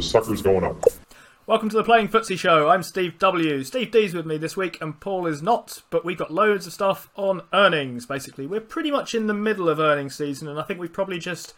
The 0.00 0.06
sucker's 0.06 0.40
going 0.40 0.64
up. 0.64 0.82
Welcome 1.46 1.68
to 1.68 1.76
the 1.76 1.84
Playing 1.84 2.08
Footsie 2.08 2.38
Show. 2.38 2.70
I'm 2.70 2.82
Steve 2.82 3.18
W. 3.18 3.62
Steve 3.62 3.90
D's 3.90 4.14
with 4.14 4.24
me 4.24 4.38
this 4.38 4.56
week, 4.56 4.80
and 4.80 4.98
Paul 4.98 5.26
is 5.26 5.42
not, 5.42 5.82
but 5.90 6.06
we've 6.06 6.16
got 6.16 6.32
loads 6.32 6.66
of 6.66 6.72
stuff 6.72 7.10
on 7.16 7.42
earnings, 7.52 8.06
basically. 8.06 8.46
We're 8.46 8.62
pretty 8.62 8.90
much 8.90 9.14
in 9.14 9.26
the 9.26 9.34
middle 9.34 9.68
of 9.68 9.78
earnings 9.78 10.14
season, 10.14 10.48
and 10.48 10.58
I 10.58 10.62
think 10.62 10.80
we've 10.80 10.90
probably 10.90 11.18
just 11.18 11.52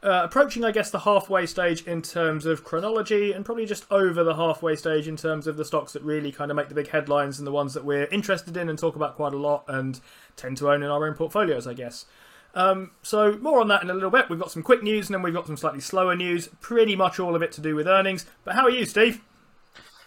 uh, 0.00 0.20
approaching, 0.22 0.64
I 0.64 0.70
guess, 0.70 0.92
the 0.92 1.00
halfway 1.00 1.44
stage 1.44 1.82
in 1.88 2.00
terms 2.00 2.46
of 2.46 2.62
chronology, 2.62 3.32
and 3.32 3.44
probably 3.44 3.66
just 3.66 3.84
over 3.90 4.22
the 4.22 4.36
halfway 4.36 4.76
stage 4.76 5.08
in 5.08 5.16
terms 5.16 5.48
of 5.48 5.56
the 5.56 5.64
stocks 5.64 5.92
that 5.94 6.04
really 6.04 6.30
kind 6.30 6.52
of 6.52 6.56
make 6.56 6.68
the 6.68 6.76
big 6.76 6.90
headlines 6.90 7.38
and 7.38 7.48
the 7.48 7.52
ones 7.52 7.74
that 7.74 7.84
we're 7.84 8.04
interested 8.04 8.56
in 8.56 8.68
and 8.68 8.78
talk 8.78 8.94
about 8.94 9.16
quite 9.16 9.34
a 9.34 9.38
lot 9.38 9.64
and 9.66 9.98
tend 10.36 10.56
to 10.58 10.70
own 10.70 10.84
in 10.84 10.88
our 10.88 11.04
own 11.04 11.14
portfolios, 11.14 11.66
I 11.66 11.74
guess. 11.74 12.06
Um, 12.54 12.92
so 13.02 13.36
more 13.38 13.60
on 13.60 13.68
that 13.68 13.82
in 13.82 13.90
a 13.90 13.94
little 13.94 14.10
bit. 14.10 14.28
We've 14.28 14.38
got 14.38 14.50
some 14.50 14.62
quick 14.62 14.82
news 14.82 15.06
and 15.06 15.14
then 15.14 15.22
we've 15.22 15.34
got 15.34 15.46
some 15.46 15.56
slightly 15.56 15.80
slower 15.80 16.16
news. 16.16 16.48
Pretty 16.60 16.96
much 16.96 17.20
all 17.20 17.36
of 17.36 17.42
it 17.42 17.52
to 17.52 17.60
do 17.60 17.74
with 17.74 17.86
earnings. 17.86 18.26
But 18.44 18.54
how 18.54 18.64
are 18.64 18.70
you, 18.70 18.84
Steve? 18.84 19.22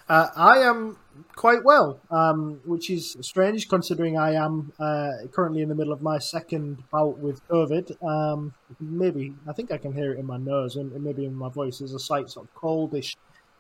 Uh, 0.09 0.27
I 0.35 0.57
am 0.59 0.97
quite 1.35 1.63
well, 1.63 1.99
um, 2.09 2.59
which 2.65 2.89
is 2.89 3.15
strange 3.21 3.69
considering 3.69 4.17
I 4.17 4.33
am 4.33 4.73
uh, 4.79 5.11
currently 5.31 5.61
in 5.61 5.69
the 5.69 5.75
middle 5.75 5.93
of 5.93 6.01
my 6.01 6.17
second 6.17 6.83
bout 6.91 7.17
with 7.19 7.47
COVID. 7.47 8.03
Um, 8.03 8.53
maybe 8.79 9.33
I 9.47 9.53
think 9.53 9.71
I 9.71 9.77
can 9.77 9.93
hear 9.93 10.13
it 10.13 10.19
in 10.19 10.25
my 10.25 10.37
nose 10.37 10.75
and 10.75 10.91
maybe 11.01 11.25
in 11.25 11.33
my 11.33 11.49
voice. 11.49 11.79
There's 11.79 11.93
a 11.93 11.99
slight 11.99 12.29
sort 12.29 12.47
of 12.47 12.55
coldish 12.55 13.15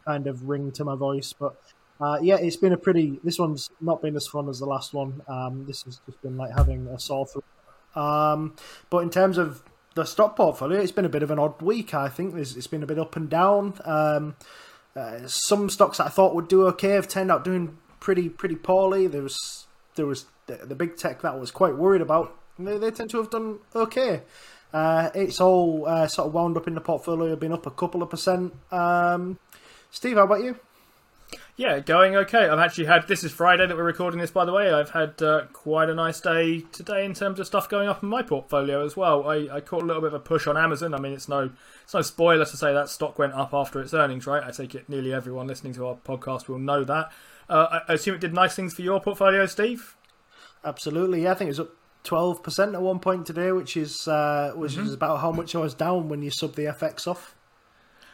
kind 0.05 0.27
of 0.27 0.49
ring 0.49 0.71
to 0.73 0.83
my 0.83 0.95
voice, 0.95 1.33
but 1.33 1.55
uh, 2.01 2.17
yeah, 2.21 2.35
it's 2.35 2.57
been 2.57 2.73
a 2.73 2.77
pretty. 2.77 3.19
This 3.23 3.37
one's 3.37 3.69
not 3.79 4.01
been 4.01 4.15
as 4.15 4.27
fun 4.27 4.49
as 4.49 4.59
the 4.59 4.65
last 4.65 4.93
one. 4.93 5.21
Um, 5.27 5.65
this 5.67 5.83
has 5.83 6.01
just 6.05 6.21
been 6.21 6.35
like 6.35 6.51
having 6.57 6.87
a 6.87 6.99
sore 6.99 7.27
throat. 7.27 7.45
Um, 7.95 8.55
but 8.89 8.99
in 8.99 9.09
terms 9.09 9.37
of 9.37 9.63
the 9.95 10.05
stock 10.05 10.35
portfolio, 10.35 10.79
it's 10.79 10.91
been 10.91 11.05
a 11.05 11.09
bit 11.09 11.23
of 11.23 11.31
an 11.31 11.39
odd 11.39 11.61
week. 11.61 11.93
I 11.93 12.09
think 12.09 12.35
it's 12.35 12.67
been 12.67 12.83
a 12.83 12.87
bit 12.87 12.99
up 12.99 13.15
and 13.15 13.29
down. 13.29 13.73
Um, 13.85 14.35
uh, 14.95 15.19
some 15.25 15.69
stocks 15.69 15.97
that 15.97 16.07
I 16.07 16.09
thought 16.09 16.35
would 16.35 16.47
do 16.47 16.67
okay 16.67 16.91
have 16.91 17.07
turned 17.07 17.31
out 17.31 17.43
doing 17.43 17.77
pretty 17.99 18.29
pretty 18.29 18.55
poorly. 18.55 19.07
There 19.07 19.21
was 19.21 19.67
there 19.95 20.05
was 20.05 20.25
the, 20.47 20.57
the 20.57 20.75
big 20.75 20.97
tech 20.97 21.21
that 21.21 21.33
I 21.33 21.37
was 21.37 21.51
quite 21.51 21.75
worried 21.75 22.01
about. 22.01 22.35
They, 22.59 22.77
they 22.77 22.91
tend 22.91 23.09
to 23.11 23.17
have 23.17 23.29
done 23.29 23.59
okay. 23.75 24.23
Uh, 24.73 25.09
it's 25.13 25.41
all 25.41 25.85
uh, 25.85 26.07
sort 26.07 26.27
of 26.27 26.33
wound 26.33 26.55
up 26.55 26.67
in 26.67 26.75
the 26.75 26.81
portfolio, 26.81 27.35
been 27.35 27.51
up 27.51 27.65
a 27.65 27.71
couple 27.71 28.01
of 28.01 28.09
percent. 28.09 28.53
Um, 28.71 29.37
Steve, 29.89 30.15
how 30.15 30.23
about 30.23 30.43
you? 30.43 30.57
Yeah, 31.55 31.79
going 31.79 32.15
okay. 32.15 32.47
I've 32.47 32.59
actually 32.59 32.85
had 32.85 33.07
this 33.07 33.23
is 33.23 33.31
Friday 33.31 33.67
that 33.67 33.77
we're 33.77 33.83
recording 33.83 34.19
this, 34.19 34.31
by 34.31 34.45
the 34.45 34.51
way. 34.51 34.71
I've 34.71 34.89
had 34.89 35.21
uh, 35.21 35.45
quite 35.53 35.89
a 35.89 35.93
nice 35.95 36.19
day 36.19 36.61
today 36.71 37.05
in 37.05 37.13
terms 37.13 37.39
of 37.39 37.45
stuff 37.45 37.69
going 37.69 37.87
up 37.87 38.01
in 38.01 38.09
my 38.09 38.23
portfolio 38.23 38.83
as 38.83 38.97
well. 38.97 39.29
I, 39.29 39.47
I 39.51 39.61
caught 39.61 39.83
a 39.83 39.85
little 39.85 40.01
bit 40.01 40.07
of 40.07 40.13
a 40.15 40.19
push 40.19 40.47
on 40.47 40.57
Amazon. 40.57 40.93
I 40.93 40.99
mean, 40.99 41.13
it's 41.13 41.29
no 41.29 41.51
it's 41.83 41.93
no 41.93 42.01
spoiler 42.01 42.45
to 42.45 42.57
say 42.57 42.73
that 42.73 42.89
stock 42.89 43.19
went 43.19 43.33
up 43.33 43.53
after 43.53 43.79
its 43.79 43.93
earnings, 43.93 44.25
right? 44.25 44.43
I 44.43 44.51
take 44.51 44.73
it 44.73 44.89
nearly 44.89 45.13
everyone 45.13 45.47
listening 45.47 45.73
to 45.73 45.85
our 45.87 45.95
podcast 45.95 46.47
will 46.47 46.59
know 46.59 46.83
that. 46.83 47.11
Uh, 47.47 47.81
I 47.87 47.93
assume 47.93 48.15
it 48.15 48.21
did 48.21 48.33
nice 48.33 48.55
things 48.55 48.73
for 48.73 48.81
your 48.81 48.99
portfolio, 48.99 49.45
Steve. 49.45 49.95
Absolutely, 50.63 51.23
yeah. 51.23 51.31
I 51.31 51.35
think 51.35 51.49
it's 51.49 51.59
up 51.59 51.69
twelve 52.03 52.41
percent 52.41 52.75
at 52.75 52.81
one 52.81 52.99
point 52.99 53.27
today, 53.27 53.51
which 53.51 53.77
is 53.77 54.07
uh, 54.07 54.53
which 54.55 54.73
mm-hmm. 54.73 54.87
is 54.87 54.93
about 54.93 55.19
how 55.19 55.31
much 55.31 55.53
I 55.53 55.59
was 55.59 55.73
down 55.73 56.09
when 56.09 56.21
you 56.21 56.31
sub 56.31 56.55
the 56.55 56.63
FX 56.63 57.07
off. 57.07 57.35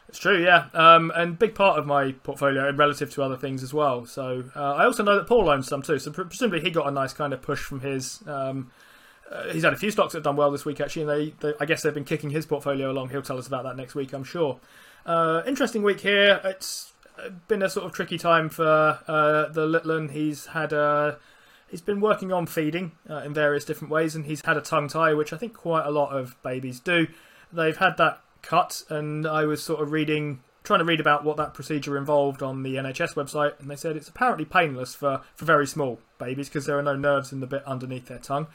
It's 0.09 0.19
true, 0.19 0.41
yeah, 0.41 0.67
um, 0.73 1.11
and 1.15 1.37
big 1.37 1.53
part 1.53 1.77
of 1.77 1.85
my 1.85 2.13
portfolio 2.13 2.69
and 2.69 2.77
relative 2.77 3.11
to 3.15 3.23
other 3.23 3.35
things 3.35 3.61
as 3.61 3.73
well. 3.73 4.05
So 4.05 4.45
uh, 4.55 4.75
I 4.75 4.85
also 4.85 5.03
know 5.03 5.15
that 5.15 5.27
Paul 5.27 5.49
owns 5.49 5.67
some 5.67 5.81
too. 5.81 5.99
So 5.99 6.11
presumably 6.11 6.61
he 6.61 6.71
got 6.71 6.87
a 6.87 6.91
nice 6.91 7.13
kind 7.13 7.33
of 7.33 7.41
push 7.41 7.59
from 7.59 7.81
his. 7.81 8.23
Um, 8.25 8.71
uh, 9.29 9.49
he's 9.51 9.63
had 9.63 9.73
a 9.73 9.77
few 9.77 9.91
stocks 9.91 10.13
that 10.13 10.19
have 10.19 10.23
done 10.23 10.37
well 10.37 10.49
this 10.49 10.63
week 10.63 10.79
actually, 10.79 11.01
and 11.01 11.11
they, 11.11 11.33
they, 11.41 11.53
I 11.59 11.65
guess 11.65 11.81
they've 11.83 11.93
been 11.93 12.05
kicking 12.05 12.29
his 12.29 12.45
portfolio 12.45 12.89
along. 12.89 13.09
He'll 13.09 13.21
tell 13.21 13.37
us 13.37 13.47
about 13.47 13.63
that 13.63 13.75
next 13.75 13.95
week, 13.95 14.13
I'm 14.13 14.23
sure. 14.23 14.59
Uh, 15.05 15.41
interesting 15.45 15.83
week 15.83 15.99
here. 15.99 16.39
It's 16.43 16.93
been 17.47 17.61
a 17.61 17.69
sort 17.69 17.85
of 17.85 17.91
tricky 17.91 18.17
time 18.17 18.47
for 18.49 18.99
uh, 19.07 19.49
the 19.49 19.65
little 19.65 20.07
He's 20.07 20.47
had 20.47 20.71
a 20.71 21.17
he's 21.69 21.81
been 21.81 21.99
working 21.99 22.31
on 22.31 22.45
feeding 22.45 22.93
uh, 23.09 23.17
in 23.17 23.33
various 23.33 23.65
different 23.65 23.91
ways, 23.91 24.15
and 24.15 24.25
he's 24.25 24.41
had 24.45 24.57
a 24.57 24.61
tongue 24.61 24.87
tie, 24.87 25.13
which 25.13 25.33
I 25.33 25.37
think 25.37 25.53
quite 25.53 25.85
a 25.85 25.91
lot 25.91 26.15
of 26.15 26.41
babies 26.43 26.79
do. 26.79 27.07
They've 27.51 27.77
had 27.77 27.97
that 27.97 28.21
cut, 28.41 28.83
and 28.89 29.25
I 29.27 29.45
was 29.45 29.63
sort 29.63 29.81
of 29.81 29.91
reading, 29.91 30.41
trying 30.63 30.79
to 30.79 30.85
read 30.85 30.99
about 30.99 31.23
what 31.23 31.37
that 31.37 31.53
procedure 31.53 31.97
involved 31.97 32.41
on 32.41 32.63
the 32.63 32.75
NHS 32.75 33.15
website, 33.15 33.59
and 33.59 33.69
they 33.69 33.75
said 33.75 33.95
it's 33.95 34.09
apparently 34.09 34.45
painless 34.45 34.95
for, 34.95 35.21
for 35.35 35.45
very 35.45 35.67
small 35.67 35.99
babies 36.19 36.49
because 36.49 36.65
there 36.65 36.77
are 36.77 36.83
no 36.83 36.95
nerves 36.95 37.31
in 37.31 37.39
the 37.39 37.47
bit 37.47 37.63
underneath 37.65 38.07
their 38.07 38.19
tongue. 38.19 38.47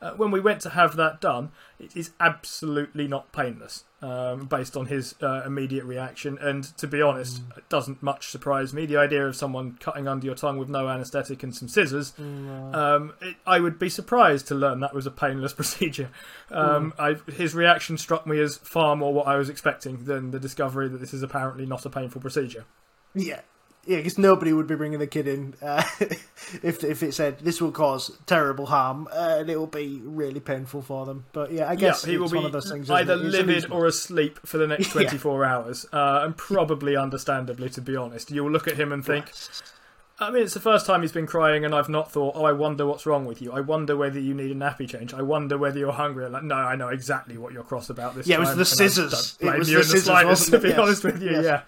Uh, 0.00 0.12
when 0.12 0.30
we 0.30 0.40
went 0.40 0.60
to 0.60 0.70
have 0.70 0.96
that 0.96 1.20
done, 1.20 1.50
it 1.78 1.96
is 1.96 2.10
absolutely 2.20 3.08
not 3.08 3.32
painless 3.32 3.84
um, 4.02 4.46
based 4.46 4.76
on 4.76 4.86
his 4.86 5.14
uh, 5.22 5.42
immediate 5.44 5.84
reaction. 5.84 6.38
And 6.38 6.64
to 6.78 6.86
be 6.86 7.00
honest, 7.00 7.46
mm. 7.48 7.58
it 7.58 7.68
doesn't 7.68 8.02
much 8.02 8.28
surprise 8.28 8.72
me. 8.74 8.86
The 8.86 8.96
idea 8.96 9.26
of 9.26 9.36
someone 9.36 9.78
cutting 9.80 10.06
under 10.06 10.26
your 10.26 10.34
tongue 10.34 10.58
with 10.58 10.68
no 10.68 10.88
anaesthetic 10.88 11.42
and 11.42 11.54
some 11.54 11.68
scissors, 11.68 12.12
mm. 12.20 12.74
um, 12.74 13.14
it, 13.20 13.36
I 13.46 13.60
would 13.60 13.78
be 13.78 13.88
surprised 13.88 14.48
to 14.48 14.54
learn 14.54 14.80
that 14.80 14.94
was 14.94 15.06
a 15.06 15.10
painless 15.10 15.52
procedure. 15.54 16.10
Um, 16.50 16.92
mm. 16.96 17.18
I, 17.28 17.32
his 17.32 17.54
reaction 17.54 17.98
struck 17.98 18.26
me 18.26 18.40
as 18.40 18.56
far 18.58 18.96
more 18.96 19.12
what 19.12 19.26
I 19.26 19.36
was 19.36 19.48
expecting 19.48 20.04
than 20.04 20.30
the 20.30 20.40
discovery 20.40 20.88
that 20.88 20.98
this 20.98 21.14
is 21.14 21.22
apparently 21.22 21.66
not 21.66 21.86
a 21.86 21.90
painful 21.90 22.20
procedure. 22.20 22.64
Yeah, 23.14 23.40
yeah, 23.86 23.98
because 23.98 24.18
nobody 24.18 24.52
would 24.52 24.66
be 24.66 24.74
bringing 24.74 24.98
the 24.98 25.06
kid 25.06 25.28
in 25.28 25.54
uh, 25.62 25.82
if 26.62 26.82
if 26.82 27.02
it 27.02 27.14
said 27.14 27.38
this 27.40 27.60
will 27.60 27.72
cause 27.72 28.10
terrible 28.26 28.66
harm 28.66 29.08
uh, 29.12 29.36
and 29.38 29.48
it 29.48 29.56
will 29.56 29.66
be 29.66 30.00
really 30.04 30.40
painful 30.40 30.82
for 30.82 31.06
them. 31.06 31.24
But 31.32 31.52
yeah, 31.52 31.68
I 31.68 31.76
guess 31.76 32.04
yeah, 32.04 32.12
he 32.12 32.18
will 32.18 32.28
be 32.28 32.38
either 32.38 33.16
livid 33.16 33.70
or 33.70 33.86
asleep 33.86 34.40
for 34.44 34.58
the 34.58 34.66
next 34.66 34.90
twenty 34.90 35.18
four 35.18 35.44
yeah. 35.44 35.54
hours, 35.54 35.86
uh, 35.92 36.20
and 36.24 36.36
probably 36.36 36.96
understandably, 36.96 37.70
to 37.70 37.80
be 37.80 37.96
honest, 37.96 38.30
you 38.30 38.44
will 38.44 38.50
look 38.50 38.68
at 38.68 38.76
him 38.76 38.92
and 38.92 39.04
think. 39.04 39.32
I 40.18 40.30
mean, 40.30 40.44
it's 40.44 40.54
the 40.54 40.60
first 40.60 40.86
time 40.86 41.02
he's 41.02 41.12
been 41.12 41.26
crying, 41.26 41.64
and 41.64 41.74
I've 41.74 41.90
not 41.90 42.10
thought, 42.10 42.34
"Oh, 42.36 42.44
I 42.44 42.52
wonder 42.52 42.86
what's 42.86 43.04
wrong 43.04 43.26
with 43.26 43.42
you. 43.42 43.52
I 43.52 43.60
wonder 43.60 43.96
whether 43.96 44.18
you 44.18 44.32
need 44.32 44.50
a 44.50 44.54
nappy 44.54 44.88
change. 44.88 45.12
I 45.12 45.20
wonder 45.20 45.58
whether 45.58 45.78
you're 45.78 45.92
hungry." 45.92 46.24
I'm 46.24 46.32
like, 46.32 46.42
no, 46.42 46.54
I 46.54 46.74
know 46.74 46.88
exactly 46.88 47.36
what 47.36 47.52
you're 47.52 47.62
cross 47.62 47.90
about 47.90 48.14
this. 48.14 48.26
Yeah, 48.26 48.36
time, 48.36 48.46
it 48.46 48.48
was 48.48 48.56
the 48.56 48.64
scissors. 48.64 49.36
It 49.40 49.58
was 49.58 49.68
the 49.68 49.84
scissors, 49.84 50.04
slightest, 50.04 50.50
to 50.52 50.58
be 50.58 50.70
yes. 50.70 50.78
honest 50.78 51.04
with 51.04 51.22
you. 51.22 51.32
Yes. 51.32 51.44
Yeah. 51.44 51.62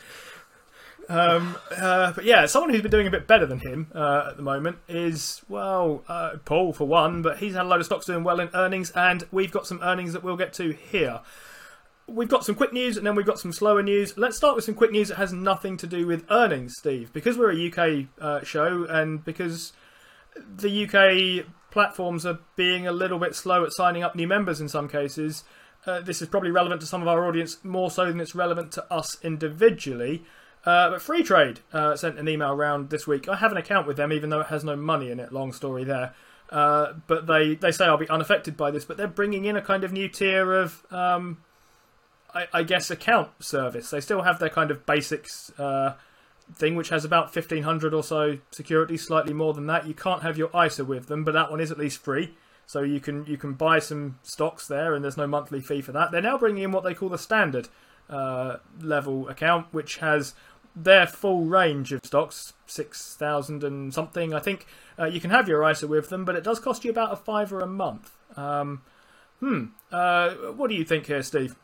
Um, 1.09 1.57
uh, 1.75 2.13
but 2.13 2.25
yeah, 2.25 2.45
someone 2.47 2.71
who's 2.71 2.83
been 2.83 2.91
doing 2.91 3.07
a 3.07 3.11
bit 3.11 3.27
better 3.27 3.47
than 3.47 3.61
him 3.61 3.91
uh, 3.95 4.29
at 4.31 4.37
the 4.37 4.43
moment 4.43 4.79
is, 4.89 5.43
well, 5.49 6.05
uh, 6.07 6.37
Paul 6.45 6.73
for 6.73 6.87
one, 6.87 7.23
but 7.23 7.39
he's 7.39 7.55
had 7.55 7.65
a 7.65 7.69
load 7.69 7.81
of 7.81 7.87
stocks 7.87 8.07
doing 8.07 8.25
well 8.25 8.41
in 8.41 8.51
earnings, 8.53 8.91
and 8.91 9.25
we've 9.33 9.51
got 9.51 9.67
some 9.67 9.81
earnings 9.83 10.13
that 10.13 10.23
we'll 10.23 10.37
get 10.37 10.53
to 10.55 10.73
here. 10.73 11.21
We've 12.07 12.29
got 12.29 12.45
some 12.45 12.55
quick 12.55 12.73
news 12.73 12.97
and 12.97 13.07
then 13.07 13.15
we've 13.15 13.27
got 13.27 13.39
some 13.39 13.53
slower 13.53 13.83
news. 13.83 14.17
Let's 14.17 14.39
start 14.39 14.57
with 14.57 14.65
some 14.65 14.75
quick 14.75 14.91
news 14.91 15.09
that 15.09 15.17
has 15.17 15.33
nothing 15.33 15.77
to 15.79 15.87
do 15.87 16.07
with 16.07 16.25
earnings, 16.31 16.75
Steve. 16.79 17.13
Because 17.13 17.37
we're 17.37 17.53
a 17.53 17.69
UK 17.69 18.07
uh, 18.19 18.43
show 18.45 18.87
and 18.89 19.23
because 19.23 19.75
the 20.35 20.87
UK 20.87 21.47
platforms 21.71 22.25
are 22.25 22.39
being 22.57 22.87
a 22.87 22.93
little 22.93 23.19
bit 23.19 23.35
slow 23.35 23.63
at 23.63 23.75
signing 23.75 24.03
up 24.03 24.17
new 24.17 24.27
members 24.27 24.59
in 24.59 24.71
some 24.71 24.89
cases, 24.89 25.45
uh, 25.85 26.01
this 26.01 26.23
is 26.23 26.29
probably 26.29 26.51
relevant 26.51 26.81
to 26.81 26.87
some 26.87 27.03
of 27.03 27.09
our 27.09 27.27
audience 27.27 27.63
more 27.63 27.91
so 27.91 28.07
than 28.07 28.21
it's 28.21 28.35
relevant 28.35 28.73
to 28.73 28.93
us 28.93 29.23
individually. 29.23 30.25
Uh, 30.65 30.91
but 30.91 31.01
Freetrade 31.01 31.59
uh, 31.73 31.97
sent 31.97 32.19
an 32.19 32.29
email 32.29 32.51
around 32.51 32.91
this 32.91 33.07
week. 33.07 33.29
I 33.29 33.37
have 33.37 33.53
an 33.53 33.59
account 33.59 33.87
with 33.87 33.97
them, 33.97 34.13
even 34.13 34.31
though 34.31 34.41
it 34.41 34.49
has 34.49 34.65
no 34.65 34.77
money 34.77 35.11
in 35.11 35.21
it. 35.21 35.33
Long 35.33 35.53
story 35.53 35.85
there. 35.85 36.15
Uh, 36.51 36.95
but 37.07 37.27
they, 37.27 37.55
they 37.55 37.71
say 37.71 37.85
I'll 37.85 37.97
be 37.97 38.09
unaffected 38.09 38.57
by 38.57 38.71
this. 38.71 38.85
But 38.85 38.97
they're 38.97 39.07
bringing 39.07 39.45
in 39.45 39.57
a 39.57 39.63
kind 39.63 39.85
of 39.85 39.93
new 39.93 40.09
tier 40.09 40.53
of, 40.53 40.85
um, 40.91 41.39
I, 42.35 42.47
I, 42.53 42.63
guess, 42.65 42.91
account 42.91 43.31
service. 43.41 43.91
They 43.91 44.01
still 44.01 44.23
have 44.23 44.39
their 44.39 44.49
kind 44.49 44.71
of 44.71 44.85
basics 44.85 45.51
uh, 45.59 45.95
thing, 46.55 46.75
which 46.75 46.89
has 46.89 47.05
about 47.05 47.35
1500 47.35 47.95
or 47.95 48.03
so 48.03 48.39
security, 48.51 48.97
slightly 48.97 49.33
more 49.33 49.55
than 49.55 49.67
that. 49.67 49.87
You 49.87 49.95
can't 49.95 50.23
have 50.23 50.39
your 50.39 50.51
ISA 50.55 50.85
with 50.85 51.07
them, 51.07 51.25
but 51.25 51.33
that 51.33 51.51
one 51.51 51.61
is 51.61 51.71
at 51.71 51.79
least 51.79 52.03
free. 52.03 52.35
So 52.67 52.83
you 52.83 53.01
can 53.01 53.25
you 53.25 53.39
can 53.39 53.55
buy 53.55 53.79
some 53.79 54.19
stocks 54.23 54.67
there, 54.67 54.95
and 54.95 55.03
there's 55.03 55.17
no 55.17 55.27
monthly 55.27 55.63
fee 55.63 55.81
for 55.81 55.93
that. 55.93 56.11
They're 56.11 56.21
now 56.21 56.37
bringing 56.37 56.65
in 56.65 56.73
what 56.73 56.85
they 56.85 56.93
call 56.93 57.09
the 57.09 57.17
standard 57.17 57.69
uh, 58.09 58.57
level 58.81 59.29
account, 59.29 59.67
which 59.73 59.99
has 59.99 60.35
their 60.75 61.07
full 61.07 61.45
range 61.45 61.93
of 61.93 62.05
stocks, 62.05 62.53
6,000 62.67 63.65
and 63.65 63.93
something. 63.93 64.33
I 64.33 64.39
think 64.39 64.67
uh, 64.99 65.07
you 65.07 65.21
can 65.21 65.31
have 65.31 65.49
your 65.49 65.69
ISA 65.69 65.87
with 65.87 66.09
them, 66.09 66.25
but 66.25 66.37
it 66.37 66.45
does 66.45 66.61
cost 66.61 66.85
you 66.85 66.91
about 66.91 67.13
a 67.13 67.17
fiver 67.17 67.61
a 67.61 67.67
month. 67.67 68.13
Um, 68.37 68.83
hmm. 69.41 69.67
Uh, 69.91 70.31
what 70.57 70.71
do 70.71 70.77
you 70.77 70.85
think 70.85 71.07
here, 71.07 71.23
Steve? 71.23 71.57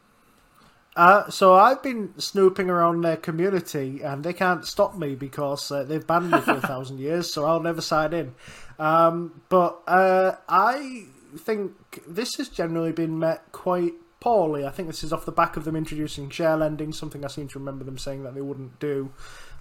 Uh, 0.96 1.28
so 1.28 1.54
I've 1.54 1.82
been 1.82 2.14
snooping 2.18 2.70
around 2.70 3.00
their 3.00 3.16
community, 3.16 4.00
and 4.02 4.22
they 4.22 4.32
can't 4.32 4.64
stop 4.64 4.96
me 4.96 5.14
because 5.14 5.70
uh, 5.70 5.82
they've 5.82 6.06
banned 6.06 6.30
me 6.30 6.40
for 6.40 6.52
a 6.52 6.60
thousand 6.66 7.00
years. 7.00 7.32
So 7.32 7.44
I'll 7.44 7.60
never 7.60 7.80
sign 7.80 8.12
in. 8.12 8.34
Um, 8.78 9.42
but 9.48 9.80
uh, 9.86 10.36
I 10.48 11.06
think 11.36 12.04
this 12.06 12.36
has 12.36 12.48
generally 12.48 12.92
been 12.92 13.18
met 13.18 13.50
quite 13.50 13.94
poorly. 14.24 14.64
I 14.64 14.70
think 14.70 14.88
this 14.88 15.04
is 15.04 15.12
off 15.12 15.26
the 15.26 15.32
back 15.32 15.58
of 15.58 15.64
them 15.64 15.76
introducing 15.76 16.30
share 16.30 16.56
lending, 16.56 16.94
something 16.94 17.26
I 17.26 17.28
seem 17.28 17.46
to 17.48 17.58
remember 17.58 17.84
them 17.84 17.98
saying 17.98 18.22
that 18.22 18.34
they 18.34 18.40
wouldn't 18.40 18.80
do. 18.80 19.12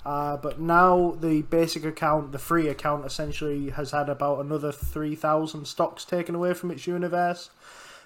Uh, 0.05 0.37
but 0.37 0.57
now 0.57 1.17
the 1.19 1.41
basic 1.41 1.83
account, 1.83 2.31
the 2.31 2.39
free 2.39 2.69
account, 2.69 3.05
essentially 3.05 3.71
has 3.71 3.91
had 3.91 4.07
about 4.07 4.39
another 4.39 4.71
3,000 4.71 5.65
stocks 5.67 6.05
taken 6.05 6.33
away 6.33 6.53
from 6.53 6.71
its 6.71 6.87
universe, 6.87 7.49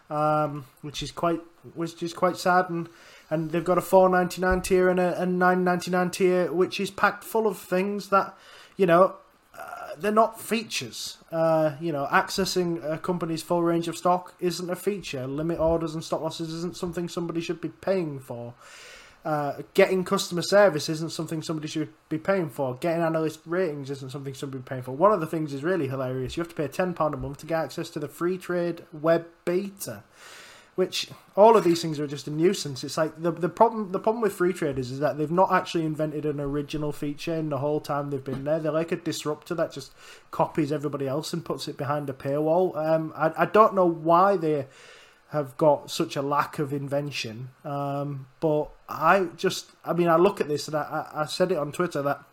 um, 0.09 0.65
which 0.81 1.04
is 1.04 1.12
quite 1.12 1.42
which 1.75 2.01
is 2.01 2.12
quite 2.12 2.38
sad. 2.38 2.71
And, 2.71 2.89
and 3.30 3.51
they've 3.51 3.63
got 3.63 3.77
a 3.77 3.81
4.99 3.81 4.63
tier 4.63 4.89
and 4.89 5.00
a, 5.00 5.21
a 5.21 5.25
9.99 5.27 6.12
tier, 6.12 6.51
which 6.51 6.80
is 6.80 6.89
packed 6.89 7.24
full 7.24 7.45
of 7.45 7.59
things 7.59 8.09
that 8.09 8.36
you 8.77 8.88
know 8.88 9.15
they're 10.01 10.11
not 10.11 10.39
features. 10.39 11.17
Uh, 11.31 11.75
you 11.79 11.91
know, 11.91 12.07
accessing 12.11 12.83
a 12.83 12.97
company's 12.97 13.44
full 13.44 13.63
range 13.63 13.88
of 13.88 13.97
stock 13.97 14.33
isn't 14.39 14.69
a 14.69 14.75
feature. 14.75 15.27
Limit 15.27 15.59
orders 15.59 15.94
and 15.94 16.03
stop 16.03 16.21
losses 16.21 16.53
isn't 16.53 16.77
something 16.77 17.09
somebody 17.09 17.41
should 17.41 17.61
be 17.61 17.69
paying 17.69 18.19
for. 18.19 18.53
Uh, 19.25 19.61
getting 19.73 20.05
customer 20.05 20.41
service 20.41 20.88
isn't 20.88 21.11
something 21.11 21.41
somebody 21.41 21.67
should 21.67 21.89
be 22.07 22.17
paying 22.17 22.49
for. 22.49 22.75
Getting 22.75 23.01
analyst 23.01 23.41
ratings 23.45 23.91
isn't 23.91 24.11
something 24.11 24.33
somebody 24.33 24.55
should 24.55 24.65
be 24.65 24.69
paying 24.69 24.83
for. 24.83 24.94
One 24.94 25.11
of 25.11 25.19
the 25.19 25.27
things 25.27 25.53
is 25.53 25.63
really 25.63 25.89
hilarious. 25.89 26.38
You 26.38 26.44
have 26.44 26.49
to 26.49 26.55
pay 26.55 26.69
£10 26.69 27.13
a 27.13 27.17
month 27.17 27.39
to 27.39 27.45
get 27.45 27.61
access 27.61 27.89
to 27.89 27.99
the 27.99 28.07
Freetrade 28.07 28.83
web 28.94 29.27
beta, 29.44 30.03
which 30.77 31.09
all 31.35 31.57
of 31.57 31.63
these 31.63 31.81
things 31.81 32.00
are 32.00 32.06
just 32.06 32.27
a 32.27 32.29
nuisance. 32.29 32.83
It's 32.83 32.97
like 32.97 33.19
the, 33.19 33.31
the 33.31 33.50
problem 33.50 33.91
the 33.91 34.00
problem 34.00 34.21
with 34.21 34.33
free 34.33 34.53
traders 34.53 34.91
is 34.91 35.00
that 35.00 35.18
they've 35.18 35.31
not 35.31 35.51
actually 35.51 35.85
invented 35.85 36.24
an 36.24 36.39
original 36.39 36.91
feature 36.91 37.33
in 37.33 37.50
the 37.50 37.57
whole 37.57 37.81
time 37.81 38.12
they've 38.12 38.24
been 38.24 38.44
there. 38.44 38.59
They're 38.59 38.71
like 38.71 38.91
a 38.91 38.95
disruptor 38.95 39.56
that 39.56 39.71
just 39.71 39.91
copies 40.29 40.71
everybody 40.71 41.07
else 41.07 41.33
and 41.33 41.44
puts 41.44 41.68
it 41.68 41.77
behind 41.77 42.12
a 42.12 42.13
paywall. 42.13 42.77
Um, 42.77 43.12
I, 43.15 43.33
I 43.35 43.45
don't 43.45 43.74
know 43.74 43.88
why 43.88 44.38
they 44.38 44.68
have 45.29 45.57
got 45.57 45.89
such 45.89 46.15
a 46.15 46.21
lack 46.21 46.59
of 46.59 46.71
invention. 46.71 47.50
Um, 47.65 48.27
but 48.39 48.69
I 48.88 49.30
just, 49.35 49.71
I 49.83 49.94
mean, 49.94 50.09
I 50.09 50.15
look 50.18 50.39
at 50.39 50.47
this 50.47 50.68
and 50.68 50.77
I, 50.77 51.07
I 51.12 51.25
said 51.25 51.51
it 51.51 51.57
on 51.57 51.71
Twitter 51.71 52.03
that 52.03 52.23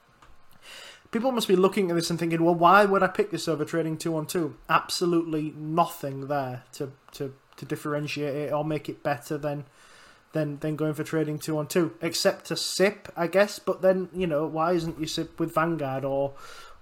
people 1.14 1.30
must 1.30 1.46
be 1.46 1.54
looking 1.54 1.90
at 1.90 1.96
this 1.96 2.10
and 2.10 2.18
thinking, 2.18 2.44
well, 2.44 2.56
why 2.56 2.84
would 2.84 3.02
I 3.02 3.06
pick 3.06 3.30
this 3.30 3.46
over 3.46 3.64
Trading 3.64 3.96
212? 3.96 4.54
Absolutely 4.68 5.54
nothing 5.56 6.26
there 6.26 6.64
to, 6.72 6.90
to, 7.12 7.32
to 7.56 7.64
differentiate 7.64 8.34
it 8.34 8.52
or 8.52 8.64
make 8.64 8.88
it 8.88 9.02
better 9.02 9.38
than 9.38 9.64
than 10.32 10.58
than 10.58 10.76
going 10.76 10.94
for 10.94 11.04
Trading 11.04 11.38
212, 11.38 11.92
except 12.02 12.46
to 12.46 12.56
SIPP, 12.56 13.08
I 13.16 13.26
guess. 13.26 13.58
But 13.58 13.82
then 13.82 14.08
you 14.12 14.26
know, 14.26 14.46
why 14.46 14.72
isn't 14.72 15.00
you 15.00 15.06
SIPP 15.06 15.40
with 15.40 15.54
Vanguard 15.54 16.04
or 16.04 16.34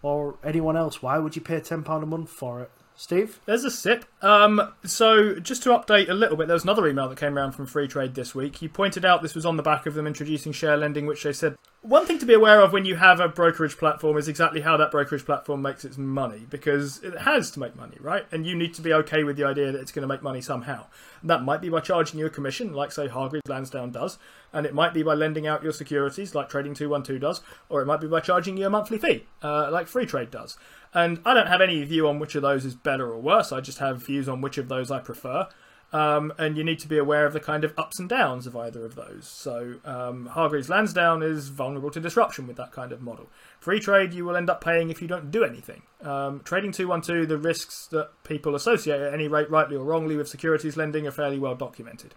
or 0.02 0.36
anyone 0.42 0.76
else? 0.76 1.02
Why 1.02 1.18
would 1.18 1.36
you 1.36 1.42
pay 1.42 1.60
ten 1.60 1.82
pound 1.82 2.02
a 2.02 2.06
month 2.06 2.30
for 2.30 2.62
it? 2.62 2.70
Steve? 2.96 3.40
There's 3.46 3.64
a 3.64 3.70
sip. 3.70 4.04
Um, 4.20 4.72
so, 4.84 5.38
just 5.38 5.62
to 5.64 5.70
update 5.70 6.08
a 6.08 6.14
little 6.14 6.36
bit, 6.36 6.46
there 6.46 6.54
was 6.54 6.64
another 6.64 6.86
email 6.86 7.08
that 7.08 7.18
came 7.18 7.36
around 7.36 7.52
from 7.52 7.66
Freetrade 7.66 8.14
this 8.14 8.34
week. 8.34 8.62
You 8.62 8.68
pointed 8.68 9.04
out 9.04 9.22
this 9.22 9.34
was 9.34 9.46
on 9.46 9.56
the 9.56 9.62
back 9.62 9.86
of 9.86 9.94
them 9.94 10.06
introducing 10.06 10.52
share 10.52 10.76
lending, 10.76 11.06
which 11.06 11.22
they 11.22 11.32
said 11.32 11.56
one 11.82 12.06
thing 12.06 12.20
to 12.20 12.26
be 12.26 12.32
aware 12.32 12.60
of 12.60 12.72
when 12.72 12.84
you 12.84 12.94
have 12.94 13.18
a 13.18 13.26
brokerage 13.26 13.76
platform 13.76 14.16
is 14.16 14.28
exactly 14.28 14.60
how 14.60 14.76
that 14.76 14.92
brokerage 14.92 15.24
platform 15.24 15.62
makes 15.62 15.84
its 15.84 15.98
money, 15.98 16.46
because 16.48 17.02
it 17.02 17.18
has 17.18 17.50
to 17.50 17.60
make 17.60 17.74
money, 17.74 17.96
right? 18.00 18.24
And 18.30 18.46
you 18.46 18.54
need 18.54 18.72
to 18.74 18.82
be 18.82 18.92
okay 18.92 19.24
with 19.24 19.36
the 19.36 19.42
idea 19.42 19.72
that 19.72 19.80
it's 19.80 19.90
going 19.90 20.02
to 20.02 20.08
make 20.08 20.22
money 20.22 20.40
somehow. 20.40 20.86
And 21.22 21.30
that 21.30 21.42
might 21.42 21.60
be 21.60 21.68
by 21.68 21.80
charging 21.80 22.20
you 22.20 22.26
a 22.26 22.30
commission, 22.30 22.72
like, 22.72 22.92
say, 22.92 23.08
Hargreaves 23.08 23.48
Lansdown 23.48 23.90
does, 23.90 24.18
and 24.52 24.64
it 24.64 24.74
might 24.74 24.94
be 24.94 25.02
by 25.02 25.14
lending 25.14 25.48
out 25.48 25.64
your 25.64 25.72
securities, 25.72 26.36
like 26.36 26.48
Trading 26.48 26.74
212 26.74 27.20
does, 27.20 27.40
or 27.68 27.82
it 27.82 27.86
might 27.86 28.00
be 28.00 28.06
by 28.06 28.20
charging 28.20 28.56
you 28.56 28.66
a 28.66 28.70
monthly 28.70 28.98
fee, 28.98 29.26
uh, 29.42 29.68
like 29.72 29.88
Freetrade 29.88 30.30
does. 30.30 30.56
And 30.94 31.20
I 31.24 31.34
don't 31.34 31.46
have 31.46 31.60
any 31.60 31.82
view 31.84 32.08
on 32.08 32.18
which 32.18 32.34
of 32.34 32.42
those 32.42 32.64
is 32.64 32.74
better 32.74 33.10
or 33.10 33.18
worse. 33.18 33.52
I 33.52 33.60
just 33.60 33.78
have 33.78 34.04
views 34.04 34.28
on 34.28 34.40
which 34.40 34.58
of 34.58 34.68
those 34.68 34.90
I 34.90 34.98
prefer. 34.98 35.48
Um, 35.92 36.32
and 36.38 36.56
you 36.56 36.64
need 36.64 36.78
to 36.80 36.88
be 36.88 36.96
aware 36.96 37.26
of 37.26 37.34
the 37.34 37.40
kind 37.40 37.64
of 37.64 37.74
ups 37.76 37.98
and 37.98 38.08
downs 38.08 38.46
of 38.46 38.56
either 38.56 38.84
of 38.84 38.94
those. 38.94 39.28
So 39.28 39.74
um, 39.84 40.26
Hargreaves 40.26 40.70
Lansdown 40.70 41.22
is 41.22 41.48
vulnerable 41.48 41.90
to 41.90 42.00
disruption 42.00 42.46
with 42.46 42.56
that 42.56 42.72
kind 42.72 42.92
of 42.92 43.02
model. 43.02 43.28
Freetrade, 43.62 44.14
you 44.14 44.24
will 44.24 44.36
end 44.36 44.48
up 44.48 44.64
paying 44.64 44.88
if 44.88 45.02
you 45.02 45.08
don't 45.08 45.30
do 45.30 45.44
anything. 45.44 45.82
Um, 46.00 46.40
trading 46.44 46.72
212, 46.72 47.28
the 47.28 47.36
risks 47.36 47.86
that 47.88 48.08
people 48.24 48.54
associate 48.54 49.02
at 49.02 49.12
any 49.12 49.28
rate, 49.28 49.50
rightly 49.50 49.76
or 49.76 49.84
wrongly, 49.84 50.16
with 50.16 50.28
securities 50.28 50.78
lending 50.78 51.06
are 51.06 51.12
fairly 51.12 51.38
well 51.38 51.54
documented. 51.54 52.14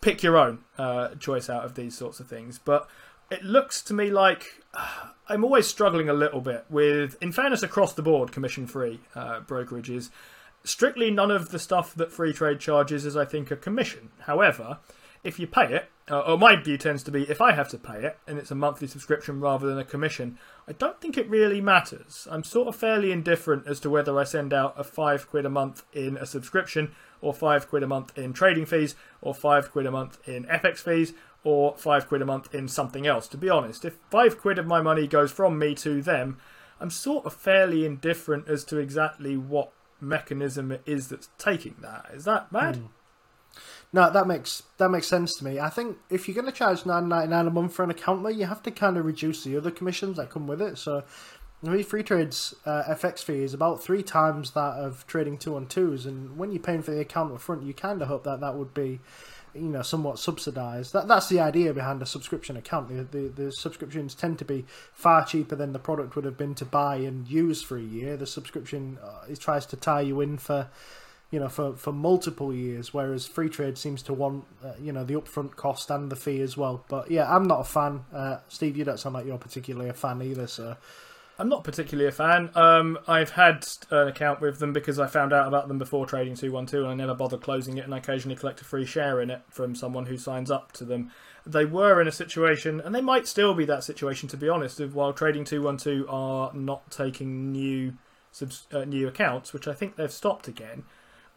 Pick 0.00 0.22
your 0.22 0.36
own 0.36 0.60
uh, 0.78 1.16
choice 1.16 1.50
out 1.50 1.64
of 1.64 1.74
these 1.74 1.98
sorts 1.98 2.20
of 2.20 2.28
things. 2.28 2.60
But 2.60 2.88
it 3.30 3.44
looks 3.44 3.82
to 3.82 3.94
me 3.94 4.10
like 4.10 4.62
uh, 4.74 5.10
I'm 5.30 5.44
always 5.44 5.66
struggling 5.66 6.08
a 6.08 6.14
little 6.14 6.40
bit 6.40 6.64
with, 6.70 7.22
in 7.22 7.32
fairness, 7.32 7.62
across 7.62 7.92
the 7.92 8.02
board, 8.02 8.32
commission 8.32 8.66
free 8.66 9.00
uh, 9.14 9.40
brokerages. 9.40 10.08
Strictly, 10.64 11.10
none 11.10 11.30
of 11.30 11.50
the 11.50 11.58
stuff 11.58 11.94
that 11.96 12.10
Freetrade 12.10 12.60
charges 12.60 13.04
is, 13.04 13.14
I 13.14 13.26
think, 13.26 13.50
a 13.50 13.56
commission. 13.56 14.10
However, 14.20 14.78
if 15.22 15.38
you 15.38 15.46
pay 15.46 15.74
it, 15.74 15.90
uh, 16.10 16.20
or 16.20 16.38
my 16.38 16.56
view 16.56 16.78
tends 16.78 17.02
to 17.02 17.10
be 17.10 17.24
if 17.24 17.40
I 17.40 17.52
have 17.52 17.68
to 17.68 17.78
pay 17.78 18.02
it 18.04 18.18
and 18.26 18.38
it's 18.38 18.50
a 18.50 18.54
monthly 18.54 18.86
subscription 18.86 19.40
rather 19.40 19.66
than 19.66 19.78
a 19.78 19.84
commission, 19.84 20.38
I 20.66 20.72
don't 20.72 21.00
think 21.00 21.18
it 21.18 21.28
really 21.28 21.60
matters. 21.60 22.26
I'm 22.30 22.44
sort 22.44 22.68
of 22.68 22.76
fairly 22.76 23.12
indifferent 23.12 23.66
as 23.66 23.80
to 23.80 23.90
whether 23.90 24.18
I 24.18 24.24
send 24.24 24.54
out 24.54 24.74
a 24.78 24.84
five 24.84 25.28
quid 25.28 25.44
a 25.44 25.50
month 25.50 25.82
in 25.92 26.16
a 26.16 26.24
subscription, 26.24 26.92
or 27.20 27.34
five 27.34 27.68
quid 27.68 27.82
a 27.82 27.86
month 27.86 28.16
in 28.16 28.32
trading 28.32 28.64
fees, 28.64 28.94
or 29.20 29.34
five 29.34 29.70
quid 29.70 29.86
a 29.86 29.90
month 29.90 30.26
in 30.26 30.44
FX 30.44 30.78
fees, 30.78 31.12
or 31.48 31.74
five 31.78 32.06
quid 32.06 32.20
a 32.20 32.26
month 32.26 32.54
in 32.54 32.68
something 32.68 33.06
else. 33.06 33.26
To 33.26 33.38
be 33.38 33.48
honest, 33.48 33.86
if 33.86 33.94
five 34.10 34.38
quid 34.38 34.58
of 34.58 34.66
my 34.66 34.82
money 34.82 35.06
goes 35.06 35.32
from 35.32 35.58
me 35.58 35.74
to 35.76 36.02
them, 36.02 36.36
I'm 36.78 36.90
sort 36.90 37.24
of 37.24 37.32
fairly 37.32 37.86
indifferent 37.86 38.48
as 38.48 38.64
to 38.64 38.76
exactly 38.76 39.38
what 39.38 39.72
mechanism 39.98 40.70
it 40.70 40.82
is 40.84 41.08
that's 41.08 41.30
taking 41.38 41.76
that. 41.80 42.04
Is 42.12 42.24
that 42.24 42.52
mad? 42.52 42.76
Mm. 42.76 42.88
No, 43.94 44.10
that 44.10 44.26
makes 44.26 44.62
that 44.76 44.90
makes 44.90 45.06
sense 45.06 45.36
to 45.36 45.44
me. 45.46 45.58
I 45.58 45.70
think 45.70 45.96
if 46.10 46.28
you're 46.28 46.34
going 46.34 46.44
to 46.44 46.52
charge 46.52 46.84
nine 46.84 47.08
ninety 47.08 47.30
nine 47.30 47.46
a 47.46 47.50
month 47.50 47.72
for 47.72 47.82
an 47.82 47.90
account, 47.90 48.34
you 48.34 48.44
have 48.44 48.62
to 48.64 48.70
kind 48.70 48.98
of 48.98 49.06
reduce 49.06 49.42
the 49.42 49.56
other 49.56 49.70
commissions 49.70 50.18
that 50.18 50.28
come 50.28 50.46
with 50.46 50.60
it. 50.60 50.76
So, 50.76 51.02
mean, 51.62 51.82
Freetrade's 51.82 52.54
uh, 52.66 52.82
FX 52.90 53.24
fee 53.24 53.42
is 53.42 53.54
about 53.54 53.82
three 53.82 54.02
times 54.02 54.50
that 54.50 54.74
of 54.74 55.06
Trading 55.06 55.38
212's, 55.38 56.04
and 56.04 56.36
when 56.36 56.52
you're 56.52 56.62
paying 56.62 56.82
for 56.82 56.90
the 56.90 57.00
account 57.00 57.32
up 57.32 57.40
front, 57.40 57.62
you 57.62 57.72
kind 57.72 58.02
of 58.02 58.08
hope 58.08 58.24
that 58.24 58.40
that 58.40 58.54
would 58.54 58.74
be 58.74 59.00
you 59.60 59.68
know 59.68 59.82
somewhat 59.82 60.18
subsidized. 60.18 60.92
That 60.92 61.08
that's 61.08 61.28
the 61.28 61.40
idea 61.40 61.72
behind 61.72 62.02
a 62.02 62.06
subscription 62.06 62.56
account. 62.56 62.88
The, 62.88 63.18
the, 63.18 63.28
the 63.28 63.52
subscriptions 63.52 64.14
tend 64.14 64.38
to 64.38 64.44
be 64.44 64.64
far 64.92 65.24
cheaper 65.24 65.56
than 65.56 65.72
the 65.72 65.78
product 65.78 66.16
would 66.16 66.24
have 66.24 66.36
been 66.36 66.54
to 66.56 66.64
buy 66.64 66.96
and 66.96 67.28
use 67.28 67.62
for 67.62 67.76
a 67.76 67.82
year. 67.82 68.16
The 68.16 68.26
subscription 68.26 68.98
uh, 69.02 69.26
it 69.28 69.40
tries 69.40 69.66
to 69.66 69.76
tie 69.76 70.02
you 70.02 70.20
in 70.20 70.38
for 70.38 70.68
you 71.30 71.38
know 71.38 71.48
for 71.48 71.74
for 71.74 71.92
multiple 71.92 72.54
years 72.54 72.94
whereas 72.94 73.28
Freetrade 73.28 73.76
seems 73.76 74.02
to 74.02 74.14
want 74.14 74.44
uh, 74.64 74.72
you 74.80 74.92
know 74.92 75.04
the 75.04 75.14
upfront 75.14 75.56
cost 75.56 75.90
and 75.90 76.10
the 76.10 76.16
fee 76.16 76.40
as 76.40 76.56
well. 76.56 76.84
But 76.88 77.10
yeah 77.10 77.34
i'm 77.34 77.46
not 77.46 77.60
a 77.60 77.64
fan. 77.64 78.04
Uh, 78.12 78.38
steve 78.48 78.76
you 78.76 78.84
don't 78.84 78.98
sound 78.98 79.14
like 79.14 79.26
you're 79.26 79.38
particularly 79.38 79.90
a 79.90 79.94
fan 79.94 80.22
either 80.22 80.46
so 80.46 80.76
I'm 81.38 81.48
not 81.48 81.62
particularly 81.62 82.08
a 82.08 82.12
fan. 82.12 82.50
Um, 82.56 82.98
I've 83.06 83.30
had 83.30 83.64
an 83.90 84.08
account 84.08 84.40
with 84.40 84.58
them 84.58 84.72
because 84.72 84.98
I 84.98 85.06
found 85.06 85.32
out 85.32 85.46
about 85.46 85.68
them 85.68 85.78
before 85.78 86.04
Trading 86.04 86.34
212 86.34 86.84
and 86.84 86.92
I 86.92 86.96
never 86.96 87.14
bothered 87.14 87.42
closing 87.42 87.78
it 87.78 87.84
and 87.84 87.94
I 87.94 87.98
occasionally 87.98 88.34
collect 88.34 88.60
a 88.60 88.64
free 88.64 88.84
share 88.84 89.20
in 89.20 89.30
it 89.30 89.42
from 89.48 89.76
someone 89.76 90.06
who 90.06 90.16
signs 90.16 90.50
up 90.50 90.72
to 90.72 90.84
them. 90.84 91.12
They 91.46 91.64
were 91.64 92.00
in 92.00 92.08
a 92.08 92.12
situation, 92.12 92.80
and 92.80 92.94
they 92.94 93.00
might 93.00 93.26
still 93.26 93.54
be 93.54 93.64
that 93.66 93.84
situation 93.84 94.28
to 94.30 94.36
be 94.36 94.48
honest, 94.48 94.80
of 94.80 94.94
while 94.94 95.12
Trading 95.12 95.44
212 95.44 96.06
are 96.10 96.52
not 96.52 96.90
taking 96.90 97.52
new 97.52 97.94
subs- 98.32 98.66
uh, 98.72 98.84
new 98.84 99.06
accounts, 99.08 99.52
which 99.52 99.68
I 99.68 99.72
think 99.72 99.96
they've 99.96 100.12
stopped 100.12 100.48
again. 100.48 100.84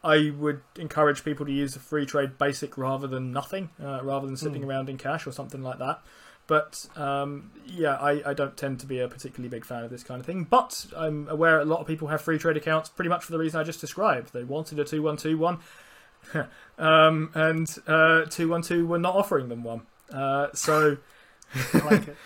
I 0.04 0.32
would 0.36 0.62
encourage 0.78 1.24
people 1.24 1.46
to 1.46 1.52
use 1.52 1.76
the 1.76 1.80
Freetrade 1.80 2.38
basic 2.38 2.78
rather 2.78 3.08
than 3.08 3.32
nothing, 3.32 3.70
uh, 3.82 4.04
rather 4.04 4.26
than 4.26 4.36
sitting 4.36 4.64
mm. 4.64 4.68
around 4.68 4.90
in 4.90 4.98
cash 4.98 5.28
or 5.28 5.32
something 5.32 5.62
like 5.62 5.78
that. 5.78 6.02
But 6.48 6.88
um, 6.96 7.52
yeah, 7.66 7.96
I, 7.96 8.32
I 8.32 8.34
don't 8.34 8.58
tend 8.58 8.80
to 8.82 8.86
be 8.86 9.00
a 9.00 9.08
particularly 9.08 9.50
big 9.50 9.66
fan 9.66 9.84
of 9.84 9.90
this 9.90 10.04
kind 10.04 10.20
of 10.20 10.26
thing. 10.26 10.44
But 10.44 10.86
I'm 10.96 11.28
aware 11.30 11.60
a 11.60 11.66
lot 11.66 11.80
of 11.80 11.88
people 11.88 12.10
have 12.10 12.22
Freetrade 12.22 12.58
accounts 12.58 12.90
pretty 12.90 13.10
much 13.10 13.24
for 13.24 13.32
the 13.32 13.40
reason 13.40 13.60
I 13.60 13.64
just 13.64 13.82
described. 13.82 14.34
They 14.34 14.44
wanted 14.44 14.80
a 14.80 14.84
2121, 14.84 15.60
um, 16.78 17.32
and 17.34 17.70
uh, 17.88 18.26
212 18.26 18.88
were 18.88 19.00
not 19.00 19.16
offering 19.16 19.50
them 19.50 19.64
one. 19.64 19.82
Uh, 20.14 20.48
so. 20.54 20.98
I 21.74 21.80
like 21.80 22.08
it 22.08 22.18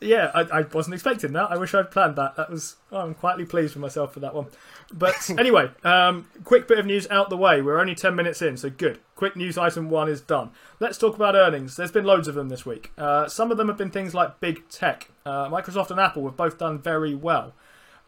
yeah, 0.00 0.30
I, 0.34 0.40
I, 0.40 0.60
wasn't 0.62 0.94
expecting 0.94 1.32
that. 1.32 1.50
I 1.50 1.56
wish 1.56 1.74
I'd 1.74 1.90
planned 1.90 2.16
that. 2.16 2.36
That 2.36 2.50
was 2.50 2.76
oh, 2.92 3.00
I'm 3.00 3.14
quietly 3.14 3.44
pleased 3.44 3.74
with 3.74 3.80
myself 3.80 4.12
for 4.12 4.20
that 4.20 4.34
one. 4.34 4.46
But 4.92 5.30
anyway, 5.38 5.70
um, 5.84 6.28
quick 6.44 6.68
bit 6.68 6.78
of 6.78 6.86
news 6.86 7.06
out 7.10 7.30
the 7.30 7.36
way. 7.36 7.62
We're 7.62 7.80
only 7.80 7.94
ten 7.94 8.14
minutes 8.14 8.42
in, 8.42 8.56
so 8.56 8.70
good. 8.70 9.00
Quick 9.14 9.36
news 9.36 9.56
item 9.56 9.90
one 9.90 10.08
is 10.08 10.20
done. 10.20 10.50
Let's 10.80 10.98
talk 10.98 11.16
about 11.16 11.34
earnings. 11.34 11.76
There's 11.76 11.92
been 11.92 12.04
loads 12.04 12.28
of 12.28 12.34
them 12.34 12.48
this 12.48 12.66
week. 12.66 12.92
Uh, 12.98 13.28
some 13.28 13.50
of 13.50 13.56
them 13.56 13.68
have 13.68 13.76
been 13.76 13.90
things 13.90 14.14
like 14.14 14.40
big 14.40 14.68
tech. 14.68 15.10
Uh, 15.24 15.48
Microsoft 15.48 15.90
and 15.90 16.00
Apple 16.00 16.24
have 16.24 16.36
both 16.36 16.58
done 16.58 16.78
very 16.78 17.14
well, 17.14 17.54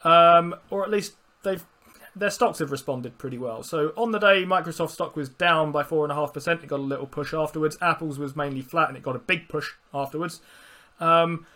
um, 0.05 0.55
or 0.71 0.85
at 0.85 0.91
least 0.91 1.15
they've 1.43 1.65
their 2.19 2.31
stocks 2.31 2.59
have 2.59 2.71
responded 2.71 3.17
pretty 3.19 3.39
well. 3.39 3.63
So 3.63 3.93
on 3.97 4.11
the 4.11 4.19
day, 4.19 4.45
Microsoft 4.45 4.91
stock 4.91 5.15
was 5.17 5.29
down 5.29 5.73
by 5.73 5.83
four 5.83 6.05
and 6.05 6.13
a 6.13 6.15
half 6.15 6.33
percent. 6.33 6.63
It 6.63 6.67
got 6.67 6.81
a 6.81 6.83
little 6.83 7.07
push 7.07 7.33
afterwards. 7.33 7.79
Apple's 7.81 8.19
was 8.19 8.35
mainly 8.35 8.61
flat, 8.61 8.89
and 8.89 8.97
it 8.97 9.03
got 9.03 9.17
a 9.17 9.21
big 9.21 9.49
push 9.49 9.73
afterwards. 9.95 10.41
Um, 11.01 11.47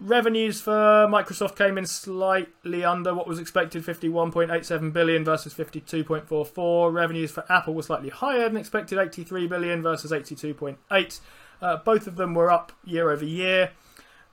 revenues 0.00 0.60
for 0.60 0.72
Microsoft 1.06 1.56
came 1.56 1.76
in 1.76 1.86
slightly 1.86 2.84
under 2.84 3.14
what 3.14 3.28
was 3.28 3.38
expected, 3.38 3.84
51.87 3.84 4.92
billion 4.92 5.24
versus 5.24 5.52
52.44. 5.54 6.92
Revenues 6.92 7.30
for 7.30 7.44
Apple 7.52 7.74
were 7.74 7.82
slightly 7.82 8.08
higher 8.08 8.48
than 8.48 8.56
expected, 8.56 8.98
83 8.98 9.46
billion 9.46 9.82
versus 9.82 10.10
82.8. 10.10 11.20
Uh, 11.60 11.76
both 11.76 12.06
of 12.06 12.16
them 12.16 12.34
were 12.34 12.50
up 12.50 12.72
year 12.84 13.10
over 13.10 13.24
year. 13.24 13.72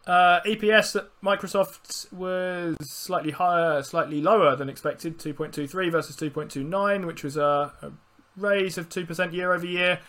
Uh, 0.05 0.39
EPS 0.45 0.95
at 0.95 1.09
Microsoft 1.21 2.11
was 2.13 2.77
slightly 2.81 3.31
higher, 3.31 3.83
slightly 3.83 4.21
lower 4.21 4.55
than 4.55 4.69
expected, 4.69 5.19
2.23 5.19 5.91
versus 5.91 6.15
2.29, 6.15 7.05
which 7.05 7.25
was 7.25 7.35
a, 7.35 7.73
a 7.81 7.91
raise 8.37 8.77
of 8.77 8.87
2% 8.87 9.33
year 9.33 9.51
over 9.51 9.65
year. 9.65 9.99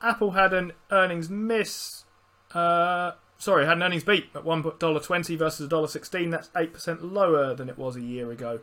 Apple 0.00 0.32
had 0.32 0.52
an 0.52 0.72
earnings 0.90 1.30
miss. 1.30 2.04
Uh, 2.52 3.12
sorry, 3.42 3.66
had 3.66 3.76
an 3.76 3.82
earnings 3.82 4.04
beat 4.04 4.28
at 4.36 4.44
$1.20 4.44 5.36
versus 5.36 5.68
$1.16. 5.68 6.30
That's 6.30 6.48
8% 6.50 7.12
lower 7.12 7.54
than 7.54 7.68
it 7.68 7.76
was 7.76 7.96
a 7.96 8.00
year 8.00 8.30
ago. 8.30 8.60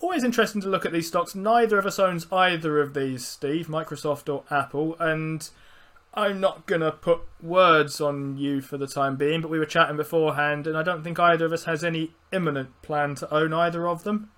Always 0.00 0.22
interesting 0.22 0.60
to 0.60 0.68
look 0.68 0.86
at 0.86 0.92
these 0.92 1.08
stocks. 1.08 1.34
Neither 1.34 1.76
of 1.76 1.86
us 1.86 1.98
owns 1.98 2.30
either 2.30 2.80
of 2.80 2.94
these, 2.94 3.26
Steve, 3.26 3.66
Microsoft 3.66 4.32
or 4.32 4.44
Apple. 4.48 4.94
And 5.00 5.48
I'm 6.14 6.38
not 6.38 6.66
going 6.66 6.82
to 6.82 6.92
put 6.92 7.22
words 7.42 8.00
on 8.00 8.38
you 8.38 8.60
for 8.60 8.78
the 8.78 8.86
time 8.86 9.16
being, 9.16 9.40
but 9.40 9.50
we 9.50 9.58
were 9.58 9.66
chatting 9.66 9.96
beforehand, 9.96 10.68
and 10.68 10.78
I 10.78 10.84
don't 10.84 11.02
think 11.02 11.18
either 11.18 11.46
of 11.46 11.52
us 11.52 11.64
has 11.64 11.82
any 11.82 12.12
imminent 12.32 12.80
plan 12.82 13.16
to 13.16 13.34
own 13.34 13.52
either 13.52 13.88
of 13.88 14.04
them. 14.04 14.30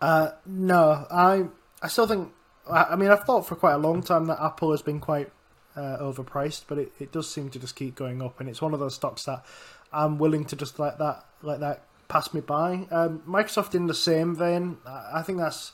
Uh, 0.00 0.30
no, 0.46 1.06
I 1.10 1.46
I 1.82 1.88
still 1.88 2.06
think. 2.06 2.32
I 2.70 2.94
mean, 2.94 3.10
I've 3.10 3.24
thought 3.24 3.46
for 3.46 3.56
quite 3.56 3.74
a 3.74 3.78
long 3.78 4.02
time 4.02 4.26
that 4.26 4.40
Apple 4.40 4.70
has 4.70 4.82
been 4.82 5.00
quite 5.00 5.30
uh, 5.76 5.98
overpriced, 6.00 6.64
but 6.68 6.78
it, 6.78 6.92
it 6.98 7.12
does 7.12 7.30
seem 7.30 7.50
to 7.50 7.58
just 7.58 7.76
keep 7.76 7.94
going 7.94 8.22
up, 8.22 8.40
and 8.40 8.48
it's 8.48 8.62
one 8.62 8.74
of 8.74 8.80
those 8.80 8.94
stocks 8.94 9.24
that 9.24 9.44
I'm 9.92 10.18
willing 10.18 10.44
to 10.46 10.56
just 10.56 10.78
let 10.78 10.98
that 10.98 11.24
let 11.42 11.60
that 11.60 11.84
pass 12.08 12.34
me 12.34 12.40
by. 12.40 12.86
Um, 12.90 13.22
Microsoft, 13.26 13.74
in 13.74 13.86
the 13.86 13.94
same 13.94 14.34
vein, 14.36 14.78
I 14.86 15.22
think 15.22 15.38
that's 15.38 15.72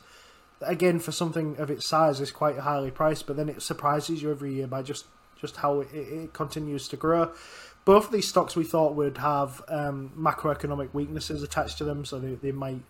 again 0.62 0.98
for 1.00 1.12
something 1.12 1.56
of 1.58 1.70
its 1.70 1.86
size 1.86 2.20
is 2.20 2.30
quite 2.30 2.58
highly 2.58 2.90
priced, 2.90 3.26
but 3.26 3.36
then 3.36 3.48
it 3.48 3.62
surprises 3.62 4.22
you 4.22 4.30
every 4.30 4.54
year 4.54 4.66
by 4.66 4.82
just 4.82 5.06
just 5.40 5.56
how 5.56 5.80
it, 5.80 5.88
it 5.92 6.32
continues 6.32 6.86
to 6.88 6.96
grow. 6.96 7.32
Both 7.86 8.06
of 8.06 8.12
these 8.12 8.28
stocks 8.28 8.54
we 8.56 8.64
thought 8.64 8.94
would 8.94 9.18
have 9.18 9.62
um, 9.68 10.12
macroeconomic 10.16 10.92
weaknesses 10.92 11.42
attached 11.42 11.78
to 11.78 11.84
them, 11.84 12.04
so 12.04 12.18
they, 12.18 12.34
they 12.34 12.52
might 12.52 12.82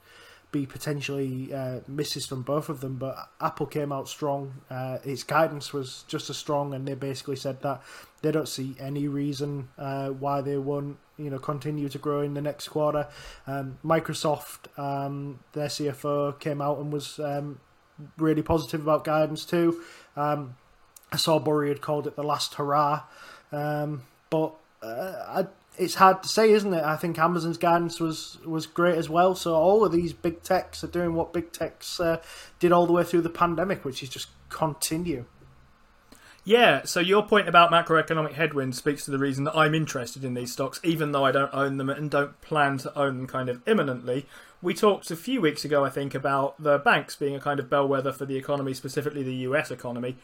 be 0.52 0.66
potentially 0.66 1.52
uh, 1.54 1.80
misses 1.86 2.26
from 2.26 2.42
both 2.42 2.68
of 2.68 2.80
them. 2.80 2.96
But 2.96 3.16
Apple 3.40 3.66
came 3.66 3.92
out 3.92 4.08
strong. 4.08 4.54
Uh, 4.68 4.98
its 5.04 5.22
guidance 5.22 5.72
was 5.72 6.04
just 6.08 6.30
as 6.30 6.36
strong, 6.36 6.74
and 6.74 6.86
they 6.86 6.94
basically 6.94 7.36
said 7.36 7.62
that 7.62 7.82
they 8.22 8.30
don't 8.30 8.48
see 8.48 8.76
any 8.78 9.08
reason 9.08 9.68
uh, 9.78 10.08
why 10.08 10.40
they 10.40 10.58
won't, 10.58 10.98
you 11.16 11.30
know, 11.30 11.38
continue 11.38 11.88
to 11.88 11.98
grow 11.98 12.20
in 12.20 12.34
the 12.34 12.42
next 12.42 12.68
quarter. 12.68 13.08
Um, 13.46 13.78
Microsoft, 13.84 14.76
um, 14.78 15.40
their 15.52 15.68
CFO, 15.68 16.38
came 16.38 16.60
out 16.60 16.78
and 16.78 16.92
was 16.92 17.18
um, 17.18 17.60
really 18.16 18.42
positive 18.42 18.82
about 18.82 19.04
guidance 19.04 19.44
too. 19.44 19.82
Um, 20.16 20.56
I 21.12 21.16
saw 21.16 21.38
Burry 21.38 21.68
had 21.68 21.80
called 21.80 22.06
it 22.06 22.16
the 22.16 22.22
last 22.22 22.54
hurrah, 22.54 23.02
um, 23.52 24.02
but 24.28 24.54
uh, 24.82 25.24
I 25.28 25.46
it's 25.80 25.94
hard 25.94 26.22
to 26.22 26.28
say, 26.28 26.50
isn't 26.50 26.74
it? 26.74 26.84
I 26.84 26.96
think 26.96 27.18
Amazon's 27.18 27.56
guidance 27.56 27.98
was 27.98 28.38
was 28.44 28.66
great 28.66 28.96
as 28.96 29.08
well. 29.08 29.34
So 29.34 29.54
all 29.54 29.84
of 29.84 29.92
these 29.92 30.12
big 30.12 30.42
techs 30.42 30.84
are 30.84 30.88
doing 30.88 31.14
what 31.14 31.32
big 31.32 31.52
techs 31.52 31.98
uh, 31.98 32.18
did 32.58 32.70
all 32.70 32.86
the 32.86 32.92
way 32.92 33.02
through 33.02 33.22
the 33.22 33.30
pandemic, 33.30 33.84
which 33.84 34.02
is 34.02 34.10
just 34.10 34.28
continue. 34.50 35.24
Yeah, 36.44 36.84
so 36.84 37.00
your 37.00 37.22
point 37.22 37.48
about 37.48 37.70
macroeconomic 37.70 38.32
headwinds 38.32 38.78
speaks 38.78 39.04
to 39.04 39.10
the 39.10 39.18
reason 39.18 39.44
that 39.44 39.56
I'm 39.56 39.74
interested 39.74 40.24
in 40.24 40.34
these 40.34 40.52
stocks, 40.52 40.80
even 40.82 41.12
though 41.12 41.24
I 41.24 41.32
don't 41.32 41.52
own 41.52 41.76
them 41.76 41.90
and 41.90 42.10
don't 42.10 42.38
plan 42.40 42.78
to 42.78 42.98
own 42.98 43.18
them 43.18 43.26
kind 43.26 43.48
of 43.48 43.60
imminently. 43.68 44.26
We 44.62 44.72
talked 44.74 45.10
a 45.10 45.16
few 45.16 45.40
weeks 45.40 45.64
ago, 45.64 45.84
I 45.84 45.90
think, 45.90 46.14
about 46.14 46.60
the 46.62 46.78
banks 46.78 47.14
being 47.14 47.34
a 47.34 47.40
kind 47.40 47.60
of 47.60 47.68
bellwether 47.68 48.12
for 48.12 48.24
the 48.24 48.36
economy, 48.36 48.72
specifically 48.72 49.22
the 49.22 49.34
US 49.34 49.70
economy 49.70 50.16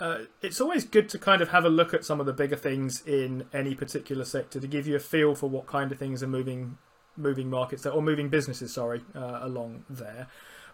uh, 0.00 0.18
it's 0.42 0.60
always 0.60 0.84
good 0.84 1.08
to 1.10 1.18
kind 1.18 1.40
of 1.40 1.50
have 1.50 1.64
a 1.64 1.68
look 1.68 1.94
at 1.94 2.04
some 2.04 2.20
of 2.20 2.26
the 2.26 2.32
bigger 2.32 2.56
things 2.56 3.02
in 3.06 3.46
any 3.52 3.74
particular 3.74 4.24
sector 4.24 4.60
to 4.60 4.66
give 4.66 4.86
you 4.86 4.96
a 4.96 5.00
feel 5.00 5.34
for 5.34 5.48
what 5.48 5.66
kind 5.66 5.92
of 5.92 5.98
things 5.98 6.22
are 6.22 6.28
moving 6.28 6.78
moving 7.16 7.48
markets 7.48 7.84
there, 7.84 7.92
or 7.92 8.02
moving 8.02 8.28
businesses, 8.28 8.74
sorry, 8.74 9.02
uh, 9.14 9.38
along 9.40 9.84
there. 9.88 10.26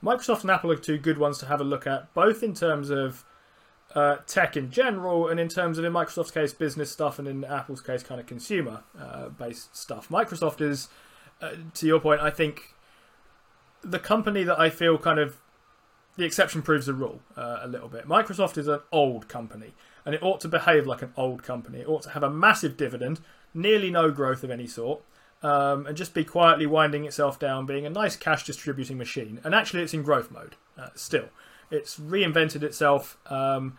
Microsoft 0.02 0.40
and 0.40 0.50
Apple 0.50 0.72
are 0.72 0.76
two 0.76 0.96
good 0.96 1.18
ones 1.18 1.38
to 1.38 1.46
have 1.46 1.60
a 1.60 1.64
look 1.64 1.86
at, 1.86 2.12
both 2.14 2.42
in 2.42 2.54
terms 2.54 2.88
of 2.88 3.24
uh, 3.94 4.16
tech 4.26 4.56
in 4.56 4.70
general 4.70 5.28
and 5.28 5.38
in 5.38 5.48
terms 5.48 5.76
of, 5.76 5.84
in 5.84 5.92
Microsoft's 5.92 6.30
case, 6.30 6.54
business 6.54 6.90
stuff, 6.90 7.18
and 7.18 7.28
in 7.28 7.44
Apple's 7.44 7.82
case, 7.82 8.02
kind 8.02 8.20
of 8.20 8.26
consumer 8.26 8.84
uh, 8.98 9.28
based 9.28 9.76
stuff. 9.76 10.08
Microsoft 10.08 10.62
is, 10.62 10.88
uh, 11.42 11.50
to 11.74 11.86
your 11.86 12.00
point, 12.00 12.20
I 12.20 12.30
think 12.30 12.74
the 13.82 13.98
company 13.98 14.44
that 14.44 14.58
I 14.58 14.70
feel 14.70 14.96
kind 14.96 15.18
of 15.18 15.36
the 16.16 16.24
exception 16.24 16.62
proves 16.62 16.86
the 16.86 16.94
rule 16.94 17.20
uh, 17.36 17.60
a 17.62 17.68
little 17.68 17.88
bit. 17.88 18.06
Microsoft 18.06 18.58
is 18.58 18.68
an 18.68 18.80
old 18.92 19.28
company, 19.28 19.72
and 20.04 20.14
it 20.14 20.22
ought 20.22 20.40
to 20.40 20.48
behave 20.48 20.86
like 20.86 21.02
an 21.02 21.12
old 21.16 21.42
company. 21.42 21.80
It 21.80 21.88
ought 21.88 22.02
to 22.02 22.10
have 22.10 22.22
a 22.22 22.30
massive 22.30 22.76
dividend, 22.76 23.20
nearly 23.54 23.90
no 23.90 24.10
growth 24.10 24.42
of 24.44 24.50
any 24.50 24.66
sort, 24.66 25.02
um, 25.42 25.86
and 25.86 25.96
just 25.96 26.14
be 26.14 26.24
quietly 26.24 26.66
winding 26.66 27.04
itself 27.04 27.38
down, 27.38 27.66
being 27.66 27.86
a 27.86 27.90
nice 27.90 28.16
cash 28.16 28.44
distributing 28.44 28.98
machine. 28.98 29.40
And 29.44 29.54
actually, 29.54 29.82
it's 29.82 29.94
in 29.94 30.02
growth 30.02 30.30
mode 30.30 30.56
uh, 30.78 30.88
still. 30.94 31.28
It's 31.70 31.98
reinvented 31.98 32.62
itself. 32.62 33.16
Um, 33.26 33.78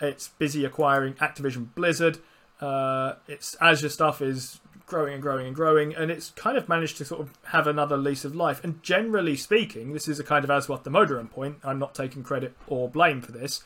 it's 0.00 0.28
busy 0.28 0.64
acquiring 0.64 1.14
Activision 1.14 1.74
Blizzard. 1.74 2.18
Uh, 2.60 3.14
its 3.26 3.56
Azure 3.60 3.88
stuff 3.88 4.22
is 4.22 4.60
growing 4.86 5.14
and 5.14 5.22
growing 5.22 5.46
and 5.46 5.56
growing, 5.56 5.94
and 5.94 6.10
it's 6.10 6.30
kind 6.30 6.56
of 6.56 6.68
managed 6.68 6.98
to 6.98 7.04
sort 7.04 7.20
of 7.20 7.30
have 7.44 7.66
another 7.66 7.96
lease 7.96 8.24
of 8.24 8.34
life. 8.34 8.62
And 8.62 8.82
generally 8.82 9.36
speaking, 9.36 9.92
this 9.92 10.08
is 10.08 10.18
a 10.18 10.24
kind 10.24 10.44
of 10.44 10.50
Aswath 10.50 10.84
Damodaran 10.84 11.30
point. 11.30 11.58
I'm 11.64 11.78
not 11.78 11.94
taking 11.94 12.22
credit 12.22 12.54
or 12.66 12.88
blame 12.88 13.20
for 13.20 13.32
this, 13.32 13.62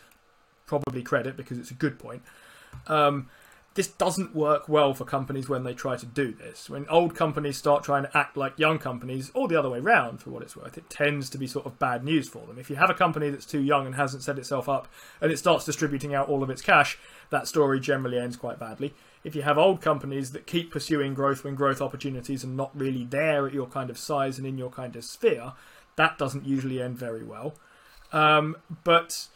probably 0.66 1.02
credit 1.02 1.36
because 1.36 1.58
it's 1.58 1.70
a 1.70 1.74
good 1.74 1.98
point. 1.98 2.22
Um, 2.86 3.28
this 3.74 3.88
doesn't 3.88 4.34
work 4.34 4.68
well 4.68 4.92
for 4.92 5.04
companies 5.04 5.48
when 5.48 5.62
they 5.62 5.74
try 5.74 5.96
to 5.96 6.06
do 6.06 6.32
this. 6.32 6.68
When 6.68 6.86
old 6.88 7.14
companies 7.14 7.56
start 7.56 7.84
trying 7.84 8.04
to 8.04 8.16
act 8.16 8.36
like 8.36 8.58
young 8.58 8.78
companies, 8.78 9.30
or 9.34 9.46
the 9.46 9.58
other 9.58 9.70
way 9.70 9.78
around, 9.78 10.20
for 10.20 10.30
what 10.30 10.42
it's 10.42 10.56
worth, 10.56 10.76
it 10.76 10.90
tends 10.90 11.30
to 11.30 11.38
be 11.38 11.46
sort 11.46 11.66
of 11.66 11.78
bad 11.78 12.04
news 12.04 12.28
for 12.28 12.44
them. 12.46 12.58
If 12.58 12.70
you 12.70 12.76
have 12.76 12.90
a 12.90 12.94
company 12.94 13.30
that's 13.30 13.46
too 13.46 13.60
young 13.60 13.86
and 13.86 13.94
hasn't 13.94 14.24
set 14.24 14.38
itself 14.38 14.68
up, 14.68 14.88
and 15.20 15.30
it 15.30 15.38
starts 15.38 15.64
distributing 15.64 16.14
out 16.14 16.28
all 16.28 16.42
of 16.42 16.50
its 16.50 16.62
cash, 16.62 16.98
that 17.30 17.46
story 17.46 17.78
generally 17.78 18.18
ends 18.18 18.36
quite 18.36 18.58
badly 18.58 18.94
if 19.24 19.34
you 19.34 19.42
have 19.42 19.58
old 19.58 19.80
companies 19.80 20.32
that 20.32 20.46
keep 20.46 20.70
pursuing 20.70 21.14
growth 21.14 21.44
when 21.44 21.54
growth 21.54 21.80
opportunities 21.80 22.44
are 22.44 22.48
not 22.48 22.70
really 22.78 23.04
there 23.04 23.46
at 23.46 23.54
your 23.54 23.66
kind 23.66 23.90
of 23.90 23.98
size 23.98 24.38
and 24.38 24.46
in 24.46 24.58
your 24.58 24.70
kind 24.70 24.96
of 24.96 25.04
sphere, 25.04 25.52
that 25.96 26.18
doesn't 26.18 26.46
usually 26.46 26.80
end 26.80 26.96
very 26.96 27.24
well. 27.24 27.54
Um, 28.12 28.56
but 28.84 29.26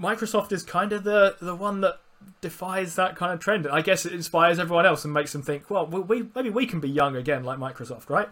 Microsoft 0.00 0.52
is 0.52 0.62
kind 0.62 0.92
of 0.92 1.04
the 1.04 1.36
the 1.40 1.54
one 1.54 1.80
that 1.82 2.00
defies 2.40 2.94
that 2.96 3.16
kind 3.16 3.32
of 3.32 3.40
trend. 3.40 3.66
I 3.68 3.80
guess 3.80 4.06
it 4.06 4.12
inspires 4.12 4.58
everyone 4.58 4.86
else 4.86 5.04
and 5.04 5.14
makes 5.14 5.32
them 5.32 5.42
think, 5.42 5.70
well, 5.70 5.86
we, 5.86 6.26
maybe 6.34 6.50
we 6.50 6.66
can 6.66 6.80
be 6.80 6.88
young 6.88 7.16
again 7.16 7.44
like 7.44 7.58
Microsoft, 7.58 8.10
right? 8.10 8.28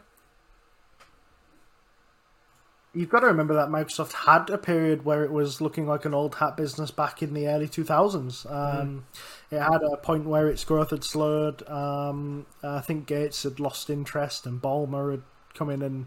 You've 2.96 3.10
got 3.10 3.20
to 3.20 3.26
remember 3.26 3.54
that 3.54 3.68
Microsoft 3.68 4.12
had 4.12 4.48
a 4.48 4.56
period 4.56 5.04
where 5.04 5.22
it 5.22 5.30
was 5.30 5.60
looking 5.60 5.86
like 5.86 6.04
an 6.06 6.14
old 6.14 6.36
hat 6.36 6.56
business 6.56 6.90
back 6.90 7.22
in 7.22 7.34
the 7.34 7.46
early 7.46 7.68
2000s. 7.68 8.50
Um, 8.50 9.04
mm. 9.50 9.56
It 9.56 9.60
had 9.60 9.82
a 9.82 9.96
point 9.98 10.24
where 10.24 10.48
its 10.48 10.64
growth 10.64 10.90
had 10.90 11.04
slowed. 11.04 11.68
Um, 11.68 12.46
I 12.62 12.80
think 12.80 13.06
Gates 13.06 13.42
had 13.42 13.60
lost 13.60 13.90
interest, 13.90 14.46
and 14.46 14.60
Ballmer 14.60 15.10
had 15.10 15.22
come 15.54 15.70
in 15.70 15.82
and 15.82 16.06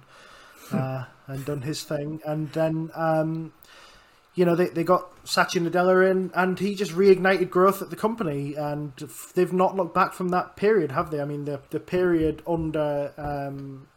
uh, 0.71 1.05
and 1.27 1.45
done 1.45 1.61
his 1.61 1.83
thing. 1.83 2.21
And 2.25 2.51
then, 2.53 2.91
um, 2.95 3.53
you 4.35 4.45
know, 4.45 4.55
they, 4.55 4.67
they 4.67 4.83
got 4.83 5.11
Satya 5.23 5.61
Nadella 5.61 6.09
in, 6.09 6.31
and 6.33 6.59
he 6.59 6.75
just 6.75 6.91
reignited 6.91 7.49
growth 7.49 7.81
at 7.81 7.91
the 7.91 7.95
company. 7.95 8.55
And 8.55 8.93
they've 9.35 9.53
not 9.53 9.75
looked 9.75 9.93
back 9.93 10.13
from 10.13 10.29
that 10.29 10.55
period, 10.55 10.91
have 10.91 11.11
they? 11.11 11.21
I 11.21 11.25
mean, 11.25 11.45
the 11.45 11.61
the 11.69 11.79
period 11.79 12.41
under 12.47 13.13
um, 13.17 13.87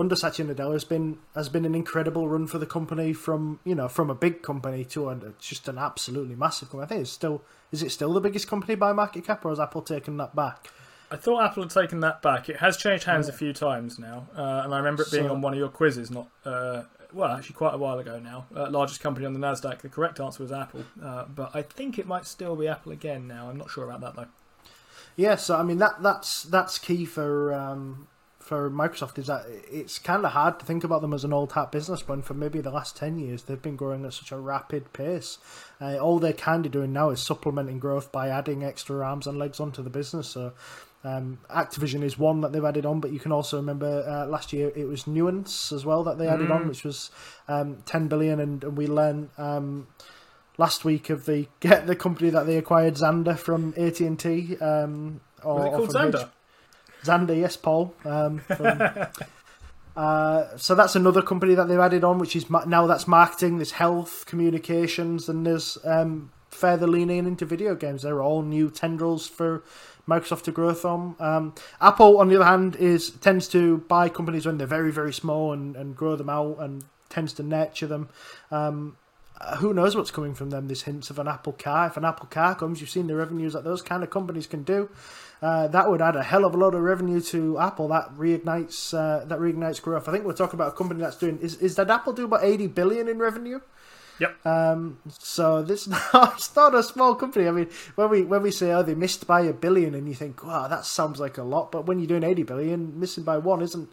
under 0.00 0.16
Satya 0.16 0.46
Nadella 0.46 0.72
has 0.72 0.84
been 0.84 1.18
has 1.34 1.48
been 1.48 1.64
an 1.64 1.74
incredible 1.74 2.28
run 2.28 2.46
for 2.46 2.58
the 2.58 2.66
company 2.66 3.12
from 3.12 3.60
you 3.64 3.74
know 3.74 3.88
from 3.88 4.10
a 4.10 4.14
big 4.14 4.42
company 4.42 4.84
to 4.86 5.10
a, 5.10 5.18
just 5.38 5.68
an 5.68 5.78
absolutely 5.78 6.34
massive 6.34 6.70
company. 6.70 6.86
I 6.86 6.88
think 6.88 7.02
it's 7.02 7.10
still 7.10 7.42
is 7.70 7.82
it 7.82 7.90
still 7.90 8.12
the 8.12 8.20
biggest 8.20 8.48
company 8.48 8.74
by 8.74 8.92
market 8.92 9.24
cap, 9.24 9.44
or 9.44 9.50
has 9.50 9.60
Apple 9.60 9.82
taken 9.82 10.16
that 10.16 10.34
back? 10.34 10.70
I 11.12 11.16
thought 11.16 11.42
Apple 11.42 11.64
had 11.64 11.70
taken 11.70 12.00
that 12.00 12.22
back. 12.22 12.48
It 12.48 12.56
has 12.56 12.76
changed 12.76 13.04
hands 13.04 13.28
yeah. 13.28 13.34
a 13.34 13.36
few 13.36 13.52
times 13.52 13.98
now, 13.98 14.28
uh, 14.36 14.62
and 14.64 14.72
I 14.72 14.78
remember 14.78 15.02
it 15.02 15.10
being 15.10 15.26
so, 15.26 15.32
on 15.32 15.40
one 15.40 15.52
of 15.52 15.58
your 15.58 15.68
quizzes, 15.68 16.10
not 16.10 16.28
uh, 16.44 16.84
well, 17.12 17.32
actually 17.32 17.54
quite 17.54 17.74
a 17.74 17.78
while 17.78 17.98
ago 17.98 18.18
now. 18.18 18.46
Uh, 18.54 18.70
largest 18.70 19.00
company 19.00 19.26
on 19.26 19.34
the 19.34 19.40
Nasdaq. 19.40 19.80
The 19.80 19.88
correct 19.88 20.20
answer 20.20 20.42
was 20.42 20.52
Apple, 20.52 20.84
uh, 21.02 21.24
but 21.24 21.50
I 21.54 21.62
think 21.62 21.98
it 21.98 22.06
might 22.06 22.26
still 22.26 22.56
be 22.56 22.68
Apple 22.68 22.92
again 22.92 23.26
now. 23.26 23.50
I'm 23.50 23.58
not 23.58 23.70
sure 23.70 23.84
about 23.84 24.00
that 24.00 24.16
though. 24.16 24.30
Yeah, 25.16 25.36
so 25.36 25.56
I 25.56 25.62
mean 25.62 25.78
that 25.78 26.02
that's 26.02 26.44
that's 26.44 26.78
key 26.78 27.04
for 27.04 27.52
um, 27.52 28.06
for 28.40 28.70
Microsoft 28.70 29.18
is 29.18 29.26
that 29.26 29.44
it's 29.70 29.98
kind 29.98 30.24
of 30.24 30.32
hard 30.32 30.58
to 30.58 30.66
think 30.66 30.82
about 30.82 31.02
them 31.02 31.12
as 31.12 31.24
an 31.24 31.32
old 31.32 31.52
hat 31.52 31.70
business 31.70 32.08
when 32.08 32.22
for 32.22 32.34
maybe 32.34 32.60
the 32.60 32.70
last 32.70 32.96
10 32.96 33.18
years 33.18 33.44
they've 33.44 33.62
been 33.62 33.76
growing 33.76 34.04
at 34.04 34.14
such 34.14 34.32
a 34.32 34.36
rapid 34.36 34.92
pace. 34.92 35.38
Uh, 35.80 35.98
all 35.98 36.18
they're 36.18 36.32
kind 36.32 36.66
of 36.66 36.72
doing 36.72 36.92
now 36.92 37.10
is 37.10 37.20
supplementing 37.20 37.78
growth 37.78 38.10
by 38.10 38.28
adding 38.28 38.64
extra 38.64 39.06
arms 39.06 39.26
and 39.26 39.38
legs 39.38 39.60
onto 39.60 39.82
the 39.82 39.90
business. 39.90 40.28
So 40.28 40.52
um, 41.04 41.38
Activision 41.50 42.02
is 42.02 42.18
one 42.18 42.40
that 42.40 42.52
they've 42.52 42.64
added 42.64 42.84
on, 42.84 43.00
but 43.00 43.12
you 43.12 43.20
can 43.20 43.32
also 43.32 43.58
remember 43.58 44.04
uh, 44.06 44.26
last 44.26 44.52
year 44.52 44.72
it 44.74 44.86
was 44.86 45.06
Nuance 45.06 45.72
as 45.72 45.84
well 45.84 46.02
that 46.04 46.18
they 46.18 46.26
added 46.26 46.50
on, 46.50 46.68
which 46.68 46.84
was 46.84 47.10
um, 47.48 47.82
10 47.86 48.08
billion, 48.08 48.40
and, 48.40 48.64
and 48.64 48.76
we 48.76 48.86
learned 48.86 49.30
um, 49.38 49.86
last 50.58 50.84
week 50.84 51.08
of 51.08 51.24
the 51.26 51.46
get 51.60 51.86
the 51.86 51.96
company 51.96 52.30
that 52.30 52.46
they 52.46 52.56
acquired, 52.56 52.94
Xandr 52.94 53.38
from 53.38 53.74
AT 53.76 54.00
and 54.00 54.18
T. 54.18 54.56
Um, 54.58 55.20
or, 55.42 55.54
Was 55.54 55.66
it 55.66 55.70
called 55.70 56.12
Xander? 56.12 56.30
Xander, 57.04 57.38
yes, 57.38 57.56
Paul. 57.56 57.94
Um, 58.04 58.38
from, 58.38 58.82
uh, 59.96 60.56
so 60.56 60.74
that's 60.74 60.96
another 60.96 61.22
company 61.22 61.54
that 61.54 61.68
they've 61.68 61.78
added 61.78 62.04
on, 62.04 62.18
which 62.18 62.36
is 62.36 62.48
now 62.50 62.86
that's 62.86 63.08
marketing, 63.08 63.56
there's 63.56 63.72
health, 63.72 64.24
communications, 64.26 65.28
and 65.28 65.46
there's 65.46 65.78
um, 65.84 66.30
further 66.48 66.86
leaning 66.86 67.26
into 67.26 67.44
video 67.44 67.74
games. 67.74 68.02
They're 68.02 68.22
all 68.22 68.42
new 68.42 68.70
tendrils 68.70 69.26
for 69.26 69.62
Microsoft 70.08 70.42
to 70.42 70.52
grow 70.52 70.74
from. 70.74 71.16
Um, 71.20 71.54
Apple, 71.80 72.18
on 72.18 72.28
the 72.28 72.36
other 72.36 72.44
hand, 72.44 72.76
is 72.76 73.10
tends 73.10 73.48
to 73.48 73.78
buy 73.78 74.08
companies 74.08 74.46
when 74.46 74.58
they're 74.58 74.66
very, 74.66 74.90
very 74.90 75.12
small 75.12 75.52
and, 75.52 75.76
and 75.76 75.96
grow 75.96 76.16
them 76.16 76.28
out 76.28 76.58
and 76.58 76.84
tends 77.08 77.32
to 77.34 77.42
nurture 77.42 77.86
them. 77.86 78.08
Um, 78.50 78.96
uh, 79.40 79.56
who 79.56 79.72
knows 79.72 79.96
what's 79.96 80.10
coming 80.10 80.34
from 80.34 80.50
them? 80.50 80.66
There's 80.66 80.82
hints 80.82 81.08
of 81.08 81.18
an 81.18 81.26
Apple 81.28 81.54
car. 81.54 81.86
If 81.86 81.96
an 81.96 82.04
Apple 82.04 82.26
car 82.26 82.54
comes, 82.54 82.80
you've 82.80 82.90
seen 82.90 83.06
the 83.06 83.14
revenues 83.14 83.54
that 83.54 83.64
those 83.64 83.80
kind 83.80 84.02
of 84.02 84.10
companies 84.10 84.46
can 84.46 84.64
do. 84.64 84.90
Uh, 85.42 85.66
that 85.68 85.90
would 85.90 86.02
add 86.02 86.16
a 86.16 86.22
hell 86.22 86.44
of 86.44 86.54
a 86.54 86.58
lot 86.58 86.74
of 86.74 86.82
revenue 86.82 87.20
to 87.20 87.58
Apple. 87.58 87.88
That 87.88 88.12
reignites 88.14 88.92
uh, 88.92 89.24
that 89.24 89.38
reignites 89.38 89.80
growth. 89.80 90.08
I 90.08 90.12
think 90.12 90.24
we're 90.24 90.34
talking 90.34 90.56
about 90.60 90.68
a 90.68 90.76
company 90.76 91.00
that's 91.00 91.16
doing 91.16 91.38
is 91.38 91.56
is 91.56 91.76
that 91.76 91.88
Apple 91.90 92.12
do 92.12 92.24
about 92.26 92.44
eighty 92.44 92.66
billion 92.66 93.08
in 93.08 93.18
revenue? 93.18 93.60
Yep. 94.18 94.44
Um, 94.44 94.98
so 95.18 95.62
this 95.62 95.88
not, 96.12 96.34
it's 96.34 96.54
not 96.54 96.74
a 96.74 96.82
small 96.82 97.14
company. 97.14 97.48
I 97.48 97.52
mean, 97.52 97.70
when 97.94 98.10
we 98.10 98.22
when 98.22 98.42
we 98.42 98.50
say 98.50 98.70
oh 98.72 98.82
they 98.82 98.94
missed 98.94 99.26
by 99.26 99.40
a 99.40 99.54
billion, 99.54 99.94
and 99.94 100.06
you 100.06 100.14
think 100.14 100.44
wow 100.44 100.68
that 100.68 100.84
sounds 100.84 101.18
like 101.18 101.38
a 101.38 101.42
lot, 101.42 101.72
but 101.72 101.86
when 101.86 101.98
you're 101.98 102.08
doing 102.08 102.24
eighty 102.24 102.42
billion, 102.42 103.00
missing 103.00 103.24
by 103.24 103.38
one 103.38 103.62
isn't. 103.62 103.88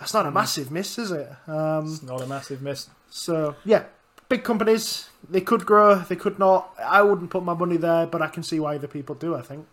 That's 0.00 0.12
not 0.12 0.26
a 0.26 0.30
massive 0.30 0.70
miss, 0.70 0.98
is 0.98 1.10
it? 1.10 1.26
Um, 1.48 1.86
It's 1.86 2.02
not 2.02 2.20
a 2.20 2.26
massive 2.26 2.60
miss. 2.60 2.88
so 3.10 3.54
yeah, 3.64 3.84
big 4.28 4.44
companies 4.44 5.08
they 5.28 5.40
could 5.40 5.64
grow, 5.66 5.96
they 5.96 6.16
could 6.16 6.38
not. 6.38 6.70
I 6.82 7.02
wouldn't 7.02 7.30
put 7.30 7.42
my 7.42 7.54
money 7.54 7.76
there, 7.78 8.06
but 8.06 8.20
I 8.22 8.28
can 8.28 8.42
see 8.42 8.60
why 8.60 8.76
other 8.76 8.88
people 8.88 9.14
do. 9.14 9.34
I 9.34 9.42
think. 9.42 9.66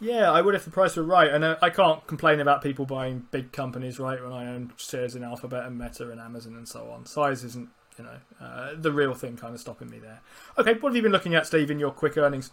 Yeah, 0.00 0.32
I 0.32 0.40
would 0.40 0.54
if 0.54 0.64
the 0.64 0.70
price 0.70 0.96
were 0.96 1.02
right, 1.02 1.30
and 1.30 1.44
uh, 1.44 1.56
I 1.60 1.68
can't 1.68 2.06
complain 2.06 2.40
about 2.40 2.62
people 2.62 2.86
buying 2.86 3.26
big 3.30 3.52
companies, 3.52 4.00
right? 4.00 4.22
When 4.22 4.32
I 4.32 4.46
own 4.46 4.72
shares 4.76 5.14
in 5.14 5.22
Alphabet 5.22 5.66
and 5.66 5.78
Meta 5.78 6.10
and 6.10 6.18
Amazon 6.18 6.54
and 6.54 6.66
so 6.66 6.90
on, 6.90 7.04
size 7.04 7.44
isn't, 7.44 7.68
you 7.98 8.04
know, 8.04 8.16
uh, 8.40 8.70
the 8.74 8.92
real 8.92 9.12
thing 9.12 9.36
kind 9.36 9.54
of 9.54 9.60
stopping 9.60 9.90
me 9.90 9.98
there. 9.98 10.20
Okay, 10.56 10.72
what 10.74 10.88
have 10.90 10.96
you 10.96 11.02
been 11.02 11.12
looking 11.12 11.34
at, 11.34 11.46
Steve, 11.46 11.70
in 11.70 11.78
your 11.78 11.90
quick 11.90 12.16
earnings? 12.16 12.50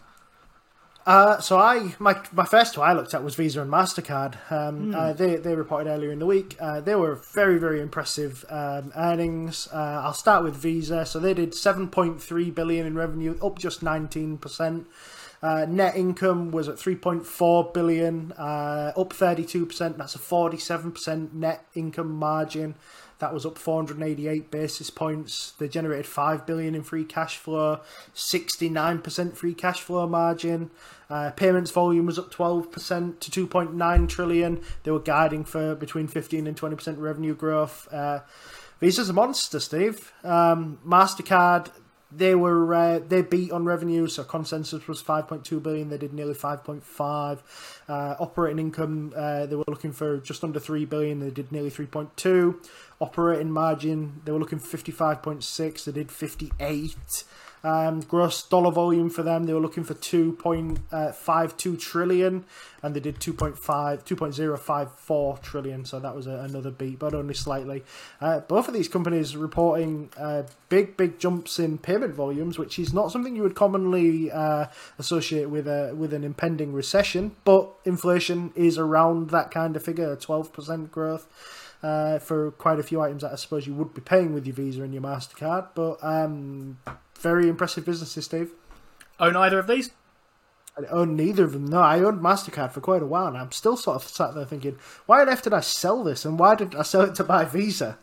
Uh, 1.06 1.40
so 1.40 1.58
I 1.58 1.94
my 1.98 2.20
my 2.32 2.44
first 2.44 2.74
two 2.74 2.82
I 2.82 2.92
looked 2.92 3.14
at 3.14 3.24
was 3.24 3.34
Visa 3.34 3.62
and 3.62 3.72
Mastercard. 3.72 4.34
Um, 4.52 4.94
uh, 4.94 5.14
they 5.14 5.36
they 5.36 5.54
reported 5.54 5.88
earlier 5.88 6.12
in 6.12 6.18
the 6.18 6.26
week. 6.26 6.54
Uh, 6.60 6.82
they 6.82 6.94
were 6.94 7.14
very 7.14 7.58
very 7.58 7.80
impressive 7.80 8.44
um, 8.50 8.92
earnings. 8.94 9.68
Uh, 9.72 10.02
I'll 10.04 10.12
start 10.12 10.44
with 10.44 10.54
Visa. 10.54 11.06
So 11.06 11.18
they 11.18 11.32
did 11.32 11.54
seven 11.54 11.88
point 11.88 12.22
three 12.22 12.50
billion 12.50 12.86
in 12.86 12.94
revenue, 12.94 13.38
up 13.42 13.58
just 13.58 13.82
nineteen 13.82 14.36
percent. 14.36 14.86
Uh, 15.42 15.66
net 15.68 15.96
income 15.96 16.50
was 16.50 16.68
at 16.68 16.76
3.4 16.76 17.72
billion, 17.72 18.32
uh, 18.32 18.92
up 18.96 19.10
32%. 19.10 19.96
That's 19.96 20.14
a 20.14 20.18
47% 20.18 21.32
net 21.32 21.64
income 21.74 22.12
margin. 22.12 22.74
That 23.20 23.34
was 23.34 23.44
up 23.44 23.58
488 23.58 24.50
basis 24.50 24.90
points. 24.90 25.52
They 25.58 25.68
generated 25.68 26.06
5 26.06 26.46
billion 26.46 26.74
in 26.74 26.84
free 26.84 27.04
cash 27.04 27.36
flow, 27.36 27.80
69% 28.14 29.36
free 29.36 29.54
cash 29.54 29.80
flow 29.80 30.06
margin. 30.06 30.70
Uh, 31.10 31.30
payments 31.32 31.72
volume 31.72 32.06
was 32.06 32.18
up 32.18 32.32
12% 32.32 33.18
to 33.18 33.46
2.9 33.46 34.08
trillion. 34.08 34.60
They 34.84 34.92
were 34.92 35.00
guiding 35.00 35.44
for 35.44 35.74
between 35.74 36.06
15 36.06 36.46
and 36.46 36.56
20% 36.56 36.98
revenue 36.98 37.34
growth. 37.34 37.92
Uh, 37.92 38.20
Visa's 38.80 39.08
a 39.08 39.12
monster, 39.12 39.58
Steve. 39.58 40.12
Um, 40.22 40.78
Mastercard, 40.86 41.72
they 42.10 42.34
were 42.34 42.74
uh, 42.74 42.98
they 43.00 43.22
beat 43.22 43.52
on 43.52 43.64
revenue, 43.64 44.06
so 44.06 44.24
consensus 44.24 44.88
was 44.88 45.02
5.2 45.02 45.62
billion. 45.62 45.90
They 45.90 45.98
did 45.98 46.14
nearly 46.14 46.34
5.5. 46.34 47.38
Uh, 47.88 47.92
operating 48.18 48.58
income, 48.58 49.12
uh, 49.14 49.46
they 49.46 49.56
were 49.56 49.64
looking 49.68 49.92
for 49.92 50.18
just 50.18 50.42
under 50.42 50.58
3 50.58 50.86
billion. 50.86 51.20
They 51.20 51.30
did 51.30 51.52
nearly 51.52 51.70
3.2. 51.70 52.66
Operating 53.00 53.50
margin, 53.50 54.22
they 54.24 54.32
were 54.32 54.38
looking 54.38 54.58
55.6. 54.58 55.84
They 55.84 55.92
did 55.92 56.10
58. 56.10 57.24
Um, 57.64 58.00
gross 58.00 58.42
dollar 58.42 58.70
volume 58.70 59.10
for 59.10 59.22
them, 59.22 59.44
they 59.44 59.52
were 59.52 59.60
looking 59.60 59.84
for 59.84 59.94
2.52 59.94 61.80
trillion, 61.80 62.44
and 62.82 62.94
they 62.94 63.00
did 63.00 63.18
2.5, 63.18 63.56
2.054 64.04 65.42
trillion. 65.42 65.84
So 65.84 65.98
that 65.98 66.14
was 66.14 66.26
a, 66.26 66.36
another 66.40 66.70
beat, 66.70 66.98
but 66.98 67.14
only 67.14 67.34
slightly. 67.34 67.84
Uh, 68.20 68.40
both 68.40 68.68
of 68.68 68.74
these 68.74 68.88
companies 68.88 69.36
reporting 69.36 70.10
uh, 70.16 70.44
big, 70.68 70.96
big 70.96 71.18
jumps 71.18 71.58
in 71.58 71.78
payment 71.78 72.14
volumes, 72.14 72.58
which 72.58 72.78
is 72.78 72.92
not 72.92 73.10
something 73.10 73.34
you 73.34 73.42
would 73.42 73.56
commonly 73.56 74.30
uh, 74.30 74.66
associate 74.98 75.50
with 75.50 75.66
a 75.66 75.94
with 75.96 76.12
an 76.12 76.24
impending 76.24 76.72
recession. 76.72 77.34
But 77.44 77.68
inflation 77.84 78.52
is 78.54 78.78
around 78.78 79.30
that 79.30 79.50
kind 79.50 79.76
of 79.76 79.82
figure, 79.82 80.14
12% 80.16 80.90
growth. 80.90 81.26
Uh, 81.80 82.18
for 82.18 82.50
quite 82.50 82.80
a 82.80 82.82
few 82.82 83.00
items 83.00 83.22
that 83.22 83.30
I 83.30 83.36
suppose 83.36 83.64
you 83.64 83.72
would 83.74 83.94
be 83.94 84.00
paying 84.00 84.34
with 84.34 84.44
your 84.44 84.56
Visa 84.56 84.82
and 84.82 84.92
your 84.92 85.00
Mastercard, 85.00 85.68
but 85.76 85.98
um, 86.02 86.78
very 87.20 87.48
impressive 87.48 87.84
businesses, 87.84 88.24
Steve. 88.24 88.52
Own 89.20 89.36
either 89.36 89.58
of 89.58 89.66
these? 89.66 89.90
I 90.76 90.86
own 90.90 91.16
neither 91.16 91.44
of 91.44 91.52
them. 91.52 91.66
No, 91.66 91.80
I 91.80 91.98
owned 92.00 92.20
Mastercard 92.20 92.72
for 92.72 92.80
quite 92.80 93.02
a 93.02 93.06
while, 93.06 93.26
and 93.26 93.36
I'm 93.36 93.50
still 93.50 93.76
sort 93.76 93.96
of 93.96 94.08
sat 94.08 94.34
there 94.34 94.44
thinking, 94.44 94.78
why 95.06 95.20
on 95.20 95.28
earth 95.28 95.42
did 95.42 95.52
I 95.52 95.60
sell 95.60 96.04
this, 96.04 96.24
and 96.24 96.38
why 96.38 96.54
did 96.54 96.74
I 96.74 96.82
sell 96.82 97.02
it 97.02 97.14
to 97.16 97.24
buy 97.24 97.44
Visa? 97.44 97.98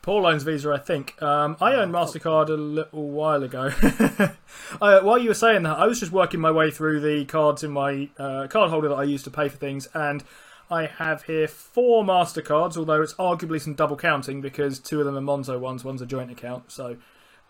Paul 0.00 0.26
owns 0.26 0.44
Visa, 0.44 0.70
I 0.70 0.78
think. 0.78 1.20
Um, 1.20 1.56
I 1.60 1.74
owned 1.74 1.92
Mastercard 1.92 2.48
a 2.48 2.54
little 2.54 3.10
while 3.10 3.42
ago. 3.42 3.72
uh, 4.80 5.00
while 5.00 5.18
you 5.18 5.28
were 5.28 5.34
saying 5.34 5.64
that, 5.64 5.78
I 5.78 5.86
was 5.86 5.98
just 5.98 6.12
working 6.12 6.40
my 6.40 6.52
way 6.52 6.70
through 6.70 7.00
the 7.00 7.24
cards 7.24 7.64
in 7.64 7.72
my 7.72 8.08
uh, 8.16 8.46
card 8.46 8.70
holder 8.70 8.88
that 8.88 8.94
I 8.94 9.02
use 9.02 9.24
to 9.24 9.30
pay 9.30 9.48
for 9.48 9.56
things, 9.56 9.88
and 9.94 10.22
I 10.70 10.86
have 10.86 11.24
here 11.24 11.48
four 11.48 12.04
Mastercards. 12.04 12.76
Although 12.76 13.02
it's 13.02 13.14
arguably 13.14 13.60
some 13.60 13.74
double 13.74 13.96
counting 13.96 14.40
because 14.40 14.78
two 14.78 15.00
of 15.00 15.06
them 15.06 15.16
are 15.16 15.20
Monzo 15.20 15.58
ones, 15.58 15.82
one's 15.82 16.02
a 16.02 16.06
joint 16.06 16.30
account. 16.30 16.70
So 16.70 16.96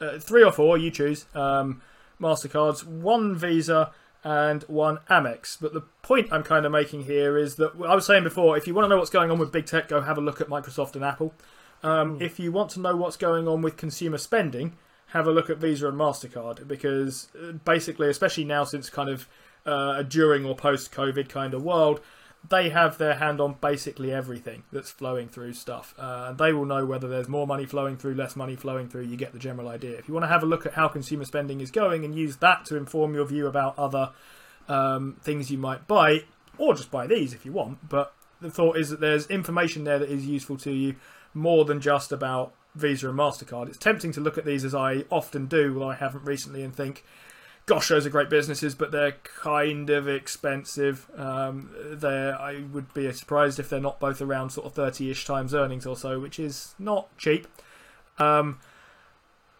uh, 0.00 0.18
three 0.18 0.42
or 0.42 0.52
four, 0.52 0.78
you 0.78 0.90
choose. 0.90 1.26
Um, 1.34 1.82
Mastercards, 2.20 2.84
one 2.84 3.34
Visa, 3.34 3.92
and 4.24 4.64
one 4.64 4.98
Amex. 5.08 5.56
But 5.60 5.72
the 5.72 5.82
point 6.02 6.28
I'm 6.32 6.42
kind 6.42 6.66
of 6.66 6.72
making 6.72 7.04
here 7.04 7.38
is 7.38 7.56
that 7.56 7.72
I 7.76 7.94
was 7.94 8.06
saying 8.06 8.24
before, 8.24 8.56
if 8.56 8.66
you 8.66 8.74
want 8.74 8.86
to 8.86 8.88
know 8.88 8.96
what's 8.96 9.10
going 9.10 9.30
on 9.30 9.38
with 9.38 9.52
big 9.52 9.66
tech, 9.66 9.88
go 9.88 10.00
have 10.00 10.18
a 10.18 10.20
look 10.20 10.40
at 10.40 10.48
Microsoft 10.48 10.96
and 10.96 11.04
Apple. 11.04 11.32
Um, 11.82 12.20
If 12.20 12.40
you 12.40 12.50
want 12.50 12.70
to 12.70 12.80
know 12.80 12.96
what's 12.96 13.16
going 13.16 13.46
on 13.46 13.62
with 13.62 13.76
consumer 13.76 14.18
spending, 14.18 14.76
have 15.08 15.26
a 15.26 15.30
look 15.30 15.48
at 15.48 15.58
Visa 15.58 15.88
and 15.88 15.96
Mastercard 15.96 16.66
because 16.66 17.28
uh, 17.40 17.52
basically, 17.52 18.08
especially 18.08 18.44
now 18.44 18.64
since 18.64 18.90
kind 18.90 19.08
of 19.08 19.28
uh, 19.64 19.94
a 19.98 20.04
during 20.04 20.44
or 20.44 20.56
post 20.56 20.92
COVID 20.92 21.28
kind 21.28 21.54
of 21.54 21.62
world, 21.62 22.00
they 22.48 22.68
have 22.70 22.98
their 22.98 23.14
hand 23.14 23.40
on 23.40 23.56
basically 23.60 24.12
everything 24.12 24.62
that's 24.72 24.90
flowing 24.90 25.28
through 25.28 25.54
stuff. 25.54 25.94
Uh, 25.98 26.26
and 26.28 26.38
they 26.38 26.52
will 26.52 26.64
know 26.64 26.84
whether 26.84 27.08
there's 27.08 27.28
more 27.28 27.46
money 27.46 27.66
flowing 27.66 27.96
through, 27.96 28.14
less 28.14 28.36
money 28.36 28.56
flowing 28.56 28.88
through. 28.88 29.04
You 29.04 29.16
get 29.16 29.32
the 29.32 29.38
general 29.38 29.68
idea. 29.68 29.96
If 29.98 30.08
you 30.08 30.14
want 30.14 30.24
to 30.24 30.28
have 30.28 30.42
a 30.42 30.46
look 30.46 30.66
at 30.66 30.74
how 30.74 30.88
consumer 30.88 31.24
spending 31.24 31.60
is 31.60 31.70
going 31.70 32.04
and 32.04 32.14
use 32.14 32.36
that 32.38 32.64
to 32.66 32.76
inform 32.76 33.14
your 33.14 33.24
view 33.24 33.46
about 33.46 33.78
other 33.78 34.10
um, 34.68 35.16
things 35.22 35.50
you 35.50 35.58
might 35.58 35.86
buy, 35.86 36.24
or 36.58 36.74
just 36.74 36.90
buy 36.90 37.06
these 37.06 37.32
if 37.32 37.44
you 37.44 37.52
want. 37.52 37.88
But 37.88 38.12
the 38.40 38.50
thought 38.50 38.76
is 38.76 38.90
that 38.90 39.00
there's 39.00 39.26
information 39.28 39.84
there 39.84 39.98
that 39.98 40.10
is 40.10 40.26
useful 40.26 40.56
to 40.58 40.72
you 40.72 40.96
more 41.34 41.64
than 41.64 41.80
just 41.80 42.12
about 42.12 42.52
Visa 42.74 43.08
and 43.08 43.18
MasterCard. 43.18 43.68
It's 43.68 43.78
tempting 43.78 44.12
to 44.12 44.20
look 44.20 44.38
at 44.38 44.44
these 44.44 44.64
as 44.64 44.74
I 44.74 45.04
often 45.10 45.46
do, 45.46 45.74
although 45.74 45.90
I 45.90 45.94
haven't 45.94 46.24
recently, 46.24 46.62
and 46.62 46.74
think, 46.74 47.04
gosh, 47.66 47.88
those 47.88 48.06
are 48.06 48.10
great 48.10 48.30
businesses, 48.30 48.76
but 48.76 48.92
they're 48.92 49.16
kind 49.40 49.90
of 49.90 50.08
expensive. 50.08 51.10
Um, 51.16 51.70
they're, 51.84 52.40
I 52.40 52.62
would 52.72 52.94
be 52.94 53.12
surprised 53.12 53.58
if 53.58 53.68
they're 53.68 53.80
not 53.80 53.98
both 53.98 54.22
around 54.22 54.50
sort 54.50 54.66
of 54.66 54.74
30 54.74 55.10
ish 55.10 55.24
times 55.24 55.52
earnings 55.52 55.84
or 55.84 55.96
so, 55.96 56.20
which 56.20 56.38
is 56.38 56.74
not 56.78 57.14
cheap. 57.18 57.48
Um, 58.18 58.60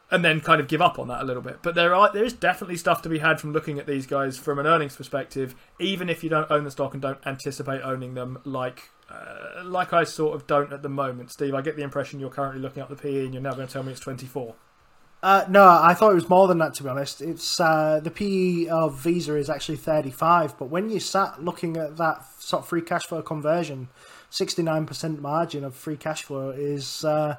and 0.09 0.25
then 0.25 0.41
kind 0.41 0.61
of 0.61 0.69
give 0.69 0.81
up 0.81 1.01
on 1.01 1.09
that 1.09 1.21
a 1.21 1.25
little 1.25 1.43
bit. 1.43 1.59
But 1.63 1.75
there 1.75 1.93
are 1.93 2.13
there 2.13 2.25
is 2.25 2.33
definitely 2.33 2.77
stuff 2.77 3.03
to 3.03 3.09
be 3.09 3.19
had 3.19 3.41
from 3.41 3.53
looking 3.53 3.81
at 3.81 3.89
these 3.89 4.07
guys 4.07 4.39
from 4.39 4.61
an 4.61 4.67
earnings 4.67 4.95
perspective, 4.95 5.57
even 5.81 6.09
if 6.09 6.23
you 6.23 6.31
don't 6.31 6.49
own 6.49 6.63
the 6.63 6.71
stock 6.71 6.93
and 6.93 7.03
don't 7.03 7.19
anticipate 7.27 7.83
owning 7.83 8.15
them, 8.15 8.39
like 8.45 8.91
uh, 9.11 9.65
like 9.65 9.93
I 9.93 10.05
sort 10.05 10.37
of 10.37 10.47
don't 10.47 10.73
at 10.73 10.83
the 10.83 10.89
moment. 10.89 11.33
Steve, 11.33 11.55
I 11.55 11.61
get 11.61 11.75
the 11.75 11.83
impression 11.83 12.21
you're 12.21 12.31
currently 12.31 12.61
looking 12.61 12.85
up 12.85 12.89
the 12.89 12.95
PE 12.95 13.25
and 13.25 13.35
you're 13.35 13.43
now 13.43 13.55
going 13.55 13.67
to 13.67 13.73
tell 13.73 13.83
me 13.83 13.91
it's 13.91 14.01
24. 14.01 14.55
Uh, 15.27 15.45
no, 15.49 15.67
I 15.67 15.93
thought 15.93 16.13
it 16.13 16.15
was 16.15 16.29
more 16.29 16.47
than 16.47 16.59
that. 16.59 16.75
To 16.75 16.85
be 16.85 16.89
honest, 16.89 17.21
it's 17.21 17.59
uh, 17.59 17.99
the 18.01 18.13
PE 18.13 18.69
of 18.69 19.01
Visa 19.01 19.35
is 19.35 19.51
actually 19.51 19.79
thirty-five. 19.79 20.57
But 20.57 20.67
when 20.67 20.89
you 20.89 21.01
sat 21.01 21.43
looking 21.45 21.77
at 21.77 21.97
that 21.97 22.25
sort 22.39 22.63
of 22.63 22.69
free 22.69 22.81
cash 22.81 23.07
flow 23.07 23.23
conversion 23.23 23.89
69% 24.31 25.21
margin 25.21 25.65
of 25.65 25.75
free 25.75 25.97
cash 25.97 26.23
flow 26.25 26.51
is, 26.51 27.05
uh, 27.05 27.37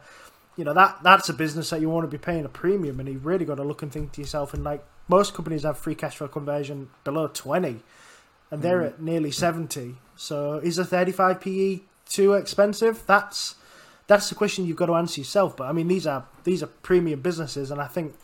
you 0.58 0.66
know, 0.66 0.74
that 0.74 0.98
that's 1.02 1.30
a 1.30 1.34
business 1.34 1.70
that 1.70 1.80
you 1.80 1.90
want 1.90 2.04
to 2.04 2.12
be 2.12 2.18
paying 2.18 2.44
a 2.44 2.50
premium. 2.50 3.00
And 3.00 3.08
you've 3.08 3.26
really 3.26 3.46
got 3.46 3.56
to 3.56 3.64
look 3.64 3.82
and 3.82 3.92
think 3.92 4.12
to 4.14 4.22
yourself, 4.22 4.54
and 4.54 4.66
like 4.66 4.84
most 5.08 5.34
companies 5.34 5.64
have 5.64 5.78
free 5.78 5.96
cash 5.96 6.18
flow 6.18 6.28
conversion 6.28 6.90
below 7.06 7.28
20, 7.28 7.80
and 8.52 8.62
they're 8.62 8.82
Mm. 8.82 8.88
at 8.88 9.02
nearly 9.02 9.32
70. 9.32 9.96
So 10.18 10.56
is 10.56 10.78
a 10.78 10.84
35 10.84 11.40
PE 11.40 11.80
too 12.10 12.34
expensive? 12.34 13.04
That's 13.08 13.56
that's 14.08 14.30
the 14.30 14.36
question 14.36 14.66
you've 14.66 14.78
got 14.78 14.88
to 14.88 14.96
answer 14.96 15.22
yourself. 15.22 15.56
But 15.56 15.68
I 15.68 15.74
mean, 15.74 15.88
these 15.88 16.08
are 16.08 16.26
these 16.44 16.64
are 16.64 16.68
premium 16.68 17.22
businesses, 17.22 17.72
and 17.72 17.80
I 17.80 17.88
think 17.88 18.16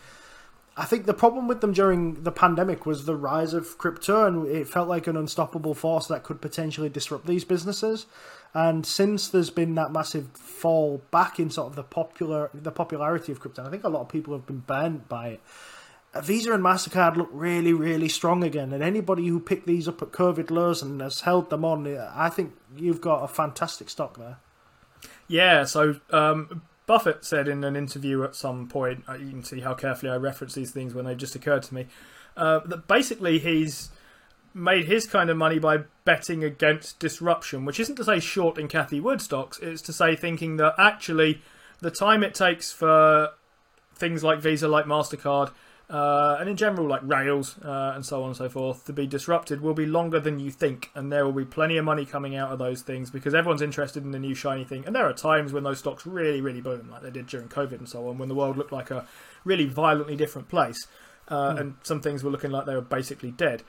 I 0.76 0.86
think 0.86 1.06
the 1.06 1.14
problem 1.14 1.48
with 1.48 1.62
them 1.62 1.74
during 1.74 2.24
the 2.24 2.32
pandemic 2.32 2.86
was 2.86 3.06
the 3.06 3.16
rise 3.16 3.54
of 3.54 3.78
crypto, 3.78 4.26
and 4.26 4.48
it 4.48 4.68
felt 4.68 4.90
like 4.90 5.06
an 5.06 5.16
unstoppable 5.16 5.76
force 5.76 6.08
that 6.08 6.24
could 6.24 6.42
potentially 6.42 6.90
disrupt 6.90 7.28
these 7.28 7.46
businesses. 7.46 8.08
And 8.56 8.86
since 8.86 9.28
there's 9.28 9.50
been 9.50 9.76
that 9.76 9.92
massive 9.92 10.32
fall 10.32 11.02
back 11.12 11.40
in 11.40 11.50
sort 11.50 11.70
of 11.70 11.76
the 11.76 11.84
popular 11.84 12.50
the 12.54 12.72
popularity 12.72 13.32
of 13.32 13.40
crypto, 13.40 13.66
I 13.66 13.70
think 13.70 13.84
a 13.84 13.90
lot 13.90 14.02
of 14.02 14.10
people 14.10 14.34
have 14.34 14.48
been 14.48 14.60
burnt 14.60 15.08
by 15.08 15.28
it. 15.30 15.42
Visa 16.22 16.54
and 16.54 16.64
Mastercard 16.64 17.16
look 17.16 17.30
really, 17.32 17.74
really 17.74 18.08
strong 18.08 18.44
again, 18.44 18.72
and 18.72 18.84
anybody 18.84 19.28
who 19.28 19.40
picked 19.40 19.66
these 19.66 19.88
up 19.88 20.02
at 20.02 20.12
COVID 20.12 20.52
lows 20.52 20.82
and 20.82 21.02
has 21.02 21.22
held 21.22 21.50
them 21.50 21.66
on, 21.66 21.88
I 22.16 22.30
think 22.30 22.54
you've 22.78 23.02
got 23.02 23.24
a 23.24 23.28
fantastic 23.28 23.90
stock 23.90 24.18
there. 24.18 24.38
Yeah, 25.28 25.64
so 25.66 25.96
um, 26.12 26.62
Buffett 26.86 27.24
said 27.24 27.48
in 27.48 27.64
an 27.64 27.76
interview 27.76 28.24
at 28.24 28.36
some 28.36 28.68
point, 28.68 29.04
uh, 29.08 29.14
you 29.14 29.30
can 29.30 29.44
see 29.44 29.62
how 29.62 29.74
carefully 29.74 30.12
I 30.12 30.16
reference 30.16 30.54
these 30.54 30.72
things 30.72 30.94
when 30.94 31.06
they 31.06 31.16
just 31.16 31.36
occurred 31.36 31.64
to 31.64 31.74
me, 31.74 31.88
uh, 32.36 32.60
that 32.66 32.88
basically 32.88 33.40
he's 33.40 33.90
made 34.54 34.86
his 34.86 35.08
kind 35.08 35.30
of 35.30 35.38
money 35.38 35.60
by 35.60 35.80
betting 36.06 36.44
against 36.44 37.00
disruption, 37.00 37.66
which 37.66 37.80
isn't 37.80 37.96
to 37.96 38.04
say 38.04 38.20
shorting 38.20 38.68
Cathie 38.68 39.00
Wood 39.00 39.22
stocks, 39.22 39.60
it's 39.60 39.82
to 39.84 39.94
say 39.94 40.16
thinking 40.16 40.58
that 40.58 40.76
actually 40.78 41.42
the 41.80 41.92
time 41.92 42.24
it 42.24 42.36
takes 42.36 42.72
for 42.72 43.32
things 43.96 44.24
like 44.24 44.40
Visa, 44.40 44.68
like 44.68 44.86
MasterCard, 44.86 45.52
uh, 45.90 46.38
and 46.40 46.50
in 46.50 46.56
general, 46.56 46.88
like 46.88 47.02
Rails 47.04 47.58
uh, 47.64 47.92
and 47.96 48.06
so 48.06 48.22
on 48.24 48.30
and 48.30 48.38
so 48.38 48.50
forth, 48.50 48.86
to 48.86 48.94
be 48.94 49.06
disrupted 49.06 49.62
will 49.62 49.74
be 49.74 49.86
longer 49.86 50.20
than 50.20 50.40
you 50.40 50.50
think, 50.50 50.90
and 50.96 51.12
there 51.12 51.26
will 51.26 51.34
be 51.34 51.46
plenty 51.46 51.78
of 51.78 51.86
money 51.86 52.06
coming 52.06 52.36
out 52.36 52.52
of 52.52 52.60
those 52.60 52.82
things 52.82 53.12
because 53.12 53.36
everyone's 53.36 53.62
interested 53.62 54.04
in 54.04 54.12
the 54.12 54.20
new 54.20 54.34
shiny 54.34 54.64
thing. 54.64 54.86
And 54.86 54.96
there 54.96 55.08
are 55.08 55.14
times 55.14 55.52
when 55.52 55.64
those 55.64 55.80
stocks 55.80 56.06
really, 56.06 56.42
really 56.42 56.62
boom, 56.62 56.90
like 56.90 57.02
they 57.02 57.12
did 57.12 57.28
during 57.28 57.50
COVID 57.50 57.80
and 57.80 57.90
so 57.90 58.08
on, 58.08 58.18
when 58.18 58.30
the 58.30 58.36
world 58.36 58.58
looked 58.58 58.72
like 58.72 58.92
a 58.92 59.06
really 59.44 59.66
violently 59.66 60.16
different 60.16 60.48
place, 60.48 60.88
uh, 61.28 61.56
and 61.58 61.76
some 61.84 62.02
things 62.02 62.24
were 62.24 62.32
looking 62.32 62.52
like 62.52 62.66
they 62.66 62.76
were 62.76 62.82
basically 62.82 63.32
dead. 63.32 63.64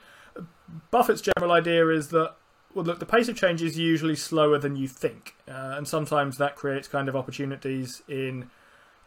Buffett's 0.91 1.21
general 1.21 1.51
idea 1.51 1.87
is 1.89 2.09
that 2.09 2.35
well, 2.73 2.83
look, 2.83 2.99
the 2.99 3.05
pace 3.05 3.29
of 3.29 3.37
change 3.37 3.61
is 3.61 3.79
usually 3.79 4.17
slower 4.17 4.57
than 4.57 4.75
you 4.75 4.87
think, 4.87 5.35
uh, 5.47 5.75
and 5.77 5.87
sometimes 5.87 6.37
that 6.37 6.55
creates 6.55 6.87
kind 6.87 7.07
of 7.07 7.15
opportunities 7.15 8.01
in 8.07 8.49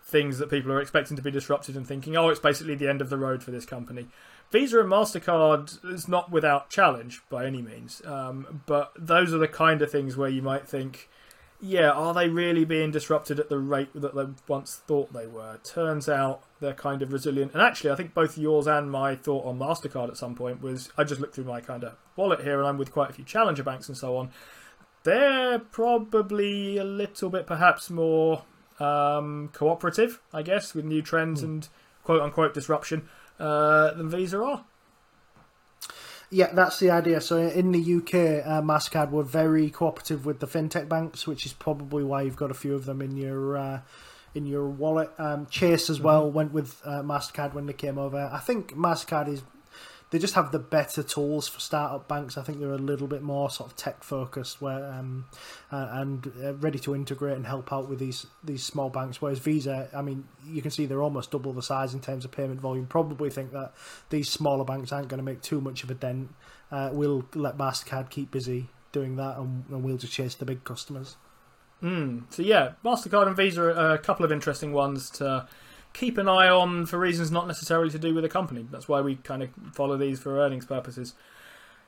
things 0.08 0.38
that 0.38 0.48
people 0.48 0.72
are 0.72 0.80
expecting 0.80 1.16
to 1.16 1.22
be 1.22 1.30
disrupted 1.30 1.76
and 1.76 1.86
thinking, 1.86 2.16
oh, 2.16 2.30
it's 2.30 2.40
basically 2.40 2.74
the 2.74 2.88
end 2.88 3.02
of 3.02 3.10
the 3.10 3.18
road 3.18 3.42
for 3.42 3.50
this 3.50 3.66
company. 3.66 4.08
Visa 4.50 4.80
and 4.80 4.90
MasterCard 4.90 5.92
is 5.92 6.08
not 6.08 6.30
without 6.30 6.70
challenge 6.70 7.20
by 7.28 7.44
any 7.44 7.60
means, 7.60 8.00
um, 8.06 8.62
but 8.64 8.90
those 8.98 9.34
are 9.34 9.38
the 9.38 9.46
kind 9.46 9.82
of 9.82 9.90
things 9.90 10.16
where 10.16 10.30
you 10.30 10.40
might 10.40 10.66
think, 10.66 11.10
yeah, 11.60 11.90
are 11.90 12.14
they 12.14 12.30
really 12.30 12.64
being 12.64 12.90
disrupted 12.90 13.38
at 13.38 13.50
the 13.50 13.58
rate 13.58 13.90
that 13.94 14.14
they 14.14 14.24
once 14.46 14.76
thought 14.76 15.12
they 15.12 15.26
were? 15.26 15.58
Turns 15.62 16.08
out 16.08 16.42
they're 16.60 16.72
kind 16.72 17.02
of 17.02 17.12
resilient. 17.12 17.52
And 17.52 17.60
actually, 17.60 17.90
I 17.90 17.96
think 17.96 18.14
both 18.14 18.38
yours 18.38 18.66
and 18.66 18.90
my 18.90 19.14
thought 19.14 19.44
on 19.44 19.58
MasterCard 19.58 20.08
at 20.08 20.16
some 20.16 20.34
point 20.34 20.62
was 20.62 20.90
I 20.96 21.04
just 21.04 21.20
looked 21.20 21.34
through 21.34 21.44
my 21.44 21.60
kind 21.60 21.84
of 21.84 21.96
wallet 22.16 22.42
here 22.42 22.58
and 22.58 22.66
I'm 22.66 22.78
with 22.78 22.92
quite 22.92 23.10
a 23.10 23.12
few 23.12 23.24
challenger 23.24 23.62
banks 23.62 23.88
and 23.88 23.98
so 23.98 24.16
on. 24.16 24.30
They're 25.02 25.58
probably 25.58 26.78
a 26.78 26.84
little 26.84 27.28
bit 27.28 27.46
perhaps 27.46 27.90
more 27.90 28.44
um, 28.80 29.50
cooperative, 29.52 30.20
I 30.32 30.42
guess, 30.42 30.74
with 30.74 30.84
new 30.84 31.02
trends 31.02 31.42
and 31.42 31.68
quote 32.04 32.22
unquote 32.22 32.54
disruption 32.54 33.08
uh, 33.38 33.92
than 33.94 34.08
Visa 34.08 34.42
are. 34.42 34.64
Yeah, 36.30 36.52
that's 36.52 36.78
the 36.78 36.90
idea. 36.90 37.20
So 37.20 37.38
in 37.38 37.72
the 37.72 37.80
UK, 37.80 38.46
uh, 38.46 38.60
Mastercard 38.60 39.10
were 39.10 39.22
very 39.22 39.70
cooperative 39.70 40.26
with 40.26 40.40
the 40.40 40.46
fintech 40.46 40.88
banks, 40.88 41.26
which 41.26 41.46
is 41.46 41.54
probably 41.54 42.04
why 42.04 42.22
you've 42.22 42.36
got 42.36 42.50
a 42.50 42.54
few 42.54 42.74
of 42.74 42.84
them 42.84 43.00
in 43.00 43.16
your 43.16 43.56
uh, 43.56 43.80
in 44.34 44.44
your 44.44 44.68
wallet. 44.68 45.10
Um, 45.18 45.46
Chase 45.46 45.88
as 45.88 46.00
well 46.00 46.30
went 46.30 46.52
with 46.52 46.82
uh, 46.84 47.02
Mastercard 47.02 47.54
when 47.54 47.66
they 47.66 47.72
came 47.72 47.96
over. 47.96 48.30
I 48.30 48.40
think 48.40 48.74
Mastercard 48.74 49.28
is 49.28 49.42
they 50.10 50.18
just 50.18 50.34
have 50.34 50.52
the 50.52 50.58
better 50.58 51.02
tools 51.02 51.48
for 51.48 51.60
startup 51.60 52.08
banks. 52.08 52.38
I 52.38 52.42
think 52.42 52.60
they're 52.60 52.72
a 52.72 52.78
little 52.78 53.06
bit 53.06 53.22
more 53.22 53.50
sort 53.50 53.70
of 53.70 53.76
tech 53.76 54.02
focused, 54.02 54.60
where 54.60 54.84
um, 54.86 55.26
uh, 55.70 55.88
and 55.92 56.32
uh, 56.42 56.54
ready 56.54 56.78
to 56.80 56.94
integrate 56.94 57.36
and 57.36 57.46
help 57.46 57.72
out 57.72 57.88
with 57.88 57.98
these 57.98 58.26
these 58.42 58.64
small 58.64 58.88
banks. 58.88 59.20
Whereas 59.20 59.38
Visa, 59.38 59.88
I 59.94 60.02
mean, 60.02 60.26
you 60.46 60.62
can 60.62 60.70
see 60.70 60.86
they're 60.86 61.02
almost 61.02 61.30
double 61.30 61.52
the 61.52 61.62
size 61.62 61.92
in 61.92 62.00
terms 62.00 62.24
of 62.24 62.30
payment 62.30 62.60
volume. 62.60 62.86
Probably 62.86 63.28
think 63.30 63.52
that 63.52 63.74
these 64.08 64.30
smaller 64.30 64.64
banks 64.64 64.92
aren't 64.92 65.08
going 65.08 65.18
to 65.18 65.24
make 65.24 65.42
too 65.42 65.60
much 65.60 65.84
of 65.84 65.90
a 65.90 65.94
dent. 65.94 66.34
Uh, 66.70 66.90
we'll 66.92 67.26
let 67.34 67.58
Mastercard 67.58 68.10
keep 68.10 68.30
busy 68.30 68.68
doing 68.92 69.16
that, 69.16 69.36
and, 69.36 69.64
and 69.68 69.82
we'll 69.82 69.98
just 69.98 70.12
chase 70.12 70.34
the 70.34 70.46
big 70.46 70.64
customers. 70.64 71.16
Mm. 71.82 72.24
So 72.30 72.42
yeah, 72.42 72.72
Mastercard 72.84 73.26
and 73.26 73.36
Visa 73.36 73.62
are 73.62 73.94
a 73.94 73.98
couple 73.98 74.24
of 74.24 74.32
interesting 74.32 74.72
ones 74.72 75.10
to 75.10 75.46
keep 75.98 76.16
an 76.16 76.28
eye 76.28 76.48
on 76.48 76.87
for 76.87 76.98
reasons 76.98 77.32
not 77.32 77.48
necessarily 77.48 77.90
to 77.90 77.98
do 77.98 78.14
with 78.14 78.22
the 78.22 78.28
company. 78.28 78.64
That's 78.70 78.88
why 78.88 79.00
we 79.00 79.16
kind 79.16 79.42
of 79.42 79.50
follow 79.72 79.96
these 79.96 80.20
for 80.20 80.38
earnings 80.38 80.64
purposes. 80.64 81.14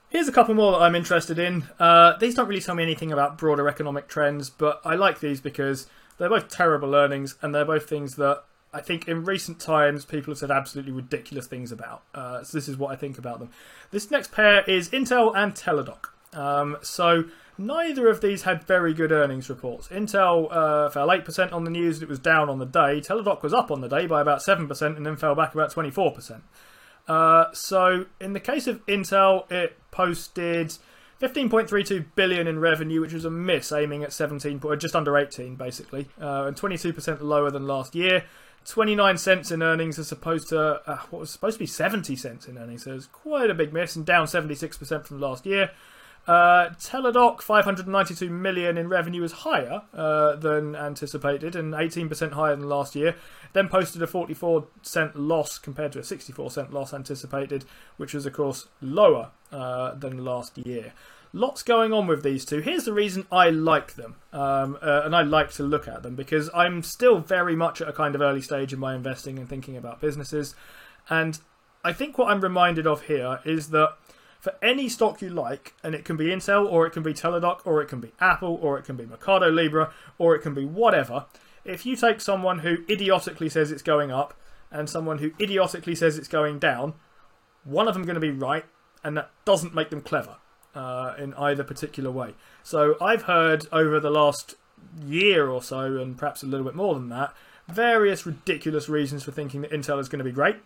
Here's 0.08 0.26
a 0.26 0.32
couple 0.32 0.54
more 0.54 0.72
that 0.72 0.82
I'm 0.82 0.96
interested 0.96 1.38
in. 1.38 1.68
Uh, 1.78 2.16
these 2.18 2.34
don't 2.34 2.48
really 2.48 2.60
tell 2.60 2.74
me 2.74 2.82
anything 2.82 3.12
about 3.12 3.38
broader 3.38 3.68
economic 3.68 4.08
trends, 4.08 4.50
but 4.50 4.80
I 4.84 4.96
like 4.96 5.20
these 5.20 5.40
because 5.40 5.86
they're 6.18 6.28
both 6.28 6.48
terrible 6.48 6.96
earnings 6.96 7.36
and 7.40 7.54
they're 7.54 7.64
both 7.64 7.88
things 7.88 8.16
that 8.16 8.42
I 8.74 8.80
think 8.80 9.06
in 9.06 9.24
recent 9.24 9.60
times 9.60 10.04
people 10.04 10.32
have 10.32 10.38
said 10.38 10.50
absolutely 10.50 10.92
ridiculous 10.92 11.46
things 11.46 11.70
about. 11.70 12.02
Uh, 12.12 12.42
so 12.42 12.58
this 12.58 12.68
is 12.68 12.76
what 12.76 12.90
I 12.90 12.96
think 12.96 13.16
about 13.16 13.38
them. 13.38 13.50
This 13.92 14.10
next 14.10 14.32
pair 14.32 14.64
is 14.64 14.88
Intel 14.90 15.32
and 15.36 15.54
Teladoc. 15.54 16.06
Um, 16.32 16.78
so 16.82 17.24
neither 17.60 18.08
of 18.08 18.20
these 18.20 18.42
had 18.42 18.64
very 18.64 18.94
good 18.94 19.12
earnings 19.12 19.48
reports. 19.48 19.88
Intel 19.88 20.48
uh, 20.50 20.88
fell 20.88 21.08
8% 21.08 21.52
on 21.52 21.64
the 21.64 21.70
news 21.70 22.02
it 22.02 22.08
was 22.08 22.18
down 22.18 22.48
on 22.48 22.58
the 22.58 22.66
day. 22.66 23.00
Teladoc 23.00 23.42
was 23.42 23.52
up 23.52 23.70
on 23.70 23.80
the 23.80 23.88
day 23.88 24.06
by 24.06 24.20
about 24.20 24.40
7% 24.40 24.96
and 24.96 25.06
then 25.06 25.16
fell 25.16 25.34
back 25.34 25.54
about 25.54 25.72
24%. 25.72 26.40
Uh, 27.06 27.46
so 27.52 28.06
in 28.20 28.32
the 28.32 28.40
case 28.40 28.66
of 28.66 28.84
Intel, 28.86 29.50
it 29.50 29.76
posted 29.90 30.74
15.32 31.20 32.06
billion 32.14 32.46
in 32.46 32.58
revenue, 32.58 33.00
which 33.00 33.12
was 33.12 33.24
a 33.24 33.30
miss, 33.30 33.72
aiming 33.72 34.02
at 34.02 34.12
17, 34.12 34.60
or 34.64 34.76
just 34.76 34.96
under 34.96 35.16
18, 35.18 35.56
basically, 35.56 36.08
uh, 36.20 36.44
and 36.44 36.56
22% 36.56 37.20
lower 37.20 37.50
than 37.50 37.66
last 37.66 37.94
year. 37.94 38.24
29 38.66 39.16
cents 39.16 39.50
in 39.50 39.62
earnings 39.62 39.98
as 39.98 40.12
opposed 40.12 40.50
to 40.50 40.80
uh, 40.86 40.98
what 41.10 41.20
was 41.20 41.30
supposed 41.30 41.54
to 41.54 41.58
be 41.58 41.66
70 41.66 42.14
cents 42.16 42.46
in 42.46 42.58
earnings. 42.58 42.84
So 42.84 42.94
it's 42.94 43.06
quite 43.06 43.50
a 43.50 43.54
big 43.54 43.72
miss 43.72 43.96
and 43.96 44.04
down 44.04 44.26
76% 44.26 45.06
from 45.06 45.20
last 45.20 45.46
year. 45.46 45.70
Uh, 46.30 46.70
Teladoc, 46.78 47.42
592 47.42 48.30
million 48.30 48.78
in 48.78 48.88
revenue, 48.88 49.24
is 49.24 49.32
higher 49.32 49.82
uh, 49.92 50.36
than 50.36 50.76
anticipated 50.76 51.56
and 51.56 51.74
18% 51.74 52.34
higher 52.34 52.54
than 52.54 52.68
last 52.68 52.94
year. 52.94 53.16
Then 53.52 53.68
posted 53.68 54.00
a 54.00 54.06
44 54.06 54.68
cent 54.80 55.16
loss 55.16 55.58
compared 55.58 55.90
to 55.90 55.98
a 55.98 56.04
64 56.04 56.52
cent 56.52 56.72
loss 56.72 56.94
anticipated, 56.94 57.64
which 57.96 58.14
was, 58.14 58.26
of 58.26 58.32
course, 58.32 58.68
lower 58.80 59.32
uh, 59.50 59.94
than 59.96 60.24
last 60.24 60.56
year. 60.56 60.92
Lots 61.32 61.64
going 61.64 61.92
on 61.92 62.06
with 62.06 62.22
these 62.22 62.44
two. 62.44 62.60
Here's 62.60 62.84
the 62.84 62.92
reason 62.92 63.26
I 63.32 63.50
like 63.50 63.94
them, 63.94 64.14
um, 64.32 64.78
uh, 64.80 65.02
and 65.04 65.16
I 65.16 65.22
like 65.22 65.50
to 65.54 65.64
look 65.64 65.88
at 65.88 66.04
them 66.04 66.14
because 66.14 66.48
I'm 66.54 66.84
still 66.84 67.18
very 67.18 67.56
much 67.56 67.82
at 67.82 67.88
a 67.88 67.92
kind 67.92 68.14
of 68.14 68.20
early 68.20 68.40
stage 68.40 68.72
in 68.72 68.78
my 68.78 68.94
investing 68.94 69.36
and 69.36 69.48
thinking 69.48 69.76
about 69.76 70.00
businesses. 70.00 70.54
And 71.08 71.40
I 71.82 71.92
think 71.92 72.18
what 72.18 72.30
I'm 72.30 72.40
reminded 72.40 72.86
of 72.86 73.02
here 73.02 73.40
is 73.44 73.70
that 73.70 73.94
for 74.40 74.54
any 74.62 74.88
stock 74.88 75.20
you 75.22 75.28
like, 75.28 75.74
and 75.84 75.94
it 75.94 76.04
can 76.04 76.16
be 76.16 76.26
Intel, 76.26 76.66
or 76.70 76.86
it 76.86 76.90
can 76.90 77.02
be 77.02 77.12
Teladoc, 77.12 77.60
or 77.64 77.80
it 77.82 77.88
can 77.88 78.00
be 78.00 78.12
Apple, 78.20 78.58
or 78.60 78.78
it 78.78 78.84
can 78.84 78.96
be 78.96 79.06
Mercado 79.06 79.50
Libre, 79.50 79.92
or 80.18 80.34
it 80.34 80.40
can 80.42 80.54
be 80.54 80.64
whatever, 80.64 81.26
if 81.64 81.84
you 81.84 81.96
take 81.96 82.20
someone 82.20 82.60
who 82.60 82.78
idiotically 82.88 83.48
says 83.48 83.70
it's 83.70 83.82
going 83.82 84.10
up 84.10 84.34
and 84.70 84.88
someone 84.88 85.18
who 85.18 85.32
idiotically 85.40 85.94
says 85.94 86.16
it's 86.16 86.28
going 86.28 86.58
down, 86.58 86.94
one 87.64 87.88
of 87.88 87.94
them 87.94 88.04
going 88.04 88.14
to 88.14 88.20
be 88.20 88.30
right, 88.30 88.64
and 89.04 89.16
that 89.16 89.30
doesn't 89.44 89.74
make 89.74 89.90
them 89.90 90.00
clever 90.00 90.36
uh, 90.74 91.14
in 91.18 91.34
either 91.34 91.64
particular 91.64 92.10
way. 92.10 92.34
So 92.62 92.96
I've 93.00 93.22
heard 93.22 93.66
over 93.72 94.00
the 94.00 94.10
last 94.10 94.54
year 95.04 95.48
or 95.48 95.62
so, 95.62 95.98
and 95.98 96.16
perhaps 96.16 96.42
a 96.42 96.46
little 96.46 96.64
bit 96.64 96.74
more 96.74 96.94
than 96.94 97.08
that, 97.10 97.34
various 97.68 98.24
ridiculous 98.24 98.88
reasons 98.88 99.24
for 99.24 99.32
thinking 99.32 99.60
that 99.62 99.70
Intel 99.70 100.00
is 100.00 100.08
going 100.08 100.18
to 100.18 100.24
be 100.24 100.32
great, 100.32 100.56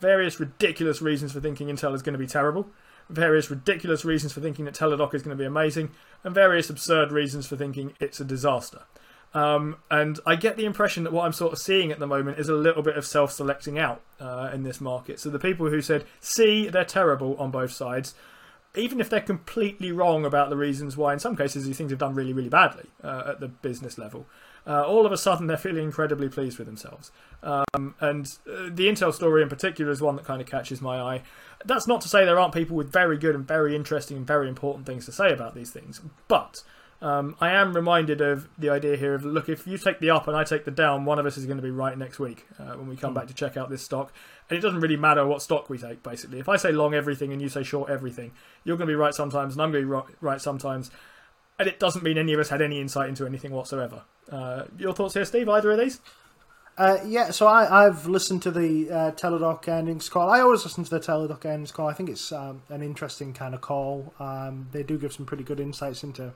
various 0.00 0.38
ridiculous 0.38 1.02
reasons 1.02 1.32
for 1.32 1.40
thinking 1.40 1.68
Intel 1.68 1.94
is 1.94 2.02
going 2.02 2.12
to 2.12 2.18
be 2.18 2.26
terrible, 2.26 2.68
various 3.08 3.50
ridiculous 3.50 4.04
reasons 4.04 4.32
for 4.32 4.40
thinking 4.40 4.64
that 4.64 4.74
Teladoc 4.74 5.14
is 5.14 5.22
going 5.22 5.36
to 5.36 5.40
be 5.40 5.46
amazing, 5.46 5.90
and 6.24 6.34
various 6.34 6.70
absurd 6.70 7.12
reasons 7.12 7.46
for 7.46 7.56
thinking 7.56 7.94
it's 8.00 8.20
a 8.20 8.24
disaster. 8.24 8.82
Um, 9.34 9.76
and 9.90 10.18
I 10.24 10.36
get 10.36 10.56
the 10.56 10.64
impression 10.64 11.04
that 11.04 11.12
what 11.12 11.26
I'm 11.26 11.32
sort 11.32 11.52
of 11.52 11.58
seeing 11.58 11.92
at 11.92 11.98
the 11.98 12.06
moment 12.06 12.38
is 12.38 12.48
a 12.48 12.54
little 12.54 12.82
bit 12.82 12.96
of 12.96 13.04
self 13.04 13.32
selecting 13.32 13.78
out 13.78 14.00
uh, 14.18 14.50
in 14.52 14.62
this 14.62 14.80
market. 14.80 15.20
So 15.20 15.28
the 15.28 15.38
people 15.38 15.68
who 15.68 15.82
said, 15.82 16.04
see, 16.20 16.68
they're 16.68 16.84
terrible 16.84 17.36
on 17.36 17.50
both 17.50 17.72
sides, 17.72 18.14
even 18.74 19.00
if 19.00 19.10
they're 19.10 19.20
completely 19.20 19.92
wrong 19.92 20.24
about 20.24 20.48
the 20.48 20.56
reasons 20.56 20.96
why, 20.96 21.12
in 21.12 21.18
some 21.18 21.36
cases, 21.36 21.66
these 21.66 21.76
things 21.76 21.90
have 21.90 21.98
done 21.98 22.14
really, 22.14 22.32
really 22.32 22.48
badly 22.48 22.86
uh, 23.02 23.24
at 23.28 23.40
the 23.40 23.48
business 23.48 23.98
level, 23.98 24.26
uh, 24.66 24.82
all 24.82 25.06
of 25.06 25.12
a 25.12 25.16
sudden 25.16 25.46
they're 25.46 25.56
feeling 25.56 25.84
incredibly 25.84 26.28
pleased 26.28 26.58
with 26.58 26.66
themselves. 26.66 27.10
Um, 27.42 27.94
and 28.00 28.26
uh, 28.50 28.68
the 28.70 28.88
Intel 28.88 29.12
story 29.12 29.42
in 29.42 29.48
particular 29.48 29.90
is 29.90 30.00
one 30.00 30.16
that 30.16 30.24
kind 30.24 30.40
of 30.40 30.48
catches 30.48 30.80
my 30.80 31.00
eye. 31.00 31.22
That's 31.64 31.86
not 31.86 32.00
to 32.02 32.08
say 32.08 32.24
there 32.24 32.38
aren't 32.38 32.54
people 32.54 32.76
with 32.76 32.92
very 32.92 33.16
good 33.16 33.34
and 33.34 33.46
very 33.46 33.76
interesting 33.76 34.16
and 34.16 34.26
very 34.26 34.48
important 34.48 34.86
things 34.86 35.06
to 35.06 35.12
say 35.12 35.32
about 35.32 35.54
these 35.54 35.70
things, 35.70 36.00
but 36.28 36.62
um, 37.02 37.36
I 37.40 37.50
am 37.50 37.74
reminded 37.74 38.20
of 38.22 38.48
the 38.58 38.70
idea 38.70 38.96
here 38.96 39.14
of 39.14 39.24
look, 39.24 39.48
if 39.48 39.66
you 39.66 39.76
take 39.76 40.00
the 40.00 40.10
up 40.10 40.26
and 40.26 40.36
I 40.36 40.44
take 40.44 40.64
the 40.64 40.70
down, 40.70 41.04
one 41.04 41.18
of 41.18 41.26
us 41.26 41.36
is 41.36 41.44
going 41.44 41.58
to 41.58 41.62
be 41.62 41.70
right 41.70 41.96
next 41.96 42.18
week 42.18 42.46
uh, 42.58 42.72
when 42.72 42.88
we 42.88 42.96
come 42.96 43.12
back 43.12 43.26
to 43.26 43.34
check 43.34 43.56
out 43.56 43.68
this 43.68 43.82
stock. 43.82 44.12
And 44.48 44.58
it 44.58 44.62
doesn't 44.62 44.80
really 44.80 44.96
matter 44.96 45.26
what 45.26 45.42
stock 45.42 45.68
we 45.68 45.76
take, 45.76 46.02
basically. 46.02 46.38
If 46.38 46.48
I 46.48 46.56
say 46.56 46.72
long 46.72 46.94
everything 46.94 47.32
and 47.32 47.42
you 47.42 47.48
say 47.48 47.62
short 47.62 47.90
everything, 47.90 48.32
you're 48.64 48.78
going 48.78 48.88
to 48.88 48.92
be 48.92 48.96
right 48.96 49.14
sometimes 49.14 49.54
and 49.54 49.62
I'm 49.62 49.72
going 49.72 49.86
to 49.86 50.02
be 50.06 50.14
right 50.20 50.40
sometimes. 50.40 50.90
And 51.58 51.68
it 51.68 51.78
doesn't 51.78 52.02
mean 52.02 52.16
any 52.16 52.32
of 52.32 52.40
us 52.40 52.48
had 52.48 52.62
any 52.62 52.80
insight 52.80 53.08
into 53.08 53.26
anything 53.26 53.50
whatsoever. 53.50 54.02
Uh, 54.30 54.64
your 54.78 54.92
thoughts 54.92 55.14
here, 55.14 55.24
Steve? 55.24 55.48
Either 55.48 55.72
of 55.72 55.78
these? 55.78 56.00
Uh, 56.78 56.98
yeah, 57.06 57.30
so 57.30 57.48
I, 57.48 57.84
have 57.84 58.06
listened 58.06 58.42
to 58.42 58.50
the 58.50 58.90
uh, 58.90 59.10
Teladoc 59.12 59.66
earnings 59.66 60.10
call. 60.10 60.28
I 60.28 60.40
always 60.40 60.62
listen 60.62 60.84
to 60.84 60.90
the 60.90 61.00
Teladoc 61.00 61.42
earnings 61.46 61.72
call. 61.72 61.88
I 61.88 61.94
think 61.94 62.10
it's 62.10 62.30
um, 62.32 62.62
an 62.68 62.82
interesting 62.82 63.32
kind 63.32 63.54
of 63.54 63.62
call. 63.62 64.12
Um, 64.18 64.68
they 64.72 64.82
do 64.82 64.98
give 64.98 65.14
some 65.14 65.24
pretty 65.24 65.42
good 65.42 65.58
insights 65.58 66.04
into 66.04 66.34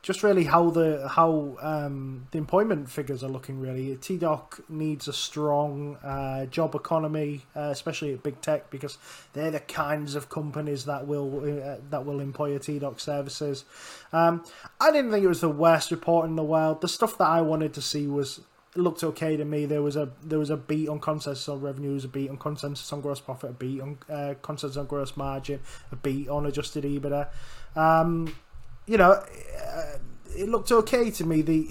just 0.00 0.22
really 0.22 0.44
how 0.44 0.70
the 0.70 1.08
how 1.08 1.56
um, 1.60 2.26
the 2.30 2.38
employment 2.38 2.88
figures 2.88 3.24
are 3.24 3.28
looking. 3.28 3.60
Really, 3.60 3.96
TDoc 3.96 4.60
needs 4.68 5.08
a 5.08 5.12
strong 5.12 5.96
uh, 5.96 6.46
job 6.46 6.74
economy, 6.74 7.42
uh, 7.56 7.70
especially 7.72 8.14
at 8.14 8.22
big 8.22 8.40
tech, 8.40 8.70
because 8.70 8.98
they're 9.32 9.50
the 9.50 9.60
kinds 9.60 10.14
of 10.14 10.28
companies 10.28 10.84
that 10.84 11.06
will 11.06 11.40
uh, 11.40 11.76
that 11.90 12.06
will 12.06 12.20
employ 12.20 12.54
a 12.54 12.60
TDoc 12.60 13.00
services. 13.00 13.64
Um, 14.12 14.44
I 14.80 14.92
didn't 14.92 15.10
think 15.10 15.24
it 15.24 15.28
was 15.28 15.40
the 15.40 15.48
worst 15.48 15.90
report 15.90 16.26
in 16.26 16.36
the 16.36 16.44
world. 16.44 16.80
The 16.80 16.88
stuff 16.88 17.18
that 17.18 17.28
I 17.28 17.40
wanted 17.40 17.74
to 17.74 17.82
see 17.82 18.06
was 18.06 18.40
looked 18.76 19.02
okay 19.02 19.36
to 19.36 19.44
me. 19.44 19.66
There 19.66 19.82
was 19.82 19.96
a 19.96 20.10
there 20.22 20.38
was 20.38 20.50
a 20.50 20.56
beat 20.56 20.88
on 20.88 21.00
consensus 21.00 21.48
on 21.48 21.60
revenues, 21.60 22.04
a 22.04 22.08
beat 22.08 22.30
on 22.30 22.36
consensus 22.36 22.92
on 22.92 23.00
gross 23.00 23.20
profit, 23.20 23.50
a 23.50 23.52
beat 23.52 23.80
on 23.80 23.98
uh, 24.08 24.34
consensus 24.42 24.76
on 24.76 24.86
gross 24.86 25.16
margin, 25.16 25.60
a 25.90 25.96
beat 25.96 26.28
on 26.28 26.46
adjusted 26.46 26.84
EBITDA. 26.84 27.28
Um, 27.74 28.34
you 28.88 28.96
know, 28.96 29.12
uh, 29.12 29.98
it 30.36 30.48
looked 30.48 30.72
okay 30.72 31.10
to 31.12 31.24
me. 31.24 31.42
The 31.42 31.70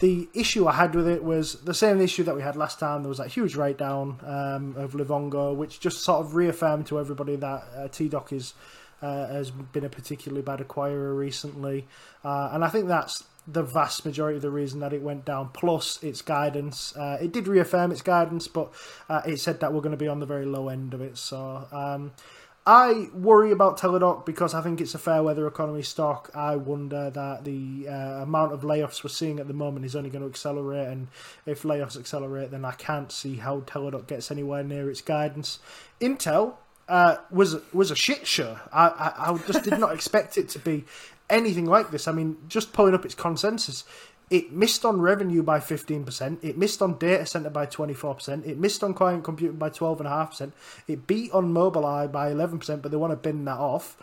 the 0.00 0.28
issue 0.34 0.66
I 0.66 0.72
had 0.72 0.94
with 0.94 1.08
it 1.08 1.24
was 1.24 1.60
the 1.62 1.72
same 1.72 2.00
issue 2.00 2.24
that 2.24 2.36
we 2.36 2.42
had 2.42 2.56
last 2.56 2.78
time. 2.78 3.02
There 3.02 3.08
was 3.08 3.18
that 3.18 3.28
huge 3.28 3.54
write 3.56 3.78
down 3.78 4.18
um, 4.24 4.74
of 4.76 4.92
Livongo, 4.92 5.54
which 5.54 5.80
just 5.80 6.02
sort 6.02 6.24
of 6.24 6.34
reaffirmed 6.34 6.86
to 6.88 6.98
everybody 6.98 7.36
that 7.36 7.64
uh, 7.76 7.88
TDoc 7.88 8.32
is 8.32 8.54
uh, 9.00 9.28
has 9.28 9.50
been 9.50 9.84
a 9.84 9.88
particularly 9.88 10.42
bad 10.42 10.60
acquirer 10.60 11.16
recently, 11.16 11.86
uh, 12.24 12.50
and 12.52 12.64
I 12.64 12.68
think 12.68 12.88
that's 12.88 13.24
the 13.46 13.62
vast 13.62 14.06
majority 14.06 14.36
of 14.36 14.42
the 14.42 14.50
reason 14.50 14.80
that 14.80 14.94
it 14.94 15.02
went 15.02 15.24
down. 15.24 15.50
Plus 15.52 16.02
its 16.02 16.22
guidance, 16.22 16.96
uh, 16.96 17.18
it 17.20 17.32
did 17.32 17.46
reaffirm 17.46 17.92
its 17.92 18.02
guidance, 18.02 18.48
but 18.48 18.72
uh, 19.08 19.20
it 19.26 19.38
said 19.38 19.60
that 19.60 19.72
we're 19.72 19.82
going 19.82 19.90
to 19.92 19.98
be 19.98 20.08
on 20.08 20.20
the 20.20 20.26
very 20.26 20.44
low 20.44 20.68
end 20.68 20.92
of 20.92 21.00
it. 21.00 21.16
So. 21.16 21.66
Um, 21.72 22.12
I 22.66 23.08
worry 23.12 23.50
about 23.50 23.78
Teladoc 23.78 24.24
because 24.24 24.54
I 24.54 24.62
think 24.62 24.80
it's 24.80 24.94
a 24.94 24.98
fair 24.98 25.22
weather 25.22 25.46
economy 25.46 25.82
stock. 25.82 26.30
I 26.34 26.56
wonder 26.56 27.10
that 27.10 27.44
the 27.44 27.88
uh, 27.88 28.22
amount 28.22 28.52
of 28.54 28.62
layoffs 28.62 29.04
we're 29.04 29.10
seeing 29.10 29.38
at 29.38 29.48
the 29.48 29.54
moment 29.54 29.84
is 29.84 29.94
only 29.94 30.08
going 30.08 30.22
to 30.22 30.28
accelerate, 30.28 30.88
and 30.88 31.08
if 31.44 31.62
layoffs 31.62 31.98
accelerate, 31.98 32.50
then 32.50 32.64
I 32.64 32.72
can't 32.72 33.12
see 33.12 33.36
how 33.36 33.60
Teladoc 33.60 34.06
gets 34.06 34.30
anywhere 34.30 34.64
near 34.64 34.88
its 34.88 35.02
guidance. 35.02 35.58
Intel 36.00 36.54
uh, 36.88 37.16
was 37.30 37.56
was 37.74 37.90
a 37.90 37.96
shit 37.96 38.26
show. 38.26 38.58
I, 38.72 38.88
I, 38.88 39.30
I 39.30 39.38
just 39.46 39.62
did 39.64 39.78
not 39.78 39.92
expect 39.94 40.38
it 40.38 40.48
to 40.50 40.58
be 40.58 40.86
anything 41.28 41.66
like 41.66 41.90
this. 41.90 42.08
I 42.08 42.12
mean, 42.12 42.38
just 42.48 42.72
pulling 42.72 42.94
up 42.94 43.04
its 43.04 43.14
consensus, 43.14 43.84
it 44.30 44.52
missed 44.52 44.84
on 44.84 45.00
revenue 45.00 45.42
by 45.42 45.60
15%. 45.60 46.38
It 46.42 46.56
missed 46.56 46.80
on 46.80 46.98
data 46.98 47.26
center 47.26 47.50
by 47.50 47.66
24%. 47.66 48.46
It 48.46 48.58
missed 48.58 48.82
on 48.82 48.94
client 48.94 49.24
computing 49.24 49.58
by 49.58 49.70
12.5%. 49.70 50.52
It 50.88 51.06
beat 51.06 51.30
on 51.32 51.52
Mobileye 51.52 52.10
by 52.10 52.32
11%, 52.32 52.82
but 52.82 52.90
they 52.90 52.96
want 52.96 53.12
to 53.12 53.16
bin 53.16 53.44
that 53.44 53.58
off. 53.58 53.96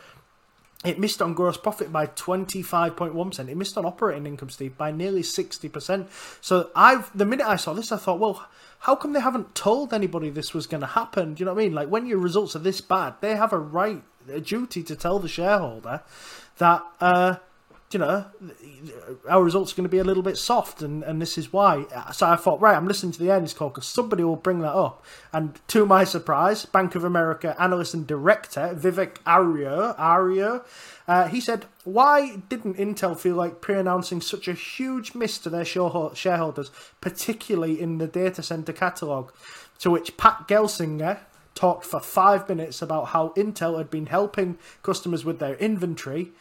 It 0.84 0.98
missed 0.98 1.22
on 1.22 1.34
gross 1.34 1.58
profit 1.58 1.92
by 1.92 2.08
25.1%. 2.08 3.50
It 3.50 3.58
missed 3.58 3.78
on 3.78 3.86
operating 3.86 4.26
income, 4.26 4.50
Steve, 4.50 4.78
by 4.78 4.92
nearly 4.92 5.22
60%. 5.22 6.08
So 6.42 6.72
I've 6.76 7.16
the 7.16 7.26
minute 7.26 7.46
I 7.46 7.56
saw 7.56 7.74
this, 7.74 7.92
I 7.92 7.98
thought, 7.98 8.20
well, 8.20 8.48
how 8.80 8.96
come 8.96 9.14
they 9.14 9.20
haven't 9.20 9.54
told 9.54 9.94
anybody 9.94 10.32
this 10.32 10.56
was 10.56 10.66
going 10.66 10.82
to 10.82 10.88
happen? 10.88 11.36
Do 11.36 11.42
you 11.42 11.46
know 11.46 11.54
what 11.54 11.62
I 11.62 11.66
mean? 11.66 11.76
Like 11.76 11.90
when 11.90 12.08
your 12.08 12.18
results 12.18 12.56
are 12.56 12.60
this 12.60 12.82
bad, 12.82 13.16
they 13.22 13.36
have 13.36 13.54
a 13.54 13.60
right, 13.60 14.02
a 14.28 14.42
duty 14.42 14.82
to 14.84 14.96
tell 14.96 15.20
the 15.20 15.28
shareholder 15.28 16.02
that 16.58 16.84
uh, 17.00 17.36
you 17.92 18.00
know, 18.00 18.26
our 19.28 19.44
results 19.44 19.74
are 19.74 19.76
going 19.76 19.86
to 19.86 19.90
be 19.90 19.98
a 19.98 20.04
little 20.04 20.24
bit 20.24 20.38
soft, 20.38 20.82
and, 20.82 21.04
and 21.04 21.22
this 21.22 21.38
is 21.38 21.52
why. 21.52 21.86
So 22.14 22.28
I 22.28 22.36
thought, 22.36 22.62
right, 22.62 22.76
I'm 22.76 22.88
listening 22.88 23.12
to 23.14 23.20
the 23.20 23.32
earnings 23.32 23.54
call 23.54 23.70
because 23.70 23.88
somebody 23.88 24.24
will 24.24 24.36
bring 24.36 24.60
that 24.60 24.74
up. 24.74 25.04
And 25.34 25.60
to 25.68 25.86
my 25.86 26.04
surprise, 26.04 26.66
Bank 26.66 26.96
of 26.96 27.04
America 27.04 27.56
analyst 27.60 27.94
and 27.94 28.08
director 28.08 28.76
Vivek 28.80 29.18
Arya, 29.26 29.96
Arya 29.98 30.64
uh, 31.08 31.28
he 31.28 31.42
said, 31.42 31.66
why 31.84 32.38
didn't 32.48 32.78
Intel 32.78 33.18
feel 33.18 33.36
like 33.36 33.60
pre-announcing 33.60 34.22
such 34.22 34.48
a 34.48 34.54
huge 34.54 35.14
miss 35.14 35.38
to 35.40 35.50
their 35.50 35.66
shareholders, 35.66 36.72
particularly 37.02 37.82
in 37.82 37.98
the 37.98 38.08
data 38.08 38.42
center 38.42 38.72
catalog? 38.72 39.32
To 39.80 39.90
which 39.90 40.16
Pat 40.16 40.48
Gelsinger, 40.48 41.20
talked 41.56 41.86
for 41.86 42.00
five 42.00 42.48
minutes 42.48 42.82
about 42.82 43.10
how 43.10 43.30
Intel 43.30 43.78
had 43.78 43.90
been 43.90 44.06
helping 44.08 44.58
customers 44.84 45.26
with 45.26 45.40
their 45.40 45.56
inventory. 45.56 46.32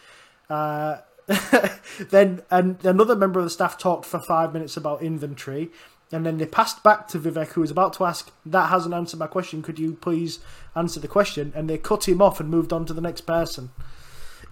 Uh, 0.48 0.98
then 2.10 2.42
and 2.50 2.84
another 2.84 3.16
member 3.16 3.38
of 3.38 3.44
the 3.44 3.50
staff 3.50 3.78
talked 3.78 4.06
for 4.06 4.20
five 4.20 4.52
minutes 4.52 4.76
about 4.76 5.02
inventory, 5.02 5.70
and 6.12 6.26
then 6.26 6.38
they 6.38 6.46
passed 6.46 6.82
back 6.82 7.08
to 7.08 7.18
Vivek, 7.18 7.48
who 7.48 7.60
was 7.60 7.70
about 7.70 7.92
to 7.94 8.04
ask, 8.04 8.30
"That 8.44 8.70
hasn't 8.70 8.94
answered 8.94 9.20
my 9.20 9.26
question. 9.26 9.62
Could 9.62 9.78
you 9.78 9.94
please 9.94 10.40
answer 10.74 11.00
the 11.00 11.08
question?" 11.08 11.52
And 11.54 11.68
they 11.68 11.78
cut 11.78 12.08
him 12.08 12.20
off 12.20 12.40
and 12.40 12.48
moved 12.48 12.72
on 12.72 12.84
to 12.86 12.92
the 12.92 13.00
next 13.00 13.22
person. 13.22 13.70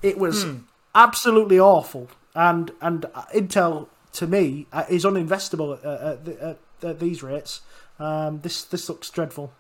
It 0.03 0.19
was 0.19 0.45
hmm. 0.45 0.57
absolutely 0.95 1.59
awful, 1.59 2.09
and 2.35 2.71
and 2.81 3.03
Intel 3.35 3.89
to 4.15 4.27
me 4.27 4.67
uh, 4.73 4.85
is 4.89 5.05
uninvestable 5.05 5.79
at, 5.79 6.29
at, 6.29 6.41
at, 6.41 6.59
at 6.83 7.01
these 7.01 7.23
rates. 7.23 7.61
Um, 7.99 8.41
this 8.41 8.65
this 8.65 8.89
looks 8.89 9.11
dreadful. 9.11 9.53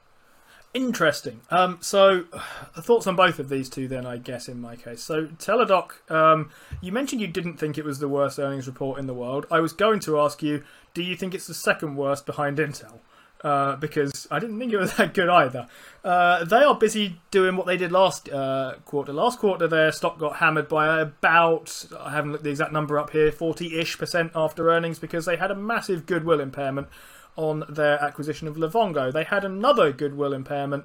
Interesting. 0.74 1.40
Um, 1.50 1.78
so, 1.80 2.24
thoughts 2.78 3.06
on 3.06 3.16
both 3.16 3.38
of 3.38 3.48
these 3.48 3.68
two, 3.68 3.88
then, 3.88 4.06
I 4.06 4.18
guess, 4.18 4.48
in 4.48 4.60
my 4.60 4.76
case. 4.76 5.02
So, 5.02 5.26
Teladoc, 5.26 6.10
um, 6.10 6.50
you 6.80 6.92
mentioned 6.92 7.20
you 7.20 7.26
didn't 7.28 7.56
think 7.56 7.78
it 7.78 7.84
was 7.84 7.98
the 7.98 8.08
worst 8.08 8.38
earnings 8.38 8.66
report 8.66 8.98
in 8.98 9.06
the 9.06 9.14
world. 9.14 9.46
I 9.50 9.60
was 9.60 9.72
going 9.72 10.00
to 10.00 10.20
ask 10.20 10.42
you, 10.42 10.62
do 10.94 11.02
you 11.02 11.16
think 11.16 11.34
it's 11.34 11.46
the 11.46 11.54
second 11.54 11.96
worst 11.96 12.26
behind 12.26 12.58
Intel? 12.58 12.98
Uh, 13.42 13.76
because 13.76 14.26
I 14.32 14.40
didn't 14.40 14.58
think 14.58 14.72
it 14.72 14.78
was 14.78 14.92
that 14.96 15.14
good 15.14 15.28
either. 15.28 15.68
Uh, 16.04 16.44
they 16.44 16.64
are 16.64 16.74
busy 16.74 17.20
doing 17.30 17.56
what 17.56 17.66
they 17.66 17.76
did 17.76 17.92
last 17.92 18.28
uh, 18.28 18.74
quarter. 18.84 19.12
Last 19.12 19.38
quarter, 19.38 19.68
their 19.68 19.92
stock 19.92 20.18
got 20.18 20.36
hammered 20.36 20.68
by 20.68 21.00
about, 21.00 21.86
I 21.98 22.10
haven't 22.10 22.32
looked 22.32 22.44
the 22.44 22.50
exact 22.50 22.72
number 22.72 22.98
up 22.98 23.10
here, 23.10 23.30
40 23.30 23.78
ish 23.78 23.96
percent 23.96 24.32
after 24.34 24.70
earnings 24.70 24.98
because 24.98 25.24
they 25.24 25.36
had 25.36 25.52
a 25.52 25.54
massive 25.54 26.04
goodwill 26.04 26.40
impairment 26.40 26.88
on 27.38 27.64
their 27.68 28.02
acquisition 28.02 28.48
of 28.48 28.56
Livongo. 28.56 29.12
They 29.12 29.24
had 29.24 29.44
another 29.44 29.92
goodwill 29.92 30.32
impairment 30.34 30.84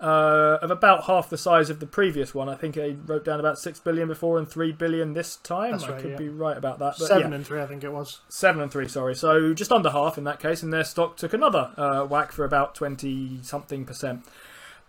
uh, 0.00 0.58
of 0.60 0.70
about 0.72 1.04
half 1.04 1.30
the 1.30 1.38
size 1.38 1.70
of 1.70 1.78
the 1.78 1.86
previous 1.86 2.34
one. 2.34 2.48
I 2.48 2.56
think 2.56 2.74
they 2.74 2.96
wrote 3.06 3.24
down 3.24 3.38
about 3.38 3.56
six 3.58 3.78
billion 3.78 4.08
before 4.08 4.36
and 4.36 4.48
three 4.48 4.72
billion 4.72 5.14
this 5.14 5.36
time. 5.36 5.70
That's 5.70 5.84
I 5.84 5.92
right, 5.92 6.02
could 6.02 6.10
yeah. 6.10 6.16
be 6.16 6.28
right 6.28 6.56
about 6.56 6.80
that. 6.80 6.96
Seven 6.96 7.30
yeah. 7.30 7.36
and 7.36 7.46
three, 7.46 7.62
I 7.62 7.66
think 7.66 7.84
it 7.84 7.92
was. 7.92 8.20
Seven 8.28 8.60
and 8.60 8.70
three, 8.70 8.88
sorry. 8.88 9.14
So 9.14 9.54
just 9.54 9.70
under 9.70 9.90
half 9.90 10.18
in 10.18 10.24
that 10.24 10.40
case, 10.40 10.62
and 10.64 10.72
their 10.72 10.84
stock 10.84 11.16
took 11.16 11.32
another 11.32 11.70
uh, 11.76 12.04
whack 12.04 12.32
for 12.32 12.44
about 12.44 12.74
twenty 12.74 13.38
something 13.42 13.84
percent. 13.84 14.26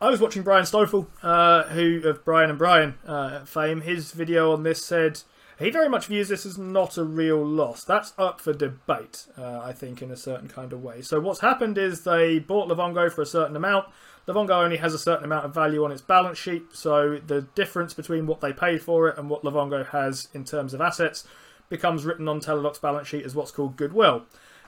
I 0.01 0.09
was 0.09 0.19
watching 0.19 0.41
Brian 0.41 0.65
Stoffel, 0.65 1.07
uh, 1.21 1.63
who 1.65 2.01
of 2.05 2.25
Brian 2.25 2.49
and 2.49 2.57
Brian 2.57 2.95
uh, 3.05 3.45
fame. 3.45 3.81
His 3.81 4.11
video 4.11 4.51
on 4.51 4.63
this 4.63 4.83
said 4.83 5.21
he 5.59 5.69
very 5.69 5.89
much 5.89 6.07
views 6.07 6.29
this 6.29 6.45
as 6.45 6.57
not 6.57 6.97
a 6.97 7.03
real 7.03 7.45
loss. 7.45 7.83
That's 7.83 8.13
up 8.17 8.41
for 8.41 8.53
debate, 8.53 9.27
uh, 9.37 9.59
I 9.59 9.73
think, 9.73 10.01
in 10.01 10.11
a 10.11 10.17
certain 10.17 10.47
kind 10.47 10.73
of 10.73 10.83
way. 10.83 11.01
So 11.01 11.19
what's 11.19 11.41
happened 11.41 11.77
is 11.77 12.03
they 12.03 12.39
bought 12.39 12.69
Livongo 12.69 13.11
for 13.11 13.21
a 13.21 13.25
certain 13.25 13.55
amount. 13.55 13.87
Livongo 14.27 14.63
only 14.63 14.77
has 14.77 14.93
a 14.93 14.99
certain 14.99 15.25
amount 15.25 15.45
of 15.45 15.53
value 15.53 15.83
on 15.83 15.91
its 15.91 16.01
balance 16.01 16.37
sheet, 16.37 16.63
so 16.71 17.19
the 17.27 17.41
difference 17.55 17.93
between 17.93 18.25
what 18.25 18.39
they 18.41 18.53
paid 18.53 18.81
for 18.81 19.09
it 19.09 19.17
and 19.17 19.29
what 19.29 19.43
Livongo 19.43 19.85
has 19.87 20.29
in 20.33 20.45
terms 20.45 20.73
of 20.73 20.81
assets 20.81 21.25
becomes 21.69 22.05
written 22.05 22.27
on 22.27 22.39
Teladoc's 22.39 22.79
balance 22.79 23.07
sheet 23.07 23.25
as 23.25 23.35
what's 23.35 23.51
called 23.51 23.75
goodwill. 23.75 24.23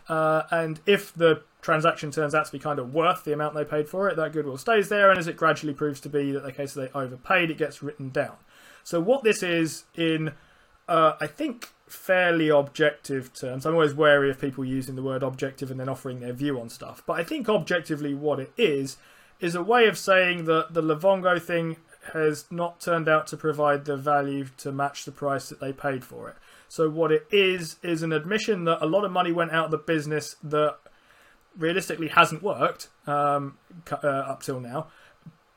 Uh, 0.08 0.44
and 0.52 0.82
if 0.86 1.14
the 1.14 1.42
transaction 1.62 2.12
turns 2.12 2.36
out 2.36 2.46
to 2.46 2.52
be 2.52 2.60
kind 2.60 2.80
of 2.80 2.94
worth 2.94 3.24
the 3.24 3.34
amount 3.34 3.56
they 3.56 3.66
paid 3.66 3.88
for 3.88 4.10
it, 4.10 4.16
that 4.18 4.34
goodwill 4.34 4.58
stays 4.58 4.90
there, 4.90 5.10
and 5.10 5.18
as 5.18 5.28
it 5.28 5.38
gradually 5.38 5.74
proves 5.74 6.00
to 6.02 6.10
be 6.10 6.32
that 6.32 6.44
the 6.44 6.52
case 6.52 6.74
they 6.74 6.90
overpaid, 6.90 7.50
it 7.50 7.58
gets 7.58 7.82
written 7.82 8.10
down. 8.10 8.36
So 8.84 9.00
what 9.00 9.24
this 9.24 9.42
is 9.42 9.86
in 9.96 10.34
uh, 10.88 11.14
I 11.20 11.28
think, 11.28 11.70
fairly 11.88 12.50
objective 12.50 13.34
terms. 13.34 13.66
I'm 13.66 13.74
always 13.74 13.94
wary 13.94 14.30
of 14.30 14.40
people 14.40 14.66
using 14.66 14.96
the 14.96 15.04
word 15.04 15.24
objective 15.24 15.70
and 15.72 15.80
then 15.80 15.90
offering 15.90 16.20
their 16.20 16.34
view 16.34 16.60
on 16.60 16.70
stuff. 16.70 17.04
But 17.06 17.20
I 17.20 17.24
think 17.24 17.48
objectively 17.48 18.14
what 18.14 18.40
it 18.40 18.52
is 18.58 18.98
is 19.40 19.56
a 19.56 19.64
way 19.64 19.88
of 19.88 19.98
saying 19.98 20.46
that 20.46 20.74
the 20.74 20.82
Livongo 20.82 21.42
thing 21.42 21.78
has 22.14 22.46
not 22.52 22.80
turned 22.80 23.10
out 23.10 23.28
to 23.28 23.38
provide 23.38 23.86
the 23.86 23.98
value 23.98 24.48
to 24.58 24.72
match 24.72 25.06
the 25.06 25.12
price 25.12 25.50
that 25.50 25.60
they 25.60 25.74
paid 25.74 26.04
for 26.04 26.30
it. 26.30 26.36
So 26.68 26.90
what 26.90 27.12
it 27.12 27.28
is 27.32 27.78
is 27.84 28.04
an 28.04 28.12
admission 28.12 28.66
that 28.66 28.84
a 28.84 28.86
lot 28.86 29.06
of 29.06 29.12
money 29.12 29.32
went 29.32 29.52
out 29.52 29.66
of 29.66 29.72
the 29.72 29.78
business 29.78 30.36
that 30.44 30.78
realistically 31.58 32.10
hasn't 32.10 32.44
worked 32.44 32.90
um, 33.08 33.58
uh, 33.92 34.08
up 34.08 34.44
till 34.44 34.60
now. 34.60 34.88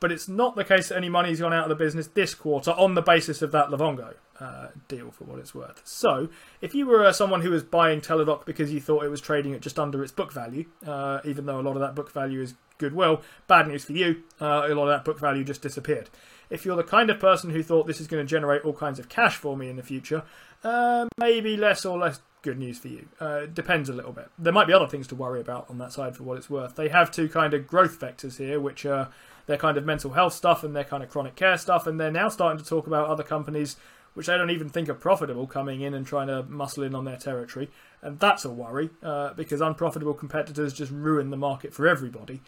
But 0.01 0.13
it's 0.13 0.29
not 0.29 0.55
the 0.55 0.65
case 0.65 0.89
that 0.89 0.97
any 0.97 1.09
money's 1.09 1.41
gone 1.41 1.53
out 1.53 1.65
of 1.65 1.69
the 1.69 1.85
business 1.85 2.07
this 2.09 2.35
quarter 2.35 2.71
on 2.73 2.95
the 2.95 3.03
basis 3.03 3.43
of 3.43 3.51
that 3.53 3.69
Livongo 3.69 4.15
uh, 4.41 4.69
deal, 4.87 5.11
for 5.11 5.25
what 5.25 5.39
it's 5.39 5.55
worth. 5.55 5.83
So, 5.85 6.29
if 6.61 6.75
you 6.75 6.87
were 6.87 7.05
uh, 7.05 7.13
someone 7.13 7.43
who 7.43 7.51
was 7.51 7.65
buying 7.65 8.01
Teladoc 8.01 8.47
because 8.47 8.73
you 8.73 8.81
thought 8.81 9.05
it 9.05 9.09
was 9.09 9.21
trading 9.21 9.55
at 9.55 9.61
just 9.61 9.79
under 9.79 10.03
its 10.03 10.13
book 10.13 10.33
value, 10.33 10.67
uh, 10.87 11.21
even 11.25 11.47
though 11.47 11.61
a 11.61 11.63
lot 11.63 11.75
of 11.75 11.81
that 11.81 11.95
book 11.95 12.13
value 12.13 12.41
is 12.41 12.55
goodwill, 12.79 13.23
bad 13.49 13.67
news 13.67 13.85
for 13.85 13.93
you, 13.93 14.23
uh, 14.41 14.67
a 14.69 14.75
lot 14.75 14.89
of 14.89 14.97
that 14.97 15.05
book 15.05 15.19
value 15.19 15.43
just 15.43 15.63
disappeared. 15.63 16.09
If 16.51 16.65
you're 16.65 16.77
the 16.77 16.85
kind 16.85 17.11
of 17.11 17.19
person 17.19 17.51
who 17.51 17.63
thought 17.63 17.87
this 17.87 18.01
is 18.01 18.07
going 18.07 18.25
to 18.25 18.31
generate 18.31 18.65
all 18.65 18.73
kinds 18.73 18.99
of 18.99 19.09
cash 19.09 19.37
for 19.37 19.57
me 19.57 19.69
in 19.69 19.77
the 19.77 19.83
future, 19.83 20.23
uh, 20.65 21.07
maybe 21.19 21.57
less 21.57 21.85
or 21.85 21.99
less 21.99 22.21
good 22.43 22.59
news 22.59 22.79
for 22.79 22.89
you. 22.89 23.09
Uh, 23.21 23.47
depends 23.47 23.89
a 23.89 23.93
little 23.93 24.13
bit. 24.13 24.31
There 24.39 24.53
might 24.53 24.67
be 24.67 24.73
other 24.73 24.87
things 24.87 25.07
to 25.09 25.15
worry 25.15 25.41
about 25.41 25.69
on 25.69 25.79
that 25.79 25.93
side 25.93 26.17
for 26.17 26.23
what 26.23 26.39
it's 26.39 26.49
worth. 26.49 26.77
They 26.77 26.89
have 26.89 27.11
two 27.11 27.29
kind 27.29 27.53
of 27.53 27.67
growth 27.67 27.99
vectors 27.99 28.39
here, 28.39 28.61
which 28.61 28.87
are 28.87 29.09
their 29.49 29.57
kind 29.57 29.77
of 29.77 29.85
mental 29.85 30.13
health 30.13 30.35
stuff 30.35 30.63
and 30.63 30.77
their 30.77 30.85
kind 30.85 31.03
of 31.03 31.11
chronic 31.11 31.35
care 31.35 31.59
stuff, 31.59 31.89
and 31.89 31.99
they're 31.99 32.13
now 32.13 32.29
starting 32.29 32.63
to 32.63 32.69
talk 32.69 32.87
about 32.87 33.09
other 33.09 33.25
companies 33.25 33.77
which 34.15 34.27
they 34.27 34.37
don't 34.37 34.51
even 34.51 34.69
think 34.69 34.89
are 34.89 34.95
profitable 34.95 35.47
coming 35.47 35.81
in 35.81 35.95
and 35.95 36.05
trying 36.05 36.27
to 36.27 36.43
muscle 36.45 36.83
in 36.83 36.93
on 36.93 37.05
their 37.05 37.17
territory. 37.17 37.71
And 38.03 38.19
that's 38.19 38.45
a 38.45 38.51
worry 38.51 38.91
uh, 39.01 39.33
because 39.35 39.61
unprofitable 39.61 40.15
competitors 40.15 40.73
just 40.73 40.91
ruin 40.91 41.31
the 41.31 41.37
market 41.37 41.73
for 41.73 41.87
everybody. 41.87 42.41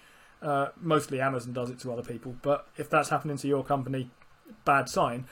Uh, 0.42 0.68
mostly 0.80 1.20
Amazon 1.20 1.52
does 1.52 1.70
it 1.70 1.78
to 1.80 1.92
other 1.92 2.02
people, 2.02 2.34
but 2.42 2.66
if 2.76 2.90
that's 2.90 3.10
happening 3.10 3.36
to 3.36 3.46
your 3.46 3.62
company, 3.62 4.10
bad 4.64 4.88
sign. 4.88 5.26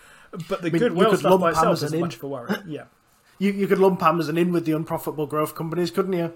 But 0.49 0.63
the 0.63 0.69
I 0.69 0.71
mean, 0.71 0.79
goodwill 0.81 1.17
stuff 1.17 1.41
by 1.41 1.51
itself 1.51 1.67
Amazon 1.67 1.87
isn't 1.87 1.97
in. 1.97 2.01
much 2.03 2.17
of 2.17 2.23
a 2.23 2.29
worry. 2.29 2.55
Yeah. 2.67 2.85
You, 3.41 3.53
you 3.53 3.69
could 3.69 3.79
lump 3.79 4.03
Amazon 4.03 4.37
in 4.37 4.51
with 4.51 4.65
the 4.65 4.73
unprofitable 4.73 5.27
growth 5.27 5.55
companies, 5.55 5.93
couldn't 5.93 6.13
you? 6.13 6.35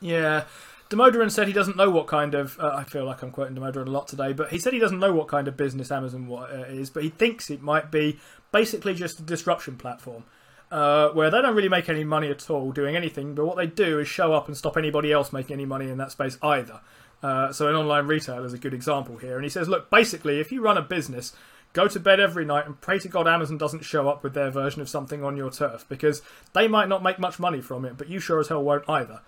Yeah. 0.00 0.44
Damodaran 0.92 1.30
said 1.30 1.46
he 1.46 1.52
doesn't 1.52 1.76
know 1.76 1.90
what 1.90 2.06
kind 2.06 2.34
of. 2.34 2.58
Uh, 2.58 2.72
I 2.74 2.84
feel 2.84 3.04
like 3.04 3.22
I'm 3.22 3.30
quoting 3.30 3.56
Damodaran 3.56 3.86
a 3.86 3.90
lot 3.90 4.08
today, 4.08 4.32
but 4.32 4.50
he 4.50 4.58
said 4.58 4.72
he 4.72 4.78
doesn't 4.78 4.98
know 5.00 5.12
what 5.12 5.28
kind 5.28 5.48
of 5.48 5.56
business 5.56 5.90
Amazon 5.90 6.30
uh, 6.30 6.64
is, 6.68 6.90
but 6.90 7.02
he 7.02 7.08
thinks 7.08 7.50
it 7.50 7.62
might 7.62 7.90
be 7.90 8.18
basically 8.52 8.94
just 8.94 9.18
a 9.18 9.22
disruption 9.22 9.76
platform. 9.76 10.24
Uh, 10.70 11.10
where 11.10 11.30
they 11.30 11.42
don't 11.42 11.54
really 11.54 11.68
make 11.68 11.90
any 11.90 12.02
money 12.02 12.30
at 12.30 12.48
all 12.48 12.72
doing 12.72 12.96
anything, 12.96 13.34
but 13.34 13.44
what 13.44 13.58
they 13.58 13.66
do 13.66 13.98
is 13.98 14.08
show 14.08 14.32
up 14.32 14.48
and 14.48 14.56
stop 14.56 14.78
anybody 14.78 15.12
else 15.12 15.30
making 15.30 15.52
any 15.52 15.66
money 15.66 15.90
in 15.90 15.98
that 15.98 16.10
space 16.10 16.38
either. 16.42 16.80
Uh, 17.22 17.52
so, 17.52 17.68
an 17.68 17.74
online 17.74 18.06
retailer 18.06 18.46
is 18.46 18.54
a 18.54 18.58
good 18.58 18.72
example 18.72 19.18
here. 19.18 19.36
And 19.36 19.44
he 19.44 19.50
says, 19.50 19.68
look, 19.68 19.90
basically, 19.90 20.40
if 20.40 20.50
you 20.50 20.62
run 20.62 20.78
a 20.78 20.82
business, 20.82 21.34
go 21.72 21.88
to 21.88 22.00
bed 22.00 22.20
every 22.20 22.46
night 22.46 22.66
and 22.66 22.80
pray 22.80 22.98
to 22.98 23.08
God 23.08 23.28
Amazon 23.28 23.58
doesn't 23.58 23.84
show 23.84 24.08
up 24.08 24.22
with 24.22 24.32
their 24.32 24.50
version 24.50 24.80
of 24.80 24.88
something 24.88 25.22
on 25.22 25.36
your 25.36 25.50
turf 25.50 25.84
because 25.88 26.22
they 26.54 26.68
might 26.68 26.88
not 26.88 27.02
make 27.02 27.18
much 27.18 27.38
money 27.38 27.60
from 27.60 27.84
it, 27.84 27.98
but 27.98 28.08
you 28.08 28.18
sure 28.18 28.40
as 28.40 28.48
hell 28.48 28.62
won't 28.62 28.88
either. 28.88 29.20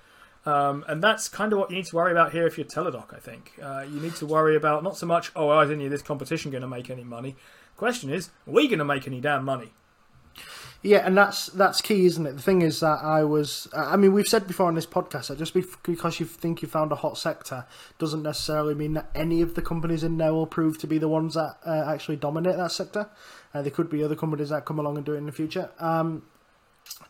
Um, 0.47 0.85
and 0.89 1.03
that's 1.03 1.29
kind 1.29 1.53
of 1.53 1.59
what 1.59 1.71
you 1.71 1.77
need 1.77 1.87
to 1.87 1.97
worry 1.97 2.13
about 2.13 2.33
here 2.33 2.47
if 2.47 2.59
you're 2.59 2.67
Teladoc, 2.67 3.15
I 3.15 3.19
think. 3.19 3.53
Uh, 3.63 3.85
you 3.89 4.01
need 4.01 4.15
to 4.17 4.27
worry 4.27 4.57
about 4.57 4.83
not 4.83 4.97
so 4.97 5.07
much, 5.07 5.33
oh, 5.35 5.59
is 5.61 5.71
any 5.71 5.87
of 5.87 5.91
this 5.91 6.03
competition 6.03 6.51
going 6.51 6.63
to 6.63 6.69
make 6.69 6.91
any 6.91 7.05
money? 7.05 7.37
Question 7.77 8.11
is, 8.11 8.29
are 8.47 8.53
we 8.53 8.69
going 8.69 8.79
to 8.79 8.85
make 8.85 9.07
any 9.07 9.21
damn 9.21 9.45
money? 9.45 9.73
Yeah, 10.83 10.99
and 10.99 11.17
that's 11.17 11.47
that's 11.47 11.81
key, 11.81 12.05
isn't 12.05 12.27
it? 12.27 12.33
The 12.33 12.43
thing 12.43 12.61
is 12.61 12.81
that 12.81 12.99
I 13.03 13.25
was, 13.25 13.69
I 13.75 13.97
mean, 13.97 14.13
we've 14.13 14.29
said 14.29 14.47
before 14.47 14.67
on 14.67 14.75
this 14.75 14.85
podcast 14.85 15.29
that 15.29 15.39
just 15.39 15.55
because 15.55 16.21
you 16.21 16.27
think 16.27 16.61
you 16.61 16.69
found 16.69 16.93
a 16.93 16.97
hot 16.97 17.17
sector 17.17 17.65
doesn't 17.99 18.23
necessarily 18.23 18.75
mean 18.75 18.93
that 18.93 19.11
any 19.15 19.41
of 19.41 19.55
the 19.55 19.63
companies 19.63 20.05
in 20.05 20.19
there 20.19 20.35
will 20.35 20.47
prove 20.47 20.77
to 20.81 20.87
be 20.87 20.99
the 20.99 21.09
ones 21.09 21.35
that 21.35 21.57
uh, 21.65 21.91
actually 21.91 22.17
dominate 22.17 22.59
that 22.59 22.71
sector. 22.71 23.09
Uh, 23.55 23.63
there 23.63 23.71
could 23.71 23.89
be 23.89 24.05
other 24.05 24.15
companies 24.15 24.51
that 24.51 24.67
come 24.67 24.79
along 24.79 24.99
and 24.99 25.07
do 25.07 25.15
it 25.15 25.19
in 25.19 25.25
the 25.25 25.33
future. 25.33 25.71
Um, 25.79 26.25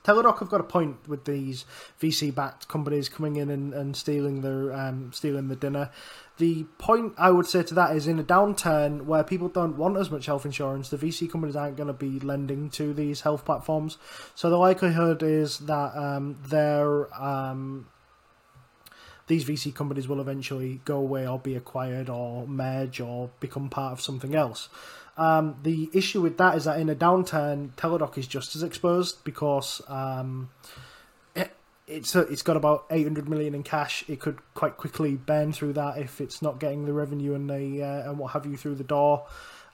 Teladoc 0.04 0.38
have 0.38 0.50
got 0.50 0.60
a 0.60 0.64
point 0.64 1.08
with 1.08 1.24
these 1.24 1.64
VC-backed 2.00 2.68
companies 2.68 3.08
coming 3.08 3.36
in 3.36 3.50
and, 3.50 3.72
and 3.72 3.96
stealing 3.96 4.42
their 4.42 4.72
um, 4.72 5.12
stealing 5.12 5.48
the 5.48 5.56
dinner. 5.56 5.90
The 6.36 6.64
point 6.78 7.14
I 7.16 7.30
would 7.30 7.46
say 7.46 7.62
to 7.62 7.74
that 7.74 7.96
is 7.96 8.06
in 8.06 8.18
a 8.18 8.24
downturn 8.24 9.06
where 9.06 9.24
people 9.24 9.48
don't 9.48 9.76
want 9.76 9.96
as 9.96 10.10
much 10.10 10.26
health 10.26 10.44
insurance, 10.44 10.90
the 10.90 10.98
VC 10.98 11.30
companies 11.30 11.56
aren't 11.56 11.76
going 11.76 11.86
to 11.86 11.92
be 11.92 12.18
lending 12.20 12.70
to 12.70 12.92
these 12.92 13.22
health 13.22 13.44
platforms. 13.44 13.98
So 14.34 14.50
the 14.50 14.58
likelihood 14.58 15.22
is 15.22 15.58
that 15.60 15.96
um, 15.96 16.38
um, 17.18 17.86
these 19.26 19.44
VC 19.44 19.74
companies 19.74 20.08
will 20.08 20.20
eventually 20.20 20.80
go 20.84 20.98
away 20.98 21.26
or 21.26 21.38
be 21.38 21.54
acquired 21.54 22.10
or 22.10 22.46
merge 22.46 23.00
or 23.00 23.30
become 23.40 23.70
part 23.70 23.92
of 23.92 24.00
something 24.00 24.34
else. 24.34 24.68
Um, 25.16 25.56
the 25.62 25.90
issue 25.92 26.20
with 26.20 26.38
that 26.38 26.56
is 26.56 26.64
that 26.64 26.80
in 26.80 26.88
a 26.88 26.94
downturn, 26.94 27.70
Teladoc 27.76 28.18
is 28.18 28.26
just 28.26 28.56
as 28.56 28.62
exposed 28.62 29.22
because 29.24 29.80
um, 29.88 30.50
it, 31.36 31.52
it's 31.86 32.14
a, 32.16 32.20
it's 32.20 32.42
got 32.42 32.56
about 32.56 32.86
800 32.90 33.28
million 33.28 33.54
in 33.54 33.62
cash. 33.62 34.04
It 34.08 34.20
could 34.20 34.38
quite 34.54 34.76
quickly 34.76 35.14
burn 35.14 35.52
through 35.52 35.74
that 35.74 35.98
if 35.98 36.20
it's 36.20 36.42
not 36.42 36.58
getting 36.58 36.84
the 36.84 36.92
revenue 36.92 37.34
and 37.34 37.48
the 37.48 37.82
uh, 37.82 38.10
and 38.10 38.18
what 38.18 38.32
have 38.32 38.44
you 38.44 38.56
through 38.56 38.74
the 38.74 38.84
door. 38.84 39.26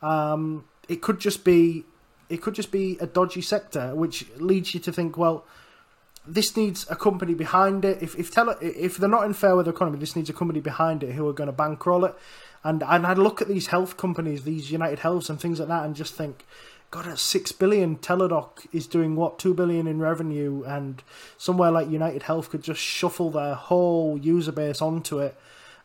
Um, 0.02 0.64
it 0.88 1.00
could 1.00 1.20
just 1.20 1.44
be 1.44 1.84
it 2.28 2.42
could 2.42 2.54
just 2.54 2.70
be 2.70 2.96
a 3.00 3.06
dodgy 3.06 3.42
sector, 3.42 3.94
which 3.94 4.26
leads 4.36 4.72
you 4.72 4.80
to 4.80 4.92
think, 4.92 5.16
well, 5.18 5.44
this 6.26 6.56
needs 6.56 6.86
a 6.88 6.96
company 6.96 7.34
behind 7.34 7.84
it. 7.84 8.02
If 8.02 8.14
if 8.16 8.30
tele, 8.30 8.56
if 8.60 8.98
they're 8.98 9.08
not 9.08 9.24
in 9.24 9.32
fair 9.32 9.60
the 9.62 9.70
economy, 9.70 9.98
this 9.98 10.14
needs 10.14 10.30
a 10.30 10.32
company 10.32 10.60
behind 10.60 11.02
it 11.02 11.12
who 11.12 11.26
are 11.28 11.32
going 11.32 11.48
to 11.48 11.52
bankroll 11.52 12.04
it. 12.04 12.14
And 12.62 12.82
and 12.82 13.06
I 13.06 13.14
look 13.14 13.40
at 13.40 13.48
these 13.48 13.68
health 13.68 13.96
companies, 13.96 14.44
these 14.44 14.70
United 14.70 15.00
Healths 15.00 15.30
and 15.30 15.40
things 15.40 15.58
like 15.58 15.68
that, 15.68 15.84
and 15.84 15.96
just 15.96 16.14
think, 16.14 16.44
God, 16.90 17.06
at 17.06 17.18
six 17.18 17.52
billion, 17.52 17.96
Teladoc 17.96 18.66
is 18.72 18.86
doing 18.86 19.16
what? 19.16 19.38
Two 19.38 19.54
billion 19.54 19.86
in 19.86 19.98
revenue, 19.98 20.62
and 20.64 21.02
somewhere 21.38 21.70
like 21.70 21.88
United 21.88 22.24
Health 22.24 22.50
could 22.50 22.62
just 22.62 22.80
shuffle 22.80 23.30
their 23.30 23.54
whole 23.54 24.18
user 24.18 24.52
base 24.52 24.82
onto 24.82 25.18
it, 25.20 25.38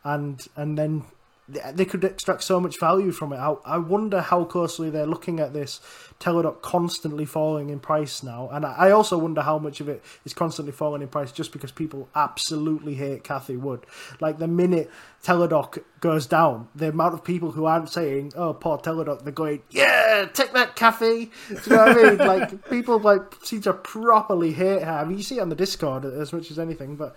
and 0.04 0.46
and 0.54 0.76
then 0.76 1.04
they 1.48 1.84
could 1.84 2.02
extract 2.02 2.42
so 2.42 2.58
much 2.58 2.80
value 2.80 3.12
from 3.12 3.32
it. 3.32 3.36
I, 3.36 3.54
I 3.64 3.78
wonder 3.78 4.20
how 4.20 4.44
closely 4.44 4.90
they're 4.90 5.06
looking 5.06 5.38
at 5.38 5.52
this 5.52 5.80
Teladoc 6.18 6.60
constantly 6.60 7.24
falling 7.24 7.70
in 7.70 7.78
price 7.78 8.22
now, 8.22 8.48
and 8.52 8.66
I 8.66 8.90
also 8.90 9.16
wonder 9.16 9.42
how 9.42 9.58
much 9.58 9.80
of 9.80 9.88
it 9.88 10.02
is 10.24 10.34
constantly 10.34 10.72
falling 10.72 11.02
in 11.02 11.08
price 11.08 11.30
just 11.30 11.52
because 11.52 11.70
people 11.70 12.08
absolutely 12.14 12.94
hate 12.94 13.22
Cathie 13.22 13.56
Wood. 13.56 13.86
Like 14.20 14.38
the 14.38 14.48
minute 14.48 14.90
Teladoc 15.22 15.82
goes 16.00 16.26
down, 16.26 16.68
the 16.74 16.88
amount 16.88 17.14
of 17.14 17.22
people 17.22 17.52
who 17.52 17.64
aren't 17.66 17.90
saying 17.90 18.32
"Oh, 18.34 18.52
poor 18.52 18.78
Teladoc," 18.78 19.22
they're 19.22 19.32
going, 19.32 19.62
"Yeah, 19.70 20.26
take 20.32 20.52
that, 20.52 20.74
Cathie." 20.74 21.30
Do 21.48 21.54
you 21.54 21.76
know 21.76 21.86
what 21.86 21.98
I 21.98 22.10
mean? 22.10 22.18
Like 22.18 22.70
people 22.70 22.98
like 22.98 23.22
seem 23.44 23.60
to 23.62 23.72
properly 23.72 24.52
hate 24.52 24.82
her. 24.82 24.90
I 24.90 25.04
mean, 25.04 25.18
you 25.18 25.22
see 25.22 25.38
it 25.38 25.42
on 25.42 25.48
the 25.48 25.54
Discord 25.54 26.04
as 26.04 26.32
much 26.32 26.50
as 26.50 26.58
anything, 26.58 26.96
but 26.96 27.14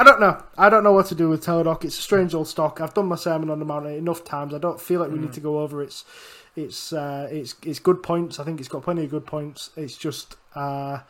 I 0.00 0.02
don't 0.02 0.18
know. 0.18 0.42
I 0.56 0.70
don't 0.70 0.82
know 0.82 0.94
what 0.94 1.04
to 1.06 1.14
do 1.14 1.28
with 1.28 1.44
Teladoc. 1.44 1.84
It's 1.84 1.98
a 1.98 2.00
strange 2.00 2.32
old 2.32 2.48
stock. 2.48 2.80
I've 2.80 2.94
done 2.94 3.04
my 3.04 3.16
sermon 3.16 3.50
on 3.50 3.58
the 3.58 3.66
mountain 3.66 3.92
enough 3.92 4.24
times. 4.24 4.54
I 4.54 4.58
don't 4.58 4.80
feel 4.80 4.98
like 4.98 5.10
we 5.10 5.18
mm. 5.18 5.24
need 5.24 5.34
to 5.34 5.40
go 5.40 5.60
over 5.60 5.82
its 5.82 6.06
its 6.56 6.94
uh, 6.94 7.28
its 7.30 7.54
its 7.62 7.78
good 7.78 8.02
points. 8.02 8.40
I 8.40 8.44
think 8.44 8.60
it's 8.60 8.68
got 8.70 8.82
plenty 8.82 9.04
of 9.04 9.10
good 9.10 9.26
points. 9.26 9.68
It's 9.76 9.98
just 9.98 10.36
uh, 10.54 11.00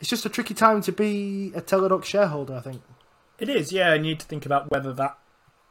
it's 0.00 0.08
just 0.08 0.24
a 0.24 0.30
tricky 0.30 0.54
time 0.54 0.80
to 0.80 0.92
be 0.92 1.52
a 1.54 1.60
Teladoc 1.60 2.04
shareholder. 2.04 2.56
I 2.56 2.60
think 2.60 2.80
it 3.38 3.50
is. 3.50 3.70
Yeah, 3.70 3.92
and 3.92 4.06
you 4.06 4.12
need 4.12 4.20
to 4.20 4.26
think 4.26 4.46
about 4.46 4.70
whether 4.70 4.94
that 4.94 5.18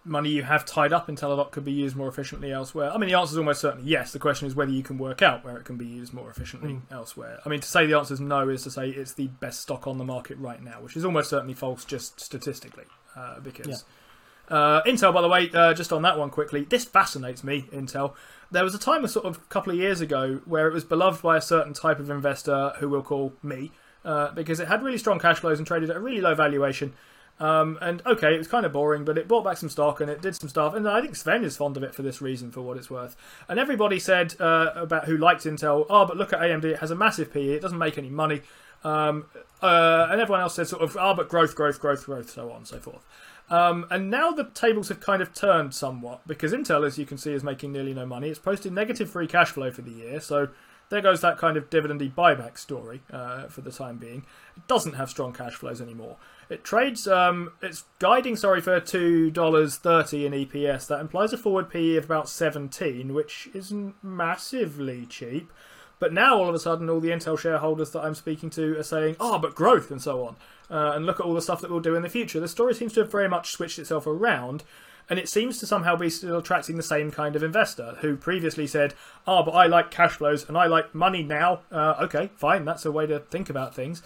money 0.08 0.30
you 0.30 0.44
have 0.44 0.66
tied 0.66 0.94
up 0.94 1.10
in 1.10 1.16
Teladoc 1.16 1.52
could 1.52 1.66
be 1.66 1.72
used 1.72 1.96
more 1.96 2.08
efficiently 2.08 2.52
elsewhere? 2.52 2.92
I 2.92 2.98
mean, 2.98 3.10
the 3.10 3.18
answer 3.18 3.34
is 3.34 3.38
almost 3.38 3.62
certainly 3.62 3.90
yes. 3.90 4.12
The 4.12 4.20
question 4.20 4.48
is 4.48 4.56
whether 4.56 4.72
you 4.72 4.84
can 4.84 4.98
work 4.98 5.22
out 5.22 5.44
where 5.44 5.58
it 5.58 5.66
can 5.66 5.78
be 5.78 5.86
used 5.86 6.14
more 6.14 6.30
efficiently 6.30 6.74
mm. 6.74 6.82
elsewhere. 6.92 7.40
I 7.46 7.50
mean, 7.50 7.60
to 7.60 7.68
say 7.68 7.86
the 7.86 7.98
answer 7.98 8.14
is 8.14 8.20
no 8.20 8.50
is 8.50 8.64
to 8.64 8.72
say 8.72 8.90
it's 8.90 9.14
the 9.14 9.28
best 9.28 9.62
stock 9.62 9.88
on 9.88 9.98
the 9.98 10.06
market 10.06 10.38
right 10.38 10.62
now, 10.64 10.82
which 10.82 10.96
is 10.96 11.06
almost 11.06 11.30
certainly 11.30 11.54
false 11.54 11.86
just 11.86 12.20
statistically. 12.20 12.86
Uh, 13.16 13.40
because 13.40 13.86
yeah. 14.50 14.56
uh, 14.56 14.84
Intel, 14.84 15.14
by 15.14 15.22
the 15.22 15.28
way, 15.28 15.50
uh, 15.54 15.74
just 15.74 15.92
on 15.92 16.02
that 16.04 16.18
one 16.18 16.30
quickly, 16.30 16.64
this 16.64 16.86
fascinates 16.86 17.44
me, 17.44 17.68
Intel. 17.74 18.14
There 18.52 18.64
was 18.64 18.76
a 18.76 18.80
time 18.80 19.04
a 19.04 19.08
sort 19.08 19.26
of 19.26 19.38
a 19.38 19.40
couple 19.50 19.74
of 19.74 19.80
years 19.80 20.02
ago 20.02 20.42
where 20.46 20.68
it 20.68 20.74
was 20.74 20.84
beloved 20.84 21.22
by 21.22 21.38
a 21.38 21.42
certain 21.42 21.74
type 21.74 22.00
of 22.00 22.10
investor 22.10 22.74
who 22.80 22.88
we'll 22.90 23.02
call 23.02 23.34
me, 23.44 23.72
uh, 24.06 24.32
because 24.32 24.60
it 24.60 24.68
had 24.68 24.84
really 24.84 24.98
strong 24.98 25.20
cash 25.20 25.40
flows 25.40 25.58
and 25.58 25.68
traded 25.68 25.90
at 25.90 25.98
a 25.98 26.00
really 26.00 26.22
low 26.22 26.34
valuation. 26.36 26.94
Um, 27.40 27.78
and 27.82 28.02
okay, 28.06 28.34
it 28.34 28.38
was 28.38 28.48
kind 28.48 28.66
of 28.66 28.72
boring, 28.72 29.06
but 29.06 29.18
it 29.18 29.28
brought 29.28 29.44
back 29.44 29.58
some 29.58 29.70
stock 29.70 30.02
and 30.02 30.10
it 30.10 30.22
did 30.22 30.36
some 30.36 30.50
stuff. 30.50 30.74
And 30.74 30.88
I 30.88 31.02
think 31.02 31.16
Sven 31.16 31.44
is 31.44 31.56
fond 31.56 31.78
of 31.78 31.84
it 31.84 31.94
for 31.94 32.02
this 32.02 32.22
reason, 32.22 32.52
for 32.52 32.62
what 32.62 32.78
it's 32.78 32.90
worth. 32.90 33.16
And 33.48 33.60
everybody 33.60 34.00
said 34.00 34.36
uh, 34.40 34.72
about 34.76 35.06
who 35.06 35.18
liked 35.18 35.44
Intel, 35.44 35.86
oh, 35.90 36.06
but 36.06 36.18
look 36.18 36.34
at 36.34 36.40
AMD, 36.40 36.66
it 36.66 36.80
has 36.80 36.92
a 36.92 36.96
massive 36.96 37.32
PE, 37.32 37.50
it 37.50 37.62
doesn't 37.62 37.78
make 37.78 37.98
any 37.98 38.10
money. 38.10 38.42
Um, 38.84 39.26
uh, 39.62 40.08
and 40.12 40.22
everyone 40.22 40.42
else 40.42 40.56
said 40.56 40.68
sort 40.68 40.82
of, 40.82 40.98
oh, 41.00 41.14
but 41.14 41.30
growth, 41.30 41.56
growth, 41.56 41.80
growth, 41.80 42.06
growth, 42.06 42.30
so 42.30 42.50
on 42.50 42.58
and 42.58 42.68
so 42.68 42.80
forth. 42.80 43.06
Um, 43.50 43.86
and 43.90 44.10
now 44.10 44.32
the 44.32 44.46
tables 44.46 44.90
have 44.90 45.00
kind 45.00 45.22
of 45.22 45.34
turned 45.34 45.74
somewhat 45.74 46.28
because 46.28 46.52
Intel, 46.52 46.86
as 46.86 46.98
you 46.98 47.06
can 47.06 47.18
see, 47.18 47.34
is 47.34 47.44
making 47.44 47.72
nearly 47.72 47.94
no 47.94 48.06
money. 48.06 48.30
It's 48.30 48.40
posted 48.40 48.74
negative 48.74 49.10
free 49.10 49.28
cash 49.28 49.52
flow 49.52 49.72
for 49.72 49.82
the 49.82 49.92
year, 49.92 50.20
so 50.20 50.50
there 50.90 51.02
goes 51.02 51.22
that 51.22 51.38
kind 51.38 51.58
of 51.58 51.70
dividendy 51.70 52.14
buyback 52.14 52.58
story 52.58 53.02
uh, 53.12 53.48
for 53.48 53.62
the 53.62 53.72
time 53.72 53.98
being. 53.98 54.26
It 54.56 54.68
doesn't 54.68 54.94
have 54.94 55.10
strong 55.10 55.34
cash 55.34 55.54
flows 55.54 55.82
anymore. 55.82 56.18
It 56.50 56.64
trades. 56.64 57.08
Um, 57.08 57.52
it's 57.62 57.84
guiding, 58.00 58.36
sorry, 58.36 58.62
for 58.62 58.80
two 58.80 59.30
dollars 59.32 59.76
thirty 59.76 60.26
in 60.26 60.32
EPS. 60.32 60.88
That 60.88 61.02
implies 61.02 61.34
a 61.34 61.38
forward 61.38 61.70
PE 61.70 61.96
of 61.96 62.06
about 62.06 62.30
seventeen, 62.30 63.14
which 63.14 63.50
isn't 63.54 63.96
massively 64.02 65.06
cheap. 65.06 65.52
But 66.00 66.14
now 66.14 66.38
all 66.38 66.48
of 66.48 66.56
a 66.56 66.60
sudden, 66.60 66.90
all 66.90 67.00
the 67.00 67.10
Intel 67.10 67.38
shareholders 67.38 67.90
that 67.92 68.02
I'm 68.02 68.16
speaking 68.16 68.50
to 68.52 68.78
are 68.78 68.84
saying, 68.84 69.18
"Oh, 69.20 69.40
but 69.40 69.56
growth 69.56 69.92
and 69.92 70.02
so 70.02 70.26
on." 70.26 70.36
Uh, 70.70 70.94
and 70.96 71.06
look 71.06 71.20
at 71.20 71.26
all 71.26 71.34
the 71.34 71.42
stuff 71.42 71.62
that 71.62 71.72
we'll 71.72 71.80
do 71.80 71.96
in 71.96 72.04
the 72.04 72.10
future. 72.10 72.40
The 72.40 72.48
story 72.48 72.74
seems 72.74 72.94
to 72.94 73.02
have 73.02 73.12
very 73.12 73.28
much 73.30 73.52
switched 73.52 73.80
itself 73.80 74.06
around, 74.06 74.64
and 75.10 75.18
it 75.18 75.30
seems 75.30 75.58
to 75.60 75.66
somehow 75.66 75.96
be 75.96 76.10
still 76.10 76.38
attracting 76.38 76.78
the 76.78 76.84
same 76.84 77.10
kind 77.12 77.36
of 77.36 77.44
investor 77.44 77.98
who 78.02 78.16
previously 78.16 78.68
said, 78.68 78.94
"Ah, 79.26 79.40
oh, 79.40 79.44
but 79.44 79.52
I 79.52 79.66
like 79.66 79.92
cash 79.92 80.14
flows 80.14 80.48
and 80.48 80.58
I 80.58 80.68
like 80.68 80.94
money 80.96 81.24
now." 81.24 81.62
Uh, 81.72 81.96
okay, 82.02 82.30
fine, 82.36 82.64
that's 82.64 82.86
a 82.86 82.92
way 82.92 83.06
to 83.08 83.20
think 83.20 83.50
about 83.50 83.76
things. 83.76 84.02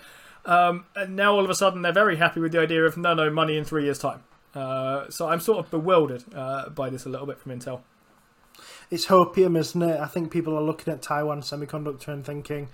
Um, 0.45 0.85
and 0.95 1.15
now 1.15 1.33
all 1.33 1.43
of 1.43 1.49
a 1.49 1.55
sudden 1.55 1.81
they're 1.81 1.93
very 1.93 2.17
happy 2.17 2.39
with 2.39 2.51
the 2.51 2.59
idea 2.59 2.83
of 2.85 2.97
no, 2.97 3.13
no 3.13 3.29
money 3.29 3.57
in 3.57 3.63
three 3.63 3.83
years' 3.83 3.99
time. 3.99 4.23
Uh, 4.53 5.09
so 5.09 5.29
I'm 5.29 5.39
sort 5.39 5.59
of 5.59 5.71
bewildered 5.71 6.23
uh, 6.35 6.69
by 6.69 6.89
this 6.89 7.05
a 7.05 7.09
little 7.09 7.27
bit 7.27 7.39
from 7.39 7.57
Intel 7.57 7.81
it's 8.91 9.05
hopium, 9.05 9.57
isn't 9.57 9.81
it? 9.81 9.99
I 9.99 10.05
think 10.05 10.31
people 10.31 10.55
are 10.55 10.61
looking 10.61 10.93
at 10.93 11.01
Taiwan 11.01 11.41
Semiconductor 11.41 12.09
and 12.09 12.25
thinking, 12.25 12.67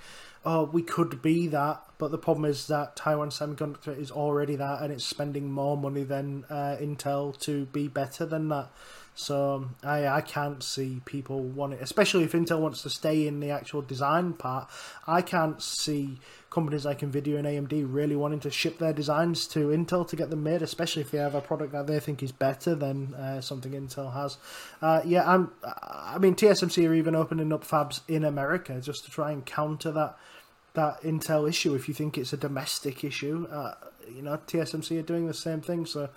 oh, 0.43 0.63
we 0.63 0.81
could 0.81 1.21
be 1.21 1.47
that. 1.49 1.83
But 1.99 2.09
the 2.09 2.17
problem 2.17 2.45
is 2.45 2.67
that 2.67 2.95
Taiwan 2.95 3.29
Semiconductor 3.29 3.97
is 3.97 4.09
already 4.09 4.55
that 4.55 4.81
and 4.81 4.91
it's 4.91 5.05
spending 5.05 5.51
more 5.51 5.77
money 5.77 6.03
than 6.03 6.43
uh, 6.49 6.75
Intel 6.81 7.39
to 7.41 7.65
be 7.67 7.87
better 7.87 8.25
than 8.25 8.49
that. 8.49 8.69
So 9.17 9.67
I 9.83 10.07
I 10.07 10.21
can't 10.21 10.61
see 10.61 11.01
people 11.05 11.39
wanting, 11.41 11.79
especially 11.79 12.23
if 12.23 12.33
Intel 12.33 12.59
wants 12.59 12.83
to 12.83 12.89
stay 12.91 13.27
in 13.27 13.39
the 13.39 13.49
actual 13.49 13.81
design 13.81 14.33
part. 14.33 14.69
I 15.07 15.23
can't 15.23 15.59
see 15.59 16.19
companies 16.51 16.85
like 16.85 16.99
Nvidia 16.99 17.39
and 17.39 17.47
AMD 17.47 17.87
really 17.91 18.15
wanting 18.15 18.39
to 18.41 18.51
ship 18.51 18.77
their 18.77 18.93
designs 18.93 19.47
to 19.47 19.69
Intel 19.69 20.07
to 20.07 20.15
get 20.15 20.29
them 20.29 20.43
made, 20.43 20.61
especially 20.61 21.01
if 21.01 21.09
they 21.09 21.17
have 21.17 21.33
a 21.33 21.41
product 21.41 21.71
that 21.71 21.87
they 21.87 21.99
think 21.99 22.21
is 22.21 22.31
better 22.31 22.75
than 22.75 23.15
uh, 23.15 23.41
something 23.41 23.71
Intel 23.71 24.13
has. 24.13 24.37
Uh, 24.83 25.01
yeah, 25.03 25.27
I'm. 25.27 25.51
I 25.63 26.19
mean, 26.19 26.35
TSMC 26.35 26.87
are 26.87 26.93
even 26.93 27.15
opening 27.15 27.51
up 27.51 27.63
fabs 27.63 28.01
in 28.07 28.23
America 28.23 28.79
just 28.79 29.03
to 29.05 29.11
try 29.11 29.31
and 29.31 29.43
counter 29.43 29.91
that 29.93 30.15
that 30.75 31.01
Intel 31.01 31.49
issue. 31.49 31.73
If 31.73 31.87
you 31.87 31.95
think 31.95 32.19
it's 32.19 32.33
a 32.33 32.37
domestic 32.37 33.03
issue, 33.03 33.47
uh, 33.49 33.73
you 34.13 34.21
know, 34.21 34.37
TSMC 34.47 34.99
are 34.99 35.03
doing 35.03 35.27
the 35.27 35.33
same 35.33 35.61
thing. 35.61 35.85
So, 35.85 36.09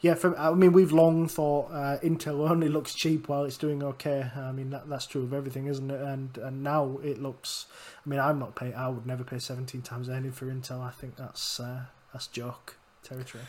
yeah, 0.00 0.14
for, 0.14 0.36
I 0.38 0.52
mean, 0.52 0.72
we've 0.72 0.92
long 0.92 1.28
thought 1.28 1.70
uh, 1.70 1.98
Intel 2.00 2.48
only 2.50 2.68
looks 2.68 2.94
cheap 2.94 3.28
while 3.28 3.44
it's 3.44 3.56
doing 3.56 3.82
okay. 3.82 4.30
I 4.36 4.52
mean, 4.52 4.70
that, 4.70 4.88
that's 4.88 5.06
true 5.06 5.22
of 5.22 5.32
everything, 5.32 5.66
isn't 5.66 5.90
it? 5.90 6.00
And 6.00 6.38
and 6.38 6.62
now 6.62 6.98
it 7.02 7.20
looks 7.20 7.66
I 8.04 8.08
mean, 8.08 8.20
I'm 8.20 8.38
not 8.38 8.56
paying. 8.56 8.74
I 8.74 8.88
would 8.88 9.06
never 9.06 9.22
pay 9.22 9.38
17 9.38 9.82
times 9.82 10.08
earning 10.08 10.32
for 10.32 10.46
Intel. 10.46 10.80
I 10.80 10.90
think 10.90 11.16
that's 11.16 11.60
uh, 11.60 11.82
that's 12.12 12.26
joke 12.26 12.76
territory. 13.02 13.44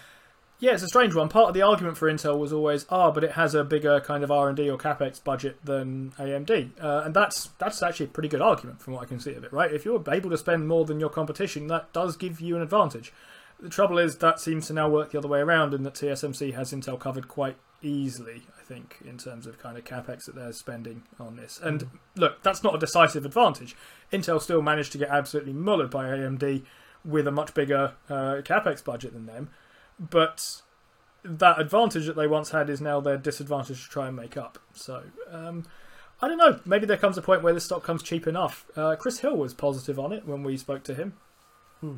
Yeah, 0.60 0.74
it's 0.74 0.84
a 0.84 0.88
strange 0.88 1.16
one. 1.16 1.28
Part 1.28 1.50
of 1.50 1.54
the 1.56 1.64
argument 1.64 1.98
for 1.98 2.10
Intel 2.10 2.38
was 2.38 2.54
always, 2.54 2.86
ah, 2.90 3.08
oh, 3.08 3.12
but 3.12 3.24
it 3.24 3.32
has 3.32 3.56
a 3.56 3.64
bigger 3.64 4.00
kind 4.00 4.24
of 4.24 4.32
R 4.32 4.48
and 4.48 4.56
D 4.56 4.70
or 4.70 4.78
capex 4.78 5.22
budget 5.22 5.58
than 5.66 6.12
AMD, 6.12 6.72
uh, 6.82 7.02
and 7.04 7.14
that's 7.14 7.50
that's 7.58 7.82
actually 7.82 8.06
a 8.06 8.10
pretty 8.10 8.30
good 8.30 8.42
argument 8.42 8.82
from 8.82 8.94
what 8.94 9.02
I 9.02 9.06
can 9.06 9.20
see 9.20 9.34
of 9.34 9.44
it. 9.44 9.52
Right? 9.52 9.74
If 9.74 9.86
you're 9.86 10.04
able 10.08 10.30
to 10.30 10.38
spend 10.38 10.68
more 10.68 10.86
than 10.86 11.00
your 11.00 11.10
competition, 11.10 11.68
that 11.68 11.92
does 11.94 12.16
give 12.16 12.40
you 12.40 12.56
an 12.56 12.62
advantage. 12.62 13.12
The 13.64 13.70
trouble 13.70 13.98
is 13.98 14.18
that 14.18 14.42
seems 14.42 14.68
to 14.68 14.74
now 14.74 14.90
work 14.90 15.12
the 15.12 15.18
other 15.18 15.30
way 15.30 15.40
around, 15.40 15.74
in 15.74 15.84
that 15.84 15.94
TSMC 15.94 16.54
has 16.54 16.74
Intel 16.74 17.00
covered 17.00 17.30
quite 17.30 17.56
easily. 17.82 18.44
I 18.60 18.62
think 18.62 18.98
in 19.06 19.18
terms 19.18 19.48
of 19.48 19.58
kind 19.58 19.78
of 19.78 19.86
capex 19.86 20.26
that 20.26 20.36
they're 20.36 20.52
spending 20.52 21.04
on 21.18 21.38
this. 21.38 21.62
And 21.64 21.86
mm. 21.86 21.90
look, 22.18 22.44
that's 22.44 22.62
not 22.62 22.76
a 22.76 22.78
decisive 22.78 23.26
advantage. 23.26 23.74
Intel 24.12 24.42
still 24.42 24.62
managed 24.62 24.92
to 24.92 24.98
get 24.98 25.08
absolutely 25.08 25.54
mullered 25.54 25.92
by 25.92 26.08
AMD 26.08 26.66
with 27.06 27.26
a 27.26 27.32
much 27.32 27.54
bigger 27.54 27.94
uh, 28.10 28.42
capex 28.44 28.84
budget 28.84 29.14
than 29.14 29.28
them, 29.28 29.50
but 29.98 30.62
that 31.24 31.58
advantage 31.58 32.06
that 32.06 32.18
they 32.18 32.28
once 32.28 32.52
had 32.52 32.70
is 32.70 32.82
now 32.82 33.00
their 33.00 33.18
disadvantage 33.18 33.82
to 33.86 33.90
try 33.90 34.08
and 34.08 34.16
make 34.18 34.36
up. 34.36 34.60
So. 34.74 35.04
Um, 35.32 35.66
I 36.22 36.28
don't 36.28 36.38
know. 36.38 36.60
Maybe 36.64 36.86
there 36.86 36.96
comes 36.96 37.18
a 37.18 37.22
point 37.22 37.44
where 37.44 37.54
this 37.54 37.66
stock 37.66 37.84
comes 37.84 38.02
cheap 38.02 38.28
enough. 38.28 38.66
Uh, 38.78 38.96
Chris 38.96 39.20
Hill 39.20 39.36
was 39.36 39.54
positive 39.54 40.00
on 40.00 40.14
it 40.14 40.26
when 40.26 40.44
we 40.44 40.56
spoke 40.56 40.84
to 40.84 40.94
him. 40.94 41.14
Hmm. 41.82 41.96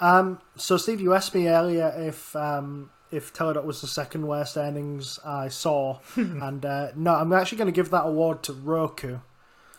Um, 0.00 0.40
so, 0.56 0.76
Steve, 0.76 1.00
you 1.00 1.14
asked 1.14 1.34
me 1.34 1.48
earlier 1.48 1.94
if 1.96 2.34
um, 2.36 2.90
if 3.10 3.32
Teladoc 3.32 3.64
was 3.64 3.80
the 3.80 3.86
second 3.86 4.26
worst 4.26 4.56
earnings 4.56 5.18
I 5.24 5.48
saw, 5.48 6.00
and 6.16 6.64
uh, 6.64 6.88
no, 6.94 7.14
I'm 7.14 7.32
actually 7.32 7.58
going 7.58 7.72
to 7.72 7.76
give 7.76 7.90
that 7.90 8.06
award 8.06 8.42
to 8.44 8.52
Roku. 8.52 9.18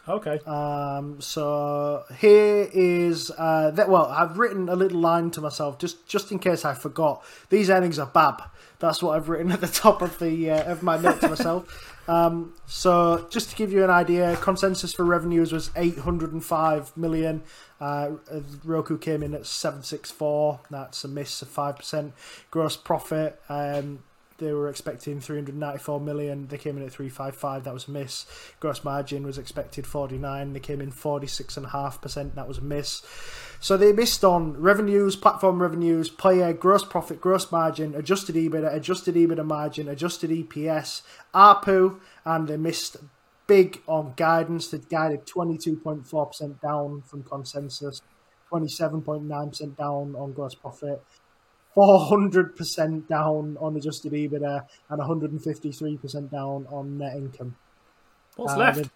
Okay. 0.08 0.40
Um, 0.46 1.20
so 1.20 2.06
here 2.18 2.70
is 2.72 3.32
uh, 3.38 3.72
that. 3.72 3.90
Well, 3.90 4.06
I've 4.06 4.40
written 4.40 4.70
a 4.70 4.76
little 4.76 5.02
line 5.02 5.32
to 5.32 5.42
myself 5.42 5.78
just 5.80 6.08
just 6.08 6.32
in 6.32 6.40
case 6.40 6.64
I 6.64 6.74
forgot. 6.74 7.24
These 7.50 7.70
earnings 7.70 8.00
are 8.00 8.08
bab. 8.08 8.44
That's 8.80 9.04
what 9.04 9.18
I've 9.18 9.28
written 9.28 9.52
at 9.52 9.60
the 9.60 9.68
top 9.68 10.02
of 10.02 10.18
the 10.20 10.52
uh, 10.52 10.72
of 10.72 10.82
my 10.82 10.98
note 10.98 11.20
to 11.22 11.30
myself. 11.30 11.94
Um, 12.08 12.54
so 12.66 13.28
just 13.30 13.50
to 13.50 13.56
give 13.56 13.72
you 13.72 13.84
an 13.84 13.90
idea, 13.90 14.38
consensus 14.38 14.94
for 14.94 15.04
revenues 15.04 15.52
was 15.52 15.72
805 15.76 16.96
million. 16.96 17.44
Uh, 17.80 18.12
Roku 18.64 18.98
came 18.98 19.22
in 19.22 19.34
at 19.34 19.46
764. 19.46 20.62
That's 20.70 21.04
a 21.04 21.08
miss 21.08 21.42
of 21.42 21.50
five 21.50 21.76
percent. 21.78 22.14
Gross 22.50 22.78
profit. 22.78 23.42
Um, 23.50 24.00
they 24.38 24.54
were 24.54 24.70
expecting 24.70 25.20
394 25.20 26.00
million. 26.00 26.48
They 26.48 26.58
came 26.58 26.78
in 26.78 26.84
at 26.84 26.92
355. 26.92 27.64
That 27.64 27.74
was 27.74 27.88
a 27.88 27.92
miss. 27.92 28.26
Gross 28.60 28.84
margin 28.84 29.26
was 29.26 29.38
expected 29.38 29.88
49. 29.88 30.54
They 30.54 30.60
came 30.60 30.82
in 30.82 30.92
46.5%. 30.92 32.36
That 32.36 32.48
was 32.48 32.60
a 32.60 32.62
miss. 32.62 33.02
So 33.60 33.76
they 33.76 33.92
missed 33.92 34.24
on 34.24 34.54
revenues, 34.62 35.16
platform 35.16 35.62
revenues, 35.62 36.10
player, 36.10 36.54
gross 36.54 36.84
profit, 36.84 37.20
gross 37.20 37.52
margin, 37.52 37.96
adjusted 37.96 38.36
EBITDA, 38.36 38.74
adjusted 38.74 39.16
EBITDA 39.16 39.46
margin, 39.46 39.88
adjusted 39.88 40.30
EPS, 40.30 41.02
ARPU, 41.34 42.00
and 42.24 42.48
they 42.48 42.58
missed 42.58 42.98
big 43.48 43.82
on 43.88 44.14
guidance. 44.16 44.68
They 44.68 44.78
guided 44.78 45.26
22.4% 45.26 46.62
down 46.62 47.02
from 47.02 47.24
consensus, 47.24 48.02
27.9% 48.52 49.78
down 49.78 50.16
on 50.16 50.34
gross 50.34 50.54
profit, 50.54 51.02
400% 51.78 53.08
down 53.08 53.56
on 53.60 53.78
adjusted 53.78 54.12
EBITDA 54.12 54.66
and 54.90 55.00
153% 55.00 56.32
down 56.32 56.66
on 56.72 56.98
net 56.98 57.16
income. 57.16 57.56
What's 58.36 58.54
uh, 58.54 58.58
left? 58.58 58.90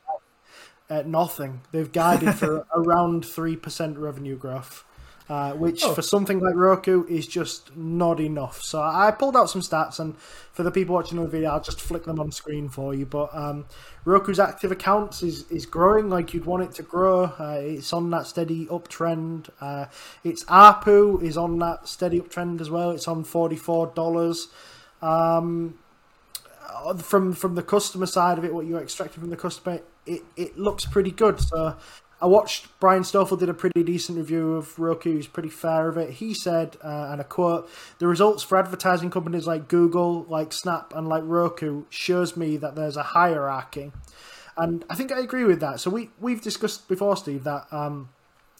Uh, 0.89 1.03
nothing. 1.05 1.61
They've 1.71 1.91
guided 1.91 2.36
for 2.36 2.65
around 2.75 3.23
3% 3.23 3.97
revenue 3.97 4.36
growth 4.36 4.84
uh, 5.30 5.53
which 5.53 5.84
oh. 5.84 5.93
for 5.93 6.01
something 6.01 6.39
like 6.39 6.55
Roku 6.55 7.05
is 7.07 7.28
just 7.28 7.76
not 7.76 8.19
enough. 8.19 8.61
So 8.61 8.82
I 8.82 9.11
pulled 9.11 9.36
out 9.38 9.49
some 9.49 9.61
stats, 9.61 9.99
and 9.99 10.17
for 10.17 10.63
the 10.63 10.72
people 10.72 10.95
watching 10.95 11.22
the 11.22 11.28
video, 11.28 11.51
I'll 11.51 11.61
just 11.61 11.80
flick 11.80 12.03
them 12.03 12.19
on 12.19 12.32
screen 12.32 12.69
for 12.69 12.93
you. 12.93 13.05
But 13.05 13.30
um, 13.34 13.65
Roku's 14.05 14.39
active 14.39 14.72
accounts 14.72 15.24
is, 15.24 15.49
is 15.49 15.65
growing 15.65 16.09
like 16.09 16.34
you'd 16.34 16.45
want 16.45 16.63
it 16.63 16.74
to 16.76 16.84
grow. 16.84 17.24
Uh, 17.39 17.59
it's 17.61 17.93
on 17.93 18.09
that 18.09 18.28
steady 18.28 18.65
uptrend. 18.67 19.49
Uh, 19.61 19.86
its 20.24 20.43
ARPU 20.45 21.22
is 21.24 21.38
on 21.38 21.59
that 21.59 21.88
steady 21.88 22.19
uptrend 22.19 22.61
as 22.61 22.69
well. 22.69 22.91
It's 22.91 23.07
on 23.07 23.24
forty 23.24 23.55
four 23.55 23.88
dollars. 23.88 24.47
Um, 25.01 25.80
from 26.97 27.34
from 27.34 27.55
the 27.55 27.63
customer 27.63 28.05
side 28.05 28.38
of 28.38 28.45
it, 28.45 28.53
what 28.53 28.65
you're 28.65 28.82
extracting 28.82 29.22
from 29.22 29.30
the 29.30 29.38
customer, 29.38 29.82
it, 30.05 30.24
it 30.36 30.57
looks 30.57 30.86
pretty 30.86 31.11
good. 31.11 31.39
So 31.39 31.78
I 32.22 32.28
watched 32.28 32.67
Brian 32.80 33.03
Stoffel 33.03 33.36
did 33.36 33.49
a 33.49 33.53
pretty 33.53 33.84
decent 33.84 34.17
review 34.17 34.53
of 34.53 34.78
Roku. 34.78 35.15
He's 35.15 35.28
pretty 35.28 35.49
fair 35.49 35.88
of 35.89 35.97
it. 35.97 36.11
He 36.11 36.34
said, 36.34 36.78
uh, 36.84 37.09
and 37.11 37.19
I 37.19 37.24
quote, 37.24 37.67
"The 37.97 38.07
results 38.07 38.43
for 38.43 38.57
advertising 38.57 39.09
companies 39.09 39.47
like 39.47 39.67
Google, 39.67 40.26
like 40.30 40.53
Snap, 40.53 40.93
and 40.95 41.07
like 41.07 41.24
Roku 41.26 41.86
shows 41.89 42.38
me 42.38 42.57
that 42.57 42.76
there's 42.76 42.97
a 42.97 43.03
hierarchy." 43.03 43.91
And 44.55 44.86
I 44.89 44.95
think 44.95 45.11
I 45.11 45.19
agree 45.19 45.45
with 45.45 45.59
that. 45.61 45.80
So 45.80 45.89
we 45.89 46.11
we've 46.19 46.41
discussed 46.41 46.88
before, 46.88 47.17
Steve, 47.17 47.43
that. 47.43 47.67
Um, 47.72 48.09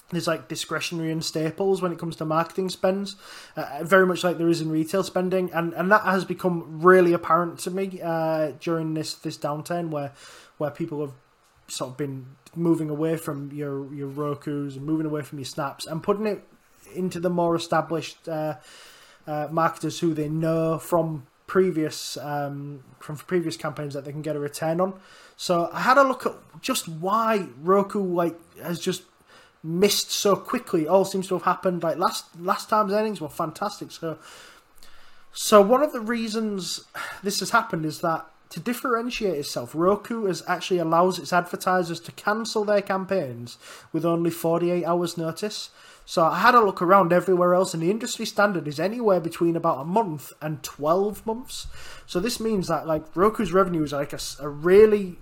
there's 0.10 0.28
like 0.28 0.50
discretionary 0.50 1.10
and 1.10 1.24
staples 1.24 1.82
when 1.82 1.94
it 1.94 1.98
comes 1.98 2.18
to 2.18 2.26
marketing 2.26 2.68
spends, 2.68 3.16
uh, 3.56 3.80
very 3.82 4.06
much 4.06 4.26
like 4.26 4.38
there 4.38 4.50
is 4.50 4.60
in 4.60 4.70
retail 4.70 5.04
spending, 5.04 5.50
and, 5.54 5.72
and 5.74 5.90
that 5.90 6.02
has 6.02 6.26
become 6.26 6.82
really 6.82 7.14
apparent 7.14 7.60
to 7.60 7.72
me 7.72 8.02
uh, 8.04 8.52
during 8.60 8.94
this 8.94 9.14
this 9.14 9.38
downturn 9.38 9.90
where 9.90 10.12
where 10.58 10.70
people 10.70 11.00
have 11.00 11.14
sort 11.70 11.92
of 11.92 11.98
been 11.98 12.26
moving 12.56 12.90
away 12.90 13.18
from 13.18 13.52
your 13.52 13.94
your 13.94 14.08
Roku's 14.08 14.76
and 14.78 14.86
moving 14.86 15.06
away 15.06 15.22
from 15.22 15.40
your 15.40 15.46
snaps 15.46 15.86
and 15.86 16.04
putting 16.04 16.26
it 16.26 16.44
into 16.94 17.20
the 17.20 17.30
more 17.30 17.56
established 17.56 18.28
uh, 18.28 18.56
uh, 19.28 19.48
marketers 19.52 20.00
who 20.00 20.14
they 20.14 20.30
know 20.30 20.78
from 20.78 21.28
previous 21.48 22.18
um, 22.18 22.84
from 23.00 23.16
previous 23.18 23.58
campaigns 23.58 23.94
that 23.94 24.06
they 24.06 24.12
can 24.12 24.22
get 24.22 24.36
a 24.36 24.40
return 24.40 24.80
on. 24.82 24.94
So 25.38 25.70
I 25.74 25.82
had 25.82 25.98
a 25.98 26.04
look 26.04 26.26
at 26.26 26.34
just 26.62 26.88
why 26.88 27.48
Roku 27.62 28.02
like 28.02 28.38
has 28.62 28.80
just 28.80 29.04
missed 29.64 30.12
so 30.12 30.36
quickly. 30.36 30.84
It 30.84 30.88
all 30.88 31.06
seems 31.06 31.28
to 31.28 31.36
have 31.36 31.44
happened 31.44 31.84
like 31.84 31.98
last 31.98 32.26
last 32.40 32.70
time's 32.70 32.94
earnings 32.94 33.22
were 33.22 33.30
fantastic. 33.30 33.92
So 33.92 34.18
So 35.34 35.62
one 35.62 35.82
of 35.82 35.94
the 35.94 36.02
reasons 36.02 36.86
this 37.24 37.40
has 37.40 37.52
happened 37.52 37.86
is 37.86 38.02
that 38.02 38.26
to 38.52 38.60
differentiate 38.60 39.40
itself, 39.40 39.74
Roku 39.74 40.26
has 40.26 40.44
actually 40.46 40.80
allows 40.80 41.18
its 41.18 41.34
advertisers 41.34 42.00
to 42.02 42.12
cancel 42.12 42.66
their 42.66 42.82
campaigns 42.82 43.58
with 43.92 44.06
only 44.06 44.30
48 44.30 44.84
hours 44.86 45.18
notice. 45.18 45.70
So 46.06 46.26
I 46.26 46.40
had 46.40 46.56
a 46.56 46.60
look 46.60 46.82
around 46.82 47.14
everywhere 47.14 47.54
else, 47.54 47.74
and 47.74 47.82
the 47.82 47.90
industry 47.90 48.26
standard 48.26 48.68
is 48.68 48.80
anywhere 48.80 49.22
between 49.22 49.56
about 49.56 49.80
a 49.80 49.86
month 49.86 50.34
and 50.42 50.62
12 50.64 51.26
months. 51.26 51.68
So 52.06 52.20
this 52.20 52.40
means 52.40 52.68
that 52.68 52.86
like 52.86 53.06
Roku's 53.16 53.54
revenue 53.54 53.84
is 53.84 53.94
like 53.94 54.12
a, 54.12 54.20
a 54.40 54.50
really 54.50 55.18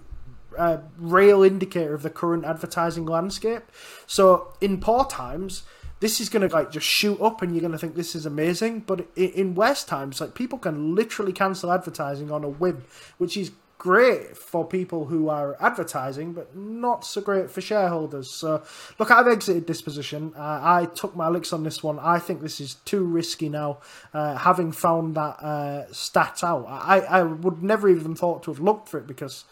uh, 0.57 0.79
real 0.97 1.43
indicator 1.43 1.93
of 1.93 2.01
the 2.01 2.09
current 2.09 2.45
advertising 2.45 3.05
landscape. 3.05 3.63
So 4.07 4.53
in 4.59 4.79
poor 4.79 5.05
times, 5.05 5.63
this 5.99 6.21
is 6.21 6.29
going 6.29 6.47
to 6.47 6.53
like 6.53 6.71
just 6.71 6.87
shoot 6.87 7.19
up 7.21 7.41
and 7.41 7.53
you're 7.53 7.61
going 7.61 7.71
to 7.71 7.77
think 7.77 7.95
this 7.95 8.15
is 8.15 8.25
amazing. 8.25 8.81
But 8.81 9.07
in 9.15 9.55
west 9.55 9.87
times 9.87 10.21
like 10.21 10.33
people 10.33 10.57
can 10.57 10.95
literally 10.95 11.33
cancel 11.33 11.71
advertising 11.71 12.31
on 12.31 12.43
a 12.43 12.49
whim 12.49 12.83
which 13.17 13.35
is 13.37 13.51
great 13.77 14.35
for 14.35 14.67
people 14.67 15.05
who 15.05 15.29
are 15.29 15.55
advertising 15.61 16.33
but 16.33 16.53
not 16.53 17.05
so 17.05 17.21
great 17.21 17.49
for 17.49 17.61
shareholders. 17.61 18.29
So 18.29 18.61
look 18.99 19.09
i've 19.09 19.27
exited 19.27 19.67
this 19.67 19.81
position. 19.81 20.33
Uh, 20.37 20.59
i 20.61 20.85
took 20.93 21.15
my 21.15 21.29
licks 21.29 21.53
on 21.53 21.63
this 21.63 21.81
one. 21.81 21.97
I 21.99 22.19
think 22.19 22.41
this 22.41 22.59
is 22.59 22.75
too 22.85 23.03
risky 23.03 23.47
now 23.47 23.79
uh, 24.13 24.35
having 24.37 24.71
found 24.73 25.15
that 25.15 25.41
uh, 25.41 25.91
stat 25.93 26.43
out. 26.43 26.65
I, 26.67 26.99
I 26.99 27.23
would 27.23 27.63
never 27.63 27.87
even 27.87 28.15
thought 28.15 28.43
to 28.43 28.51
have 28.51 28.59
looked 28.59 28.89
for 28.89 28.97
it 28.97 29.07
because 29.07 29.45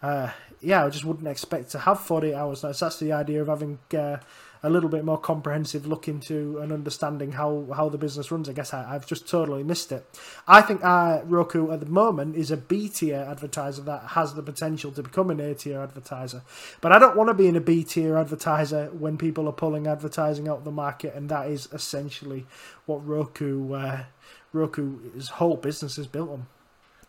uh, 0.00 0.30
yeah 0.60 0.86
i 0.86 0.88
just 0.88 1.04
wouldn't 1.04 1.26
expect 1.26 1.70
to 1.72 1.78
have 1.80 2.00
48 2.00 2.34
hours. 2.34 2.62
That's, 2.62 2.98
the 2.98 3.12
idea 3.12 3.42
of 3.42 3.48
having 3.48 3.78
uh, 3.94 4.16
a 4.62 4.70
little 4.70 4.88
bit 4.88 5.04
more 5.04 5.18
comprehensive 5.18 5.86
look 5.86 6.08
into 6.08 6.58
and 6.58 6.72
understanding 6.72 7.32
how, 7.32 7.66
how 7.74 7.88
the 7.88 7.98
business 7.98 8.30
runs. 8.30 8.48
I 8.48 8.52
guess 8.52 8.72
I, 8.72 8.92
have 8.92 9.06
just 9.06 9.28
totally 9.28 9.62
missed 9.62 9.92
it. 9.92 10.04
I 10.46 10.60
think 10.62 10.84
uh, 10.84 11.20
Roku 11.24 11.70
at 11.70 11.80
the 11.80 11.86
moment 11.86 12.36
is 12.36 12.50
a 12.50 12.56
B 12.56 12.88
tier 12.88 13.26
advertiser 13.28 13.82
that 13.82 14.02
has 14.08 14.34
the 14.34 14.42
potential 14.42 14.90
to 14.92 15.02
become 15.02 15.30
an 15.30 15.40
A 15.40 15.54
tier 15.54 15.80
advertiser. 15.80 16.42
But 16.80 16.92
I 16.92 16.98
don't 16.98 17.16
want 17.16 17.28
to 17.28 17.34
be 17.34 17.46
in 17.46 17.56
a 17.56 17.60
B 17.60 17.84
tier 17.84 18.16
advertiser 18.16 18.86
when 18.86 19.18
people 19.18 19.48
are 19.48 19.52
pulling 19.52 19.86
advertising 19.86 20.48
out 20.48 20.58
of 20.58 20.64
the 20.64 20.70
market, 20.70 21.14
and 21.14 21.28
that 21.28 21.48
is 21.48 21.68
essentially 21.72 22.46
what 22.86 23.06
Roku 23.06 23.72
uh, 23.74 24.04
Roku's 24.52 25.28
whole 25.28 25.56
business 25.56 25.98
is 25.98 26.06
built 26.06 26.30
on. 26.30 26.46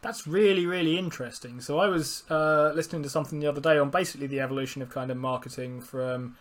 That's 0.01 0.25
really, 0.25 0.65
really 0.65 0.97
interesting. 0.97 1.59
So 1.59 1.79
I 1.79 1.87
was 1.87 2.23
uh, 2.29 2.71
listening 2.73 3.03
to 3.03 3.09
something 3.09 3.39
the 3.39 3.47
other 3.47 3.59
day 3.59 3.77
on 3.77 3.89
basically 3.89 4.27
the 4.27 4.39
evolution 4.39 4.81
of 4.81 4.89
kind 4.89 5.11
of 5.11 5.17
marketing 5.17 5.81
from 5.81 6.37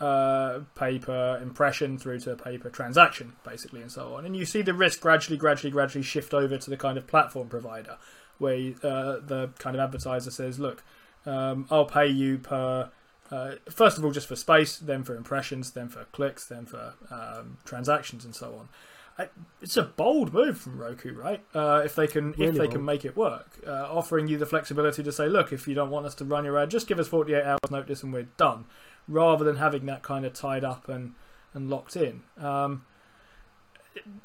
uh, 0.00 0.60
paper 0.74 1.38
impression 1.42 1.98
through 1.98 2.20
to 2.20 2.36
paper 2.36 2.68
transaction, 2.68 3.32
basically, 3.44 3.80
and 3.80 3.90
so 3.90 4.14
on. 4.14 4.26
And 4.26 4.36
you 4.36 4.44
see 4.44 4.62
the 4.62 4.74
risk 4.74 5.00
gradually, 5.00 5.38
gradually, 5.38 5.70
gradually 5.70 6.02
shift 6.02 6.34
over 6.34 6.58
to 6.58 6.70
the 6.70 6.76
kind 6.76 6.98
of 6.98 7.06
platform 7.06 7.48
provider, 7.48 7.96
where 8.38 8.74
uh, 8.82 9.20
the 9.24 9.50
kind 9.58 9.74
of 9.74 9.80
advertiser 9.80 10.30
says, 10.30 10.58
"Look, 10.58 10.82
um, 11.24 11.66
I'll 11.70 11.86
pay 11.86 12.08
you 12.08 12.38
per." 12.38 12.90
Uh, 13.30 13.56
first 13.70 13.98
of 13.98 14.04
all, 14.04 14.12
just 14.12 14.28
for 14.28 14.36
space, 14.36 14.78
then 14.78 15.02
for 15.02 15.16
impressions, 15.16 15.72
then 15.72 15.88
for 15.88 16.04
clicks, 16.12 16.46
then 16.46 16.64
for 16.64 16.94
um, 17.10 17.58
transactions, 17.64 18.24
and 18.24 18.34
so 18.34 18.54
on. 18.54 18.68
I, 19.18 19.28
it's 19.62 19.78
a 19.78 19.82
bold 19.82 20.34
move 20.34 20.58
from 20.58 20.78
Roku, 20.78 21.14
right? 21.14 21.42
Uh, 21.54 21.82
if 21.84 21.94
they 21.94 22.06
can, 22.06 22.32
really 22.32 22.48
if 22.48 22.52
they 22.52 22.58
bold. 22.60 22.72
can 22.72 22.84
make 22.84 23.04
it 23.04 23.16
work, 23.16 23.58
uh, 23.66 23.88
offering 23.90 24.28
you 24.28 24.36
the 24.36 24.46
flexibility 24.46 25.02
to 25.02 25.10
say, 25.10 25.26
"Look, 25.26 25.52
if 25.52 25.66
you 25.66 25.74
don't 25.74 25.90
want 25.90 26.04
us 26.04 26.14
to 26.16 26.24
run 26.24 26.44
your 26.44 26.58
ad, 26.58 26.70
just 26.70 26.86
give 26.86 26.98
us 26.98 27.08
48 27.08 27.42
hours 27.42 27.70
notice 27.70 28.02
and 28.02 28.12
we're 28.12 28.28
done." 28.36 28.66
Rather 29.08 29.44
than 29.44 29.56
having 29.56 29.86
that 29.86 30.02
kind 30.02 30.24
of 30.24 30.32
tied 30.32 30.64
up 30.64 30.88
and, 30.88 31.14
and 31.54 31.70
locked 31.70 31.96
in. 31.96 32.22
Um, 32.38 32.84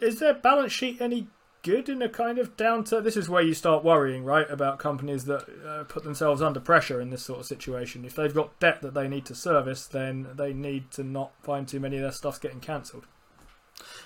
is 0.01 0.19
their 0.19 0.33
balance 0.33 0.71
sheet 0.71 0.99
any 0.99 1.27
good 1.63 1.87
in 1.89 2.01
a 2.01 2.09
kind 2.09 2.37
of 2.37 2.57
downturn? 2.57 3.03
This 3.03 3.17
is 3.17 3.29
where 3.29 3.43
you 3.43 3.53
start 3.53 3.83
worrying, 3.83 4.23
right, 4.23 4.49
about 4.49 4.79
companies 4.79 5.25
that 5.25 5.45
uh, 5.65 5.83
put 5.85 6.03
themselves 6.03 6.41
under 6.41 6.59
pressure 6.59 6.99
in 6.99 7.09
this 7.09 7.23
sort 7.23 7.39
of 7.39 7.45
situation. 7.45 8.05
If 8.05 8.15
they've 8.15 8.33
got 8.33 8.59
debt 8.59 8.81
that 8.81 8.93
they 8.93 9.07
need 9.07 9.25
to 9.25 9.35
service, 9.35 9.85
then 9.85 10.27
they 10.35 10.53
need 10.53 10.91
to 10.91 11.03
not 11.03 11.31
find 11.43 11.67
too 11.67 11.79
many 11.79 11.97
of 11.97 12.01
their 12.01 12.11
stuffs 12.11 12.39
getting 12.39 12.59
cancelled. 12.59 13.05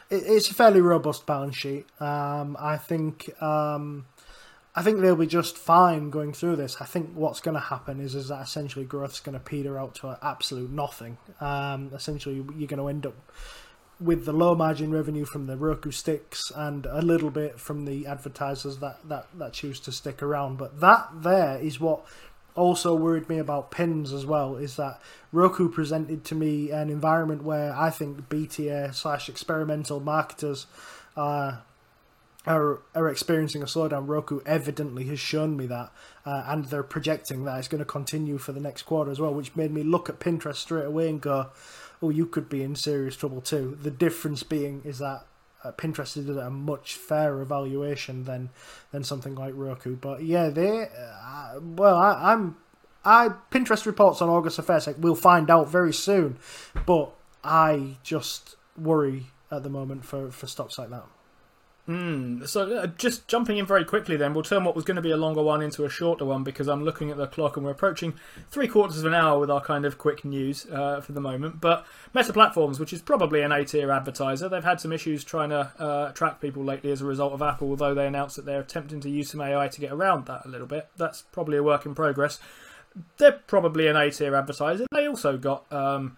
It's 0.09 0.49
a 0.49 0.53
fairly 0.53 0.81
robust 0.81 1.25
balance 1.25 1.57
sheet. 1.57 1.85
Um, 1.99 2.55
I 2.59 2.77
think. 2.77 3.29
Um, 3.41 4.05
I 4.75 4.81
think 4.81 4.99
they'll 4.99 5.15
be 5.15 5.25
just 5.25 5.57
fine 5.57 6.09
going 6.09 6.33
through 6.33 6.57
this. 6.57 6.81
I 6.81 6.85
think 6.85 7.11
what's 7.13 7.39
going 7.39 7.55
to 7.55 7.61
happen 7.61 8.01
is 8.01 8.13
is 8.13 8.27
that 8.27 8.41
essentially 8.41 8.83
growth's 8.83 9.21
going 9.21 9.37
to 9.37 9.39
peter 9.39 9.79
out 9.79 9.95
to 9.95 10.17
absolute 10.21 10.69
nothing. 10.69 11.17
Um, 11.39 11.91
essentially, 11.93 12.35
you're 12.35 12.67
going 12.67 12.79
to 12.79 12.87
end 12.89 13.05
up 13.05 13.15
with 13.99 14.25
the 14.25 14.33
low 14.33 14.53
margin 14.53 14.91
revenue 14.91 15.23
from 15.23 15.47
the 15.47 15.55
Roku 15.55 15.91
sticks 15.91 16.51
and 16.53 16.85
a 16.85 17.01
little 17.01 17.29
bit 17.29 17.59
from 17.59 17.85
the 17.85 18.05
advertisers 18.05 18.77
that, 18.79 18.97
that, 19.07 19.27
that 19.37 19.53
choose 19.53 19.79
to 19.81 19.91
stick 19.93 20.21
around. 20.21 20.57
But 20.57 20.81
that 20.81 21.07
there 21.21 21.57
is 21.57 21.79
what 21.79 22.05
also 22.55 22.95
worried 22.95 23.29
me 23.29 23.37
about 23.37 23.71
pins 23.71 24.11
as 24.11 24.25
well 24.25 24.55
is 24.55 24.75
that 24.77 24.99
Roku 25.31 25.69
presented 25.69 26.23
to 26.25 26.35
me 26.35 26.71
an 26.71 26.89
environment 26.89 27.43
where 27.43 27.73
I 27.73 27.89
think 27.89 28.29
BTA 28.29 28.93
slash 28.93 29.29
experimental 29.29 29.99
marketers 29.99 30.67
are 31.15 31.63
are, 32.45 32.81
are 32.93 33.09
experiencing 33.09 33.61
a 33.61 33.65
slowdown. 33.65 34.07
Roku 34.07 34.41
evidently 34.45 35.05
has 35.05 35.19
shown 35.19 35.57
me 35.57 35.65
that, 35.67 35.91
uh, 36.25 36.43
and 36.47 36.65
they're 36.65 36.83
projecting 36.83 37.45
that 37.45 37.57
it's 37.57 37.67
going 37.67 37.79
to 37.79 37.85
continue 37.85 38.37
for 38.37 38.51
the 38.51 38.59
next 38.59 38.83
quarter 38.83 39.11
as 39.11 39.19
well, 39.19 39.33
which 39.33 39.55
made 39.55 39.71
me 39.71 39.83
look 39.83 40.09
at 40.09 40.19
Pinterest 40.19 40.55
straight 40.55 40.85
away 40.85 41.09
and 41.09 41.21
go, 41.21 41.47
"Oh, 42.01 42.09
you 42.09 42.25
could 42.25 42.49
be 42.49 42.63
in 42.63 42.75
serious 42.75 43.15
trouble 43.15 43.41
too." 43.41 43.77
The 43.81 43.91
difference 43.91 44.43
being 44.43 44.81
is 44.83 44.99
that 44.99 45.25
uh, 45.63 45.71
Pinterest 45.71 46.17
is 46.17 46.29
at 46.29 46.37
a 46.37 46.49
much 46.49 46.95
fairer 46.95 47.43
valuation 47.45 48.25
than 48.25 48.49
than 48.91 49.03
something 49.03 49.35
like 49.35 49.53
Roku. 49.55 49.95
But 49.95 50.23
yeah, 50.23 50.49
they 50.49 50.87
uh, 50.87 51.59
well, 51.61 51.95
I, 51.95 52.33
I'm 52.33 52.57
I 53.03 53.29
Pinterest 53.51 53.85
reports 53.85 54.21
on 54.21 54.29
August 54.29 54.57
the 54.57 54.63
first. 54.63 54.87
Like, 54.87 54.97
we'll 54.99 55.15
find 55.15 55.49
out 55.49 55.69
very 55.69 55.93
soon, 55.93 56.37
but 56.85 57.11
I 57.43 57.97
just 58.03 58.55
worry 58.77 59.27
at 59.51 59.63
the 59.63 59.69
moment 59.69 60.05
for 60.05 60.31
for 60.31 60.47
stocks 60.47 60.77
like 60.77 60.89
that. 60.89 61.05
Mm, 61.87 62.47
so 62.47 62.77
uh, 62.77 62.87
just 62.87 63.27
jumping 63.27 63.57
in 63.57 63.65
very 63.65 63.85
quickly 63.85 64.17
then, 64.17 64.33
we'll 64.33 64.43
turn 64.43 64.63
what 64.63 64.75
was 64.75 64.83
going 64.83 64.95
to 64.95 65.03
be 65.03 65.11
a 65.11 65.17
longer 65.17 65.43
one 65.43 65.61
into 65.61 65.85
a 65.85 65.89
shorter 65.89 66.25
one 66.25 66.43
because 66.43 66.67
I'm 66.67 66.83
looking 66.83 67.11
at 67.11 67.17
the 67.17 67.27
clock 67.27 67.57
and 67.57 67.65
we're 67.65 67.73
approaching 67.73 68.15
three 68.49 68.67
quarters 68.67 68.99
of 68.99 69.05
an 69.05 69.13
hour 69.13 69.39
with 69.39 69.51
our 69.51 69.61
kind 69.61 69.85
of 69.85 69.99
quick 69.99 70.25
news 70.25 70.65
uh, 70.71 70.99
for 71.01 71.11
the 71.11 71.21
moment. 71.21 71.61
But 71.61 71.85
Meta 72.13 72.33
Platforms, 72.33 72.79
which 72.79 72.91
is 72.91 73.03
probably 73.03 73.41
an 73.41 73.51
A-tier 73.51 73.91
advertiser, 73.91 74.49
they've 74.49 74.63
had 74.63 74.81
some 74.81 74.91
issues 74.91 75.23
trying 75.23 75.49
to 75.49 75.71
uh, 75.77 76.07
attract 76.09 76.41
people 76.41 76.63
lately 76.63 76.91
as 76.91 77.01
a 77.01 77.05
result 77.05 77.33
of 77.33 77.43
Apple, 77.43 77.69
although 77.69 77.93
they 77.93 78.07
announced 78.07 78.35
that 78.37 78.45
they're 78.45 78.61
attempting 78.61 78.99
to 79.01 79.09
use 79.09 79.29
some 79.29 79.41
AI 79.41 79.67
to 79.67 79.81
get 79.81 79.91
around 79.91 80.25
that 80.25 80.43
a 80.45 80.49
little 80.49 80.67
bit. 80.67 80.87
That's 80.97 81.21
probably 81.31 81.57
a 81.57 81.63
work 81.63 81.85
in 81.85 81.93
progress. 81.93 82.39
They're 83.17 83.33
probably 83.33 83.87
an 83.87 83.95
A-tier 83.95 84.33
advertiser. 84.33 84.87
They 84.91 85.07
also 85.07 85.37
got... 85.37 85.71
Um, 85.71 86.17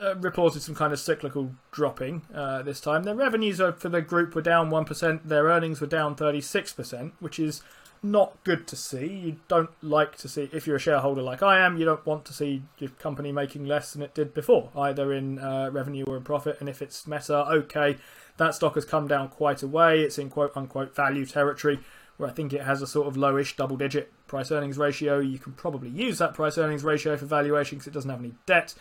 uh, 0.00 0.16
reported 0.16 0.62
some 0.62 0.74
kind 0.74 0.92
of 0.92 1.00
cyclical 1.00 1.52
dropping 1.72 2.22
uh, 2.34 2.62
this 2.62 2.80
time. 2.80 3.04
Their 3.04 3.14
revenues 3.14 3.60
for 3.78 3.88
the 3.88 4.02
group 4.02 4.34
were 4.34 4.42
down 4.42 4.70
1%, 4.70 5.24
their 5.24 5.44
earnings 5.44 5.80
were 5.80 5.86
down 5.86 6.14
36%, 6.16 7.12
which 7.20 7.38
is 7.38 7.62
not 8.02 8.42
good 8.44 8.66
to 8.66 8.76
see. 8.76 9.06
You 9.06 9.36
don't 9.48 9.70
like 9.82 10.16
to 10.18 10.28
see, 10.28 10.48
if 10.52 10.66
you're 10.66 10.76
a 10.76 10.80
shareholder 10.80 11.22
like 11.22 11.42
I 11.42 11.60
am, 11.60 11.76
you 11.76 11.84
don't 11.84 12.04
want 12.06 12.24
to 12.26 12.32
see 12.32 12.62
your 12.78 12.90
company 12.90 13.32
making 13.32 13.66
less 13.66 13.92
than 13.92 14.02
it 14.02 14.14
did 14.14 14.34
before, 14.34 14.70
either 14.76 15.12
in 15.12 15.38
uh, 15.38 15.70
revenue 15.70 16.04
or 16.04 16.16
in 16.16 16.24
profit. 16.24 16.56
And 16.60 16.68
if 16.68 16.82
it's 16.82 17.06
Meta, 17.06 17.46
okay, 17.46 17.96
that 18.36 18.54
stock 18.54 18.74
has 18.74 18.84
come 18.84 19.06
down 19.06 19.28
quite 19.28 19.62
a 19.62 19.68
way. 19.68 20.00
It's 20.00 20.18
in 20.18 20.30
quote 20.30 20.52
unquote 20.56 20.94
value 20.94 21.26
territory 21.26 21.80
where 22.16 22.28
I 22.28 22.32
think 22.32 22.52
it 22.52 22.62
has 22.62 22.82
a 22.82 22.86
sort 22.86 23.06
of 23.06 23.14
lowish 23.14 23.56
double 23.56 23.76
digit 23.76 24.12
price 24.26 24.50
earnings 24.50 24.78
ratio. 24.78 25.18
You 25.18 25.38
can 25.38 25.52
probably 25.52 25.88
use 25.88 26.18
that 26.18 26.34
price 26.34 26.58
earnings 26.58 26.84
ratio 26.84 27.16
for 27.16 27.26
valuation 27.26 27.78
because 27.78 27.88
it 27.88 27.94
doesn't 27.94 28.10
have 28.10 28.20
any 28.20 28.34
debt. 28.46 28.74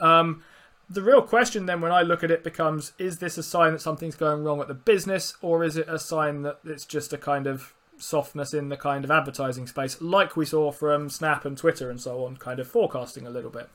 Um, 0.00 0.42
the 0.88 1.02
real 1.02 1.22
question 1.22 1.66
then, 1.66 1.80
when 1.80 1.92
I 1.92 2.02
look 2.02 2.24
at 2.24 2.30
it, 2.30 2.42
becomes: 2.42 2.92
Is 2.98 3.18
this 3.18 3.38
a 3.38 3.42
sign 3.42 3.72
that 3.72 3.80
something's 3.80 4.16
going 4.16 4.42
wrong 4.42 4.60
at 4.60 4.68
the 4.68 4.74
business, 4.74 5.36
or 5.40 5.62
is 5.62 5.76
it 5.76 5.88
a 5.88 5.98
sign 5.98 6.42
that 6.42 6.58
it's 6.64 6.84
just 6.84 7.12
a 7.12 7.18
kind 7.18 7.46
of 7.46 7.74
softness 7.96 8.54
in 8.54 8.70
the 8.70 8.76
kind 8.76 9.04
of 9.04 9.10
advertising 9.10 9.66
space, 9.66 10.00
like 10.00 10.36
we 10.36 10.46
saw 10.46 10.72
from 10.72 11.08
Snap 11.08 11.44
and 11.44 11.56
Twitter 11.56 11.90
and 11.90 12.00
so 12.00 12.24
on, 12.24 12.36
kind 12.36 12.58
of 12.58 12.66
forecasting 12.66 13.26
a 13.26 13.30
little 13.30 13.50
bit? 13.50 13.68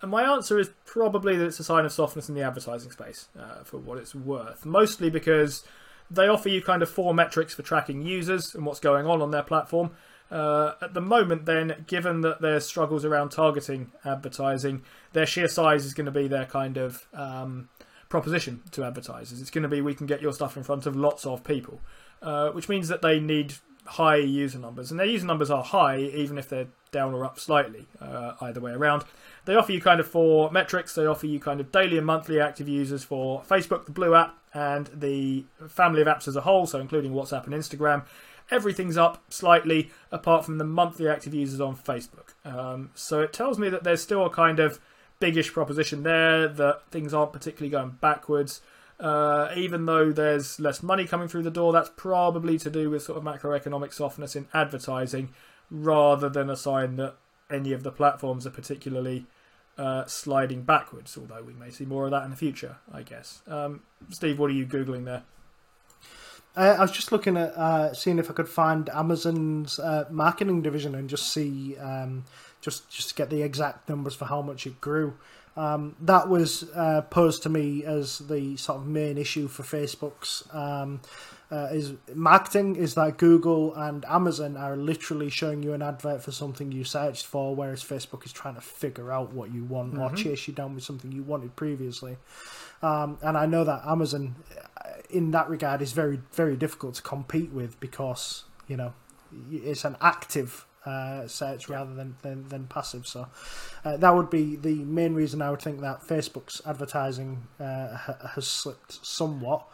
And 0.00 0.10
my 0.10 0.22
answer 0.22 0.58
is 0.58 0.70
probably 0.84 1.36
that 1.36 1.46
it's 1.46 1.60
a 1.60 1.64
sign 1.64 1.84
of 1.84 1.92
softness 1.92 2.28
in 2.28 2.34
the 2.34 2.42
advertising 2.42 2.90
space, 2.90 3.28
uh, 3.38 3.64
for 3.64 3.78
what 3.78 3.98
it's 3.98 4.14
worth. 4.14 4.64
Mostly 4.64 5.10
because 5.10 5.64
they 6.10 6.28
offer 6.28 6.48
you 6.48 6.62
kind 6.62 6.82
of 6.82 6.90
four 6.90 7.14
metrics 7.14 7.54
for 7.54 7.62
tracking 7.62 8.02
users 8.02 8.54
and 8.54 8.66
what's 8.66 8.80
going 8.80 9.06
on 9.06 9.22
on 9.22 9.30
their 9.30 9.42
platform. 9.42 9.90
Uh, 10.30 10.72
at 10.80 10.94
the 10.94 11.00
moment, 11.00 11.46
then, 11.46 11.84
given 11.86 12.22
that 12.22 12.40
there's 12.40 12.66
struggles 12.66 13.04
around 13.04 13.30
targeting 13.30 13.92
advertising, 14.04 14.82
their 15.12 15.26
sheer 15.26 15.48
size 15.48 15.84
is 15.84 15.94
going 15.94 16.06
to 16.06 16.12
be 16.12 16.26
their 16.26 16.46
kind 16.46 16.76
of 16.76 17.06
um, 17.12 17.68
proposition 18.08 18.62
to 18.72 18.84
advertisers. 18.84 19.40
It's 19.40 19.50
going 19.50 19.62
to 19.62 19.68
be 19.68 19.80
we 19.80 19.94
can 19.94 20.06
get 20.06 20.22
your 20.22 20.32
stuff 20.32 20.56
in 20.56 20.62
front 20.62 20.86
of 20.86 20.96
lots 20.96 21.26
of 21.26 21.44
people, 21.44 21.80
uh, 22.22 22.50
which 22.50 22.68
means 22.68 22.88
that 22.88 23.02
they 23.02 23.20
need 23.20 23.54
high 23.86 24.16
user 24.16 24.58
numbers, 24.58 24.90
and 24.90 24.98
their 24.98 25.06
user 25.06 25.26
numbers 25.26 25.50
are 25.50 25.62
high 25.62 25.98
even 25.98 26.38
if 26.38 26.48
they're 26.48 26.68
down 26.90 27.12
or 27.12 27.24
up 27.24 27.38
slightly, 27.38 27.86
uh, 28.00 28.32
either 28.40 28.60
way 28.60 28.72
around. 28.72 29.04
They 29.44 29.56
offer 29.56 29.72
you 29.72 29.80
kind 29.80 30.00
of 30.00 30.06
four 30.06 30.50
metrics. 30.50 30.94
They 30.94 31.04
offer 31.04 31.26
you 31.26 31.38
kind 31.38 31.60
of 31.60 31.70
daily 31.70 31.98
and 31.98 32.06
monthly 32.06 32.40
active 32.40 32.68
users 32.68 33.04
for 33.04 33.42
Facebook, 33.42 33.84
the 33.84 33.92
Blue 33.92 34.14
app, 34.14 34.38
and 34.54 34.88
the 34.94 35.44
family 35.68 36.00
of 36.00 36.08
apps 36.08 36.28
as 36.28 36.36
a 36.36 36.40
whole, 36.40 36.66
so 36.66 36.80
including 36.80 37.12
WhatsApp 37.12 37.44
and 37.44 37.54
Instagram. 37.54 38.04
Everything's 38.50 38.96
up 38.96 39.22
slightly, 39.32 39.90
apart 40.12 40.44
from 40.44 40.58
the 40.58 40.64
monthly 40.64 41.08
active 41.08 41.34
users 41.34 41.60
on 41.60 41.76
Facebook. 41.76 42.34
Um, 42.44 42.90
so 42.94 43.20
it 43.20 43.32
tells 43.32 43.58
me 43.58 43.68
that 43.70 43.84
there's 43.84 44.02
still 44.02 44.26
a 44.26 44.30
kind 44.30 44.60
of 44.60 44.80
biggish 45.18 45.52
proposition 45.52 46.02
there, 46.02 46.48
that 46.48 46.82
things 46.90 47.14
aren't 47.14 47.32
particularly 47.32 47.70
going 47.70 47.96
backwards. 48.00 48.60
Uh, 49.00 49.50
even 49.56 49.86
though 49.86 50.12
there's 50.12 50.60
less 50.60 50.82
money 50.82 51.06
coming 51.06 51.26
through 51.26 51.42
the 51.42 51.50
door, 51.50 51.72
that's 51.72 51.90
probably 51.96 52.58
to 52.58 52.70
do 52.70 52.90
with 52.90 53.02
sort 53.02 53.18
of 53.18 53.24
macroeconomic 53.24 53.92
softness 53.92 54.36
in 54.36 54.46
advertising 54.54 55.30
rather 55.70 56.28
than 56.28 56.48
a 56.48 56.56
sign 56.56 56.96
that 56.96 57.14
any 57.50 57.72
of 57.72 57.82
the 57.82 57.90
platforms 57.90 58.46
are 58.46 58.50
particularly 58.50 59.26
uh, 59.78 60.04
sliding 60.06 60.62
backwards, 60.62 61.16
although 61.18 61.42
we 61.42 61.52
may 61.52 61.70
see 61.70 61.84
more 61.84 62.04
of 62.04 62.10
that 62.10 62.24
in 62.24 62.30
the 62.30 62.36
future, 62.36 62.76
I 62.92 63.02
guess. 63.02 63.42
Um, 63.46 63.82
Steve, 64.10 64.38
what 64.38 64.50
are 64.50 64.54
you 64.54 64.66
Googling 64.66 65.04
there? 65.04 65.24
Uh, 66.56 66.76
I 66.78 66.80
was 66.80 66.92
just 66.92 67.10
looking 67.10 67.36
at 67.36 67.50
uh, 67.56 67.92
seeing 67.94 68.18
if 68.18 68.30
I 68.30 68.32
could 68.32 68.48
find 68.48 68.88
Amazon's 68.90 69.78
uh, 69.78 70.04
marketing 70.10 70.62
division 70.62 70.94
and 70.94 71.08
just 71.10 71.32
see, 71.32 71.76
um, 71.78 72.24
just 72.60 72.88
just 72.90 73.16
get 73.16 73.30
the 73.30 73.42
exact 73.42 73.88
numbers 73.88 74.14
for 74.14 74.26
how 74.26 74.40
much 74.40 74.66
it 74.66 74.80
grew. 74.80 75.14
Um, 75.56 75.94
that 76.00 76.28
was 76.28 76.68
uh, 76.74 77.02
posed 77.02 77.42
to 77.44 77.48
me 77.48 77.84
as 77.84 78.18
the 78.18 78.56
sort 78.56 78.78
of 78.80 78.86
main 78.86 79.18
issue 79.18 79.48
for 79.48 79.62
Facebook's 79.62 80.44
um, 80.52 81.00
uh, 81.54 81.68
is 81.70 81.94
marketing. 82.14 82.74
Is 82.74 82.94
that 82.94 83.16
Google 83.16 83.74
and 83.74 84.04
Amazon 84.06 84.56
are 84.56 84.76
literally 84.76 85.30
showing 85.30 85.62
you 85.62 85.72
an 85.72 85.82
advert 85.82 86.22
for 86.22 86.32
something 86.32 86.72
you 86.72 86.82
searched 86.82 87.26
for, 87.26 87.54
whereas 87.54 87.84
Facebook 87.84 88.26
is 88.26 88.32
trying 88.32 88.56
to 88.56 88.60
figure 88.60 89.12
out 89.12 89.32
what 89.32 89.52
you 89.54 89.64
want 89.64 89.92
mm-hmm. 89.92 90.02
or 90.02 90.10
chase 90.14 90.48
you 90.48 90.54
down 90.54 90.74
with 90.74 90.82
something 90.82 91.12
you 91.12 91.22
wanted 91.22 91.54
previously. 91.54 92.16
Um, 92.82 93.18
and 93.22 93.38
I 93.38 93.46
know 93.46 93.62
that 93.62 93.82
Amazon, 93.86 94.34
uh, 94.84 94.90
in 95.10 95.30
that 95.30 95.48
regard, 95.48 95.80
is 95.80 95.92
very 95.92 96.20
very 96.32 96.56
difficult 96.56 96.96
to 96.96 97.02
compete 97.02 97.52
with 97.52 97.78
because 97.78 98.44
you 98.66 98.76
know 98.76 98.92
it's 99.50 99.84
an 99.84 99.96
active 100.00 100.66
uh, 100.86 101.26
search 101.26 101.68
rather 101.68 101.94
than, 101.94 102.16
than, 102.22 102.48
than 102.48 102.66
passive. 102.66 103.06
So 103.06 103.28
uh, 103.84 103.96
that 103.96 104.14
would 104.14 104.28
be 104.28 104.56
the 104.56 104.74
main 104.84 105.14
reason 105.14 105.40
I 105.40 105.50
would 105.50 105.62
think 105.62 105.80
that 105.80 106.02
Facebook's 106.02 106.60
advertising 106.66 107.46
uh, 107.58 107.96
ha- 107.96 108.30
has 108.34 108.46
slipped 108.46 109.04
somewhat. 109.04 109.66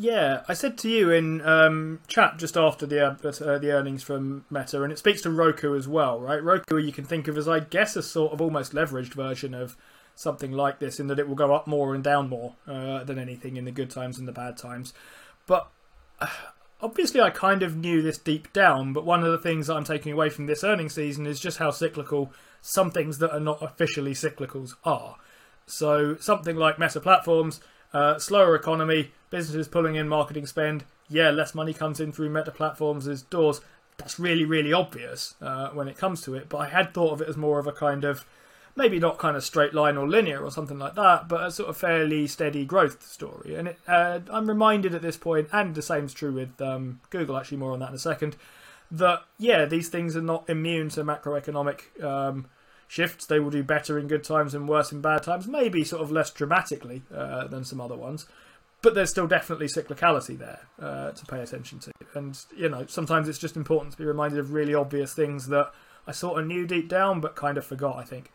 Yeah, 0.00 0.42
I 0.46 0.54
said 0.54 0.78
to 0.78 0.88
you 0.88 1.10
in 1.10 1.40
um, 1.40 1.98
chat 2.06 2.38
just 2.38 2.56
after 2.56 2.86
the 2.86 3.04
uh, 3.04 3.58
the 3.58 3.72
earnings 3.72 4.04
from 4.04 4.44
Meta, 4.48 4.80
and 4.84 4.92
it 4.92 4.98
speaks 5.00 5.22
to 5.22 5.30
Roku 5.30 5.74
as 5.74 5.88
well, 5.88 6.20
right? 6.20 6.40
Roku, 6.40 6.76
you 6.76 6.92
can 6.92 7.04
think 7.04 7.26
of 7.26 7.36
as, 7.36 7.48
I 7.48 7.58
guess, 7.58 7.96
a 7.96 8.02
sort 8.04 8.32
of 8.32 8.40
almost 8.40 8.72
leveraged 8.72 9.14
version 9.14 9.54
of 9.54 9.76
something 10.14 10.52
like 10.52 10.78
this, 10.78 11.00
in 11.00 11.08
that 11.08 11.18
it 11.18 11.26
will 11.26 11.34
go 11.34 11.52
up 11.52 11.66
more 11.66 11.96
and 11.96 12.04
down 12.04 12.28
more 12.28 12.54
uh, 12.68 13.02
than 13.02 13.18
anything 13.18 13.56
in 13.56 13.64
the 13.64 13.72
good 13.72 13.90
times 13.90 14.20
and 14.20 14.28
the 14.28 14.32
bad 14.32 14.56
times. 14.56 14.94
But 15.48 15.68
uh, 16.20 16.28
obviously 16.80 17.20
I 17.20 17.30
kind 17.30 17.64
of 17.64 17.76
knew 17.76 18.00
this 18.00 18.18
deep 18.18 18.52
down, 18.52 18.92
but 18.92 19.04
one 19.04 19.24
of 19.24 19.32
the 19.32 19.38
things 19.38 19.66
that 19.66 19.74
I'm 19.74 19.82
taking 19.82 20.12
away 20.12 20.30
from 20.30 20.46
this 20.46 20.62
earnings 20.62 20.94
season 20.94 21.26
is 21.26 21.40
just 21.40 21.58
how 21.58 21.72
cyclical 21.72 22.32
some 22.60 22.92
things 22.92 23.18
that 23.18 23.34
are 23.34 23.40
not 23.40 23.60
officially 23.60 24.12
cyclicals 24.12 24.76
are. 24.84 25.16
So 25.66 26.16
something 26.18 26.54
like 26.54 26.78
Meta 26.78 27.00
Platforms, 27.00 27.60
uh, 27.92 28.18
slower 28.18 28.54
economy, 28.54 29.12
businesses 29.30 29.68
pulling 29.68 29.94
in 29.94 30.08
marketing 30.08 30.46
spend, 30.46 30.84
yeah, 31.08 31.30
less 31.30 31.54
money 31.54 31.72
comes 31.72 32.00
in 32.00 32.12
through 32.12 32.30
Meta 32.30 32.50
Platforms' 32.50 33.22
doors. 33.22 33.60
That's 33.96 34.18
really, 34.18 34.44
really 34.44 34.72
obvious 34.72 35.34
uh, 35.40 35.70
when 35.70 35.88
it 35.88 35.96
comes 35.96 36.20
to 36.22 36.34
it, 36.34 36.48
but 36.48 36.58
I 36.58 36.68
had 36.68 36.94
thought 36.94 37.12
of 37.12 37.20
it 37.20 37.28
as 37.28 37.36
more 37.36 37.58
of 37.58 37.66
a 37.66 37.72
kind 37.72 38.04
of 38.04 38.24
maybe 38.76 39.00
not 39.00 39.18
kind 39.18 39.36
of 39.36 39.42
straight 39.42 39.74
line 39.74 39.96
or 39.96 40.06
linear 40.06 40.40
or 40.40 40.52
something 40.52 40.78
like 40.78 40.94
that, 40.94 41.26
but 41.26 41.44
a 41.44 41.50
sort 41.50 41.68
of 41.68 41.76
fairly 41.76 42.28
steady 42.28 42.64
growth 42.64 43.02
story. 43.04 43.56
And 43.56 43.68
it, 43.68 43.78
uh, 43.88 44.20
I'm 44.30 44.48
reminded 44.48 44.94
at 44.94 45.02
this 45.02 45.16
point, 45.16 45.48
and 45.52 45.74
the 45.74 45.82
same's 45.82 46.14
true 46.14 46.32
with 46.32 46.60
um, 46.60 47.00
Google, 47.10 47.36
actually, 47.36 47.58
more 47.58 47.72
on 47.72 47.80
that 47.80 47.88
in 47.88 47.96
a 47.96 47.98
second, 47.98 48.36
that 48.90 49.24
yeah, 49.36 49.64
these 49.64 49.88
things 49.88 50.16
are 50.16 50.22
not 50.22 50.48
immune 50.48 50.90
to 50.90 51.02
macroeconomic 51.02 52.02
um, 52.02 52.46
shifts. 52.88 53.26
They 53.26 53.38
will 53.38 53.50
do 53.50 53.62
better 53.62 53.98
in 53.98 54.08
good 54.08 54.24
times 54.24 54.54
and 54.54 54.68
worse 54.68 54.90
in 54.90 55.00
bad 55.00 55.22
times, 55.22 55.46
maybe 55.46 55.84
sort 55.84 56.02
of 56.02 56.10
less 56.10 56.30
dramatically 56.30 57.02
uh, 57.14 57.46
than 57.46 57.64
some 57.64 57.80
other 57.80 57.96
ones. 57.96 58.26
But 58.80 58.94
there's 58.94 59.10
still 59.10 59.26
definitely 59.26 59.66
cyclicality 59.66 60.38
there 60.38 60.60
uh, 60.80 61.10
to 61.10 61.26
pay 61.26 61.40
attention 61.40 61.80
to. 61.80 61.92
And, 62.14 62.38
you 62.56 62.68
know, 62.68 62.86
sometimes 62.86 63.28
it's 63.28 63.38
just 63.38 63.56
important 63.56 63.92
to 63.92 63.98
be 63.98 64.04
reminded 64.04 64.38
of 64.38 64.52
really 64.52 64.74
obvious 64.74 65.14
things 65.14 65.48
that 65.48 65.72
I 66.06 66.12
sort 66.12 66.40
of 66.40 66.46
knew 66.46 66.66
deep 66.66 66.88
down 66.88 67.20
but 67.20 67.36
kind 67.36 67.58
of 67.58 67.66
forgot, 67.66 67.96
I 67.96 68.04
think. 68.04 68.30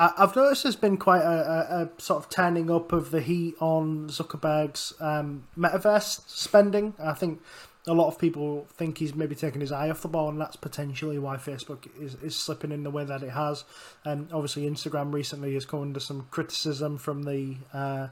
I've 0.00 0.36
noticed 0.36 0.62
there's 0.62 0.76
been 0.76 0.96
quite 0.96 1.22
a, 1.22 1.26
a, 1.26 1.82
a, 1.82 2.00
sort 2.00 2.22
of 2.22 2.30
turning 2.30 2.70
up 2.70 2.92
of 2.92 3.10
the 3.10 3.20
heat 3.20 3.56
on 3.58 4.06
Zuckerberg's 4.08 4.94
um, 5.00 5.48
metaverse 5.58 6.20
spending. 6.28 6.94
I 7.00 7.14
think 7.14 7.42
a 7.88 7.94
lot 7.94 8.08
of 8.08 8.18
people 8.18 8.66
think 8.74 8.98
he's 8.98 9.14
maybe 9.14 9.34
taking 9.34 9.60
his 9.60 9.72
eye 9.72 9.90
off 9.90 10.02
the 10.02 10.08
ball, 10.08 10.28
and 10.28 10.40
that's 10.40 10.56
potentially 10.56 11.18
why 11.18 11.36
Facebook 11.36 11.88
is, 12.00 12.14
is 12.22 12.36
slipping 12.36 12.70
in 12.70 12.84
the 12.84 12.90
way 12.90 13.04
that 13.04 13.22
it 13.22 13.30
has. 13.30 13.64
And 14.04 14.32
obviously, 14.32 14.68
Instagram 14.68 15.12
recently 15.12 15.54
has 15.54 15.64
come 15.64 15.80
under 15.80 16.00
some 16.00 16.26
criticism 16.30 16.98
from 16.98 17.24
the 17.24 17.56
uh, 17.72 18.08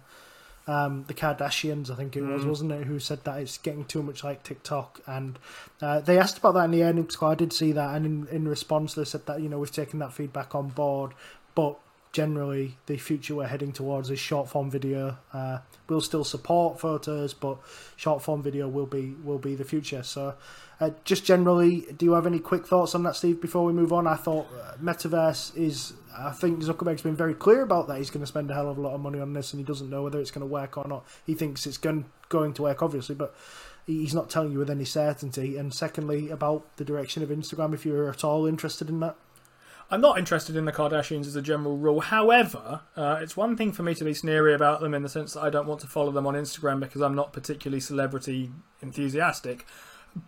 um, 0.68 1.04
the 1.06 1.14
Kardashians, 1.14 1.90
I 1.90 1.94
think 1.94 2.16
it 2.16 2.22
was, 2.22 2.42
mm. 2.42 2.48
wasn't 2.48 2.72
it, 2.72 2.86
who 2.86 2.98
said 2.98 3.22
that 3.24 3.38
it's 3.38 3.56
getting 3.58 3.84
too 3.84 4.02
much 4.02 4.24
like 4.24 4.42
TikTok. 4.42 5.00
And 5.06 5.38
uh, 5.80 6.00
they 6.00 6.18
asked 6.18 6.38
about 6.38 6.54
that 6.54 6.64
in 6.64 6.72
the 6.72 6.82
earnings 6.82 7.14
call. 7.14 7.30
I 7.30 7.34
did 7.36 7.52
see 7.52 7.70
that, 7.72 7.94
and 7.94 8.04
in, 8.04 8.26
in 8.34 8.48
response, 8.48 8.94
they 8.94 9.04
said 9.04 9.26
that 9.26 9.40
you 9.40 9.48
know 9.48 9.58
we've 9.58 9.70
taken 9.70 10.00
that 10.00 10.12
feedback 10.12 10.54
on 10.54 10.68
board, 10.68 11.12
but 11.54 11.78
generally 12.16 12.78
the 12.86 12.96
future 12.96 13.34
we're 13.34 13.46
heading 13.46 13.72
towards 13.72 14.10
is 14.10 14.18
short 14.18 14.48
form 14.48 14.70
video. 14.70 15.18
Uh, 15.34 15.58
we'll 15.86 16.00
still 16.00 16.24
support 16.24 16.80
photos, 16.80 17.34
but 17.34 17.58
short 17.96 18.22
form 18.22 18.42
video 18.42 18.66
will 18.66 18.86
be 18.86 19.14
will 19.22 19.38
be 19.38 19.54
the 19.54 19.64
future. 19.64 20.02
So, 20.02 20.34
uh, 20.80 20.90
just 21.04 21.26
generally, 21.26 21.86
do 21.94 22.06
you 22.06 22.12
have 22.12 22.26
any 22.26 22.38
quick 22.38 22.66
thoughts 22.66 22.94
on 22.94 23.02
that, 23.02 23.16
Steve? 23.16 23.38
Before 23.38 23.66
we 23.66 23.74
move 23.74 23.92
on, 23.92 24.06
I 24.06 24.14
thought 24.14 24.46
uh, 24.58 24.76
metaverse 24.82 25.54
is. 25.58 25.92
I 26.18 26.30
think 26.30 26.60
Zuckerberg's 26.60 27.02
been 27.02 27.14
very 27.14 27.34
clear 27.34 27.60
about 27.60 27.86
that. 27.88 27.98
He's 27.98 28.08
going 28.08 28.22
to 28.22 28.26
spend 28.26 28.50
a 28.50 28.54
hell 28.54 28.70
of 28.70 28.78
a 28.78 28.80
lot 28.80 28.94
of 28.94 29.02
money 29.02 29.20
on 29.20 29.34
this, 29.34 29.52
and 29.52 29.60
he 29.60 29.64
doesn't 29.66 29.90
know 29.90 30.02
whether 30.02 30.18
it's 30.18 30.30
going 30.30 30.40
to 30.40 30.46
work 30.50 30.78
or 30.78 30.88
not. 30.88 31.04
He 31.26 31.34
thinks 31.34 31.66
it's 31.66 31.76
going 31.76 32.06
going 32.30 32.54
to 32.54 32.62
work, 32.62 32.82
obviously, 32.82 33.14
but 33.14 33.36
he's 33.86 34.14
not 34.14 34.30
telling 34.30 34.52
you 34.52 34.58
with 34.58 34.70
any 34.70 34.86
certainty. 34.86 35.58
And 35.58 35.74
secondly, 35.74 36.30
about 36.30 36.78
the 36.78 36.84
direction 36.84 37.22
of 37.22 37.28
Instagram, 37.28 37.74
if 37.74 37.84
you're 37.84 38.08
at 38.08 38.24
all 38.24 38.46
interested 38.46 38.88
in 38.88 39.00
that. 39.00 39.16
I'm 39.88 40.00
not 40.00 40.18
interested 40.18 40.56
in 40.56 40.64
the 40.64 40.72
Kardashians 40.72 41.26
as 41.26 41.36
a 41.36 41.42
general 41.42 41.76
rule. 41.76 42.00
However, 42.00 42.80
uh, 42.96 43.18
it's 43.20 43.36
one 43.36 43.56
thing 43.56 43.70
for 43.70 43.84
me 43.84 43.94
to 43.94 44.04
be 44.04 44.14
sneery 44.14 44.52
about 44.52 44.80
them 44.80 44.94
in 44.94 45.02
the 45.02 45.08
sense 45.08 45.34
that 45.34 45.42
I 45.42 45.50
don't 45.50 45.66
want 45.66 45.80
to 45.80 45.86
follow 45.86 46.10
them 46.10 46.26
on 46.26 46.34
Instagram 46.34 46.80
because 46.80 47.02
I'm 47.02 47.14
not 47.14 47.32
particularly 47.32 47.80
celebrity 47.80 48.50
enthusiastic. 48.82 49.64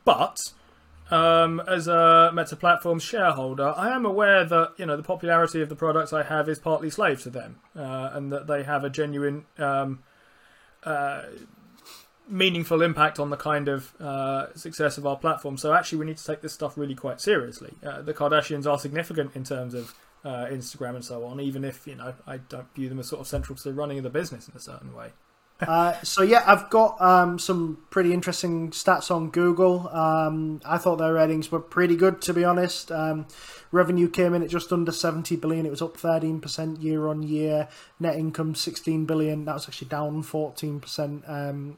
But 0.05 0.39
um, 1.11 1.61
as 1.67 1.89
a 1.89 2.31
Meta 2.33 2.55
Platforms 2.55 3.03
shareholder, 3.03 3.75
I 3.77 3.95
am 3.95 4.07
aware 4.07 4.45
that 4.45 4.75
you 4.77 4.87
know 4.87 4.97
the 4.97 5.03
popularity 5.03 5.61
of 5.61 5.69
the 5.69 5.77
products 5.77 6.13
I 6.13 6.23
have 6.23 6.49
is 6.49 6.61
partly 6.61 6.91
slave 6.91 7.21
to 7.23 7.31
them, 7.31 7.59
uh, 7.75 8.11
and 8.13 8.33
that 8.33 8.47
they 8.47 8.63
have 8.63 8.85
a 8.85 8.91
genuine 8.91 9.47
um, 9.59 10.05
uh, 10.85 11.23
meaningful 12.29 12.83
impact 12.83 13.19
on 13.19 13.31
the 13.31 13.37
kind 13.37 13.69
of 13.69 13.95
uh, 14.01 14.55
success 14.55 14.99
of 14.99 15.07
our 15.07 15.17
platform. 15.17 15.57
So 15.57 15.73
actually, 15.73 15.99
we 15.99 16.07
need 16.07 16.19
to 16.19 16.25
take 16.25 16.43
this 16.43 16.53
stuff 16.53 16.77
really 16.77 16.95
quite 16.95 17.21
seriously. 17.21 17.75
Uh, 17.85 18.03
the 18.03 18.15
Kardashians 18.15 18.71
are 18.71 18.79
significant 18.79 19.35
in 19.35 19.45
terms 19.45 19.75
of 19.75 19.95
uh, 20.25 20.47
Instagram 20.47 20.97
and 20.97 21.05
so 21.05 21.25
on, 21.25 21.41
even 21.41 21.65
if 21.65 21.87
you 21.87 21.95
know 21.95 22.15
I 22.27 22.39
don't 22.39 22.73
view 22.75 22.89
them 22.89 22.99
as 22.99 23.09
sort 23.09 23.21
of 23.21 23.27
central 23.27 23.57
to 23.57 23.63
the 23.63 23.73
running 23.73 23.99
of 23.99 24.05
the 24.05 24.11
business 24.11 24.49
in 24.49 24.57
a 24.57 24.61
certain 24.61 24.95
way. 24.95 25.13
Uh, 25.61 26.01
so 26.03 26.23
yeah, 26.23 26.45
I've 26.47 26.71
got 26.71 27.01
um, 27.01 27.37
some 27.37 27.79
pretty 27.91 28.13
interesting 28.13 28.71
stats 28.71 29.11
on 29.11 29.31
Google. 29.31 29.89
Um, 29.89 30.61
I 30.65 30.79
thought 30.79 30.99
their 30.99 31.13
ratings 31.13 31.51
were 31.51 31.59
pretty 31.59 31.97
good, 31.97 32.23
to 32.23 32.33
be 32.33 32.45
honest. 32.45 32.93
Um, 32.93 33.27
revenue 33.73 34.09
came 34.09 34.35
in 34.35 34.45
at 34.45 34.51
just 34.51 34.73
under 34.73 34.93
70 34.93 35.35
billion. 35.35 35.67
It 35.67 35.71
was 35.71 35.83
up 35.83 35.97
13% 35.97 36.81
year 36.81 37.09
on 37.09 37.25
year. 37.25 37.67
Net 37.99 38.15
income 38.15 38.55
16 38.55 39.05
billion. 39.05 39.47
That 39.47 39.55
was 39.55 39.67
actually 39.67 39.89
down 39.89 40.23
14% 40.23 41.29
um, 41.29 41.77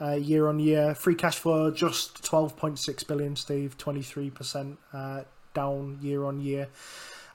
uh, 0.00 0.12
year 0.12 0.48
on 0.48 0.58
year. 0.58 0.94
Free 0.94 1.14
cash 1.14 1.36
flow 1.36 1.70
just 1.70 2.22
12.6 2.22 3.06
billion, 3.06 3.36
Steve, 3.36 3.76
23% 3.78 4.76
uh, 4.92 5.22
down 5.54 5.98
year 6.00 6.24
on 6.24 6.40
year. 6.40 6.68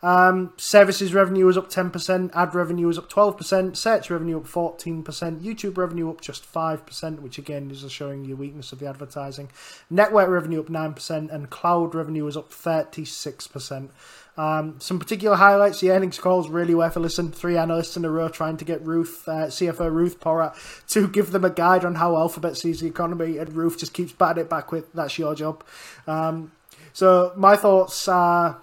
Um, 0.04 0.54
services 0.58 1.14
revenue 1.14 1.45
was 1.45 1.58
up 1.58 1.70
10%, 1.70 2.32
ad 2.34 2.56
revenue 2.56 2.88
was 2.88 2.97
up 2.97 3.10
12%, 3.10 3.78
search 3.78 4.10
revenue 4.10 4.38
up 4.38 4.45
14%, 4.45 5.04
YouTube 5.41 5.78
revenue 5.78 6.10
up 6.10 6.22
just 6.22 6.52
5%, 6.52 7.20
which 7.20 7.38
again 7.38 7.70
is 7.70 7.89
showing 7.91 8.26
you 8.26 8.36
weakness 8.36 8.72
of 8.72 8.80
the 8.80 8.88
advertising. 8.88 9.52
Network 9.91 10.28
revenue 10.28 10.60
up 10.60 10.68
9%, 10.68 11.32
and 11.32 11.49
cloud 11.52 11.93
revenue 11.93 12.24
was 12.24 12.36
up 12.36 12.49
36%. 12.49 13.89
Um, 14.38 14.80
some 14.80 14.97
particular 14.97 15.36
highlights: 15.36 15.82
the 15.82 15.91
earnings 15.91 16.18
calls 16.18 16.49
really 16.49 16.74
worth 16.74 16.95
a 16.95 17.02
listen. 17.02 17.32
Three 17.32 17.58
analysts 17.58 17.97
in 17.97 18.06
a 18.06 18.10
row 18.10 18.30
trying 18.30 18.56
to 18.58 18.66
get 18.66 18.84
Ruth, 18.86 19.28
uh, 19.28 19.47
CFO 19.47 19.91
Ruth 19.91 20.22
Porat, 20.22 20.56
to 20.88 21.10
give 21.10 21.32
them 21.32 21.43
a 21.43 21.49
guide 21.49 21.84
on 21.84 21.95
how 21.95 22.16
Alphabet 22.16 22.58
sees 22.58 22.80
the 22.80 22.88
economy, 22.88 23.38
and 23.38 23.54
Ruth 23.54 23.78
just 23.78 23.93
keeps 23.93 24.14
batting 24.14 24.43
it 24.43 24.49
back 24.49 24.72
with, 24.72 24.91
"That's 24.93 25.20
your 25.20 25.36
job." 25.36 25.66
Um, 26.08 26.54
so 26.93 27.34
my 27.36 27.58
thoughts 27.58 28.08
are 28.08 28.62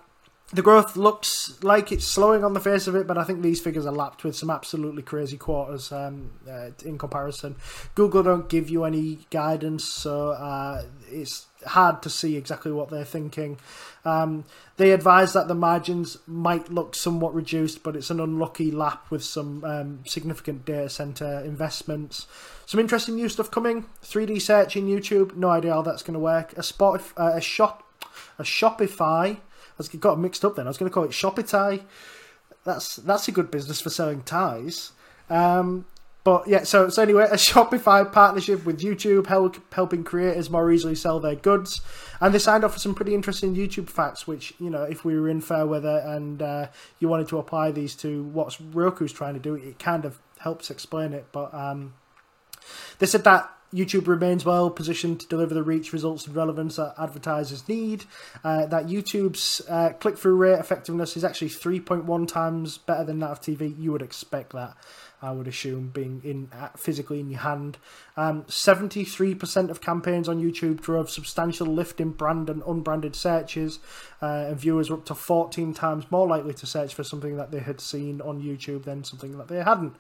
the 0.50 0.62
growth 0.62 0.96
looks 0.96 1.62
like 1.62 1.92
it's 1.92 2.06
slowing 2.06 2.42
on 2.42 2.54
the 2.54 2.60
face 2.60 2.86
of 2.86 2.96
it, 2.96 3.06
but 3.06 3.18
I 3.18 3.24
think 3.24 3.42
these 3.42 3.60
figures 3.60 3.84
are 3.84 3.92
lapped 3.92 4.24
with 4.24 4.34
some 4.34 4.48
absolutely 4.48 5.02
crazy 5.02 5.36
quarters 5.36 5.92
um, 5.92 6.30
uh, 6.50 6.70
in 6.86 6.96
comparison. 6.96 7.56
Google 7.94 8.22
don't 8.22 8.48
give 8.48 8.70
you 8.70 8.84
any 8.84 9.26
guidance, 9.30 9.84
so 9.84 10.30
uh, 10.30 10.84
it's 11.10 11.46
hard 11.66 12.00
to 12.02 12.08
see 12.08 12.34
exactly 12.34 12.72
what 12.72 12.88
they're 12.88 13.04
thinking. 13.04 13.58
Um, 14.06 14.46
they 14.78 14.92
advise 14.92 15.34
that 15.34 15.48
the 15.48 15.54
margins 15.54 16.16
might 16.26 16.72
look 16.72 16.94
somewhat 16.94 17.34
reduced, 17.34 17.82
but 17.82 17.94
it's 17.94 18.08
an 18.08 18.18
unlucky 18.18 18.70
lap 18.70 19.10
with 19.10 19.22
some 19.22 19.62
um, 19.64 20.00
significant 20.06 20.64
data 20.64 20.88
center 20.88 21.40
investments. 21.40 22.26
Some 22.64 22.80
interesting 22.80 23.16
new 23.16 23.28
stuff 23.28 23.50
coming. 23.50 23.84
3D 24.02 24.40
search 24.40 24.76
in 24.76 24.86
YouTube. 24.86 25.36
No 25.36 25.50
idea 25.50 25.74
how 25.74 25.82
that's 25.82 26.02
going 26.02 26.14
to 26.14 26.20
work. 26.20 26.54
A 26.56 26.62
spot, 26.62 27.02
uh, 27.18 27.32
a 27.34 27.40
shop, 27.42 27.82
a 28.38 28.44
Shopify 28.44 29.38
I 29.80 29.96
got 29.96 30.18
mixed 30.18 30.44
up 30.44 30.56
then. 30.56 30.66
I 30.66 30.70
was 30.70 30.78
going 30.78 30.90
to 30.90 30.94
call 30.94 31.04
it 31.04 31.10
Shopify. 31.10 31.82
That's 32.64 32.96
that's 32.96 33.28
a 33.28 33.32
good 33.32 33.50
business 33.50 33.80
for 33.80 33.90
selling 33.90 34.22
ties. 34.22 34.92
Um, 35.30 35.86
but 36.24 36.46
yeah, 36.46 36.64
so 36.64 36.88
so 36.88 37.02
anyway, 37.02 37.24
a 37.24 37.34
Shopify 37.36 38.10
partnership 38.10 38.66
with 38.66 38.80
YouTube, 38.80 39.26
help, 39.26 39.56
helping 39.72 40.04
creators 40.04 40.50
more 40.50 40.70
easily 40.70 40.94
sell 40.94 41.20
their 41.20 41.36
goods, 41.36 41.80
and 42.20 42.34
they 42.34 42.38
signed 42.38 42.64
off 42.64 42.74
for 42.74 42.78
some 42.78 42.94
pretty 42.94 43.14
interesting 43.14 43.54
YouTube 43.54 43.88
facts. 43.88 44.26
Which 44.26 44.52
you 44.58 44.68
know, 44.68 44.82
if 44.82 45.04
we 45.04 45.18
were 45.18 45.28
in 45.28 45.40
fair 45.40 45.66
weather 45.66 46.02
and 46.04 46.42
uh, 46.42 46.66
you 46.98 47.08
wanted 47.08 47.28
to 47.28 47.38
apply 47.38 47.70
these 47.70 47.94
to 47.96 48.24
what 48.24 48.58
Roku's 48.72 49.12
trying 49.12 49.34
to 49.34 49.40
do, 49.40 49.54
it 49.54 49.78
kind 49.78 50.04
of 50.04 50.18
helps 50.40 50.70
explain 50.70 51.12
it. 51.12 51.26
But 51.32 51.54
um, 51.54 51.94
they 52.98 53.06
said 53.06 53.24
that 53.24 53.50
YouTube 53.72 54.06
remains 54.06 54.44
well 54.44 54.70
positioned 54.70 55.20
to 55.20 55.26
deliver 55.26 55.54
the 55.54 55.62
reach, 55.62 55.92
results, 55.92 56.26
and 56.26 56.34
relevance 56.34 56.76
that 56.76 56.94
advertisers 56.98 57.68
need. 57.68 58.04
Uh, 58.42 58.66
that 58.66 58.86
YouTube's 58.86 59.60
uh, 59.68 59.90
click 60.00 60.16
through 60.16 60.36
rate 60.36 60.58
effectiveness 60.58 61.16
is 61.16 61.24
actually 61.24 61.50
3.1 61.50 62.26
times 62.26 62.78
better 62.78 63.04
than 63.04 63.18
that 63.20 63.30
of 63.30 63.40
TV. 63.40 63.78
You 63.78 63.92
would 63.92 64.02
expect 64.02 64.52
that, 64.52 64.76
I 65.20 65.32
would 65.32 65.48
assume, 65.48 65.88
being 65.88 66.20
in 66.24 66.48
uh, 66.52 66.68
physically 66.76 67.20
in 67.20 67.30
your 67.30 67.40
hand. 67.40 67.78
Um, 68.16 68.44
73% 68.44 69.70
of 69.70 69.80
campaigns 69.80 70.28
on 70.28 70.40
YouTube 70.40 70.80
drove 70.80 71.10
substantial 71.10 71.66
lift 71.66 72.00
in 72.00 72.10
brand 72.10 72.48
and 72.48 72.62
unbranded 72.66 73.16
searches, 73.16 73.80
uh, 74.22 74.46
and 74.48 74.58
viewers 74.58 74.90
were 74.90 74.96
up 74.96 75.06
to 75.06 75.14
14 75.14 75.74
times 75.74 76.10
more 76.10 76.26
likely 76.26 76.54
to 76.54 76.66
search 76.66 76.94
for 76.94 77.02
something 77.02 77.36
that 77.36 77.50
they 77.50 77.60
had 77.60 77.80
seen 77.80 78.20
on 78.20 78.42
YouTube 78.42 78.84
than 78.84 79.04
something 79.04 79.36
that 79.38 79.48
they 79.48 79.62
hadn't. 79.62 79.96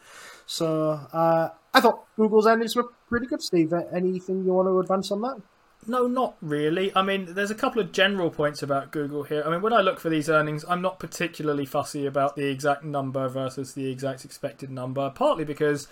So 0.46 0.92
uh, 1.12 1.50
I 1.74 1.80
thought 1.80 2.04
Google's 2.16 2.46
earnings 2.46 2.76
were 2.76 2.86
pretty 3.08 3.26
good, 3.26 3.42
Steve. 3.42 3.72
Anything 3.94 4.44
you 4.44 4.52
want 4.52 4.68
to 4.68 4.78
advance 4.80 5.10
on 5.10 5.20
that? 5.22 5.42
No, 5.86 6.06
not 6.06 6.36
really. 6.40 6.92
I 6.94 7.02
mean, 7.02 7.34
there's 7.34 7.50
a 7.50 7.54
couple 7.54 7.80
of 7.80 7.92
general 7.92 8.30
points 8.30 8.62
about 8.62 8.90
Google 8.90 9.22
here. 9.22 9.42
I 9.46 9.50
mean, 9.50 9.62
when 9.62 9.72
I 9.72 9.80
look 9.80 10.00
for 10.00 10.10
these 10.10 10.28
earnings, 10.28 10.64
I'm 10.68 10.82
not 10.82 10.98
particularly 10.98 11.64
fussy 11.64 12.04
about 12.04 12.36
the 12.36 12.46
exact 12.46 12.84
number 12.84 13.28
versus 13.28 13.72
the 13.72 13.90
exact 13.90 14.24
expected 14.24 14.70
number, 14.70 15.10
partly 15.14 15.44
because 15.44 15.88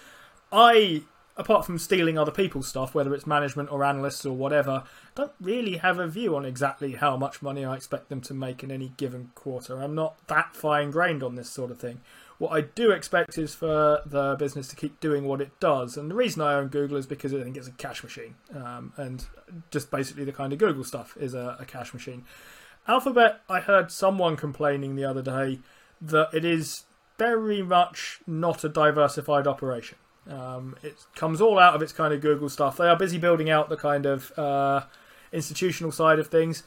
I, 0.53 1.03
apart 1.37 1.65
from 1.65 1.79
stealing 1.79 2.19
other 2.19 2.31
people's 2.31 2.69
stuff, 2.69 2.95
whether 2.95 3.15
it's 3.15 3.27
management 3.27 3.73
or 3.73 3.85
analysts 3.85 4.27
or 4.27 4.37
whatever, 4.37 4.85
don't 5.15 5.33
really 5.41 5.79
have 5.79 5.99
a 5.99 6.09
view 6.09 6.37
on 6.37 6.45
exactly 6.45 6.93
how 6.93 7.17
much 7.17 7.41
money 7.41 7.65
I 7.65 7.77
expect 7.77 8.11
them 8.11 8.21
to 8.23 8.35
make 8.35 8.63
in 8.63 8.71
any 8.71 8.93
given 8.99 9.31
quarter. 9.35 9.81
I'm 9.81 9.95
not 9.95 10.17
that 10.27 10.55
fine 10.55 10.91
grained 10.91 11.23
on 11.23 11.37
this 11.37 11.49
sort 11.49 11.71
of 11.71 11.79
thing. 11.79 12.01
What 12.39 12.51
I 12.51 12.61
do 12.61 12.91
expect 12.91 13.39
is 13.39 13.55
for 13.55 14.03
the 14.05 14.37
business 14.39 14.69
to 14.69 14.77
keep 14.77 15.01
doing 15.01 15.25
what 15.25 15.41
it 15.41 15.59
does. 15.59 15.97
And 15.97 16.11
the 16.11 16.15
reason 16.15 16.43
I 16.43 16.55
own 16.55 16.69
Google 16.69 16.99
is 16.99 17.07
because 17.07 17.33
I 17.33 17.43
think 17.43 17.57
it's 17.57 17.69
a 17.69 17.73
cash 17.73 18.03
machine. 18.03 18.35
Um, 18.55 18.93
and 18.97 19.25
just 19.71 19.91
basically 19.91 20.25
the 20.25 20.33
kind 20.33 20.53
of 20.53 20.59
Google 20.59 20.85
stuff 20.85 21.17
is 21.19 21.35
a, 21.35 21.57
a 21.59 21.65
cash 21.65 21.95
machine. 21.95 22.25
Alphabet, 22.87 23.41
I 23.49 23.61
heard 23.61 23.91
someone 23.91 24.37
complaining 24.37 24.97
the 24.97 25.05
other 25.05 25.23
day 25.23 25.61
that 26.01 26.29
it 26.35 26.45
is 26.45 26.85
very 27.19 27.63
much 27.63 28.21
not 28.27 28.65
a 28.65 28.69
diversified 28.69 29.47
operation. 29.47 29.99
Um, 30.31 30.77
it 30.83 31.07
comes 31.15 31.41
all 31.41 31.59
out 31.59 31.75
of 31.75 31.83
its 31.83 31.93
kind 31.93 32.13
of 32.13 32.21
Google 32.21 32.49
stuff. 32.49 32.77
They 32.77 32.89
are 32.89 32.97
busy 32.97 33.19
building 33.19 33.49
out 33.49 33.69
the 33.69 33.77
kind 33.77 34.07
of 34.07 34.37
uh, 34.39 34.83
institutional 35.33 35.93
side 35.93 36.19
of 36.19 36.29
things. 36.29 36.63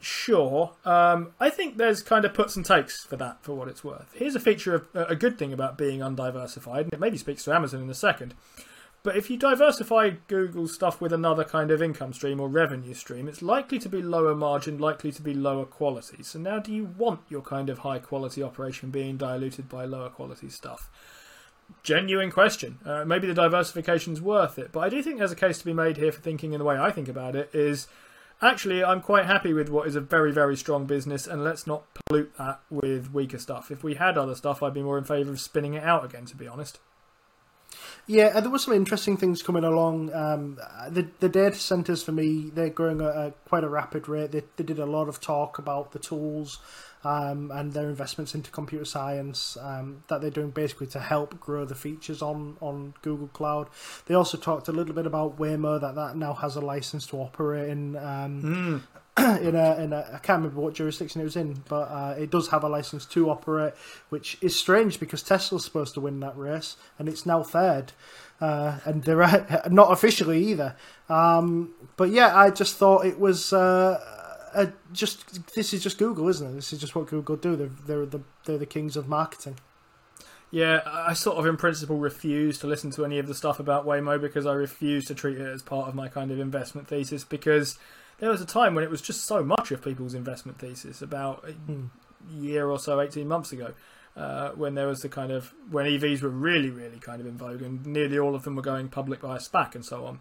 Sure. 0.00 0.72
Um, 0.86 1.32
I 1.38 1.50
think 1.50 1.76
there's 1.76 2.02
kind 2.02 2.24
of 2.24 2.32
puts 2.32 2.56
and 2.56 2.64
takes 2.64 3.04
for 3.04 3.16
that, 3.16 3.42
for 3.42 3.54
what 3.54 3.68
it's 3.68 3.84
worth. 3.84 4.10
Here's 4.14 4.34
a 4.34 4.40
feature 4.40 4.74
of 4.74 4.88
a 4.94 5.14
good 5.14 5.38
thing 5.38 5.52
about 5.52 5.76
being 5.76 6.02
undiversified, 6.02 6.86
and 6.86 6.94
it 6.94 7.00
maybe 7.00 7.18
speaks 7.18 7.44
to 7.44 7.54
Amazon 7.54 7.82
in 7.82 7.90
a 7.90 7.94
second. 7.94 8.34
But 9.02 9.16
if 9.16 9.30
you 9.30 9.36
diversify 9.36 10.10
Google 10.26 10.68
stuff 10.68 11.00
with 11.00 11.12
another 11.12 11.44
kind 11.44 11.70
of 11.70 11.82
income 11.82 12.12
stream 12.12 12.40
or 12.40 12.48
revenue 12.48 12.94
stream, 12.94 13.28
it's 13.28 13.40
likely 13.42 13.78
to 13.78 13.88
be 13.88 14.02
lower 14.02 14.34
margin, 14.34 14.78
likely 14.78 15.12
to 15.12 15.22
be 15.22 15.32
lower 15.32 15.64
quality. 15.64 16.22
So 16.22 16.38
now, 16.38 16.58
do 16.58 16.72
you 16.72 16.84
want 16.84 17.20
your 17.28 17.42
kind 17.42 17.70
of 17.70 17.78
high 17.78 17.98
quality 17.98 18.42
operation 18.42 18.90
being 18.90 19.16
diluted 19.16 19.68
by 19.68 19.84
lower 19.84 20.10
quality 20.10 20.50
stuff? 20.50 20.90
Genuine 21.82 22.30
question. 22.30 22.78
Uh, 22.84 23.04
maybe 23.04 23.26
the 23.26 23.34
diversification's 23.34 24.20
worth 24.20 24.58
it, 24.58 24.70
but 24.72 24.80
I 24.80 24.88
do 24.88 25.02
think 25.02 25.18
there's 25.18 25.32
a 25.32 25.36
case 25.36 25.58
to 25.58 25.64
be 25.64 25.72
made 25.72 25.96
here 25.96 26.12
for 26.12 26.20
thinking 26.20 26.52
in 26.52 26.58
the 26.58 26.64
way 26.64 26.78
I 26.78 26.90
think 26.90 27.08
about 27.08 27.36
it 27.36 27.50
is 27.54 27.86
actually, 28.42 28.82
I'm 28.82 29.00
quite 29.00 29.26
happy 29.26 29.52
with 29.52 29.68
what 29.68 29.86
is 29.86 29.96
a 29.96 30.00
very, 30.00 30.32
very 30.32 30.56
strong 30.56 30.86
business, 30.86 31.26
and 31.26 31.44
let's 31.44 31.66
not 31.66 31.84
pollute 31.94 32.36
that 32.38 32.60
with 32.70 33.12
weaker 33.12 33.38
stuff. 33.38 33.70
If 33.70 33.82
we 33.84 33.94
had 33.94 34.16
other 34.16 34.34
stuff, 34.34 34.62
I'd 34.62 34.74
be 34.74 34.82
more 34.82 34.98
in 34.98 35.04
favour 35.04 35.32
of 35.32 35.40
spinning 35.40 35.74
it 35.74 35.84
out 35.84 36.04
again, 36.04 36.26
to 36.26 36.36
be 36.36 36.48
honest. 36.48 36.78
Yeah, 38.06 38.32
and 38.34 38.44
there 38.44 38.50
were 38.50 38.58
some 38.58 38.74
interesting 38.74 39.16
things 39.16 39.42
coming 39.42 39.62
along. 39.62 40.12
Um, 40.12 40.58
the 40.88 41.08
the 41.20 41.28
data 41.28 41.56
centers 41.56 42.02
for 42.02 42.12
me, 42.12 42.50
they're 42.52 42.68
growing 42.68 43.00
at 43.00 43.44
quite 43.44 43.62
a 43.62 43.68
rapid 43.68 44.08
rate. 44.08 44.32
They, 44.32 44.42
they 44.56 44.64
did 44.64 44.78
a 44.78 44.86
lot 44.86 45.08
of 45.08 45.20
talk 45.20 45.58
about 45.58 45.92
the 45.92 45.98
tools 46.00 46.58
um, 47.04 47.50
and 47.50 47.72
their 47.72 47.88
investments 47.88 48.34
into 48.34 48.50
computer 48.50 48.84
science 48.84 49.56
um, 49.60 50.04
that 50.08 50.20
they're 50.20 50.30
doing 50.30 50.50
basically 50.50 50.86
to 50.88 51.00
help 51.00 51.40
grow 51.40 51.64
the 51.64 51.74
features 51.74 52.20
on, 52.20 52.56
on 52.60 52.94
Google 53.02 53.28
Cloud. 53.28 53.68
They 54.06 54.14
also 54.14 54.36
talked 54.36 54.68
a 54.68 54.72
little 54.72 54.94
bit 54.94 55.06
about 55.06 55.38
Waymo 55.38 55.80
that 55.80 55.94
that 55.94 56.16
now 56.16 56.34
has 56.34 56.56
a 56.56 56.60
license 56.60 57.06
to 57.08 57.16
operate 57.16 57.70
in. 57.70 57.96
Um, 57.96 58.42
mm. 58.42 58.82
in 59.42 59.56
a, 59.56 59.76
in 59.76 59.92
a, 59.92 60.08
I 60.14 60.18
can't 60.18 60.38
remember 60.38 60.60
what 60.60 60.74
jurisdiction 60.74 61.20
it 61.20 61.24
was 61.24 61.36
in, 61.36 61.64
but 61.68 61.90
uh, 61.90 62.14
it 62.16 62.30
does 62.30 62.48
have 62.48 62.62
a 62.62 62.68
license 62.68 63.04
to 63.06 63.28
operate, 63.28 63.74
which 64.08 64.38
is 64.40 64.54
strange 64.54 65.00
because 65.00 65.22
Tesla's 65.22 65.64
supposed 65.64 65.94
to 65.94 66.00
win 66.00 66.20
that 66.20 66.36
race 66.36 66.76
and 66.98 67.08
it's 67.08 67.26
now 67.26 67.42
third. 67.42 67.92
Uh, 68.40 68.78
and 68.86 69.02
they're 69.02 69.62
not 69.70 69.92
officially 69.92 70.46
either. 70.46 70.74
Um, 71.08 71.74
but 71.96 72.10
yeah, 72.10 72.34
I 72.34 72.50
just 72.50 72.76
thought 72.76 73.04
it 73.04 73.18
was 73.18 73.52
uh, 73.52 74.19
uh, 74.54 74.66
just 74.92 75.54
this 75.54 75.72
is 75.72 75.82
just 75.82 75.98
Google, 75.98 76.28
isn't 76.28 76.46
it? 76.46 76.54
This 76.54 76.72
is 76.72 76.80
just 76.80 76.94
what 76.94 77.06
Google 77.06 77.36
do. 77.36 77.56
They're 77.56 77.68
they're 77.68 78.06
the 78.06 78.20
they're 78.44 78.58
the 78.58 78.66
kings 78.66 78.96
of 78.96 79.08
marketing. 79.08 79.56
Yeah, 80.50 80.80
I 80.84 81.14
sort 81.14 81.36
of 81.36 81.46
in 81.46 81.56
principle 81.56 81.98
refuse 81.98 82.58
to 82.58 82.66
listen 82.66 82.90
to 82.92 83.04
any 83.04 83.20
of 83.20 83.28
the 83.28 83.34
stuff 83.34 83.60
about 83.60 83.86
Waymo 83.86 84.20
because 84.20 84.46
I 84.46 84.54
refuse 84.54 85.04
to 85.06 85.14
treat 85.14 85.38
it 85.38 85.46
as 85.46 85.62
part 85.62 85.88
of 85.88 85.94
my 85.94 86.08
kind 86.08 86.32
of 86.32 86.40
investment 86.40 86.88
thesis 86.88 87.22
because 87.22 87.78
there 88.18 88.30
was 88.30 88.40
a 88.40 88.46
time 88.46 88.74
when 88.74 88.82
it 88.82 88.90
was 88.90 89.00
just 89.00 89.24
so 89.24 89.44
much 89.44 89.70
of 89.70 89.82
people's 89.82 90.12
investment 90.12 90.58
thesis 90.58 91.02
about 91.02 91.48
a 91.48 91.52
hmm. 91.52 91.86
year 92.28 92.68
or 92.68 92.80
so, 92.80 93.00
18 93.00 93.28
months 93.28 93.52
ago. 93.52 93.74
Uh, 94.16 94.50
when 94.50 94.74
there 94.74 94.88
was 94.88 94.98
the 94.98 95.08
kind 95.08 95.30
of 95.30 95.54
when 95.70 95.86
EVs 95.86 96.20
were 96.20 96.28
really, 96.28 96.68
really 96.68 96.98
kind 96.98 97.20
of 97.20 97.28
in 97.28 97.38
vogue, 97.38 97.62
and 97.62 97.86
nearly 97.86 98.18
all 98.18 98.34
of 98.34 98.42
them 98.42 98.56
were 98.56 98.62
going 98.62 98.88
public 98.88 99.20
by 99.20 99.36
a 99.36 99.38
SPAC 99.38 99.76
and 99.76 99.84
so 99.84 100.04
on. 100.04 100.18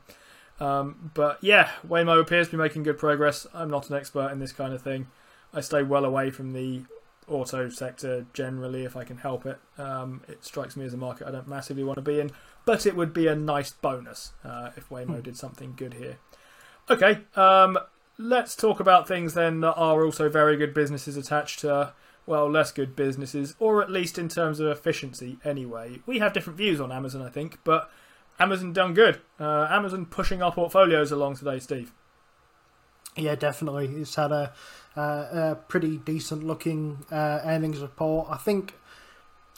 Um, 0.59 1.11
but 1.13 1.37
yeah, 1.41 1.69
Waymo 1.87 2.19
appears 2.19 2.47
to 2.47 2.51
be 2.51 2.57
making 2.57 2.83
good 2.83 2.97
progress. 2.97 3.47
I'm 3.53 3.69
not 3.69 3.89
an 3.89 3.95
expert 3.95 4.31
in 4.31 4.39
this 4.39 4.51
kind 4.51 4.73
of 4.73 4.81
thing. 4.81 5.07
I 5.53 5.61
stay 5.61 5.83
well 5.83 6.05
away 6.05 6.31
from 6.31 6.53
the 6.53 6.83
auto 7.27 7.69
sector 7.69 8.25
generally 8.33 8.83
if 8.83 8.95
I 8.95 9.03
can 9.03 9.17
help 9.17 9.45
it. 9.45 9.59
Um, 9.77 10.21
it 10.27 10.43
strikes 10.43 10.75
me 10.75 10.85
as 10.85 10.93
a 10.93 10.97
market 10.97 11.27
I 11.27 11.31
don't 11.31 11.47
massively 11.47 11.83
want 11.83 11.97
to 11.97 12.01
be 12.01 12.19
in, 12.19 12.31
but 12.65 12.85
it 12.85 12.95
would 12.95 13.13
be 13.13 13.27
a 13.27 13.35
nice 13.35 13.71
bonus 13.71 14.33
uh, 14.43 14.71
if 14.75 14.89
Waymo 14.89 15.15
hmm. 15.15 15.21
did 15.21 15.37
something 15.37 15.73
good 15.75 15.93
here. 15.93 16.17
Okay, 16.89 17.19
um, 17.35 17.77
let's 18.17 18.55
talk 18.55 18.79
about 18.79 19.07
things 19.07 19.33
then 19.35 19.61
that 19.61 19.73
are 19.73 20.03
also 20.03 20.27
very 20.27 20.57
good 20.57 20.73
businesses 20.73 21.15
attached 21.15 21.59
to, 21.59 21.93
well, 22.25 22.49
less 22.49 22.71
good 22.71 22.95
businesses, 22.95 23.55
or 23.59 23.81
at 23.81 23.91
least 23.91 24.17
in 24.17 24.27
terms 24.27 24.59
of 24.59 24.67
efficiency 24.67 25.37
anyway. 25.45 25.99
We 26.07 26.17
have 26.19 26.33
different 26.33 26.57
views 26.57 26.81
on 26.81 26.91
Amazon, 26.91 27.21
I 27.21 27.29
think, 27.29 27.59
but 27.63 27.91
Amazon 28.39 28.73
done 28.73 28.93
good. 28.93 29.19
Uh, 29.39 29.67
Amazon 29.69 30.05
pushing 30.05 30.41
our 30.41 30.51
portfolios 30.51 31.11
along 31.11 31.35
today, 31.35 31.59
Steve. 31.59 31.91
Yeah, 33.15 33.35
definitely. 33.35 33.87
It's 33.87 34.15
had 34.15 34.31
a, 34.31 34.53
a, 34.95 35.01
a 35.01 35.57
pretty 35.67 35.97
decent 35.97 36.43
looking 36.43 37.05
uh, 37.11 37.41
earnings 37.43 37.79
report. 37.79 38.27
I 38.29 38.37
think 38.37 38.75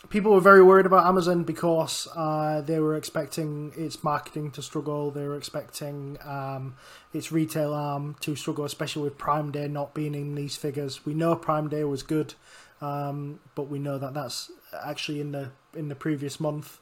people 0.09 0.31
were 0.31 0.41
very 0.41 0.63
worried 0.63 0.85
about 0.85 1.05
Amazon 1.05 1.43
because 1.43 2.07
uh, 2.15 2.61
they 2.61 2.79
were 2.79 2.95
expecting 2.95 3.71
its 3.75 4.03
marketing 4.03 4.51
to 4.51 4.61
struggle. 4.61 5.11
They 5.11 5.27
were 5.27 5.37
expecting 5.37 6.17
um, 6.23 6.75
its 7.13 7.31
retail 7.31 7.73
arm 7.73 8.15
to 8.21 8.35
struggle, 8.35 8.65
especially 8.65 9.03
with 9.03 9.17
Prime 9.17 9.51
Day 9.51 9.67
not 9.67 9.93
being 9.93 10.15
in 10.15 10.35
these 10.35 10.55
figures. 10.55 11.05
We 11.05 11.13
know 11.13 11.35
Prime 11.35 11.69
Day 11.69 11.83
was 11.83 12.01
good, 12.03 12.33
um, 12.81 13.39
but 13.53 13.63
we 13.63 13.77
know 13.77 13.97
that 13.99 14.13
that's 14.13 14.51
actually 14.83 15.21
in 15.21 15.33
the 15.33 15.51
in 15.75 15.89
the 15.89 15.95
previous 15.95 16.39
month. 16.39 16.79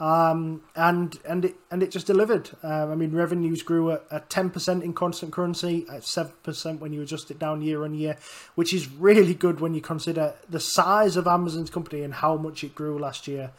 Um, 0.00 0.62
and 0.74 1.18
and 1.28 1.44
it 1.44 1.56
and 1.70 1.82
it 1.82 1.90
just 1.90 2.06
delivered. 2.06 2.50
Um, 2.62 2.90
I 2.90 2.94
mean, 2.94 3.14
revenues 3.14 3.62
grew 3.62 3.90
at 3.90 4.30
ten 4.30 4.48
percent 4.48 4.82
in 4.82 4.94
constant 4.94 5.30
currency, 5.30 5.84
at 5.92 6.04
seven 6.04 6.32
percent 6.42 6.80
when 6.80 6.94
you 6.94 7.02
adjust 7.02 7.30
it 7.30 7.38
down 7.38 7.60
year 7.60 7.84
on 7.84 7.92
year, 7.94 8.16
which 8.54 8.72
is 8.72 8.90
really 8.90 9.34
good 9.34 9.60
when 9.60 9.74
you 9.74 9.82
consider 9.82 10.34
the 10.48 10.58
size 10.58 11.16
of 11.16 11.26
Amazon's 11.26 11.68
company 11.68 12.02
and 12.02 12.14
how 12.14 12.36
much 12.38 12.64
it 12.64 12.74
grew 12.74 12.98
last 12.98 13.28
year. 13.28 13.52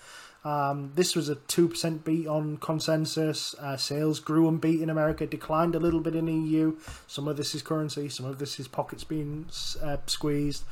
Um, 0.44 0.92
this 0.96 1.16
was 1.16 1.30
a 1.30 1.36
2% 1.36 2.04
beat 2.04 2.28
on 2.28 2.58
consensus. 2.58 3.54
Uh, 3.56 3.78
sales 3.78 4.20
grew 4.20 4.48
and 4.48 4.60
beat 4.60 4.82
in 4.82 4.90
America, 4.90 5.28
declined 5.28 5.76
a 5.76 5.80
little 5.80 6.00
bit 6.00 6.16
in 6.16 6.26
the 6.26 6.34
EU. 6.34 6.78
Some 7.08 7.28
of 7.28 7.38
this 7.38 7.54
is 7.54 7.62
currency, 7.62 8.10
some 8.10 8.26
of 8.26 8.40
this 8.40 8.60
is 8.60 8.68
pockets 8.68 9.04
being 9.04 9.46
uh, 9.84 9.98
squeezed. 10.08 10.64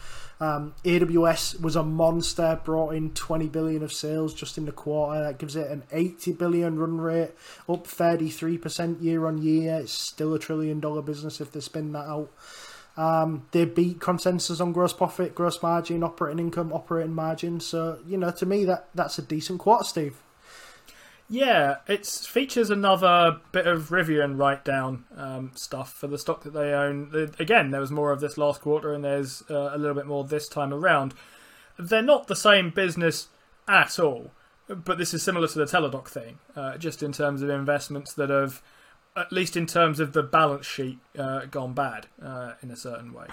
Um, 0.42 0.74
AWS 0.86 1.62
was 1.62 1.76
a 1.76 1.84
monster, 1.84 2.60
brought 2.64 2.96
in 2.96 3.12
20 3.12 3.48
billion 3.50 3.84
of 3.84 3.92
sales 3.92 4.34
just 4.34 4.58
in 4.58 4.66
the 4.66 4.72
quarter. 4.72 5.22
That 5.22 5.38
gives 5.38 5.56
it 5.56 5.70
an 5.70 5.84
80 5.92 6.34
billion 6.34 6.80
run 6.80 7.00
rate, 7.00 7.32
up 7.68 7.86
33% 7.86 9.04
year 9.04 9.28
on 9.28 9.42
year. 9.42 9.76
It's 9.76 9.92
still 9.92 10.34
a 10.34 10.40
trillion 10.40 10.80
dollar 10.80 11.02
business 11.02 11.42
if 11.42 11.52
they 11.52 11.60
spin 11.60 11.92
that 11.92 12.06
out. 12.06 12.32
Um, 13.00 13.46
they 13.52 13.64
beat 13.64 14.02
consensus 14.02 14.60
on 14.60 14.74
gross 14.74 14.92
profit, 14.92 15.34
gross 15.34 15.64
margin, 15.64 16.04
operating 16.04 16.40
income, 16.40 16.74
operating 16.74 17.14
margin. 17.14 17.62
So 17.62 18.00
you 18.06 18.18
know, 18.18 18.32
to 18.32 18.46
me, 18.46 18.66
that 18.66 18.90
that's 18.94 19.18
a 19.18 19.22
decent 19.22 19.60
quarter, 19.60 19.86
Steve. 19.86 20.18
Yeah, 21.30 21.78
it 21.88 22.06
features 22.06 22.70
another 22.70 23.40
bit 23.54 23.68
of 23.68 23.90
Rivian 23.90 24.38
write 24.38 24.66
down 24.66 25.06
um, 25.16 25.52
stuff 25.54 25.94
for 25.94 26.08
the 26.08 26.18
stock 26.18 26.44
that 26.44 26.54
they 26.54 26.74
own. 26.74 27.32
Again, 27.40 27.72
there 27.72 27.80
was 27.80 27.92
more 27.92 28.12
of 28.12 28.20
this 28.20 28.38
last 28.38 28.60
quarter, 28.60 28.94
and 28.94 29.06
there's 29.06 29.44
uh, 29.50 29.70
a 29.72 29.78
little 29.78 29.96
bit 29.96 30.08
more 30.08 30.26
this 30.26 30.50
time 30.50 30.74
around. 30.74 31.14
They're 31.78 32.02
not 32.02 32.28
the 32.28 32.36
same 32.36 32.70
business 32.72 33.30
at 33.66 33.98
all, 33.98 34.32
but 34.68 34.98
this 34.98 35.14
is 35.14 35.24
similar 35.24 35.48
to 35.48 35.58
the 35.58 35.66
Teladoc 35.66 36.10
thing, 36.10 36.40
uh, 36.54 36.78
just 36.78 37.02
in 37.02 37.14
terms 37.14 37.42
of 37.44 37.50
investments 37.50 38.14
that 38.16 38.30
have 38.30 38.62
at 39.20 39.32
least 39.32 39.58
in 39.58 39.66
terms 39.66 40.00
of 40.00 40.14
the 40.14 40.24
balance 40.24 40.66
sheet, 40.66 41.00
uh, 41.18 41.46
gone 41.46 41.74
bad 41.74 42.08
uh, 42.24 42.54
in 42.62 42.72
a 42.72 42.76
certain 42.76 43.14
way. 43.14 43.28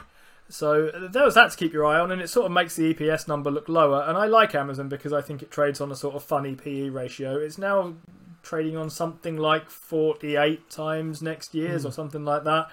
So 0.49 0.91
there 1.11 1.25
was 1.25 1.35
that 1.35 1.51
to 1.51 1.57
keep 1.57 1.73
your 1.73 1.85
eye 1.85 1.99
on, 1.99 2.13
and 2.13 2.23
it 2.23 2.29
sort 2.29 2.47
of 2.47 2.53
makes 2.53 2.77
the 2.77 2.95
EPS 2.95 3.27
number 3.27 3.51
look 3.51 3.69
lower. 3.69 4.05
And 4.07 4.17
I 4.17 4.27
like 4.27 4.55
Amazon 4.55 4.89
because 4.89 5.13
I 5.13 5.21
think 5.21 5.43
it 5.43 5.51
trades 5.51 5.81
on 5.81 5.91
a 5.91 5.97
sort 5.97 6.15
of 6.15 6.23
funny 6.23 6.55
PE 6.55 6.91
ratio. 6.91 7.37
It's 7.37 7.59
now 7.59 7.95
trading 8.43 8.77
on 8.77 8.89
something 8.89 9.37
like 9.37 9.71
48 9.71 10.71
times 10.71 11.21
next 11.21 11.55
year's 11.55 11.83
mm. 11.83 11.89
or 11.89 11.93
something 11.93 12.25
like 12.25 12.45
that. 12.45 12.71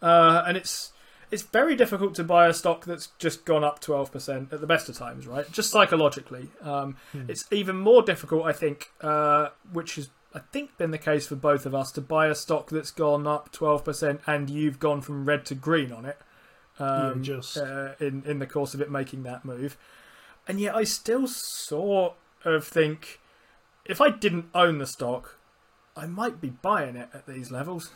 Uh, 0.00 0.42
and 0.46 0.56
it's 0.56 0.92
it's 1.30 1.42
very 1.42 1.76
difficult 1.76 2.14
to 2.16 2.24
buy 2.24 2.46
a 2.46 2.52
stock 2.52 2.84
that's 2.84 3.08
just 3.18 3.46
gone 3.46 3.64
up 3.64 3.80
12% 3.80 4.52
at 4.52 4.60
the 4.60 4.66
best 4.66 4.90
of 4.90 4.98
times, 4.98 5.26
right? 5.26 5.50
Just 5.50 5.70
psychologically. 5.70 6.50
Um, 6.60 6.96
mm. 7.14 7.28
It's 7.30 7.46
even 7.50 7.76
more 7.76 8.02
difficult, 8.02 8.44
I 8.44 8.52
think, 8.52 8.90
uh, 9.00 9.48
which 9.72 9.96
is 9.96 10.10
I 10.34 10.40
think 10.52 10.76
been 10.78 10.90
the 10.90 10.98
case 10.98 11.26
for 11.26 11.36
both 11.36 11.66
of 11.66 11.74
us 11.74 11.92
to 11.92 12.00
buy 12.00 12.26
a 12.26 12.34
stock 12.34 12.70
that's 12.70 12.90
gone 12.90 13.26
up 13.26 13.52
12% 13.52 14.20
and 14.26 14.48
you've 14.48 14.78
gone 14.78 15.00
from 15.02 15.26
red 15.26 15.44
to 15.46 15.54
green 15.54 15.92
on 15.92 16.06
it 16.06 16.18
um, 16.78 17.18
yeah, 17.18 17.22
just 17.22 17.56
uh, 17.56 17.92
in 18.00 18.22
in 18.26 18.38
the 18.38 18.46
course 18.46 18.74
of 18.74 18.80
it 18.80 18.90
making 18.90 19.22
that 19.24 19.44
move. 19.44 19.76
And 20.48 20.60
yet 20.60 20.74
I 20.74 20.84
still 20.84 21.26
sort 21.28 22.14
of 22.44 22.66
think 22.66 23.20
if 23.84 24.00
I 24.00 24.10
didn't 24.10 24.46
own 24.54 24.78
the 24.78 24.86
stock, 24.86 25.38
I 25.96 26.06
might 26.06 26.40
be 26.40 26.50
buying 26.50 26.96
it 26.96 27.08
at 27.14 27.26
these 27.26 27.50
levels. 27.50 27.90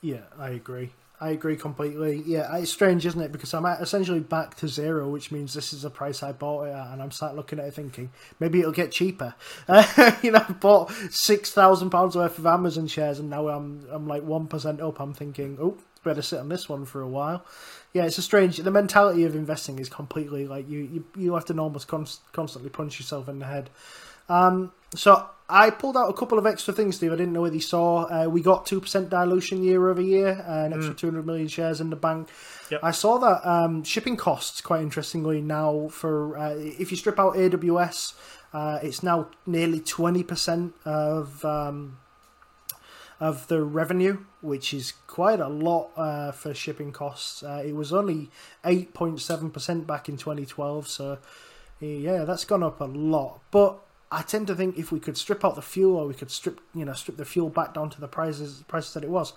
Yeah, 0.00 0.24
I 0.38 0.50
agree. 0.50 0.92
I 1.18 1.30
agree 1.30 1.56
completely. 1.56 2.22
Yeah, 2.26 2.54
it's 2.56 2.70
strange, 2.70 3.06
isn't 3.06 3.20
it? 3.20 3.32
Because 3.32 3.54
I'm 3.54 3.64
essentially 3.64 4.20
back 4.20 4.54
to 4.56 4.68
zero, 4.68 5.08
which 5.08 5.32
means 5.32 5.54
this 5.54 5.72
is 5.72 5.82
the 5.82 5.90
price 5.90 6.22
I 6.22 6.32
bought 6.32 6.64
it 6.64 6.72
at, 6.72 6.92
and 6.92 7.02
I'm 7.02 7.10
sat 7.10 7.34
looking 7.34 7.58
at 7.58 7.66
it 7.66 7.74
thinking 7.74 8.10
maybe 8.38 8.60
it'll 8.60 8.72
get 8.72 8.92
cheaper. 8.92 9.34
Uh, 9.66 10.12
you 10.22 10.30
know, 10.32 10.44
I 10.46 10.52
bought 10.52 10.90
six 11.10 11.52
thousand 11.52 11.90
pounds 11.90 12.16
worth 12.16 12.38
of 12.38 12.46
Amazon 12.46 12.86
shares, 12.86 13.18
and 13.18 13.30
now 13.30 13.48
I'm 13.48 13.86
I'm 13.90 14.06
like 14.06 14.24
one 14.24 14.46
percent 14.46 14.82
up. 14.82 15.00
I'm 15.00 15.14
thinking, 15.14 15.56
oh, 15.60 15.78
better 16.04 16.22
sit 16.22 16.38
on 16.38 16.50
this 16.50 16.68
one 16.68 16.84
for 16.84 17.00
a 17.00 17.08
while. 17.08 17.44
Yeah, 17.94 18.04
it's 18.04 18.18
a 18.18 18.22
strange. 18.22 18.58
The 18.58 18.70
mentality 18.70 19.24
of 19.24 19.34
investing 19.34 19.78
is 19.78 19.88
completely 19.88 20.46
like 20.46 20.68
you 20.68 20.80
you, 20.80 21.04
you 21.16 21.34
have 21.34 21.46
to 21.46 21.58
almost 21.58 21.88
const, 21.88 22.20
constantly 22.32 22.68
punch 22.68 23.00
yourself 23.00 23.26
in 23.26 23.38
the 23.38 23.46
head. 23.46 23.70
Um, 24.28 24.72
so 24.94 25.28
I 25.48 25.70
pulled 25.70 25.96
out 25.96 26.10
a 26.10 26.12
couple 26.12 26.38
of 26.38 26.46
extra 26.46 26.74
things, 26.74 26.96
Steve. 26.96 27.12
I 27.12 27.16
didn't 27.16 27.32
know 27.32 27.42
whether 27.42 27.54
you 27.54 27.60
saw. 27.60 28.04
Uh, 28.04 28.28
we 28.28 28.40
got 28.40 28.66
two 28.66 28.80
percent 28.80 29.10
dilution 29.10 29.62
year 29.62 29.88
over 29.88 30.00
year, 30.00 30.44
uh, 30.46 30.64
an 30.64 30.72
extra 30.72 30.94
mm. 30.94 30.98
two 30.98 31.06
hundred 31.06 31.26
million 31.26 31.48
shares 31.48 31.80
in 31.80 31.90
the 31.90 31.96
bank. 31.96 32.28
Yep. 32.70 32.80
I 32.82 32.90
saw 32.90 33.18
that 33.18 33.48
um, 33.48 33.84
shipping 33.84 34.16
costs 34.16 34.60
quite 34.60 34.82
interestingly 34.82 35.40
now. 35.40 35.88
For 35.88 36.36
uh, 36.36 36.54
if 36.56 36.90
you 36.90 36.96
strip 36.96 37.20
out 37.20 37.34
AWS, 37.34 38.14
uh, 38.52 38.80
it's 38.82 39.02
now 39.02 39.28
nearly 39.46 39.78
twenty 39.78 40.24
percent 40.24 40.74
of 40.84 41.44
um, 41.44 41.98
of 43.20 43.46
the 43.46 43.62
revenue, 43.62 44.24
which 44.40 44.74
is 44.74 44.94
quite 45.06 45.38
a 45.38 45.48
lot 45.48 45.90
uh, 45.96 46.32
for 46.32 46.54
shipping 46.54 46.90
costs. 46.90 47.44
Uh, 47.44 47.62
it 47.64 47.76
was 47.76 47.92
only 47.92 48.30
eight 48.64 48.94
point 48.94 49.20
seven 49.20 49.50
percent 49.50 49.86
back 49.86 50.08
in 50.08 50.16
twenty 50.16 50.44
twelve, 50.44 50.88
so 50.88 51.18
yeah, 51.78 52.24
that's 52.24 52.44
gone 52.44 52.64
up 52.64 52.80
a 52.80 52.84
lot, 52.84 53.40
but 53.52 53.78
I 54.10 54.22
tend 54.22 54.46
to 54.46 54.54
think 54.54 54.78
if 54.78 54.92
we 54.92 55.00
could 55.00 55.16
strip 55.16 55.44
out 55.44 55.56
the 55.56 55.62
fuel, 55.62 55.96
or 55.96 56.06
we 56.06 56.14
could 56.14 56.30
strip, 56.30 56.60
you 56.74 56.84
know, 56.84 56.92
strip 56.92 57.16
the 57.16 57.24
fuel 57.24 57.48
back 57.48 57.74
down 57.74 57.90
to 57.90 58.00
the 58.00 58.08
prices 58.08 58.64
prices 58.68 58.94
that 58.94 59.04
it 59.04 59.10
was. 59.10 59.32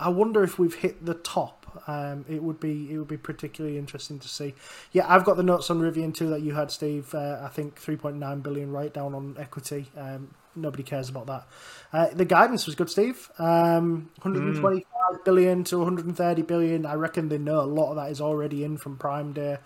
I 0.00 0.08
wonder 0.08 0.42
if 0.42 0.58
we've 0.58 0.74
hit 0.74 1.04
the 1.04 1.14
top. 1.14 1.60
Um, 1.86 2.24
it 2.28 2.42
would 2.42 2.60
be 2.60 2.92
it 2.92 2.98
would 2.98 3.08
be 3.08 3.16
particularly 3.16 3.78
interesting 3.78 4.18
to 4.20 4.28
see. 4.28 4.54
Yeah, 4.92 5.04
I've 5.08 5.24
got 5.24 5.36
the 5.36 5.42
notes 5.42 5.70
on 5.70 5.80
Rivian 5.80 6.14
too 6.14 6.30
that 6.30 6.42
you 6.42 6.54
had, 6.54 6.70
Steve. 6.70 7.14
Uh, 7.14 7.40
I 7.42 7.48
think 7.48 7.78
three 7.78 7.96
point 7.96 8.16
nine 8.16 8.40
billion 8.40 8.70
write 8.70 8.94
down 8.94 9.14
on 9.14 9.36
equity. 9.38 9.90
Um, 9.96 10.34
nobody 10.56 10.82
cares 10.82 11.08
about 11.08 11.26
that. 11.26 11.46
Uh, 11.92 12.14
the 12.14 12.24
guidance 12.24 12.66
was 12.66 12.74
good, 12.74 12.90
Steve. 12.90 13.30
Um, 13.38 14.10
125 14.22 14.84
mm. 14.84 15.24
billion 15.24 15.64
to 15.64 15.78
130 15.78 16.42
billion. 16.42 16.86
I 16.86 16.94
reckon 16.94 17.28
they 17.28 17.38
know 17.38 17.60
a 17.60 17.62
lot 17.62 17.90
of 17.90 17.96
that 17.96 18.10
is 18.10 18.20
already 18.20 18.64
in 18.64 18.76
from 18.76 18.96
Prime 18.96 19.32
Day. 19.32 19.58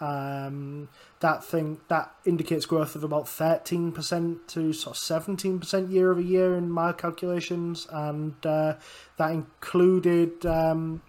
Um, 0.00 0.88
that 1.20 1.42
thing 1.44 1.80
that 1.88 2.14
indicates 2.24 2.66
growth 2.66 2.94
of 2.94 3.02
about 3.02 3.24
13% 3.24 4.38
to 4.46 4.72
sort 4.72 4.96
of 4.96 5.02
17% 5.02 5.90
year 5.90 6.12
over 6.12 6.20
year 6.20 6.54
in 6.56 6.70
my 6.70 6.92
calculations, 6.92 7.86
and 7.90 8.34
uh, 8.46 8.74
that 9.16 9.32
included 9.32 10.46
um, 10.46 11.02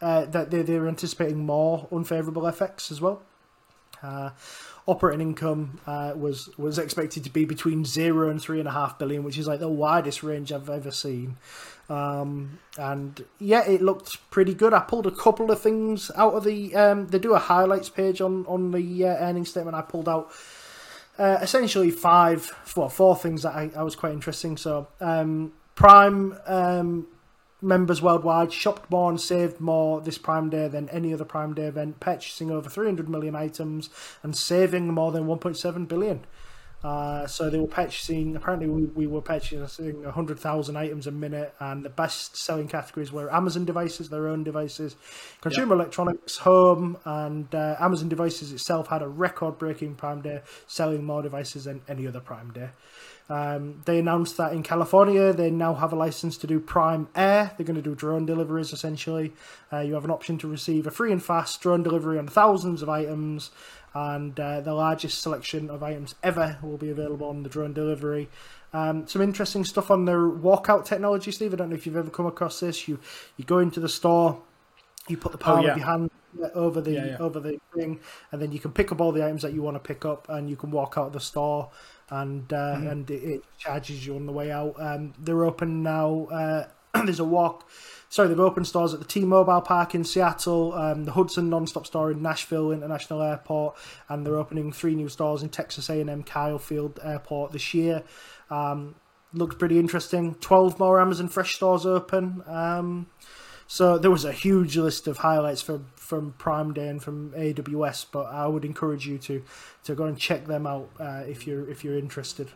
uh, 0.00 0.24
that 0.26 0.50
they, 0.50 0.62
they're 0.62 0.88
anticipating 0.88 1.44
more 1.44 1.86
unfavourable 1.90 2.46
effects 2.46 2.90
as 2.90 3.00
well. 3.00 3.22
Uh, 4.02 4.30
operating 4.86 5.20
income 5.20 5.80
uh, 5.86 6.12
was 6.16 6.50
was 6.58 6.78
expected 6.78 7.24
to 7.24 7.30
be 7.30 7.44
between 7.44 7.84
zero 7.84 8.28
and 8.28 8.40
three 8.40 8.58
and 8.58 8.68
a 8.68 8.72
half 8.72 8.98
billion, 8.98 9.22
which 9.24 9.38
is 9.38 9.46
like 9.46 9.60
the 9.60 9.68
widest 9.68 10.22
range 10.22 10.52
I've 10.52 10.70
ever 10.70 10.90
seen. 10.90 11.36
Um, 11.88 12.60
and 12.78 13.24
yeah, 13.38 13.68
it 13.68 13.82
looked 13.82 14.30
pretty 14.30 14.54
good. 14.54 14.72
I 14.72 14.80
pulled 14.80 15.06
a 15.06 15.10
couple 15.10 15.50
of 15.50 15.60
things 15.60 16.10
out 16.16 16.34
of 16.34 16.44
the. 16.44 16.74
Um, 16.74 17.08
they 17.08 17.18
do 17.18 17.34
a 17.34 17.38
highlights 17.38 17.88
page 17.88 18.20
on 18.20 18.46
on 18.46 18.70
the 18.70 19.06
uh, 19.06 19.16
earnings 19.16 19.50
statement. 19.50 19.76
I 19.76 19.82
pulled 19.82 20.08
out 20.08 20.30
uh, 21.18 21.38
essentially 21.42 21.90
five, 21.90 22.54
well, 22.76 22.88
four 22.88 23.14
things 23.16 23.42
that 23.42 23.54
I, 23.54 23.70
I 23.76 23.82
was 23.82 23.94
quite 23.94 24.12
interesting. 24.12 24.56
So 24.56 24.88
um, 25.00 25.52
Prime 25.74 26.36
um, 26.46 27.06
members 27.62 28.00
worldwide 28.02 28.52
shopped 28.52 28.90
more 28.90 29.10
and 29.10 29.20
saved 29.20 29.60
more 29.60 30.00
this 30.00 30.18
Prime 30.18 30.50
Day 30.50 30.68
than 30.68 30.88
any 30.88 31.12
other 31.12 31.24
Prime 31.24 31.54
Day 31.54 31.64
event, 31.64 32.00
purchasing 32.00 32.50
over 32.50 32.68
300 32.68 33.08
million 33.08 33.34
items 33.34 33.90
and 34.22 34.36
saving 34.36 34.92
more 34.92 35.12
than 35.12 35.24
1.7 35.24 35.88
billion. 35.88 36.24
Uh, 36.82 37.26
so 37.26 37.50
they 37.50 37.58
were 37.58 37.66
purchasing. 37.66 38.34
Apparently, 38.36 38.66
we, 38.66 38.84
we 38.84 39.06
were 39.06 39.20
purchasing 39.20 40.02
hundred 40.04 40.38
thousand 40.38 40.76
items 40.76 41.06
a 41.06 41.10
minute, 41.10 41.54
and 41.60 41.84
the 41.84 41.90
best 41.90 42.38
selling 42.38 42.68
categories 42.68 43.12
were 43.12 43.32
Amazon 43.32 43.66
devices, 43.66 44.08
their 44.08 44.28
own 44.28 44.42
devices, 44.42 44.96
consumer 45.42 45.74
yep. 45.74 45.82
electronics, 45.82 46.38
home, 46.38 46.96
and 47.04 47.54
uh, 47.54 47.76
Amazon 47.80 48.08
devices 48.08 48.50
itself 48.50 48.88
had 48.88 49.02
a 49.02 49.08
record-breaking 49.08 49.94
Prime 49.94 50.22
Day, 50.22 50.40
selling 50.66 51.04
more 51.04 51.22
devices 51.22 51.64
than 51.64 51.82
any 51.86 52.06
other 52.06 52.20
Prime 52.20 52.50
Day. 52.52 52.70
Um, 53.30 53.80
they 53.84 54.00
announced 54.00 54.36
that 54.38 54.52
in 54.52 54.62
California, 54.64 55.32
they 55.32 55.50
now 55.50 55.74
have 55.74 55.92
a 55.92 55.96
license 55.96 56.36
to 56.38 56.46
do 56.48 56.58
Prime 56.58 57.08
Air. 57.14 57.52
They're 57.56 57.64
going 57.66 57.76
to 57.76 57.82
do 57.82 57.94
drone 57.94 58.26
deliveries 58.26 58.72
essentially. 58.72 59.32
Uh, 59.72 59.78
you 59.78 59.94
have 59.94 60.04
an 60.04 60.10
option 60.10 60.36
to 60.38 60.48
receive 60.48 60.86
a 60.86 60.90
free 60.90 61.12
and 61.12 61.22
fast 61.22 61.60
drone 61.60 61.82
delivery 61.84 62.18
on 62.18 62.26
thousands 62.26 62.82
of 62.82 62.88
items 62.88 63.50
and 63.94 64.38
uh, 64.38 64.60
the 64.60 64.74
largest 64.74 65.20
selection 65.20 65.70
of 65.70 65.82
items 65.82 66.14
ever 66.22 66.58
will 66.62 66.76
be 66.76 66.90
available 66.90 67.28
on 67.28 67.42
the 67.44 67.48
drone 67.48 67.72
delivery. 67.72 68.28
Um, 68.72 69.06
some 69.08 69.22
interesting 69.22 69.64
stuff 69.64 69.90
on 69.90 70.04
their 70.04 70.20
walkout 70.20 70.84
technology, 70.84 71.32
Steve. 71.32 71.52
I 71.52 71.56
don't 71.56 71.70
know 71.70 71.76
if 71.76 71.86
you've 71.86 71.96
ever 71.96 72.10
come 72.10 72.26
across 72.26 72.60
this. 72.60 72.86
You 72.86 73.00
you 73.36 73.44
go 73.44 73.58
into 73.58 73.80
the 73.80 73.88
store, 73.88 74.42
You 75.08 75.16
put 75.16 75.32
the 75.32 75.38
palm 75.38 75.60
Oh, 75.60 75.62
yeah. 75.62 75.70
of 75.72 75.78
your 75.78 75.86
hand 75.86 76.10
over 76.54 76.80
the 76.80 76.92
Yeah, 76.92 77.04
yeah. 77.06 77.16
over 77.18 77.40
the 77.40 77.58
thing, 77.74 77.98
and 78.30 78.40
then 78.40 78.52
you 78.52 78.60
can 78.60 78.70
pick 78.70 78.92
up 78.92 79.00
all 79.00 79.10
the 79.10 79.24
items 79.24 79.42
that 79.42 79.52
you 79.52 79.62
want 79.62 79.74
to 79.74 79.80
pick 79.80 80.04
up, 80.04 80.28
and 80.28 80.48
you 80.48 80.54
can 80.54 80.70
walk 80.70 80.94
out 80.96 81.08
of 81.08 81.12
the 81.12 81.20
store, 81.20 81.70
and 82.10 82.52
uh, 82.52 82.56
Mm-hmm. 82.56 82.86
and 82.88 83.10
it, 83.10 83.22
it 83.22 83.42
charges 83.58 84.06
you 84.06 84.16
on 84.16 84.26
the 84.26 84.32
way 84.32 84.50
out. 84.50 84.74
Um, 84.78 85.14
they're 85.18 85.44
open 85.44 85.82
now. 85.82 86.26
Uh, 86.30 86.66
there's 87.04 87.20
a 87.20 87.24
walk. 87.24 87.68
Sorry, 88.08 88.26
they've 88.26 88.40
opened 88.40 88.66
stores 88.66 88.92
at 88.92 88.98
the 88.98 89.06
T-Mobile 89.06 89.60
Park 89.60 89.94
in 89.94 90.02
Seattle, 90.02 90.72
um, 90.72 91.04
the 91.04 91.12
Hudson 91.12 91.48
Non-Stop 91.48 91.86
Store 91.86 92.10
in 92.10 92.20
Nashville 92.20 92.72
International 92.72 93.22
Airport, 93.22 93.76
and 94.08 94.26
they're 94.26 94.36
opening 94.36 94.72
three 94.72 94.96
new 94.96 95.08
stores 95.08 95.44
in 95.44 95.48
Texas 95.48 95.88
A&M 95.88 96.24
Kyle 96.24 96.58
Field 96.58 96.98
Airport 97.04 97.52
this 97.52 97.72
year. 97.72 98.02
Um, 98.50 98.96
looks 99.32 99.54
pretty 99.54 99.78
interesting. 99.78 100.34
Twelve 100.40 100.80
more 100.80 101.00
Amazon 101.00 101.28
Fresh 101.28 101.54
stores 101.54 101.86
open. 101.86 102.42
Um, 102.48 103.06
so 103.72 103.98
there 103.98 104.10
was 104.10 104.24
a 104.24 104.32
huge 104.32 104.76
list 104.76 105.06
of 105.06 105.18
highlights 105.18 105.62
from 105.62 105.86
from 105.94 106.34
Prime 106.38 106.72
Day 106.72 106.88
and 106.88 107.00
from 107.00 107.30
AWS, 107.30 108.06
but 108.10 108.24
I 108.24 108.48
would 108.48 108.64
encourage 108.64 109.06
you 109.06 109.16
to 109.18 109.44
to 109.84 109.94
go 109.94 110.06
and 110.06 110.18
check 110.18 110.46
them 110.46 110.66
out 110.66 110.90
uh, 110.98 111.22
if 111.28 111.46
you're 111.46 111.70
if 111.70 111.84
you're 111.84 111.96
interested. 111.96 112.50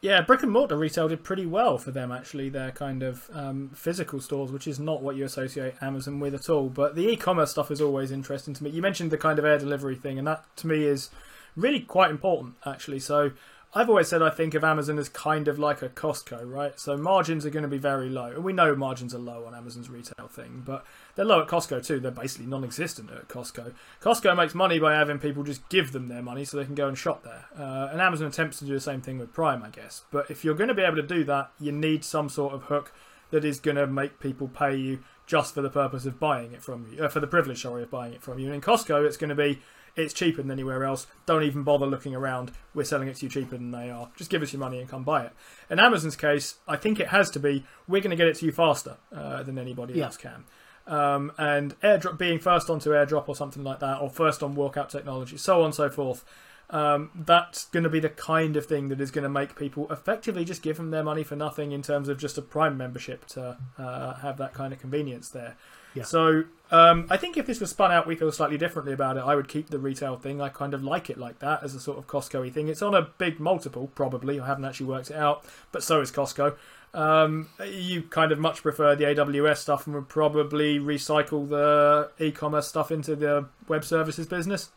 Yeah, 0.00 0.22
brick 0.22 0.42
and 0.42 0.50
mortar 0.50 0.78
retail 0.78 1.06
did 1.08 1.22
pretty 1.22 1.44
well 1.44 1.76
for 1.76 1.90
them 1.90 2.10
actually. 2.10 2.48
Their 2.48 2.70
kind 2.70 3.02
of 3.02 3.28
um, 3.34 3.72
physical 3.74 4.22
stores, 4.22 4.50
which 4.50 4.66
is 4.66 4.80
not 4.80 5.02
what 5.02 5.16
you 5.16 5.26
associate 5.26 5.74
Amazon 5.82 6.18
with 6.18 6.34
at 6.34 6.48
all. 6.48 6.70
But 6.70 6.94
the 6.94 7.08
e-commerce 7.08 7.50
stuff 7.50 7.70
is 7.70 7.82
always 7.82 8.10
interesting 8.10 8.54
to 8.54 8.64
me. 8.64 8.70
You 8.70 8.80
mentioned 8.80 9.10
the 9.10 9.18
kind 9.18 9.38
of 9.38 9.44
air 9.44 9.58
delivery 9.58 9.96
thing, 9.96 10.18
and 10.18 10.26
that 10.26 10.46
to 10.56 10.66
me 10.66 10.84
is 10.84 11.10
really 11.56 11.80
quite 11.80 12.10
important 12.10 12.54
actually. 12.64 13.00
So 13.00 13.32
I've 13.74 13.88
always 13.88 14.08
said 14.08 14.20
I 14.20 14.28
think 14.28 14.52
of 14.52 14.64
Amazon 14.64 14.98
as 14.98 15.08
kind 15.08 15.48
of 15.48 15.58
like 15.58 15.80
a 15.80 15.88
Costco, 15.88 16.42
right? 16.44 16.78
So 16.78 16.94
margins 16.98 17.46
are 17.46 17.50
going 17.50 17.62
to 17.62 17.68
be 17.68 17.78
very 17.78 18.10
low. 18.10 18.26
And 18.26 18.44
we 18.44 18.52
know 18.52 18.76
margins 18.76 19.14
are 19.14 19.18
low 19.18 19.46
on 19.46 19.54
Amazon's 19.54 19.88
retail 19.88 20.28
thing, 20.28 20.62
but 20.66 20.84
they're 21.14 21.24
low 21.24 21.40
at 21.40 21.48
Costco 21.48 21.84
too. 21.84 21.98
They're 21.98 22.10
basically 22.10 22.46
non 22.46 22.64
existent 22.64 23.10
at 23.10 23.28
Costco. 23.28 23.72
Costco 24.02 24.36
makes 24.36 24.54
money 24.54 24.78
by 24.78 24.92
having 24.92 25.18
people 25.18 25.42
just 25.42 25.66
give 25.70 25.92
them 25.92 26.08
their 26.08 26.22
money 26.22 26.44
so 26.44 26.58
they 26.58 26.66
can 26.66 26.74
go 26.74 26.86
and 26.86 26.98
shop 26.98 27.24
there. 27.24 27.46
Uh, 27.58 27.88
and 27.90 28.02
Amazon 28.02 28.28
attempts 28.28 28.58
to 28.58 28.66
do 28.66 28.74
the 28.74 28.80
same 28.80 29.00
thing 29.00 29.18
with 29.18 29.32
Prime, 29.32 29.62
I 29.62 29.70
guess. 29.70 30.02
But 30.10 30.30
if 30.30 30.44
you're 30.44 30.54
going 30.54 30.68
to 30.68 30.74
be 30.74 30.82
able 30.82 30.96
to 30.96 31.02
do 31.02 31.24
that, 31.24 31.50
you 31.58 31.72
need 31.72 32.04
some 32.04 32.28
sort 32.28 32.52
of 32.52 32.64
hook 32.64 32.92
that 33.30 33.42
is 33.42 33.58
going 33.58 33.78
to 33.78 33.86
make 33.86 34.20
people 34.20 34.48
pay 34.48 34.76
you 34.76 35.02
just 35.26 35.54
for 35.54 35.62
the 35.62 35.70
purpose 35.70 36.04
of 36.04 36.20
buying 36.20 36.52
it 36.52 36.62
from 36.62 36.86
you, 36.92 37.04
uh, 37.04 37.08
for 37.08 37.20
the 37.20 37.26
privilege, 37.26 37.62
sorry, 37.62 37.82
of 37.82 37.90
buying 37.90 38.12
it 38.12 38.20
from 38.20 38.38
you. 38.38 38.46
And 38.46 38.54
in 38.56 38.60
Costco, 38.60 39.06
it's 39.06 39.16
going 39.16 39.30
to 39.30 39.34
be 39.34 39.60
it's 39.96 40.14
cheaper 40.14 40.42
than 40.42 40.50
anywhere 40.50 40.84
else. 40.84 41.06
Don't 41.26 41.42
even 41.42 41.62
bother 41.62 41.86
looking 41.86 42.14
around. 42.14 42.52
We're 42.74 42.84
selling 42.84 43.08
it 43.08 43.16
to 43.16 43.26
you 43.26 43.30
cheaper 43.30 43.56
than 43.56 43.70
they 43.70 43.90
are. 43.90 44.08
Just 44.16 44.30
give 44.30 44.42
us 44.42 44.52
your 44.52 44.60
money 44.60 44.78
and 44.80 44.88
come 44.88 45.04
buy 45.04 45.24
it. 45.24 45.32
In 45.70 45.78
Amazon's 45.78 46.16
case, 46.16 46.56
I 46.66 46.76
think 46.76 46.98
it 47.00 47.08
has 47.08 47.30
to 47.30 47.38
be 47.40 47.64
we're 47.86 48.00
going 48.00 48.10
to 48.10 48.16
get 48.16 48.28
it 48.28 48.36
to 48.36 48.46
you 48.46 48.52
faster 48.52 48.96
uh, 49.14 49.42
than 49.42 49.58
anybody 49.58 49.94
Yeah. 49.94 50.06
else 50.06 50.16
can. 50.16 50.44
Um, 50.86 51.30
and 51.38 51.78
airdrop 51.80 52.18
being 52.18 52.38
first 52.40 52.68
onto 52.68 52.90
airdrop 52.90 53.28
or 53.28 53.36
something 53.36 53.62
like 53.62 53.78
that, 53.80 54.00
or 54.00 54.10
first 54.10 54.42
on 54.42 54.56
walkout 54.56 54.88
technology, 54.88 55.36
so 55.36 55.60
on 55.60 55.66
and 55.66 55.74
so 55.74 55.88
forth. 55.88 56.24
Um, 56.70 57.10
that's 57.14 57.66
going 57.66 57.82
to 57.84 57.90
be 57.90 58.00
the 58.00 58.08
kind 58.08 58.56
of 58.56 58.64
thing 58.64 58.88
that 58.88 58.98
is 59.00 59.10
going 59.10 59.24
to 59.24 59.28
make 59.28 59.56
people 59.56 59.86
effectively 59.92 60.42
just 60.44 60.62
give 60.62 60.78
them 60.78 60.90
their 60.90 61.02
money 61.04 61.22
for 61.22 61.36
nothing 61.36 61.70
in 61.72 61.82
terms 61.82 62.08
of 62.08 62.18
just 62.18 62.38
a 62.38 62.42
Prime 62.42 62.78
membership 62.78 63.26
to 63.26 63.58
uh, 63.78 64.14
have 64.14 64.38
that 64.38 64.54
kind 64.54 64.72
of 64.72 64.80
convenience 64.80 65.28
there. 65.28 65.56
Yeah. 65.94 66.04
So 66.04 66.44
um, 66.72 67.06
I 67.10 67.18
think 67.18 67.36
if 67.36 67.44
this 67.44 67.60
was 67.60 67.68
spun 67.68 67.92
out, 67.92 68.06
we 68.06 68.16
feel 68.16 68.32
slightly 68.32 68.56
differently 68.56 68.94
about 68.94 69.18
it. 69.18 69.20
I 69.20 69.36
would 69.36 69.46
keep 69.46 69.68
the 69.68 69.78
retail 69.78 70.16
thing. 70.16 70.40
I 70.40 70.48
kind 70.48 70.72
of 70.72 70.82
like 70.82 71.10
it 71.10 71.18
like 71.18 71.38
that 71.40 71.62
as 71.62 71.74
a 71.74 71.80
sort 71.80 71.98
of 71.98 72.06
Costco-y 72.06 72.48
thing. 72.48 72.68
It's 72.68 72.80
on 72.80 72.94
a 72.94 73.02
big 73.02 73.38
multiple, 73.38 73.90
probably. 73.94 74.40
I 74.40 74.46
haven't 74.46 74.64
actually 74.64 74.86
worked 74.86 75.10
it 75.10 75.16
out, 75.16 75.44
but 75.70 75.82
so 75.82 76.00
is 76.00 76.10
Costco. 76.10 76.56
Um, 76.94 77.50
you 77.62 78.02
kind 78.02 78.32
of 78.32 78.38
much 78.38 78.62
prefer 78.62 78.96
the 78.96 79.04
AWS 79.04 79.58
stuff 79.58 79.86
and 79.86 79.94
would 79.94 80.08
probably 80.08 80.78
recycle 80.78 81.46
the 81.46 82.10
e-commerce 82.24 82.68
stuff 82.68 82.90
into 82.90 83.16
the 83.16 83.48
web 83.68 83.84
services 83.84 84.26
business. 84.26 84.70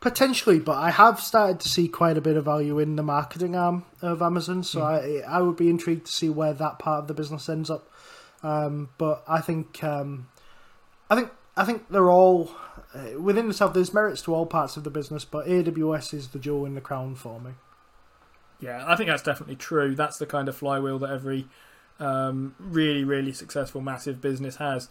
Potentially, 0.00 0.58
but 0.58 0.78
I 0.78 0.90
have 0.90 1.20
started 1.20 1.60
to 1.60 1.68
see 1.68 1.86
quite 1.86 2.16
a 2.16 2.22
bit 2.22 2.38
of 2.38 2.46
value 2.46 2.78
in 2.78 2.96
the 2.96 3.02
marketing 3.02 3.54
arm 3.54 3.84
of 4.00 4.22
Amazon, 4.22 4.64
so 4.64 4.82
I 4.82 5.22
I 5.28 5.40
would 5.42 5.56
be 5.56 5.70
intrigued 5.70 6.06
to 6.06 6.12
see 6.12 6.28
where 6.28 6.52
that 6.54 6.80
part 6.80 7.02
of 7.02 7.08
the 7.08 7.14
business 7.14 7.48
ends 7.48 7.70
up. 7.70 7.88
Um, 8.42 8.88
but 8.98 9.22
I 9.28 9.40
think 9.40 9.84
um, 9.84 10.26
I 11.08 11.14
think 11.14 11.30
I 11.56 11.64
think 11.64 11.88
they're 11.90 12.10
all 12.10 12.52
uh, 12.94 13.20
within 13.20 13.46
themselves. 13.46 13.74
There's 13.74 13.94
merits 13.94 14.22
to 14.22 14.34
all 14.34 14.46
parts 14.46 14.76
of 14.76 14.84
the 14.84 14.90
business, 14.90 15.24
but 15.24 15.46
AWS 15.46 16.14
is 16.14 16.28
the 16.28 16.38
jewel 16.38 16.64
in 16.64 16.74
the 16.74 16.80
crown 16.80 17.14
for 17.14 17.40
me. 17.40 17.52
Yeah, 18.60 18.84
I 18.86 18.96
think 18.96 19.08
that's 19.08 19.22
definitely 19.22 19.56
true. 19.56 19.94
That's 19.94 20.18
the 20.18 20.26
kind 20.26 20.48
of 20.48 20.56
flywheel 20.56 20.98
that 21.00 21.10
every 21.10 21.48
um, 21.98 22.54
really, 22.58 23.04
really 23.04 23.32
successful, 23.32 23.80
massive 23.80 24.20
business 24.20 24.56
has. 24.56 24.88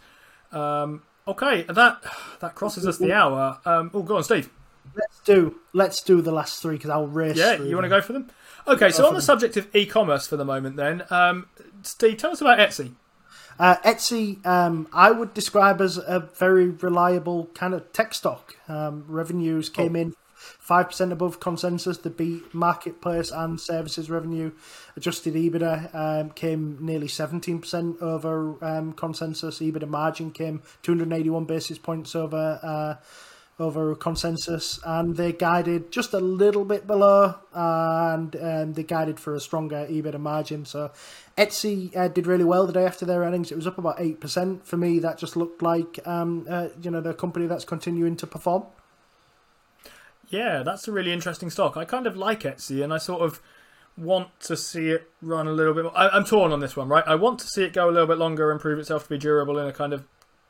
Um, 0.52 1.02
okay, 1.26 1.62
that 1.62 2.02
that 2.40 2.54
crosses 2.54 2.86
us 2.86 2.98
the 2.98 3.12
hour. 3.12 3.60
Um, 3.64 3.90
oh, 3.94 4.02
go 4.02 4.16
on, 4.16 4.24
Steve. 4.24 4.50
Let's 4.94 5.20
do 5.20 5.56
let's 5.72 6.02
do 6.02 6.20
the 6.20 6.32
last 6.32 6.60
three 6.60 6.76
because 6.76 6.90
I'll 6.90 7.06
race. 7.06 7.36
Yeah, 7.36 7.62
you 7.62 7.74
want 7.74 7.84
to 7.84 7.88
go 7.88 8.00
for 8.00 8.12
them? 8.12 8.30
Okay, 8.66 8.90
so 8.90 9.06
on 9.06 9.14
the 9.14 9.20
them. 9.20 9.24
subject 9.24 9.56
of 9.56 9.74
e-commerce 9.74 10.26
for 10.26 10.36
the 10.36 10.44
moment, 10.44 10.76
then, 10.76 11.02
um, 11.10 11.46
Steve, 11.82 12.18
tell 12.18 12.30
us 12.30 12.40
about 12.40 12.58
Etsy. 12.58 12.92
Uh, 13.58 13.76
Etsy, 13.84 14.44
um, 14.46 14.88
I 14.92 15.10
would 15.10 15.34
describe 15.34 15.80
as 15.80 15.98
a 15.98 16.20
very 16.34 16.68
reliable 16.70 17.46
kind 17.54 17.74
of 17.74 17.92
tech 17.92 18.14
stock. 18.14 18.56
Um, 18.68 19.04
revenues 19.08 19.68
came 19.68 19.94
in 19.94 20.14
five 20.36 20.86
percent 20.86 21.12
above 21.12 21.38
consensus. 21.38 21.98
The 21.98 22.10
beat 22.10 22.54
marketplace 22.54 23.30
and 23.30 23.60
services 23.60 24.10
revenue, 24.10 24.52
adjusted 24.96 25.34
EBITDA 25.34 25.94
um, 25.94 26.30
came 26.30 26.78
nearly 26.80 27.08
seventeen 27.08 27.60
percent 27.60 28.00
over 28.00 28.56
um, 28.64 28.92
consensus. 28.92 29.60
EBITDA 29.60 29.88
margin 29.88 30.30
came 30.30 30.62
two 30.82 30.92
hundred 30.92 31.12
eighty-one 31.12 31.44
basis 31.44 31.78
points 31.78 32.16
over. 32.16 32.58
Uh, 32.62 32.94
over 33.58 33.94
consensus, 33.94 34.80
and 34.84 35.16
they 35.16 35.32
guided 35.32 35.92
just 35.92 36.12
a 36.14 36.20
little 36.20 36.64
bit 36.64 36.86
below, 36.86 37.34
and 37.52 38.34
um, 38.36 38.72
they 38.72 38.82
guided 38.82 39.20
for 39.20 39.34
a 39.34 39.40
stronger 39.40 39.86
EBITDA 39.88 40.18
margin. 40.18 40.64
So, 40.64 40.90
Etsy 41.36 41.94
uh, 41.96 42.08
did 42.08 42.26
really 42.26 42.44
well 42.44 42.66
the 42.66 42.72
day 42.72 42.84
after 42.84 43.04
their 43.04 43.20
earnings. 43.20 43.52
It 43.52 43.56
was 43.56 43.66
up 43.66 43.78
about 43.78 43.96
eight 43.98 44.20
percent. 44.20 44.66
For 44.66 44.76
me, 44.76 44.98
that 45.00 45.18
just 45.18 45.36
looked 45.36 45.62
like 45.62 45.98
um, 46.06 46.46
uh, 46.48 46.68
you 46.80 46.90
know 46.90 47.00
the 47.00 47.14
company 47.14 47.46
that's 47.46 47.64
continuing 47.64 48.16
to 48.16 48.26
perform. 48.26 48.64
Yeah, 50.28 50.62
that's 50.62 50.88
a 50.88 50.92
really 50.92 51.12
interesting 51.12 51.50
stock. 51.50 51.76
I 51.76 51.84
kind 51.84 52.06
of 52.06 52.16
like 52.16 52.40
Etsy, 52.40 52.82
and 52.82 52.92
I 52.92 52.98
sort 52.98 53.20
of 53.20 53.42
want 53.96 54.28
to 54.40 54.56
see 54.56 54.88
it 54.88 55.10
run 55.20 55.46
a 55.46 55.52
little 55.52 55.74
bit 55.74 55.84
more. 55.84 55.96
I, 55.96 56.08
I'm 56.08 56.24
torn 56.24 56.52
on 56.52 56.60
this 56.60 56.76
one, 56.76 56.88
right? 56.88 57.04
I 57.06 57.14
want 57.14 57.38
to 57.40 57.46
see 57.46 57.64
it 57.64 57.74
go 57.74 57.88
a 57.88 57.92
little 57.92 58.06
bit 58.06 58.18
longer 58.18 58.50
and 58.50 58.60
prove 58.60 58.78
itself 58.78 59.04
to 59.04 59.10
be 59.10 59.18
durable 59.18 59.58
in 59.58 59.66
a 59.66 59.72
kind 59.72 59.92
of 59.92 60.04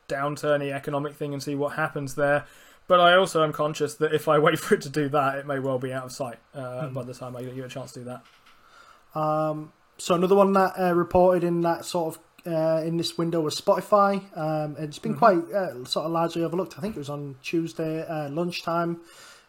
downturny 0.07 0.71
economic 0.71 1.15
thing 1.15 1.33
and 1.33 1.43
see 1.43 1.55
what 1.55 1.73
happens 1.73 2.15
there. 2.15 2.45
But 2.87 2.99
I 2.99 3.15
also 3.15 3.43
am 3.43 3.53
conscious 3.53 3.95
that 3.95 4.13
if 4.13 4.27
I 4.27 4.39
wait 4.39 4.59
for 4.59 4.75
it 4.75 4.81
to 4.81 4.89
do 4.89 5.09
that, 5.09 5.37
it 5.37 5.47
may 5.47 5.59
well 5.59 5.79
be 5.79 5.93
out 5.93 6.05
of 6.05 6.11
sight 6.11 6.37
uh, 6.53 6.87
by 6.89 7.03
the 7.03 7.13
time 7.13 7.35
I 7.35 7.43
get 7.43 7.57
a 7.57 7.69
chance 7.69 7.93
to 7.93 7.99
do 7.99 8.05
that. 8.05 9.19
Um, 9.19 9.71
so 9.97 10.15
another 10.15 10.35
one 10.35 10.53
that 10.53 10.73
uh, 10.79 10.93
reported 10.93 11.43
in 11.43 11.61
that 11.61 11.85
sort 11.85 12.15
of 12.15 12.21
uh, 12.45 12.81
in 12.83 12.97
this 12.97 13.17
window 13.17 13.41
was 13.41 13.59
Spotify. 13.59 14.21
Um, 14.37 14.75
it's 14.77 14.99
been 14.99 15.15
quite 15.15 15.37
uh, 15.51 15.85
sort 15.85 16.05
of 16.05 16.11
largely 16.11 16.43
overlooked. 16.43 16.77
I 16.77 16.81
think 16.81 16.95
it 16.95 16.99
was 16.99 17.09
on 17.09 17.35
Tuesday 17.41 18.05
uh, 18.05 18.29
lunchtime. 18.29 18.99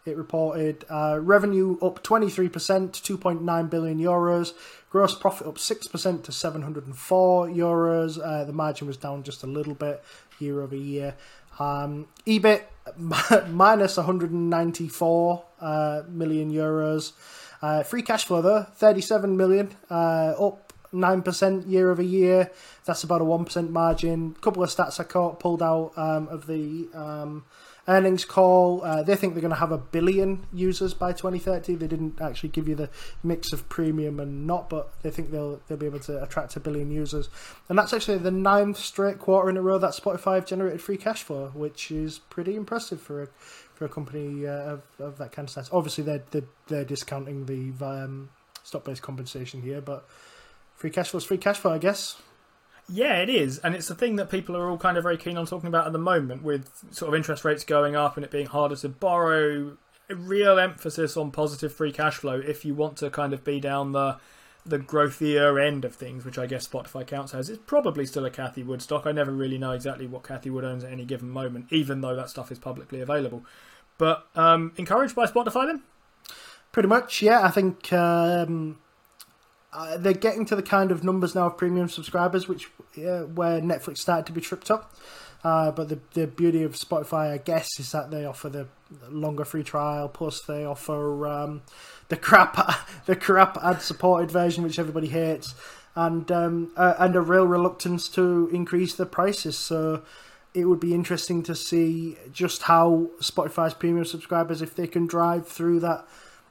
It 0.07 0.17
reported 0.17 0.85
uh, 0.91 1.19
revenue 1.21 1.79
up 1.81 2.05
23% 2.05 2.93
to 2.93 3.19
2.9 3.19 3.71
billion 3.71 3.99
euros, 3.99 4.53
gross 4.91 5.15
profit 5.15 5.47
up 5.47 5.57
6% 5.57 6.23
to 6.25 6.33
704 6.33 7.49
euros. 7.49 8.21
Uh, 8.23 8.45
the 8.45 8.53
margin 8.53 8.87
was 8.87 8.99
down 8.99 9.23
just 9.23 9.43
a 9.43 9.47
little 9.47 9.75
bit 9.75 10.05
year 10.39 10.61
over 10.61 10.77
year. 10.77 11.15
Um, 11.59 12.07
EBIT 12.27 12.65
minus 13.49 13.97
194 13.97 15.45
uh, 15.61 16.03
million 16.09 16.53
euros. 16.53 17.13
Uh, 17.63 17.83
free 17.83 18.03
cash 18.03 18.25
flow 18.25 18.43
though, 18.43 18.63
37 18.75 19.37
million, 19.37 19.75
uh, 19.91 20.35
up 20.39 20.73
9% 20.93 21.69
year 21.69 21.91
over 21.91 22.03
year. 22.03 22.51
That's 22.85 23.03
about 23.05 23.21
a 23.21 23.25
1% 23.25 23.71
margin. 23.71 24.35
A 24.37 24.41
couple 24.41 24.63
of 24.63 24.71
stats 24.71 25.01
I 25.01 25.05
caught 25.05 25.41
pulled 25.41 25.63
out 25.63 25.93
um, 25.97 26.29
of 26.29 26.47
the 26.47 26.89
um, 26.95 27.45
earnings 27.87 28.25
call. 28.25 28.83
Uh, 28.83 29.03
they 29.03 29.17
think 29.17 29.35
they're 29.35 29.41
going 29.41 29.53
to 29.53 29.59
have 29.59 29.73
a 29.73 29.79
billion 29.79 30.47
users 30.53 30.95
by 30.95 31.13
2030. 31.13 31.75
They 31.75 31.87
didn't 31.87 32.21
actually 32.21 32.49
give 32.51 32.69
you 32.69 32.75
the 32.75 32.91
mix 33.23 33.53
of 33.53 33.69
premium 33.69 34.21
and 34.21 34.47
not, 34.47 34.71
but 34.71 34.93
they 35.03 35.11
think 35.11 35.31
they'll 35.31 35.61
they'll 35.67 35.79
be 35.79 35.87
able 35.87 36.01
to 36.01 36.23
attract 36.23 36.57
a 36.57 36.61
billion 36.61 36.91
users. 36.91 37.29
And 37.69 37.79
that's 37.79 37.93
actually 37.93 38.19
the 38.19 38.31
ninth 38.31 38.79
straight 38.79 39.19
quarter 39.19 39.51
in 39.51 39.57
a 39.57 39.63
row 39.63 39.79
that 39.79 39.93
Spotify 39.93 40.45
generated 40.45 40.81
free 40.81 40.97
cash 40.97 41.23
flow, 41.23 41.51
which 41.55 41.91
is 41.91 42.19
pretty 42.19 42.57
impressive 42.57 43.01
for 43.01 43.23
a 43.23 43.29
for 43.75 43.85
a 43.85 43.89
company 43.89 44.47
uh, 44.47 44.51
of, 44.51 44.83
of 44.99 45.19
that 45.19 45.33
kind 45.33 45.49
of 45.49 45.53
size. 45.53 45.69
Obviously, 45.73 46.05
they're 46.05 46.25
they're, 46.31 46.49
they're 46.69 46.85
discounting 46.85 47.47
the 47.47 47.85
um, 47.85 48.31
stock 48.63 48.85
based 48.85 49.03
compensation 49.03 49.63
here, 49.63 49.81
but 49.81 50.07
free 50.75 50.91
cash 50.91 51.11
flow 51.11 51.19
is 51.19 51.25
free 51.25 51.39
cash 51.39 51.59
flow, 51.59 51.73
I 51.73 51.79
guess. 51.79 52.17
Yeah, 52.89 53.17
it 53.17 53.31
is, 53.31 53.59
and 53.59 53.75
it's 53.75 53.89
a 53.89 53.95
thing 53.95 54.17
that 54.17 54.31
people 54.31 54.57
are 54.57 54.69
all 54.69 54.77
kind 54.77 54.97
of 54.97 55.03
very 55.03 55.17
keen 55.17 55.39
on 55.39 55.47
talking 55.47 55.69
about 55.69 55.87
at 55.87 55.93
the 55.93 55.99
moment, 55.99 56.43
with 56.43 56.71
sort 56.91 57.09
of 57.09 57.15
interest 57.15 57.45
rates 57.45 57.65
going 57.65 57.97
up 57.97 58.17
and 58.17 58.25
it 58.25 58.31
being 58.31 58.47
harder 58.47 58.77
to 58.77 58.89
borrow. 58.89 59.77
A 60.11 60.15
real 60.15 60.59
emphasis 60.59 61.17
on 61.17 61.31
positive 61.31 61.73
free 61.73 61.91
cash 61.91 62.17
flow 62.17 62.39
if 62.39 62.63
you 62.63 62.75
want 62.75 62.99
to 62.99 63.09
kind 63.09 63.33
of 63.33 63.43
be 63.43 63.59
down 63.59 63.93
the 63.93 64.19
the 64.67 64.79
growthier 64.79 65.63
end 65.63 65.85
of 65.85 65.95
things, 65.95 66.25
which 66.25 66.39
I 66.39 66.47
guess 66.47 66.67
Spotify 66.67 67.07
counts 67.07 67.35
as, 67.35 67.51
it's 67.51 67.61
probably 67.67 68.07
still 68.07 68.25
a 68.25 68.31
Cathie 68.31 68.65
Wood 68.65 68.83
stock. 68.83 69.07
I 69.07 69.13
never 69.13 69.31
really 69.31 69.59
know 69.59 69.73
exactly 69.73 70.07
what 70.07 70.23
Cathie 70.23 70.51
Wood 70.51 70.65
owns 70.65 70.85
at 70.85 70.93
any 70.93 71.05
given 71.05 71.31
moment, 71.31 71.67
even 71.71 72.01
though 72.01 72.17
that 72.17 72.31
stuff 72.31 72.51
is 72.51 72.59
publicly 72.59 73.01
available. 73.01 73.45
But 73.99 74.27
um, 74.35 74.73
encouraged 74.77 75.15
by 75.15 75.27
Spotify 75.27 75.67
then? 75.67 75.83
Pretty 76.73 76.89
much, 76.89 77.23
yeah. 77.23 77.43
I 77.43 77.51
think 77.51 77.93
um, 77.93 78.79
uh, 79.75 79.97
they're 79.99 80.13
getting 80.13 80.45
to 80.47 80.57
the 80.57 80.63
kind 80.63 80.93
of 80.93 81.03
numbers 81.03 81.35
now 81.35 81.47
of 81.47 81.59
premium 81.59 81.89
subscribers, 81.89 82.47
which 82.47 82.71
where 82.95 83.61
Netflix 83.61 83.99
started 83.99 84.27
to 84.27 84.33
be 84.33 84.41
tripped 84.41 84.71
up. 84.71 84.95
Uh, 85.43 85.71
but 85.71 85.89
the 85.89 85.99
the 86.15 86.27
beauty 86.27 86.63
of 86.63 86.73
Spotify, 86.73 87.33
I 87.33 87.39
guess, 87.39 87.79
is 87.79 87.93
that 87.93 88.11
they 88.11 88.25
offer 88.25 88.49
the 88.49 88.67
longer 89.11 89.45
free 89.45 89.63
trial. 89.65 90.09
Plus, 90.09 90.41
they 90.41 90.65
offer 90.65 91.27
um, 91.27 91.63
the 92.09 92.17
crap 92.17 92.57
the 93.07 93.17
crap 93.17 93.59
ad 93.63 93.83
supported 93.83 94.31
version, 94.31 94.63
which 94.63 94.79
everybody 94.79 95.09
hates, 95.09 95.55
and 95.95 96.31
um, 96.31 96.73
uh, 96.77 96.95
and 96.99 97.15
a 97.17 97.21
real 97.21 97.47
reluctance 97.47 98.09
to 98.11 98.49
increase 98.53 98.95
the 98.95 99.07
prices. 99.07 99.59
So 99.59 100.03
it 100.55 100.67
would 100.67 100.81
be 100.81 100.95
interesting 100.95 101.43
to 101.43 101.55
see 101.55 102.17
just 102.33 102.63
how 102.63 103.11
Spotify's 103.21 103.75
premium 103.75 104.05
subscribers, 104.05 104.63
if 104.63 104.75
they 104.75 104.87
can 104.87 105.07
drive 105.07 105.49
through 105.49 105.81
that 105.81 106.07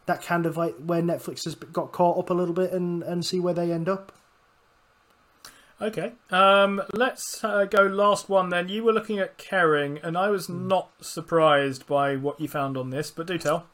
that 0.06 0.22
kind 0.22 0.46
of 0.46 0.58
like 0.58 0.76
where 0.78 1.02
Netflix 1.02 1.46
has 1.46 1.56
got 1.56 1.92
caught 1.92 2.18
up 2.18 2.30
a 2.30 2.34
little 2.34 2.54
bit 2.54 2.72
and 2.72 3.04
and 3.04 3.26
see 3.26 3.40
where 3.40 3.54
they 3.54 3.72
end 3.72 3.88
up. 3.90 4.12
Okay. 5.82 6.14
Um, 6.30 6.82
let's 6.94 7.44
uh, 7.44 7.66
go 7.66 7.84
last 7.84 8.30
one 8.30 8.50
then. 8.50 8.70
You 8.70 8.84
were 8.84 8.94
looking 8.94 9.20
at 9.20 9.38
Kering, 9.38 10.02
and 10.02 10.18
I 10.18 10.30
was 10.30 10.48
not 10.48 10.92
surprised 11.02 11.86
by 11.88 12.16
what 12.16 12.40
you 12.40 12.48
found 12.48 12.78
on 12.78 12.90
this, 12.90 13.12
but 13.12 13.28
do 13.28 13.38
tell. 13.38 13.66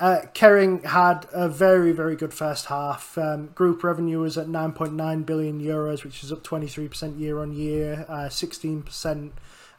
Uh, 0.00 0.22
Kering 0.34 0.84
had 0.84 1.26
a 1.32 1.48
very, 1.48 1.92
very 1.92 2.16
good 2.16 2.34
first 2.34 2.66
half. 2.66 3.16
Um, 3.16 3.48
group 3.54 3.84
revenue 3.84 4.18
was 4.18 4.36
at 4.36 4.48
9.9 4.48 5.24
billion 5.24 5.60
euros, 5.60 6.02
which 6.02 6.24
is 6.24 6.32
up 6.32 6.42
23% 6.42 7.20
year 7.20 7.38
on 7.38 7.52
year, 7.52 8.04
uh, 8.08 8.28
16% 8.28 9.30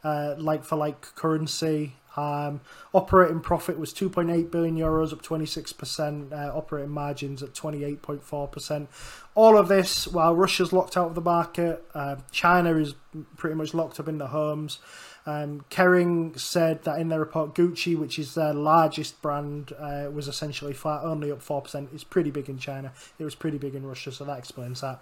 uh, 0.02 0.34
like 0.38 0.64
for 0.64 0.76
like 0.76 1.14
currency. 1.14 1.96
Um, 2.16 2.60
operating 2.94 3.40
profit 3.40 3.78
was 3.78 3.92
2.8 3.92 4.50
billion 4.50 4.76
euros, 4.76 5.12
up 5.12 5.22
26%. 5.22 6.32
Uh, 6.32 6.56
operating 6.56 6.90
margins 6.90 7.42
at 7.42 7.52
28.4%. 7.52 8.86
All 9.34 9.58
of 9.58 9.68
this 9.68 10.08
while 10.08 10.34
Russia's 10.34 10.72
locked 10.72 10.96
out 10.96 11.08
of 11.08 11.14
the 11.14 11.20
market. 11.20 11.84
Uh, 11.94 12.16
China 12.30 12.76
is 12.76 12.94
pretty 13.36 13.56
much 13.56 13.74
locked 13.74 14.00
up 14.00 14.08
in 14.08 14.18
the 14.18 14.28
homes. 14.28 14.78
Um, 15.26 15.64
Kering 15.70 16.38
said 16.38 16.84
that 16.84 17.00
in 17.00 17.08
their 17.08 17.18
report, 17.18 17.54
Gucci, 17.54 17.98
which 17.98 18.16
is 18.16 18.34
their 18.34 18.54
largest 18.54 19.20
brand, 19.20 19.72
uh, 19.78 20.08
was 20.12 20.28
essentially 20.28 20.72
flat, 20.72 21.02
only 21.02 21.32
up 21.32 21.42
4%. 21.42 21.88
It's 21.92 22.04
pretty 22.04 22.30
big 22.30 22.48
in 22.48 22.58
China. 22.58 22.92
It 23.18 23.24
was 23.24 23.34
pretty 23.34 23.58
big 23.58 23.74
in 23.74 23.84
Russia, 23.84 24.12
so 24.12 24.24
that 24.24 24.38
explains 24.38 24.82
that. 24.82 25.00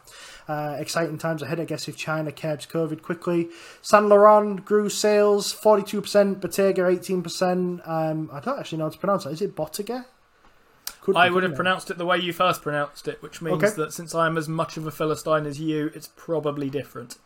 Uh, 0.48 0.76
exciting 0.78 1.18
times 1.18 1.42
ahead, 1.42 1.60
I 1.60 1.66
guess, 1.66 1.88
if 1.88 1.96
China 1.96 2.32
curbs 2.32 2.66
COVID 2.66 3.02
quickly. 3.02 3.50
Saint 3.82 4.06
Laurent 4.06 4.64
grew 4.64 4.88
sales 4.88 5.54
42%, 5.54 6.40
Bottega 6.40 6.82
18%. 6.82 7.86
Um, 7.86 8.30
I 8.32 8.40
don't 8.40 8.58
actually 8.58 8.78
know 8.78 8.84
how 8.84 8.90
to 8.90 8.98
pronounce 8.98 9.24
that. 9.24 9.30
Is 9.30 9.42
it 9.42 9.54
Bottega? 9.54 10.06
Could 11.02 11.16
I 11.16 11.28
would 11.28 11.42
have 11.42 11.54
pronounced 11.54 11.90
it 11.90 11.98
the 11.98 12.06
way 12.06 12.16
you 12.16 12.32
first 12.32 12.62
pronounced 12.62 13.08
it, 13.08 13.20
which 13.22 13.42
means 13.42 13.62
Okay. 13.62 13.74
that 13.76 13.92
since 13.92 14.14
I'm 14.14 14.38
as 14.38 14.48
much 14.48 14.78
of 14.78 14.86
a 14.86 14.90
Philistine 14.90 15.44
as 15.44 15.60
you, 15.60 15.90
it's 15.94 16.08
probably 16.16 16.70
different. 16.70 17.18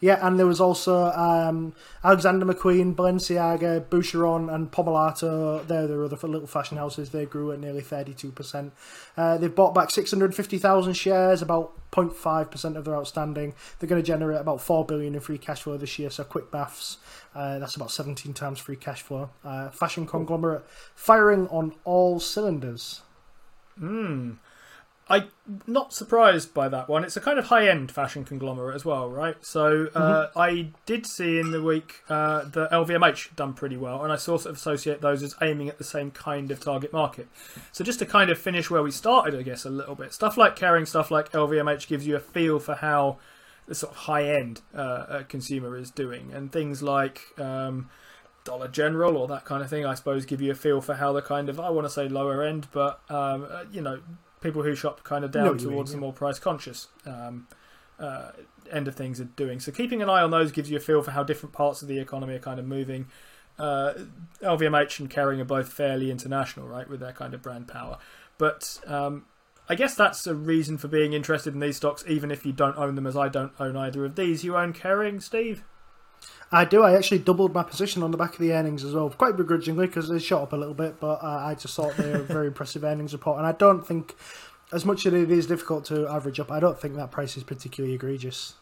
Yeah, 0.00 0.18
and 0.26 0.38
there 0.38 0.46
was 0.46 0.60
also 0.60 1.06
um, 1.06 1.74
Alexander 2.04 2.44
McQueen, 2.44 2.94
Balenciaga, 2.94 3.80
Boucheron, 3.86 4.54
and 4.54 4.70
Pomellato. 4.70 5.66
They're 5.66 5.86
the 5.86 6.04
other 6.04 6.28
little 6.28 6.46
fashion 6.46 6.76
houses. 6.76 7.10
They 7.10 7.24
grew 7.24 7.52
at 7.52 7.60
nearly 7.60 7.82
32%. 7.82 8.72
Uh, 9.16 9.38
they've 9.38 9.54
bought 9.54 9.74
back 9.74 9.90
650,000 9.90 10.92
shares, 10.92 11.40
about 11.40 11.72
0.5% 11.92 12.76
of 12.76 12.84
their 12.84 12.94
outstanding. 12.94 13.54
They're 13.78 13.88
going 13.88 14.02
to 14.02 14.06
generate 14.06 14.40
about 14.40 14.60
4 14.60 14.84
billion 14.84 15.14
in 15.14 15.20
free 15.20 15.38
cash 15.38 15.62
flow 15.62 15.78
this 15.78 15.98
year, 15.98 16.10
so 16.10 16.24
quick 16.24 16.52
maths. 16.52 16.98
Uh, 17.34 17.58
that's 17.58 17.76
about 17.76 17.90
17 17.90 18.34
times 18.34 18.58
free 18.58 18.76
cash 18.76 19.02
flow. 19.02 19.30
Uh, 19.44 19.70
fashion 19.70 20.06
conglomerate 20.06 20.64
firing 20.94 21.48
on 21.48 21.74
all 21.84 22.20
cylinders. 22.20 23.00
I'm 25.08 25.30
not 25.68 25.92
surprised 25.92 26.52
by 26.52 26.68
that 26.68 26.88
one. 26.88 27.04
It's 27.04 27.16
a 27.16 27.20
kind 27.20 27.38
of 27.38 27.46
high 27.46 27.68
end 27.68 27.92
fashion 27.92 28.24
conglomerate 28.24 28.74
as 28.74 28.84
well, 28.84 29.08
right? 29.08 29.36
So 29.44 29.88
uh, 29.94 30.30
I 30.34 30.70
did 30.84 31.06
see 31.06 31.38
in 31.38 31.52
the 31.52 31.62
week 31.62 32.02
uh, 32.08 32.44
that 32.46 32.72
LVMH 32.72 33.36
done 33.36 33.54
pretty 33.54 33.76
well, 33.76 34.02
and 34.02 34.12
I 34.12 34.16
sort 34.16 34.46
of 34.46 34.56
associate 34.56 35.00
those 35.00 35.22
as 35.22 35.36
aiming 35.40 35.68
at 35.68 35.78
the 35.78 35.84
same 35.84 36.10
kind 36.10 36.50
of 36.50 36.58
target 36.58 36.92
market. 36.92 37.28
So 37.70 37.84
just 37.84 38.00
to 38.00 38.06
kind 38.06 38.30
of 38.30 38.38
finish 38.38 38.68
where 38.68 38.82
we 38.82 38.90
started, 38.90 39.38
I 39.38 39.42
guess, 39.42 39.64
a 39.64 39.70
little 39.70 39.94
bit. 39.94 40.12
Stuff 40.12 40.36
like 40.36 40.58
Kering, 40.58 40.88
stuff 40.88 41.12
like 41.12 41.30
LVMH 41.30 41.86
gives 41.86 42.04
you 42.04 42.16
a 42.16 42.20
feel 42.20 42.58
for 42.58 42.74
how 42.74 43.18
the 43.68 43.76
sort 43.76 43.92
of 43.92 43.98
high 43.98 44.24
end 44.24 44.62
uh, 44.74 44.78
uh, 44.78 45.22
consumer 45.24 45.76
is 45.76 45.90
doing, 45.90 46.32
and 46.32 46.50
things 46.50 46.82
like. 46.82 47.22
Um, 47.38 47.90
Dollar 48.42 48.68
General 48.68 49.16
or 49.16 49.26
that 49.26 49.44
kind 49.44 49.60
of 49.60 49.68
thing, 49.68 49.84
I 49.84 49.94
suppose, 49.94 50.24
give 50.24 50.40
you 50.40 50.52
a 50.52 50.54
feel 50.54 50.80
for 50.80 50.94
how 50.94 51.12
the 51.12 51.20
kind 51.20 51.48
of 51.48 51.58
I 51.58 51.68
want 51.70 51.84
to 51.84 51.90
say 51.90 52.08
lower 52.08 52.44
end, 52.44 52.68
but 52.70 53.00
um, 53.10 53.44
uh, 53.50 53.64
you 53.72 53.80
know, 53.82 53.98
people 54.40 54.62
who 54.62 54.74
shop 54.74 55.02
kind 55.04 55.24
of 55.24 55.30
down 55.30 55.46
what 55.46 55.60
you 55.60 55.66
mean, 55.66 55.74
towards 55.74 55.90
yeah. 55.90 55.96
the 55.96 56.00
more 56.00 56.12
price 56.12 56.38
conscious 56.38 56.88
um, 57.06 57.46
uh, 57.98 58.30
end 58.70 58.88
of 58.88 58.94
things 58.94 59.20
are 59.20 59.24
doing. 59.24 59.60
So 59.60 59.72
keeping 59.72 60.02
an 60.02 60.10
eye 60.10 60.22
on 60.22 60.30
those 60.30 60.52
gives 60.52 60.70
you 60.70 60.76
a 60.76 60.80
feel 60.80 61.02
for 61.02 61.10
how 61.10 61.22
different 61.22 61.52
parts 61.52 61.82
of 61.82 61.88
the 61.88 61.98
economy 61.98 62.34
are 62.34 62.40
kind 62.40 62.58
of 62.60 62.66
moving. 62.66 63.06
Uh, 63.58 63.94
LVMH 64.42 65.00
and 65.00 65.10
Kering 65.10 65.40
are 65.40 65.44
both 65.44 65.72
fairly 65.72 66.10
international, 66.10 66.68
right, 66.68 66.88
with 66.88 67.00
their 67.00 67.12
kind 67.12 67.32
of 67.32 67.42
brand 67.42 67.68
power. 67.68 67.98
But 68.38 68.80
um, 68.86 69.24
I 69.68 69.74
guess 69.74 69.94
that's 69.94 70.26
a 70.26 70.34
reason 70.34 70.78
for 70.78 70.88
being 70.88 71.12
interested 71.12 71.54
in 71.54 71.60
these 71.60 71.76
stocks, 71.76 72.04
even 72.06 72.30
if 72.30 72.44
you 72.44 72.52
don't 72.52 72.76
own 72.76 72.94
them, 72.94 73.06
as 73.06 73.16
I 73.16 73.28
don't 73.28 73.52
own 73.58 73.76
either 73.76 74.04
of 74.04 74.14
these. 74.14 74.44
You 74.44 74.56
own 74.56 74.72
Kering, 74.72 75.22
Steve? 75.22 75.64
I 76.52 76.64
do. 76.64 76.82
I 76.82 76.94
actually 76.96 77.18
doubled 77.18 77.52
my 77.52 77.62
position 77.62 78.02
on 78.02 78.12
the 78.12 78.16
back 78.16 78.34
of 78.34 78.38
the 78.38 78.52
earnings 78.52 78.84
as 78.84 78.94
well, 78.94 79.10
quite 79.10 79.36
begrudgingly 79.36 79.86
because 79.86 80.08
they 80.08 80.18
shot 80.18 80.42
up 80.42 80.52
a 80.52 80.56
little 80.56 80.74
bit. 80.74 81.00
But 81.00 81.22
uh, 81.22 81.42
I 81.44 81.54
just 81.54 81.74
thought 81.74 81.96
they 81.96 82.10
were 82.10 82.20
a 82.20 82.22
very 82.22 82.46
impressive 82.48 82.84
earnings 82.84 83.12
report, 83.12 83.38
and 83.38 83.46
I 83.46 83.52
don't 83.52 83.86
think, 83.86 84.14
as 84.72 84.84
much 84.84 85.06
as 85.06 85.12
it 85.12 85.30
is 85.30 85.46
difficult 85.46 85.84
to 85.86 86.08
average 86.08 86.38
up, 86.38 86.50
I 86.50 86.60
don't 86.60 86.80
think 86.80 86.94
that 86.96 87.10
price 87.10 87.36
is 87.36 87.42
particularly 87.42 87.94
egregious. 87.94 88.54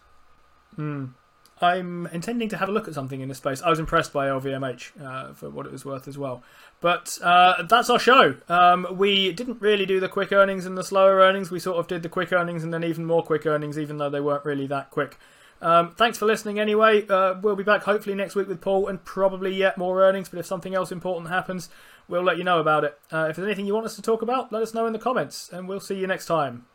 I'm 1.61 2.07
intending 2.09 2.49
to 2.49 2.57
have 2.57 2.69
a 2.69 2.73
look 2.73 2.89
at 2.89 2.95
something 2.95 3.21
in 3.21 3.29
this 3.29 3.39
space. 3.39 3.63
I 3.63 3.71
was 3.71 3.79
impressed 3.79 4.13
by 4.13 4.27
LVMH 4.27 5.01
uh, 5.01 5.33
for 5.35 5.51
what 5.51 5.67
it 5.67 5.73
was 5.73 5.85
worth 5.85 6.09
as 6.09 6.19
well. 6.19 6.43
But 6.81 7.17
uh, 7.23 7.63
that's 7.63 7.89
our 7.89 7.99
show. 7.99 8.37
Um, 8.49 8.87
we 8.91 9.33
didn't 9.33 9.61
really 9.61 9.87
do 9.87 10.01
the 10.01 10.09
quick 10.09 10.33
earnings 10.33 10.67
and 10.67 10.77
the 10.77 10.83
slower 10.83 11.17
earnings. 11.17 11.51
We 11.51 11.61
sort 11.61 11.79
of 11.79 11.87
did 11.87 12.03
the 12.03 12.09
quick 12.09 12.33
earnings 12.33 12.65
and 12.65 12.75
then 12.75 12.83
even 12.83 13.05
more 13.05 13.23
quick 13.23 13.47
earnings, 13.47 13.79
even 13.79 13.99
though 13.99 14.11
they 14.11 14.21
weren't 14.21 14.45
really 14.45 14.67
that 14.67 14.91
quick. 14.91 15.19
Um, 15.63 15.95
thanks 15.95 16.19
for 16.19 16.27
listening 16.27 16.59
anyway. 16.59 17.07
Uh, 17.07 17.35
we'll 17.41 17.57
be 17.57 17.65
back 17.65 17.83
hopefully 17.83 18.15
next 18.15 18.35
week 18.35 18.49
with 18.49 18.61
Paul 18.61 18.87
and 18.89 19.03
probably 19.05 19.55
yet 19.55 19.79
more 19.79 20.03
earnings. 20.03 20.29
But 20.29 20.39
if 20.39 20.47
something 20.47 20.75
else 20.75 20.93
important 20.93 21.31
happens, 21.31 21.69
we'll 22.09 22.23
let 22.23 22.39
you 22.39 22.45
know 22.45 22.61
about 22.61 22.85
it. 22.85 22.99
Uh, 23.11 23.29
if 23.31 23.37
there's 23.37 23.47
anything 23.47 23.67
you 23.67 23.75
want 23.75 23.87
us 23.87 23.97
to 23.97 24.03
talk 24.03 24.23
about, 24.23 24.53
let 24.53 24.63
us 24.63 24.75
know 24.75 24.87
in 24.87 24.93
the 24.93 24.99
comments, 24.99 25.49
and 25.53 25.69
we'll 25.69 25.81
see 25.81 25.97
you 25.97 26.07
next 26.07 26.27
time. 26.27 26.67